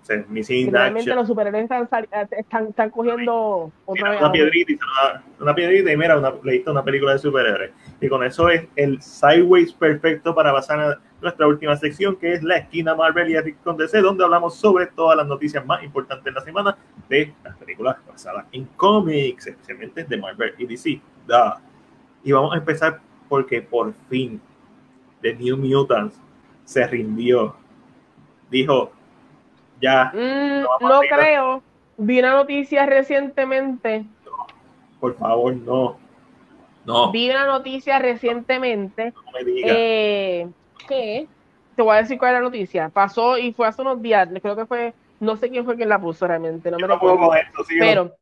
Realmente 0.07 1.13
los 1.13 1.27
superhéroes 1.27 1.63
están, 1.63 1.87
están, 2.31 2.67
están 2.67 2.89
cogiendo 2.89 3.71
otra 3.85 4.09
vez. 4.09 4.19
Una 4.19 4.31
piedrita, 4.31 4.85
una, 5.03 5.23
una, 5.39 5.55
piedrita 5.55 5.91
y 5.91 5.97
mira, 5.97 6.17
una, 6.17 6.33
leíste 6.43 6.71
una 6.71 6.83
película 6.83 7.13
de 7.13 7.19
superhéroes. 7.19 7.71
Y 8.01 8.09
con 8.09 8.23
eso 8.23 8.49
es 8.49 8.65
el 8.75 8.99
sideways 9.01 9.71
perfecto 9.73 10.33
para 10.33 10.51
pasar 10.51 10.79
a 10.79 10.99
nuestra 11.21 11.47
última 11.47 11.75
sección, 11.75 12.15
que 12.15 12.33
es 12.33 12.43
la 12.43 12.57
esquina 12.57 12.95
Marvel 12.95 13.29
y 13.29 13.35
Epic 13.35 13.61
con 13.63 13.77
DC, 13.77 14.01
donde 14.01 14.23
hablamos 14.23 14.55
sobre 14.55 14.87
todas 14.87 15.17
las 15.17 15.27
noticias 15.27 15.65
más 15.65 15.83
importantes 15.83 16.25
de 16.25 16.31
la 16.31 16.41
semana 16.41 16.77
de 17.07 17.33
las 17.43 17.55
películas 17.57 17.97
basadas 18.07 18.45
en 18.51 18.65
cómics, 18.77 19.47
especialmente 19.47 20.03
de 20.05 20.17
Marvel 20.17 20.53
y 20.57 20.65
DC. 20.65 21.01
Y 22.23 22.31
vamos 22.31 22.53
a 22.53 22.57
empezar 22.57 22.99
porque 23.27 23.61
por 23.61 23.93
fin 24.09 24.41
The 25.21 25.35
New 25.35 25.57
Mutants 25.57 26.19
se 26.65 26.85
rindió. 26.87 27.55
Dijo, 28.49 28.91
ya. 29.81 30.11
Mm, 30.13 30.63
no, 30.81 30.99
creo. 31.01 31.63
Vi 31.97 32.19
una 32.19 32.33
noticia 32.33 32.85
recientemente. 32.85 34.05
por 34.99 35.15
favor, 35.17 35.55
no. 35.55 35.97
No. 36.85 37.11
Vi 37.11 37.29
una 37.29 37.45
noticia 37.45 37.99
recientemente. 37.99 39.13
Eh, 39.65 40.47
que 40.87 41.27
te 41.75 41.81
voy 41.81 41.95
a 41.95 42.01
decir 42.01 42.17
cuál 42.17 42.33
es 42.33 42.39
la 42.39 42.45
noticia. 42.45 42.89
Pasó 42.89 43.37
y 43.37 43.53
fue 43.53 43.67
hace 43.67 43.81
unos 43.81 44.01
días. 44.01 44.29
Creo 44.41 44.55
que 44.55 44.65
fue. 44.65 44.93
No 45.19 45.35
sé 45.35 45.49
quién 45.49 45.65
fue 45.65 45.75
quien 45.75 45.89
la 45.89 45.99
puso 45.99 46.25
realmente. 46.25 46.71
No 46.71 46.77
me 46.77 46.87
recuerdo. 46.87 47.29
pero. 47.79 48.15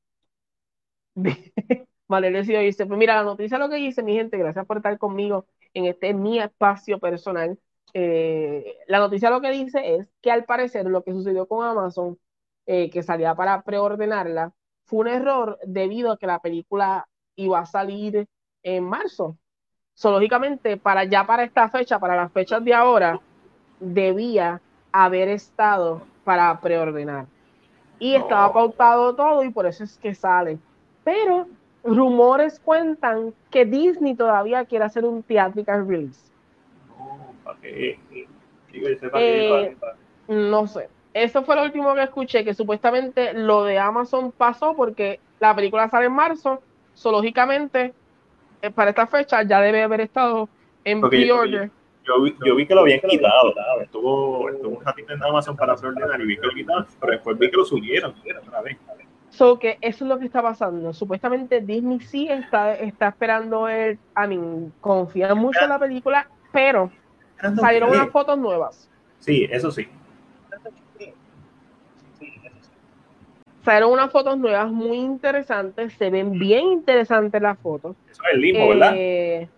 vale, 2.08 2.32
decidió 2.32 2.60
dice: 2.60 2.86
Pues 2.86 2.98
mira, 2.98 3.16
la 3.16 3.24
noticia 3.24 3.58
lo 3.58 3.70
que 3.70 3.76
dice, 3.76 4.04
mi 4.04 4.16
gente, 4.16 4.38
gracias 4.38 4.66
por 4.66 4.78
estar 4.78 4.98
conmigo 4.98 5.46
en 5.74 5.86
este 5.86 6.14
mi 6.14 6.40
espacio 6.40 7.00
personal. 7.00 7.58
Eh, 8.00 8.78
la 8.86 9.00
noticia 9.00 9.32
lo 9.32 9.42
que 9.42 9.50
dice 9.50 9.96
es 9.96 10.08
que 10.22 10.30
al 10.30 10.46
parecer 10.46 10.86
lo 10.86 11.04
que 11.04 11.14
sucedió 11.14 11.48
con 11.48 11.66
Amazon, 11.66 12.20
eh, 12.68 12.92
que 12.92 13.02
salía 13.02 13.34
para 13.34 13.64
preordenarla, 13.64 14.54
fue 14.86 15.00
un 15.00 15.08
error 15.08 15.58
debido 15.66 16.12
a 16.12 16.18
que 16.18 16.28
la 16.28 16.38
película 16.38 17.08
iba 17.36 17.58
a 17.58 17.66
salir 17.66 18.28
en 18.62 18.84
marzo. 18.84 19.40
So, 19.96 20.12
lógicamente, 20.12 20.78
para 20.78 21.06
ya 21.06 21.26
para 21.26 21.44
esta 21.44 21.70
fecha, 21.70 21.98
para 21.98 22.16
las 22.16 22.32
fechas 22.32 22.64
de 22.64 22.76
ahora, 22.76 23.20
debía 23.80 24.62
haber 24.92 25.30
estado 25.30 26.04
para 26.24 26.62
preordenar. 26.62 27.26
Y 27.98 28.14
estaba 28.14 28.54
pautado 28.54 29.16
todo 29.16 29.44
y 29.44 29.50
por 29.50 29.66
eso 29.66 29.84
es 29.84 29.98
que 29.98 30.14
sale. 30.14 30.60
Pero 31.04 31.48
rumores 31.84 32.60
cuentan 32.60 33.34
que 33.50 33.66
Disney 33.66 34.14
todavía 34.14 34.66
quiere 34.66 34.86
hacer 34.86 35.04
un 35.04 35.24
theatrical 35.24 35.88
release. 35.88 36.37
Eh, 39.14 39.76
no 40.28 40.68
sé. 40.68 40.90
Eso 41.14 41.44
fue 41.44 41.56
lo 41.56 41.64
último 41.64 41.96
que 41.96 42.04
escuché, 42.04 42.44
que 42.44 42.54
supuestamente 42.54 43.34
lo 43.34 43.64
de 43.64 43.80
Amazon 43.80 44.32
pasó 44.32 44.76
porque 44.76 45.20
la 45.40 45.56
película 45.56 45.90
sale 45.90 46.08
en 46.08 46.14
marzo, 46.14 46.62
so, 46.94 47.12
lógicamente 47.12 47.94
eh, 48.62 48.72
para 48.72 48.92
esta 48.92 49.08
fecha 49.08 49.42
ya 49.44 49.62
debe 49.62 49.84
haber 49.84 50.02
estado 50.02 50.50
en 50.84 51.02
pre-order. 51.02 51.72
Yo, 52.04 52.22
vi, 52.22 52.66
que 52.66 52.74
lo 52.74 52.82
habían 52.82 53.02
quitado, 53.02 53.54
estuvo, 53.82 54.50
estuvo 54.50 54.78
un 54.78 54.86
ratito 54.86 55.12
en 55.12 55.22
Amazon 55.22 55.58
para 55.58 55.76
preordenar 55.76 56.22
y 56.22 56.26
vi 56.26 56.38
que 56.38 56.48
lo 56.48 56.54
quitaron, 56.54 56.88
pero 57.02 57.12
después 57.14 57.38
vi 57.38 57.52
que 57.52 57.58
lo 57.58 57.66
subieron 57.66 58.16
otra 58.48 58.62
vez. 58.62 58.78
So 59.30 59.60
que 59.60 59.78
eso 59.82 60.06
es 60.06 60.10
lo 60.10 60.18
que 60.18 60.26
está 60.26 60.42
pasando. 60.42 60.94
Supuestamente 60.94 61.60
Disney 61.62 62.00
sí 62.00 62.30
está, 62.30 62.76
está 62.76 63.10
esperando 63.10 63.68
el, 63.68 64.00
a 64.16 64.26
mí, 64.26 64.72
confía 64.80 65.36
mucho 65.36 65.60
en 65.64 65.70
la 65.70 65.80
película, 65.80 66.30
pero 66.54 66.92
Salieron 67.40 67.90
unas 67.90 68.10
fotos 68.10 68.38
nuevas. 68.38 68.90
Sí, 69.20 69.48
eso 69.52 69.72
sí. 69.72 69.88
Salieron 73.64 73.92
unas 73.92 74.12
fotos 74.12 74.38
nuevas 74.38 74.72
muy 74.72 74.98
interesantes. 74.98 75.94
Se 75.94 76.10
ven 76.10 76.32
bien 76.40 76.68
interesantes 76.68 77.42
las 77.42 77.60
fotos. 77.60 77.96
Eso 78.10 78.22
es 78.24 78.34
el 78.34 78.42
limbo, 78.42 78.70
¿verdad? 78.70 78.94
Eh, 78.96 79.50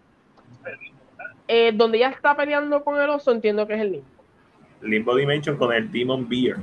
eh, 1.47 1.71
donde 1.73 1.97
ella 1.97 2.09
está 2.09 2.35
peleando 2.35 2.83
con 2.83 2.99
el 2.99 3.09
oso, 3.09 3.31
entiendo 3.31 3.67
que 3.67 3.75
es 3.75 3.81
el 3.81 3.91
limbo. 3.91 4.07
Limbo 4.81 5.15
Dimension 5.15 5.57
con 5.57 5.73
el 5.73 5.91
Demon 5.91 6.27
Beer. 6.27 6.57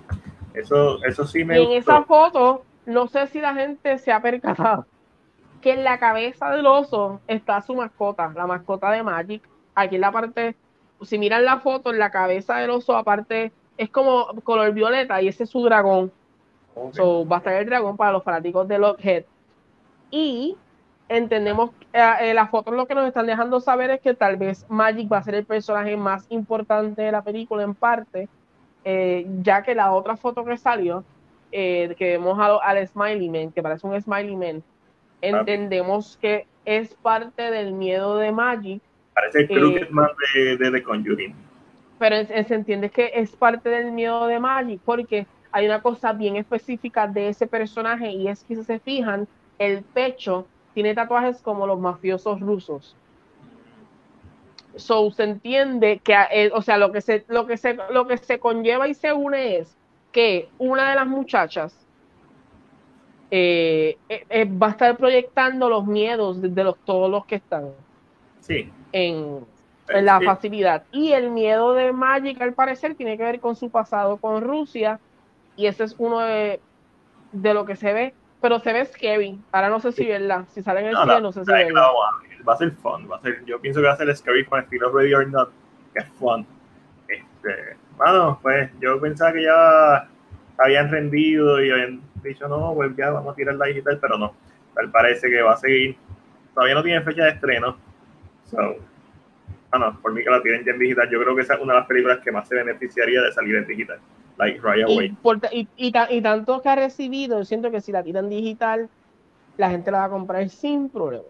Eso, 0.55 1.03
eso 1.05 1.27
sí 1.27 1.45
me. 1.45 1.61
Y 1.61 1.65
en 1.65 1.73
esa 1.73 2.03
foto, 2.03 2.65
no 2.87 3.07
sé 3.09 3.27
si 3.29 3.41
la 3.41 3.55
gente 3.55 3.99
se 3.99 4.11
ha 4.11 4.21
percatado 4.21 4.87
que 5.61 5.73
en 5.73 5.85
la 5.85 5.99
cabeza 5.99 6.51
del 6.51 6.67
oso 6.67 7.21
está 7.27 7.61
su 7.61 7.75
mascota, 7.75 8.33
la 8.35 8.47
mascota 8.47 8.91
de 8.93 9.03
Magic. 9.03 9.43
Aquí 9.75 9.97
en 9.97 10.01
la 10.01 10.13
parte 10.13 10.57
si 11.03 11.19
miran 11.19 11.45
la 11.45 11.59
foto, 11.61 11.91
en 11.91 11.99
la 11.99 12.11
cabeza 12.11 12.57
del 12.57 12.71
oso, 12.71 12.97
aparte, 12.97 13.53
es 13.77 13.91
como 13.91 14.27
color 14.43 14.73
violeta 14.73 15.21
y 15.21 15.29
ese 15.29 15.45
es 15.45 15.51
su 15.51 15.63
dragón. 15.63 16.13
va 16.77 17.37
a 17.37 17.39
estar 17.39 17.55
el 17.55 17.67
dragón 17.67 17.97
para 17.97 18.13
los 18.13 18.25
fanáticos 18.25 18.67
de 18.69 18.79
Lockheed. 18.79 19.25
Y 20.11 20.57
entendemos, 21.09 21.71
eh, 21.93 22.03
eh, 22.21 22.35
las 22.35 22.51
fotos 22.51 22.75
lo 22.75 22.87
que 22.87 22.95
nos 22.95 23.07
están 23.07 23.27
dejando 23.27 23.61
saber 23.61 23.91
es 23.91 24.01
que 24.01 24.15
tal 24.15 24.37
vez 24.37 24.67
Magic 24.69 25.11
va 25.13 25.19
a 25.19 25.23
ser 25.23 25.35
el 25.35 25.45
personaje 25.45 25.97
más 25.97 26.27
importante 26.31 27.03
de 27.03 27.13
la 27.13 27.23
película 27.23 27.63
en 27.63 27.75
parte, 27.75 28.29
eh, 28.85 29.27
ya 29.43 29.63
que 29.63 29.75
la 29.75 29.93
otra 29.93 30.17
foto 30.17 30.45
que 30.45 30.57
salió, 30.57 31.05
que 31.51 31.97
vemos 31.99 32.39
al 32.39 32.87
Smiley 32.87 33.31
Man, 33.31 33.51
que 33.51 33.63
parece 33.63 33.87
un 33.87 33.99
Smiley 33.99 34.37
Man, 34.37 34.63
entendemos 35.23 36.19
que 36.21 36.47
es 36.67 36.95
parte 36.97 37.51
del 37.51 37.73
miedo 37.73 38.19
de 38.19 38.31
Magic 38.31 38.83
Parece 39.17 39.41
el 39.41 39.49
que 39.49 39.81
es 39.81 39.91
más 39.91 40.11
de, 40.35 40.57
de 40.59 40.71
The 40.71 40.83
Conjuring. 40.83 41.35
Pero 41.99 42.17
se 42.27 42.55
entiende 42.55 42.91
que 42.91 43.11
es 43.15 43.35
parte 43.35 43.71
del 43.71 43.91
miedo 43.91 44.27
de 44.27 44.39
Magic, 44.39 44.79
porque 44.85 45.27
hay 45.53 45.65
una 45.65 45.81
cosa 45.81 46.13
bien 46.13 46.37
específica 46.37 47.07
de 47.07 47.31
ese 47.31 47.47
personaje 47.47 48.11
y 48.11 48.29
es 48.29 48.45
que 48.45 48.57
si 48.57 48.63
se 48.63 48.79
fijan, 48.79 49.27
el 49.59 49.83
pecho 49.83 50.47
tiene 50.75 50.95
tatuajes 50.95 51.41
como 51.41 51.67
los 51.67 51.81
mafiosos 51.81 52.41
rusos. 52.41 52.95
So 54.75 55.11
se 55.11 55.25
entiende 55.25 55.99
que, 56.05 56.15
eh, 56.31 56.51
o 56.53 56.61
sea, 56.61 56.77
lo 56.77 56.93
que 56.93 57.01
se, 57.01 57.25
lo 57.29 57.47
que 57.47 57.57
se, 57.57 57.79
lo 57.89 58.07
que 58.07 58.19
se 58.19 58.39
conlleva 58.39 58.87
y 58.87 58.93
se 58.93 59.15
une 59.15 59.57
es 59.57 59.75
que 60.13 60.51
una 60.59 60.91
de 60.91 60.97
las 60.97 61.07
muchachas 61.07 61.75
eh, 63.31 63.97
eh, 64.11 64.45
va 64.45 64.69
a 64.69 64.71
estar 64.73 64.97
proyectando 64.99 65.71
los 65.71 65.87
miedos 65.87 66.43
de, 66.43 66.65
los 66.65 66.77
todos 66.85 67.11
los 67.11 67.25
que 67.25 67.37
están. 67.37 67.71
Sí 68.47 68.71
en, 68.97 69.47
la 69.89 70.21
facilidad. 70.21 70.83
Y 70.91 71.13
el 71.13 71.31
miedo 71.31 71.75
de 71.75 71.93
Magic, 71.93 72.41
al 72.41 72.55
parecer, 72.55 72.95
tiene 72.95 73.17
que 73.17 73.23
ver 73.23 73.41
con 73.41 73.55
su 73.55 73.71
pasado 73.71 74.17
con 74.17 74.43
Rusia. 74.43 74.99
Y 75.55 75.67
ese 75.67 75.85
es 75.85 75.95
uno 75.99 76.21
de, 76.21 76.61
de 77.33 77.55
lo 77.55 77.65
que 77.65 77.77
se 77.77 77.93
ve. 77.93 78.15
Pero 78.41 78.59
se 78.61 78.73
ve 78.73 78.85
scary. 78.85 79.39
Ahora 79.53 79.69
no 79.69 79.81
sé 79.81 79.93
si 79.93 80.05
verla. 80.05 80.45
Si 80.49 80.63
sale 80.63 80.81
en 80.81 80.87
el 80.87 80.93
no, 80.93 81.21
no 81.21 81.33
sé 81.33 81.45
si 81.45 81.53
verla. 81.53 81.89
va 82.47 82.55
a 82.55 82.57
ser 82.57 82.73
fun. 82.73 83.09
Va 83.11 83.17
a 83.17 83.21
ser, 83.21 83.45
yo 83.45 83.61
pienso 83.61 83.81
que 83.81 83.87
va 83.87 83.93
a 83.93 83.97
ser 83.97 84.15
scary 84.17 84.45
con 84.45 84.61
estilo 84.61 84.91
Ready 84.91 85.15
or 85.15 85.29
Not. 85.29 85.51
Que 85.95 86.01
es 86.01 86.09
fun. 86.19 86.45
Este, 87.09 87.77
bueno, 87.97 88.39
pues 88.43 88.71
yo 88.81 89.01
pensaba 89.01 89.33
que 89.33 89.45
ya 89.45 90.09
habían 90.59 90.91
rendido 90.91 91.65
y 91.65 91.71
habían 91.71 92.01
dicho, 92.25 92.49
no, 92.49 92.75
pues 92.75 92.95
ya 92.97 93.11
vamos 93.11 93.33
a 93.33 93.37
tirar 93.37 93.55
la 93.55 93.67
digital, 93.67 93.99
pero 94.01 94.19
no. 94.19 94.35
Tal 94.75 94.91
parece 94.91 95.31
que 95.31 95.43
va 95.43 95.53
a 95.53 95.57
seguir. 95.57 95.97
Todavía 96.55 96.75
no 96.75 96.83
tiene 96.83 97.03
fecha 97.03 97.25
de 97.25 97.31
estreno 97.31 97.86
So, 98.51 98.77
ah, 99.73 99.99
por 100.01 100.13
mí 100.13 100.23
que 100.23 100.31
la 100.31 100.43
tienen 100.43 100.65
ya 100.65 100.73
en 100.73 100.79
digital, 100.79 101.09
yo 101.11 101.21
creo 101.23 101.35
que 101.35 101.43
esa 101.43 101.55
es 101.55 101.61
una 101.61 101.75
de 101.75 101.81
las 101.81 101.89
películas 101.89 102.21
que 102.21 102.33
más 102.33 102.49
se 102.49 102.55
beneficiaría 102.55 103.23
de 103.23 103.33
salir 103.33 103.57
en 103.57 103.67
digital. 103.67 103.99
Like 104.39 104.61
Y, 105.53 105.69
y, 105.77 106.23
tanto 106.23 106.61
que 106.61 106.69
ha 106.69 106.77
recibido, 106.77 107.45
siento 107.45 107.71
que 107.71 107.81
si 107.81 107.91
la 107.91 108.03
tiran 108.03 108.29
digital, 108.29 108.89
la 109.57 109.71
gente 109.71 109.91
la 109.91 109.99
va 109.99 110.05
a 110.05 110.11
comprar 110.11 110.49
sin 110.51 110.91
problema. 110.91 111.25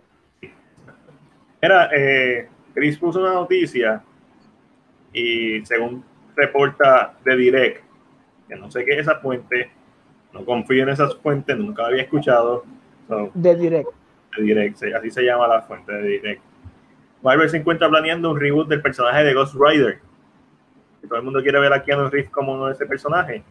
Era, 1.61 1.89
eh, 1.93 2.49
Chris 2.75 2.99
puso 2.99 3.21
una 3.21 3.33
noticia 3.33 4.03
y 5.13 5.65
según 5.65 6.05
reporta 6.35 7.15
de 7.25 7.37
Direct, 7.37 7.85
que 8.49 8.57
no 8.57 8.71
sé 8.71 8.85
qué 8.85 8.93
es 8.95 8.99
esa 9.01 9.17
fuente, 9.21 9.71
no 10.33 10.45
confío 10.45 10.83
en 10.83 10.91
esas 10.91 11.17
fuentes, 11.17 11.57
nunca 11.57 11.87
había 11.87 12.03
escuchado. 12.03 12.65
de 13.35 13.57
Direct. 13.57 13.89
De 14.37 14.43
Direct, 14.43 14.83
así 14.95 15.11
se 15.11 15.23
llama 15.23 15.49
la 15.49 15.63
fuente 15.63 15.93
de 15.93 16.03
Direct. 16.03 16.43
Marvel 17.27 17.51
se 17.51 17.57
encuentra 17.57 17.89
planeando 17.89 18.31
un 18.31 18.39
reboot 18.39 18.69
del 18.69 18.81
personaje 18.81 19.25
de 19.25 19.35
Ghost 19.35 19.57
Rider. 19.59 19.99
todo 21.09 21.19
el 21.19 21.25
mundo 21.25 21.43
quiere 21.43 21.59
ver 21.59 21.73
a 21.73 21.83
Keanu 21.83 22.09
Reeves 22.09 22.31
como 22.31 22.53
uno 22.53 22.67
de 22.67 22.75
ese 22.75 22.87
personaje. 22.87 23.43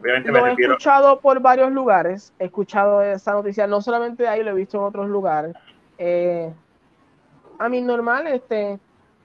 Obviamente 0.00 0.32
lo 0.32 0.46
he 0.46 0.52
escuchado 0.52 1.20
por 1.20 1.38
varios 1.38 1.70
lugares. 1.70 2.32
He 2.38 2.46
escuchado 2.46 3.02
esa 3.02 3.32
noticia, 3.32 3.66
no 3.66 3.82
solamente 3.82 4.22
de 4.22 4.30
ahí, 4.30 4.42
lo 4.42 4.52
he 4.52 4.54
visto 4.54 4.78
en 4.78 4.84
otros 4.84 5.10
lugares. 5.10 5.54
Eh, 5.98 6.50
a 7.58 7.68
mí 7.68 7.82
normal, 7.82 8.28
este, 8.28 8.78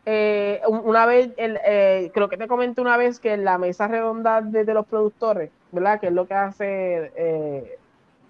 eh, 0.06 0.60
una 0.68 1.06
vez, 1.06 1.32
eh, 1.38 2.12
creo 2.14 2.28
que 2.28 2.36
te 2.36 2.50
comenté 2.50 2.82
una 2.82 2.98
vez 2.98 3.22
que 3.22 3.32
en 3.32 3.46
la 3.46 3.58
mesa 3.58 3.88
redonda 3.88 4.42
de, 4.42 4.66
los 4.74 4.86
productores, 4.86 5.50
¿verdad? 5.72 6.02
Que 6.02 6.08
es 6.08 6.14
lo 6.14 6.28
que 6.28 6.34
hace 6.34 7.78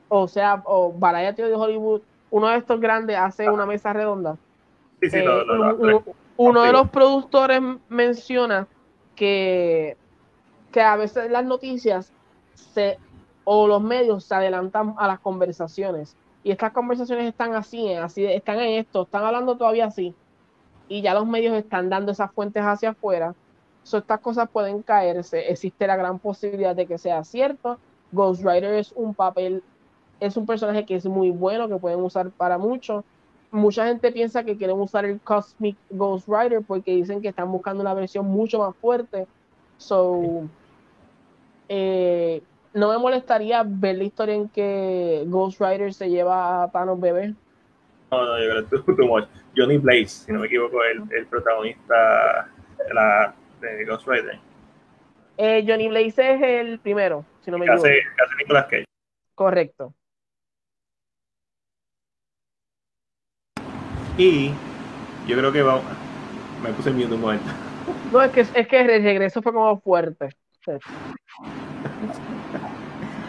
o 0.07 0.27
sea, 0.27 0.61
o 0.65 0.93
Variety 0.93 1.41
de 1.41 1.55
Hollywood, 1.55 2.01
uno 2.29 2.49
de 2.49 2.57
estos 2.57 2.79
grandes 2.79 3.17
hace 3.17 3.49
una 3.49 3.65
mesa 3.65 3.91
redonda. 3.91 4.37
Sí, 5.03 5.09
sí, 5.09 5.17
Eh, 5.17 5.99
uno 6.37 6.61
de 6.61 6.71
los 6.71 6.89
productores 6.89 7.61
menciona 7.89 8.67
que, 9.15 9.97
que 10.71 10.81
a 10.81 10.95
veces 10.95 11.29
las 11.29 11.43
noticias 11.43 12.13
se, 12.53 12.97
o 13.43 13.67
los 13.67 13.81
medios 13.81 14.23
se 14.23 14.35
adelantan 14.35 14.95
a 14.97 15.07
las 15.07 15.19
conversaciones. 15.19 16.15
Y 16.43 16.51
estas 16.51 16.71
conversaciones 16.71 17.27
están 17.27 17.53
así, 17.53 17.93
así 17.93 18.25
están 18.25 18.59
en 18.59 18.79
esto, 18.79 19.03
están 19.03 19.23
hablando 19.23 19.57
todavía 19.57 19.85
así. 19.85 20.15
Y 20.87 21.01
ya 21.01 21.13
los 21.13 21.27
medios 21.27 21.55
están 21.55 21.89
dando 21.89 22.13
esas 22.13 22.31
fuentes 22.31 22.63
hacia 22.63 22.91
afuera. 22.91 23.35
So, 23.83 23.97
estas 23.97 24.21
cosas 24.21 24.49
pueden 24.49 24.81
caerse. 24.83 25.49
Existe 25.51 25.85
la 25.85 25.97
gran 25.97 26.19
posibilidad 26.19 26.75
de 26.75 26.85
que 26.85 26.97
sea 26.97 27.23
cierto. 27.25 27.77
Ghost 28.13 28.43
Rider 28.43 28.75
es 28.75 28.93
un 28.93 29.13
papel, 29.13 29.63
es 30.21 30.37
un 30.37 30.45
personaje 30.45 30.85
que 30.85 30.95
es 30.95 31.05
muy 31.05 31.31
bueno, 31.31 31.67
que 31.67 31.75
pueden 31.75 32.01
usar 32.01 32.31
para 32.31 32.57
mucho. 32.57 33.03
Mucha 33.53 33.85
gente 33.85 34.11
piensa 34.11 34.43
que 34.43 34.57
quieren 34.57 34.79
usar 34.79 35.05
el 35.05 35.21
Cosmic 35.21 35.77
Ghost 35.91 36.27
Rider 36.27 36.63
porque 36.67 36.95
dicen 36.95 37.21
que 37.21 37.27
están 37.27 37.51
buscando 37.51 37.81
una 37.81 37.93
versión 37.93 38.25
mucho 38.25 38.57
más 38.57 38.75
fuerte. 38.77 39.27
So, 39.77 40.49
eh, 41.69 42.41
no 42.73 42.89
me 42.89 42.97
molestaría 42.97 43.63
ver 43.63 43.97
la 43.99 44.05
historia 44.05 44.33
en 44.33 44.49
que 44.49 45.23
Ghost 45.27 45.61
Rider 45.61 45.93
se 45.93 46.09
lleva 46.09 46.63
a 46.63 46.71
Thanos 46.71 46.99
bebé. 46.99 47.35
No, 48.11 48.25
no, 48.25 48.39
yo 48.39 48.67
creo 48.67 48.85
que 48.85 48.93
too 48.93 49.05
much. 49.05 49.25
Johnny 49.55 49.77
Blaze, 49.77 50.07
si 50.07 50.31
no 50.31 50.39
me 50.39 50.47
equivoco, 50.47 50.83
el, 50.83 51.03
el 51.15 51.27
protagonista 51.27 52.49
de, 52.87 52.91
la, 52.91 53.35
de 53.61 53.85
Ghost 53.85 54.07
Rider. 54.07 54.39
Eh, 55.37 55.63
Johnny 55.67 55.89
Blaze 55.89 56.33
es 56.33 56.41
el 56.41 56.79
primero, 56.79 57.23
si 57.41 57.51
no 57.51 57.59
me 57.59 57.65
equivoco. 57.65 57.85
hace, 57.85 57.99
que 57.99 58.23
hace 58.23 58.35
Nicolas 58.39 58.65
Cage. 58.65 58.85
Correcto. 59.35 59.93
Y 64.17 64.51
yo 65.27 65.37
creo 65.37 65.51
que 65.51 65.61
vamos. 65.61 65.83
Me 66.61 66.71
puse 66.73 66.89
el 66.89 67.11
un 67.11 67.21
momento. 67.21 67.45
No, 68.11 68.21
es 68.21 68.31
que, 68.31 68.41
es 68.41 68.67
que 68.67 68.81
el 68.81 69.03
regreso 69.03 69.41
fue 69.41 69.51
como 69.51 69.79
fuerte. 69.81 70.29
¿Qué 70.65 70.79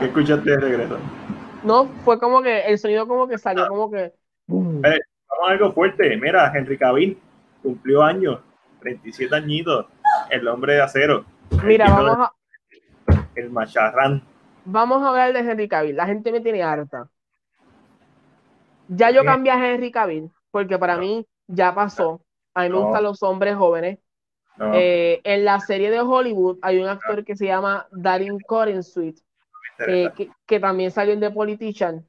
escuchaste 0.05 0.51
de 0.51 0.57
regreso? 0.59 0.99
No, 1.65 1.87
fue 2.05 2.19
como 2.19 2.43
que 2.43 2.61
el 2.61 2.79
sonido 2.79 3.09
como 3.09 3.27
que 3.27 3.39
salió 3.39 3.67
como 3.67 3.91
que... 3.91 4.13
Vamos 4.47 4.85
a 4.85 5.51
algo 5.51 5.73
fuerte. 5.73 6.17
Mira, 6.17 6.53
Henry 6.55 6.79
Cavill 6.79 7.19
cumplió 7.63 8.03
años, 8.03 8.41
37 8.81 9.35
añitos, 9.35 9.87
el 10.31 10.47
hombre 10.47 10.75
de 10.75 10.83
acero. 10.83 11.25
Mira, 11.65 11.89
vamos 11.89 12.19
a, 12.19 12.33
el 13.35 13.51
macharrán. 13.51 14.23
vamos 14.65 15.03
a 15.03 15.09
hablar 15.09 15.33
de 15.33 15.41
Henry 15.41 15.69
Cavill. 15.69 15.97
La 15.97 16.07
gente 16.07 16.31
me 16.31 16.41
tiene 16.41 16.63
harta. 16.63 17.09
Ya 18.89 19.11
yo 19.11 19.23
¿Qué? 19.23 19.25
cambié 19.25 19.53
a 19.53 19.75
Henry 19.75 19.91
Cavill, 19.91 20.31
porque 20.55 20.79
para 20.81 20.99
mí 20.99 21.27
ya 21.49 21.75
pasó. 21.75 22.25
A 22.55 22.65
mí 22.65 22.71
me 22.71 22.77
No. 22.77 22.81
gustan 22.81 23.05
los 23.05 23.23
hombres 23.25 23.57
jóvenes. 23.57 24.01
No, 24.57 24.71
Eh, 24.71 25.21
en 25.25 25.45
la 25.45 25.61
serie 25.61 25.91
de 25.91 26.01
Hollywood 26.01 26.59
hay 26.63 26.79
un 26.81 26.89
actor 26.89 27.25
que 27.25 27.37
se 27.37 27.47
llama 27.47 27.89
Darin 27.93 28.39
Sweet 28.83 29.19
me 29.79 29.87
eh, 29.87 30.15
que, 30.15 30.35
que 30.47 30.61
también 30.61 30.91
salió 30.93 31.15
en 31.15 31.21
The 31.21 31.31
Politician. 31.33 32.07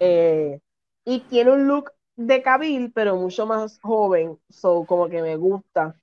Eh, 0.00 0.60
y 1.04 1.20
tiene 1.28 1.52
un 1.52 1.68
look 1.68 1.92
de 2.16 2.42
Cavill, 2.42 2.92
pero 2.92 3.16
mucho 3.16 3.46
más 3.46 3.78
joven. 3.80 4.38
So, 4.50 4.86
como 4.86 5.08
que 5.08 5.22
me 5.22 5.36
gusta. 5.36 5.96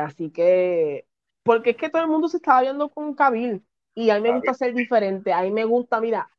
Así 0.00 0.30
que, 0.30 1.06
porque 1.42 1.70
es 1.70 1.76
que 1.76 1.90
todo 1.90 2.02
el 2.02 2.08
mundo 2.08 2.28
se 2.28 2.38
estaba 2.38 2.62
viendo 2.62 2.88
con 2.90 3.14
Cavill. 3.14 3.64
Y 3.94 4.10
a 4.10 4.16
mí 4.16 4.22
me 4.22 4.30
gusta 4.32 4.54
ser 4.54 4.74
diferente. 4.74 5.32
A 5.32 5.42
mí 5.42 5.50
me 5.50 5.64
gusta, 5.64 6.00
mira, 6.00 6.30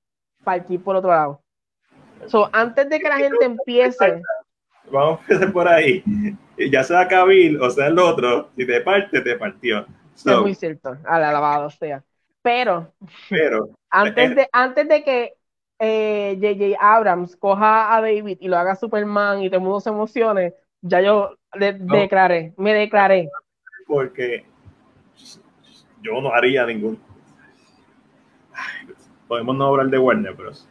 partir 0.44 0.84
por 0.84 0.96
otro 0.96 1.10
lado. 1.12 1.44
So, 2.28 2.50
antes 2.54 2.90
de 2.90 3.00
que 3.00 3.10
la 3.10 3.18
gente 3.18 3.46
empiece, 3.46 4.22
Vamos 4.92 5.20
a 5.20 5.22
empezar 5.24 5.54
por 5.54 5.68
ahí. 5.68 6.04
Ya 6.58 6.84
sea 6.84 7.08
Cavill 7.08 7.60
o 7.62 7.70
sea 7.70 7.88
el 7.88 7.98
otro, 8.00 8.50
si 8.56 8.66
te 8.66 8.82
parte, 8.82 9.22
te 9.22 9.36
partió. 9.36 9.86
es 10.16 10.22
So, 10.22 10.42
muy 10.42 10.54
cierto, 10.56 10.98
al 11.06 11.24
alabado 11.24 11.70
sea. 11.70 12.04
Pero 12.42 12.94
pero 13.30 13.70
antes 13.90 14.36
de, 14.36 14.48
antes 14.52 14.88
de 14.88 15.04
que 15.04 15.34
eh, 15.80 16.38
J.J. 16.42 16.78
Abrams 16.80 17.36
coja 17.36 17.96
a 17.96 18.02
David 18.02 18.38
y 18.40 18.48
lo 18.48 18.58
haga 18.58 18.76
Superman 18.76 19.42
y 19.42 19.50
todo 19.50 19.58
el 19.58 19.64
mundo 19.64 19.80
se 19.80 19.90
emocione, 19.90 20.54
ya 20.82 21.02
yo 21.02 21.36
de- 21.54 21.74
No. 21.74 21.96
declaré, 21.96 22.54
me 22.58 22.74
declaré. 22.74 23.30
porque 23.88 24.46
yo 26.02 26.22
no 26.22 26.34
haría 26.34 26.66
ningún. 26.66 27.00
Ay, 28.54 28.88
Podemos 29.28 29.56
no 29.56 29.66
hablar 29.68 29.88
de 29.90 29.98
Warner 29.98 30.34
Bros. 30.34 30.68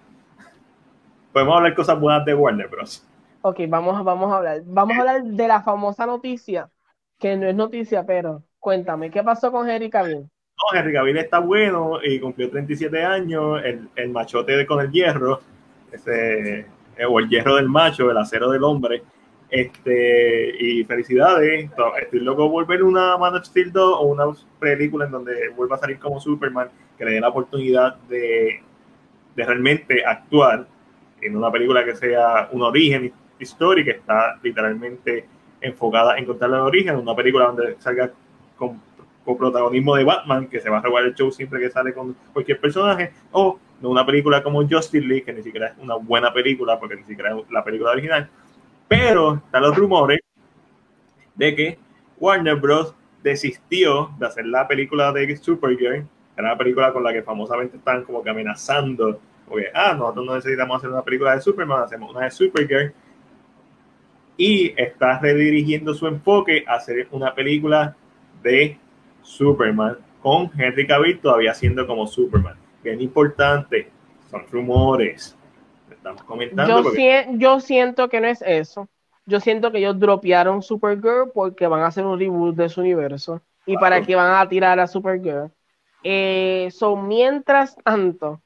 Podemos 1.32 1.56
hablar 1.56 1.74
cosas 1.74 1.98
buenas 2.00 2.24
de 2.24 2.34
Warner 2.34 2.68
Bros. 2.68 3.04
Ok, 3.42 3.60
vamos, 3.68 4.04
vamos 4.04 4.32
a 4.32 4.36
hablar. 4.38 4.62
Vamos 4.66 4.96
a 4.96 5.00
hablar 5.00 5.22
de 5.24 5.48
la 5.48 5.62
famosa 5.62 6.06
noticia, 6.06 6.70
que 7.18 7.36
no 7.36 7.46
es 7.48 7.54
noticia, 7.54 8.04
pero 8.04 8.44
cuéntame, 8.58 9.10
¿qué 9.10 9.22
pasó 9.22 9.50
con 9.52 9.68
Henry 9.68 9.88
Cavill? 9.90 10.30
No, 10.56 10.78
Henry 10.78 10.92
Cavill 10.92 11.16
está 11.18 11.38
bueno 11.38 11.98
y 12.02 12.20
cumplió 12.20 12.50
37 12.50 13.02
años. 13.02 13.60
El, 13.64 13.88
el 13.96 14.10
machote 14.10 14.52
de- 14.56 14.66
con 14.66 14.80
el 14.80 14.90
hierro, 14.90 15.40
ese, 15.92 16.60
eh, 16.60 17.04
o 17.08 17.18
el 17.18 17.28
hierro 17.28 17.56
del 17.56 17.68
macho, 17.68 18.10
el 18.10 18.18
acero 18.18 18.50
del 18.50 18.62
hombre. 18.64 19.02
Este, 19.50 20.54
y 20.60 20.84
felicidades. 20.84 21.74
To- 21.74 21.96
Estoy 21.96 22.20
loco 22.20 22.42
por 22.44 22.52
volver 22.66 22.82
una 22.82 23.16
Man 23.16 23.34
of 23.36 23.44
Steel 23.44 23.72
2 23.72 23.96
o 24.00 24.02
una 24.06 24.24
película 24.58 25.06
en 25.06 25.12
donde 25.12 25.48
vuelva 25.50 25.76
a 25.76 25.78
salir 25.78 25.98
como 25.98 26.20
Superman, 26.20 26.68
que 26.98 27.04
le 27.04 27.12
dé 27.12 27.20
la 27.20 27.28
oportunidad 27.28 27.96
de, 28.08 28.62
de 29.36 29.44
realmente 29.44 30.04
actuar 30.04 30.66
en 31.20 31.36
una 31.36 31.50
película 31.50 31.84
que 31.84 31.96
sea 31.96 32.48
un 32.52 32.62
origen 32.62 33.12
histórico, 33.38 33.90
está 33.90 34.38
literalmente 34.42 35.26
enfocada 35.60 36.16
en 36.18 36.24
contar 36.24 36.50
el 36.50 36.56
origen, 36.56 36.96
una 36.96 37.14
película 37.14 37.46
donde 37.46 37.76
salga 37.78 38.10
con 38.56 38.80
protagonismo 39.36 39.96
de 39.96 40.04
Batman, 40.04 40.46
que 40.48 40.60
se 40.60 40.68
va 40.68 40.78
a 40.78 40.82
robar 40.82 41.04
el 41.04 41.14
show 41.14 41.30
siempre 41.30 41.60
que 41.60 41.70
sale 41.70 41.92
con 41.92 42.16
cualquier 42.32 42.60
personaje, 42.60 43.12
o 43.32 43.58
no 43.80 43.88
una 43.88 44.04
película 44.04 44.42
como 44.42 44.66
Justice 44.66 45.06
League, 45.06 45.24
que 45.24 45.32
ni 45.32 45.42
siquiera 45.42 45.68
es 45.68 45.78
una 45.78 45.96
buena 45.96 46.32
película, 46.32 46.78
porque 46.78 46.96
ni 46.96 47.04
siquiera 47.04 47.36
es 47.36 47.50
la 47.50 47.64
película 47.64 47.92
original. 47.92 48.28
Pero 48.88 49.36
están 49.36 49.62
los 49.62 49.76
rumores 49.76 50.20
de 51.34 51.54
que 51.54 51.78
Warner 52.18 52.56
Bros. 52.56 52.94
desistió 53.22 54.10
de 54.18 54.26
hacer 54.26 54.46
la 54.46 54.66
película 54.66 55.12
de 55.12 55.36
Supergirl, 55.36 56.02
que 56.34 56.40
era 56.40 56.50
la 56.50 56.58
película 56.58 56.92
con 56.92 57.04
la 57.04 57.12
que 57.12 57.22
famosamente 57.22 57.76
están 57.76 58.04
como 58.04 58.22
que 58.22 58.30
amenazando, 58.30 59.20
porque, 59.50 59.66
ah, 59.74 59.94
nosotros 59.94 60.24
no 60.24 60.34
necesitamos 60.36 60.76
hacer 60.78 60.90
una 60.90 61.02
película 61.02 61.34
de 61.34 61.40
Superman, 61.40 61.82
hacemos 61.82 62.14
una 62.14 62.24
de 62.24 62.30
Supergirl, 62.30 62.94
y 64.36 64.72
está 64.80 65.18
redirigiendo 65.18 65.92
su 65.92 66.06
enfoque 66.06 66.64
a 66.66 66.76
hacer 66.76 67.08
una 67.10 67.34
película 67.34 67.96
de 68.42 68.78
Superman 69.22 69.98
con 70.22 70.50
Henry 70.56 70.86
Cavill 70.86 71.20
todavía 71.20 71.52
siendo 71.52 71.86
como 71.86 72.06
Superman. 72.06 72.56
Bien 72.82 73.00
importante, 73.00 73.90
son 74.30 74.46
rumores. 74.50 75.36
Estamos 75.90 76.22
comentando 76.22 76.78
Yo, 76.78 76.82
porque 76.84 76.96
sien- 76.96 77.38
yo 77.38 77.60
siento 77.60 78.08
que 78.08 78.20
no 78.20 78.28
es 78.28 78.40
eso. 78.42 78.88
Yo 79.26 79.40
siento 79.40 79.70
que 79.70 79.78
ellos 79.78 79.98
dropearon 79.98 80.62
Supergirl 80.62 81.30
porque 81.34 81.66
van 81.66 81.80
a 81.82 81.88
hacer 81.88 82.06
un 82.06 82.18
reboot 82.18 82.56
de 82.56 82.68
su 82.68 82.80
universo. 82.80 83.42
¿Y 83.66 83.76
para 83.76 84.00
qué 84.02 84.16
van 84.16 84.40
a 84.40 84.48
tirar 84.48 84.80
a 84.80 84.86
Supergirl? 84.86 85.50
Eh, 86.02 86.68
so, 86.72 86.96
mientras 86.96 87.76
tanto, 87.84 88.40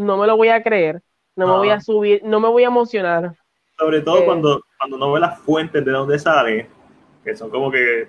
no 0.00 0.16
me 0.16 0.26
lo 0.26 0.36
voy 0.36 0.48
a 0.48 0.62
creer. 0.62 1.02
No 1.36 1.46
me 1.46 1.52
Ah. 1.54 1.56
voy 1.58 1.70
a 1.70 1.80
subir, 1.80 2.20
no 2.24 2.40
me 2.40 2.48
voy 2.48 2.64
a 2.64 2.68
emocionar. 2.68 3.34
sobre 3.78 4.00
todo 4.02 4.18
eh, 4.20 4.24
cuando, 4.26 4.62
cuando 4.78 4.98
no 4.98 5.12
ve 5.12 5.20
las 5.20 5.38
fuentes 5.40 5.82
de 5.84 5.90
donde 5.92 6.18
sale, 6.18 6.68
que 7.24 7.34
son 7.34 7.48
como 7.50 7.70
que 7.70 8.08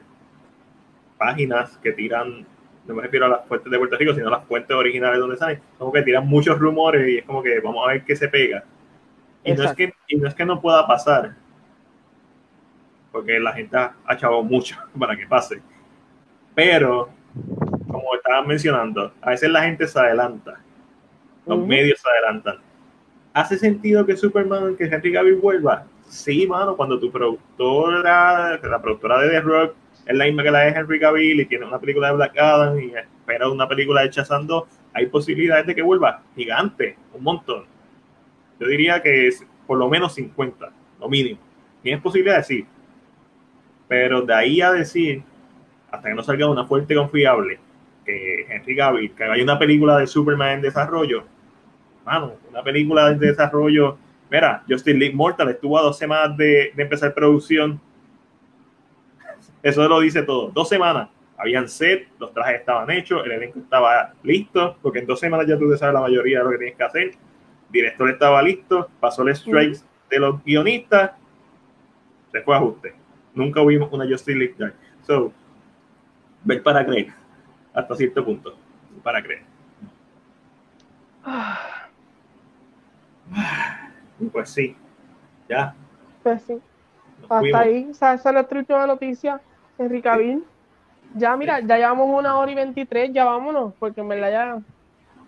páginas 1.18 1.78
que 1.78 1.92
tiran, 1.94 2.46
no 2.86 2.96
me 2.96 3.04
refiero 3.04 3.26
a 3.28 3.30
las 3.30 3.46
fuentes 3.48 3.72
de 3.72 3.78
Puerto 3.78 3.96
Rico, 3.98 4.14
sino 4.14 4.28
a 4.28 4.32
las 4.32 4.46
fuentes 4.46 4.76
originales 4.76 5.16
de 5.18 5.22
donde 5.22 5.38
salen, 5.38 5.62
como 5.78 5.92
que 5.94 6.02
tiran 6.02 6.28
muchos 6.28 6.58
rumores 6.60 7.08
y 7.08 7.18
es 7.20 7.26
como 7.26 7.42
que 7.44 7.60
vamos 7.62 7.86
a 7.88 7.92
ver 7.94 8.04
qué 8.04 8.16
se 8.16 8.28
pega. 8.28 8.64
Y 9.44 9.54
no, 9.54 9.64
es 9.64 9.74
que, 9.74 9.94
y 10.08 10.16
no 10.18 10.28
es 10.28 10.36
que 10.36 10.46
no 10.46 10.60
pueda 10.60 10.86
pasar, 10.88 11.36
porque 13.12 13.40
la 13.40 13.54
gente 13.54 13.78
ha, 13.78 13.94
ha 14.06 14.18
chavado 14.18 14.44
mucho 14.44 14.76
para 15.00 15.16
que 15.16 15.26
pase. 15.28 15.62
Pero, 16.56 17.10
como 17.88 18.14
estaban 18.16 18.48
mencionando, 18.48 19.14
a 19.22 19.30
veces 19.30 19.50
la 19.50 19.64
gente 19.64 19.88
se 19.88 20.00
adelanta, 20.00 20.60
los 21.46 21.66
medios 21.66 22.00
se 22.00 22.10
adelantan. 22.10 22.58
¿Hace 23.34 23.58
sentido 23.58 24.06
que 24.06 24.18
Superman, 24.18 24.76
que 24.76 24.86
Henry 24.86 25.14
Cavill 25.14 25.36
vuelva? 25.36 25.86
Sí, 26.08 26.46
mano, 26.46 26.76
cuando 26.76 27.00
tu 27.00 27.12
productora, 27.12 28.60
la 28.62 28.82
productora 28.82 29.22
de 29.22 29.30
The 29.30 29.42
Rock, 29.42 29.76
es 30.06 30.16
la 30.16 30.26
misma 30.26 30.44
que 30.44 30.52
la 30.52 30.60
de 30.60 30.70
Henry 30.70 31.00
Cavill 31.00 31.40
y 31.40 31.46
tiene 31.46 31.66
una 31.66 31.80
película 31.80 32.10
de 32.10 32.16
Black 32.16 32.38
Adam 32.38 32.80
y 32.80 32.94
espera 32.94 33.50
una 33.50 33.68
película 33.68 34.02
de 34.02 34.10
Shazam 34.10 34.46
2, 34.46 34.64
hay 34.94 35.06
posibilidades 35.06 35.66
de 35.68 35.76
que 35.76 35.82
vuelva 35.82 36.22
gigante, 36.36 36.98
un 37.14 37.24
montón. 37.24 37.64
Yo 38.60 38.68
diría 38.68 39.02
que 39.02 39.28
es 39.28 39.46
por 39.66 39.78
lo 39.78 39.88
menos 39.88 40.14
50, 40.16 40.70
lo 41.00 41.10
mínimo. 41.10 41.40
¿Tienes 41.82 42.02
posibilidades? 42.02 42.48
Sí. 42.48 42.66
Pero 43.88 44.22
de 44.22 44.34
ahí 44.34 44.62
a 44.62 44.72
decir, 44.72 45.24
hasta 45.90 46.10
que 46.10 46.16
no 46.16 46.24
salga 46.24 46.50
una 46.50 46.66
fuente 46.66 46.94
confiable, 46.94 47.60
que 48.06 48.48
Henry 48.50 48.76
Cavill, 48.76 49.16
que 49.16 49.24
haya 49.24 49.44
una 49.44 49.58
película 49.58 49.98
de 49.98 50.08
Superman 50.08 50.56
en 50.56 50.62
desarrollo, 50.62 51.24
mano, 52.12 52.34
una 52.50 52.62
película 52.62 53.14
de 53.14 53.28
desarrollo. 53.28 53.98
Mira, 54.30 54.64
Justin 54.68 55.00
League 55.00 55.16
Mortal 55.16 55.50
estuvo 55.50 55.78
a 55.78 55.82
dos 55.82 55.98
semanas 55.98 56.36
de, 56.38 56.72
de 56.76 56.84
empezar 56.84 57.14
producción. 57.14 57.80
Eso 59.64 59.88
lo 59.88 60.00
dice 60.00 60.24
todo. 60.24 60.50
Dos 60.50 60.68
semanas. 60.68 61.10
Habían 61.38 61.68
set, 61.68 62.08
los 62.20 62.34
trajes 62.34 62.60
estaban 62.60 62.90
hechos, 62.92 63.26
el 63.26 63.32
elenco 63.32 63.60
estaba 63.60 64.14
listo, 64.22 64.78
porque 64.82 65.00
en 65.00 65.08
dos 65.08 65.20
semanas 65.20 65.48
ya 65.48 65.58
tú 65.58 65.72
te 65.72 65.78
sabes 65.78 65.94
la 65.94 66.02
mayoría 66.02 66.40
de 66.40 66.44
lo 66.44 66.52
que 66.52 66.58
tienes 66.58 66.76
que 66.76 66.84
hacer. 66.84 67.04
El 67.04 67.72
director 67.72 68.10
estaba 68.10 68.42
listo, 68.44 68.90
pasó 69.00 69.24
el 69.24 69.36
strikes 69.36 69.80
de 70.10 70.20
los 70.20 70.44
guionistas, 70.44 71.12
se 72.32 72.42
fue 72.42 72.54
a 72.54 72.58
ajuste. 72.60 72.94
Nunca 73.34 73.64
vimos 73.64 73.92
una 73.92 74.06
Justin 74.08 74.38
League 74.38 74.56
Dark. 74.58 74.76
So, 75.02 75.34
ver 76.44 76.62
para 76.62 76.86
creer, 76.86 77.08
hasta 77.74 77.96
cierto 77.96 78.24
punto, 78.24 78.56
para 79.02 79.24
creer. 79.24 79.44
Pues 84.32 84.50
sí, 84.50 84.76
ya. 85.50 85.74
Pues 86.24 86.42
sí. 86.44 86.60
Hasta 87.30 87.60
ahí, 87.60 87.88
o 87.90 87.94
sea, 87.94 88.14
esa 88.14 88.30
es 88.30 88.34
nuestra 88.34 88.60
última 88.60 88.88
noticia, 88.88 89.42
Enrique 89.78 90.04
Cavill. 90.04 90.44
Ya, 91.16 91.36
mira, 91.36 91.60
ya 91.60 91.78
llevamos 91.78 92.08
una 92.20 92.38
hora 92.38 92.52
y 92.52 92.56
veintitrés, 92.56 93.12
ya 93.14 93.26
vámonos, 93.26 93.74
porque 93.80 94.02
en 94.02 94.08
verdad 94.08 94.32
ya. 94.32 94.62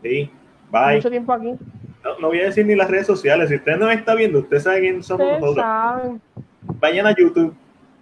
Sí, 0.01 0.31
bye. 0.71 0.95
Mucho 0.95 1.09
tiempo 1.09 1.34
aquí. 1.34 1.55
No, 2.03 2.19
no, 2.19 2.27
voy 2.27 2.41
a 2.41 2.45
decir 2.45 2.65
ni 2.65 2.75
las 2.75 2.89
redes 2.89 3.07
sociales. 3.07 3.49
Si 3.49 3.55
usted 3.55 3.77
no 3.77 3.89
está 3.89 4.15
viendo, 4.15 4.39
usted 4.39 4.59
sabe 4.59 4.81
quién 4.81 5.03
somos 5.03 5.25
Ustedes 5.25 5.41
nosotros. 5.41 5.65
saben. 5.65 6.21
Vayan 6.80 7.07
a 7.07 7.15
YouTube, 7.15 7.55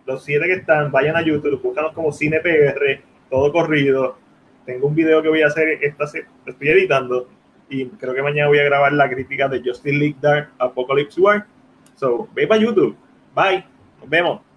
los 0.06 0.24
siete 0.24 0.46
que 0.46 0.54
están, 0.54 0.92
vayan 0.92 1.16
a 1.16 1.22
YouTube, 1.22 1.62
búscanos 1.62 1.94
como 1.94 2.12
Cine 2.12 2.40
PR, 2.40 3.02
todo 3.30 3.52
corrido. 3.52 4.18
Tengo 4.66 4.88
un 4.88 4.96
video 4.96 5.22
que 5.22 5.30
voy 5.30 5.42
a 5.42 5.48
hacer, 5.48 5.80
esta 5.82 6.06
estoy 6.06 6.68
editando 6.70 7.28
y 7.72 7.88
creo 7.88 8.14
que 8.14 8.22
mañana 8.22 8.50
voy 8.50 8.60
a 8.60 8.64
grabar 8.64 8.92
la 8.92 9.10
crítica 9.10 9.48
de 9.48 9.62
Justin 9.66 9.98
League 9.98 10.18
Dark 10.20 10.52
Apocalypse 10.60 11.20
War. 11.20 11.48
So, 11.96 12.28
ve 12.36 12.46
para 12.46 12.62
YouTube. 12.62 12.96
Bye. 13.34 13.66
Nos 14.00 14.10
vemos. 14.10 14.51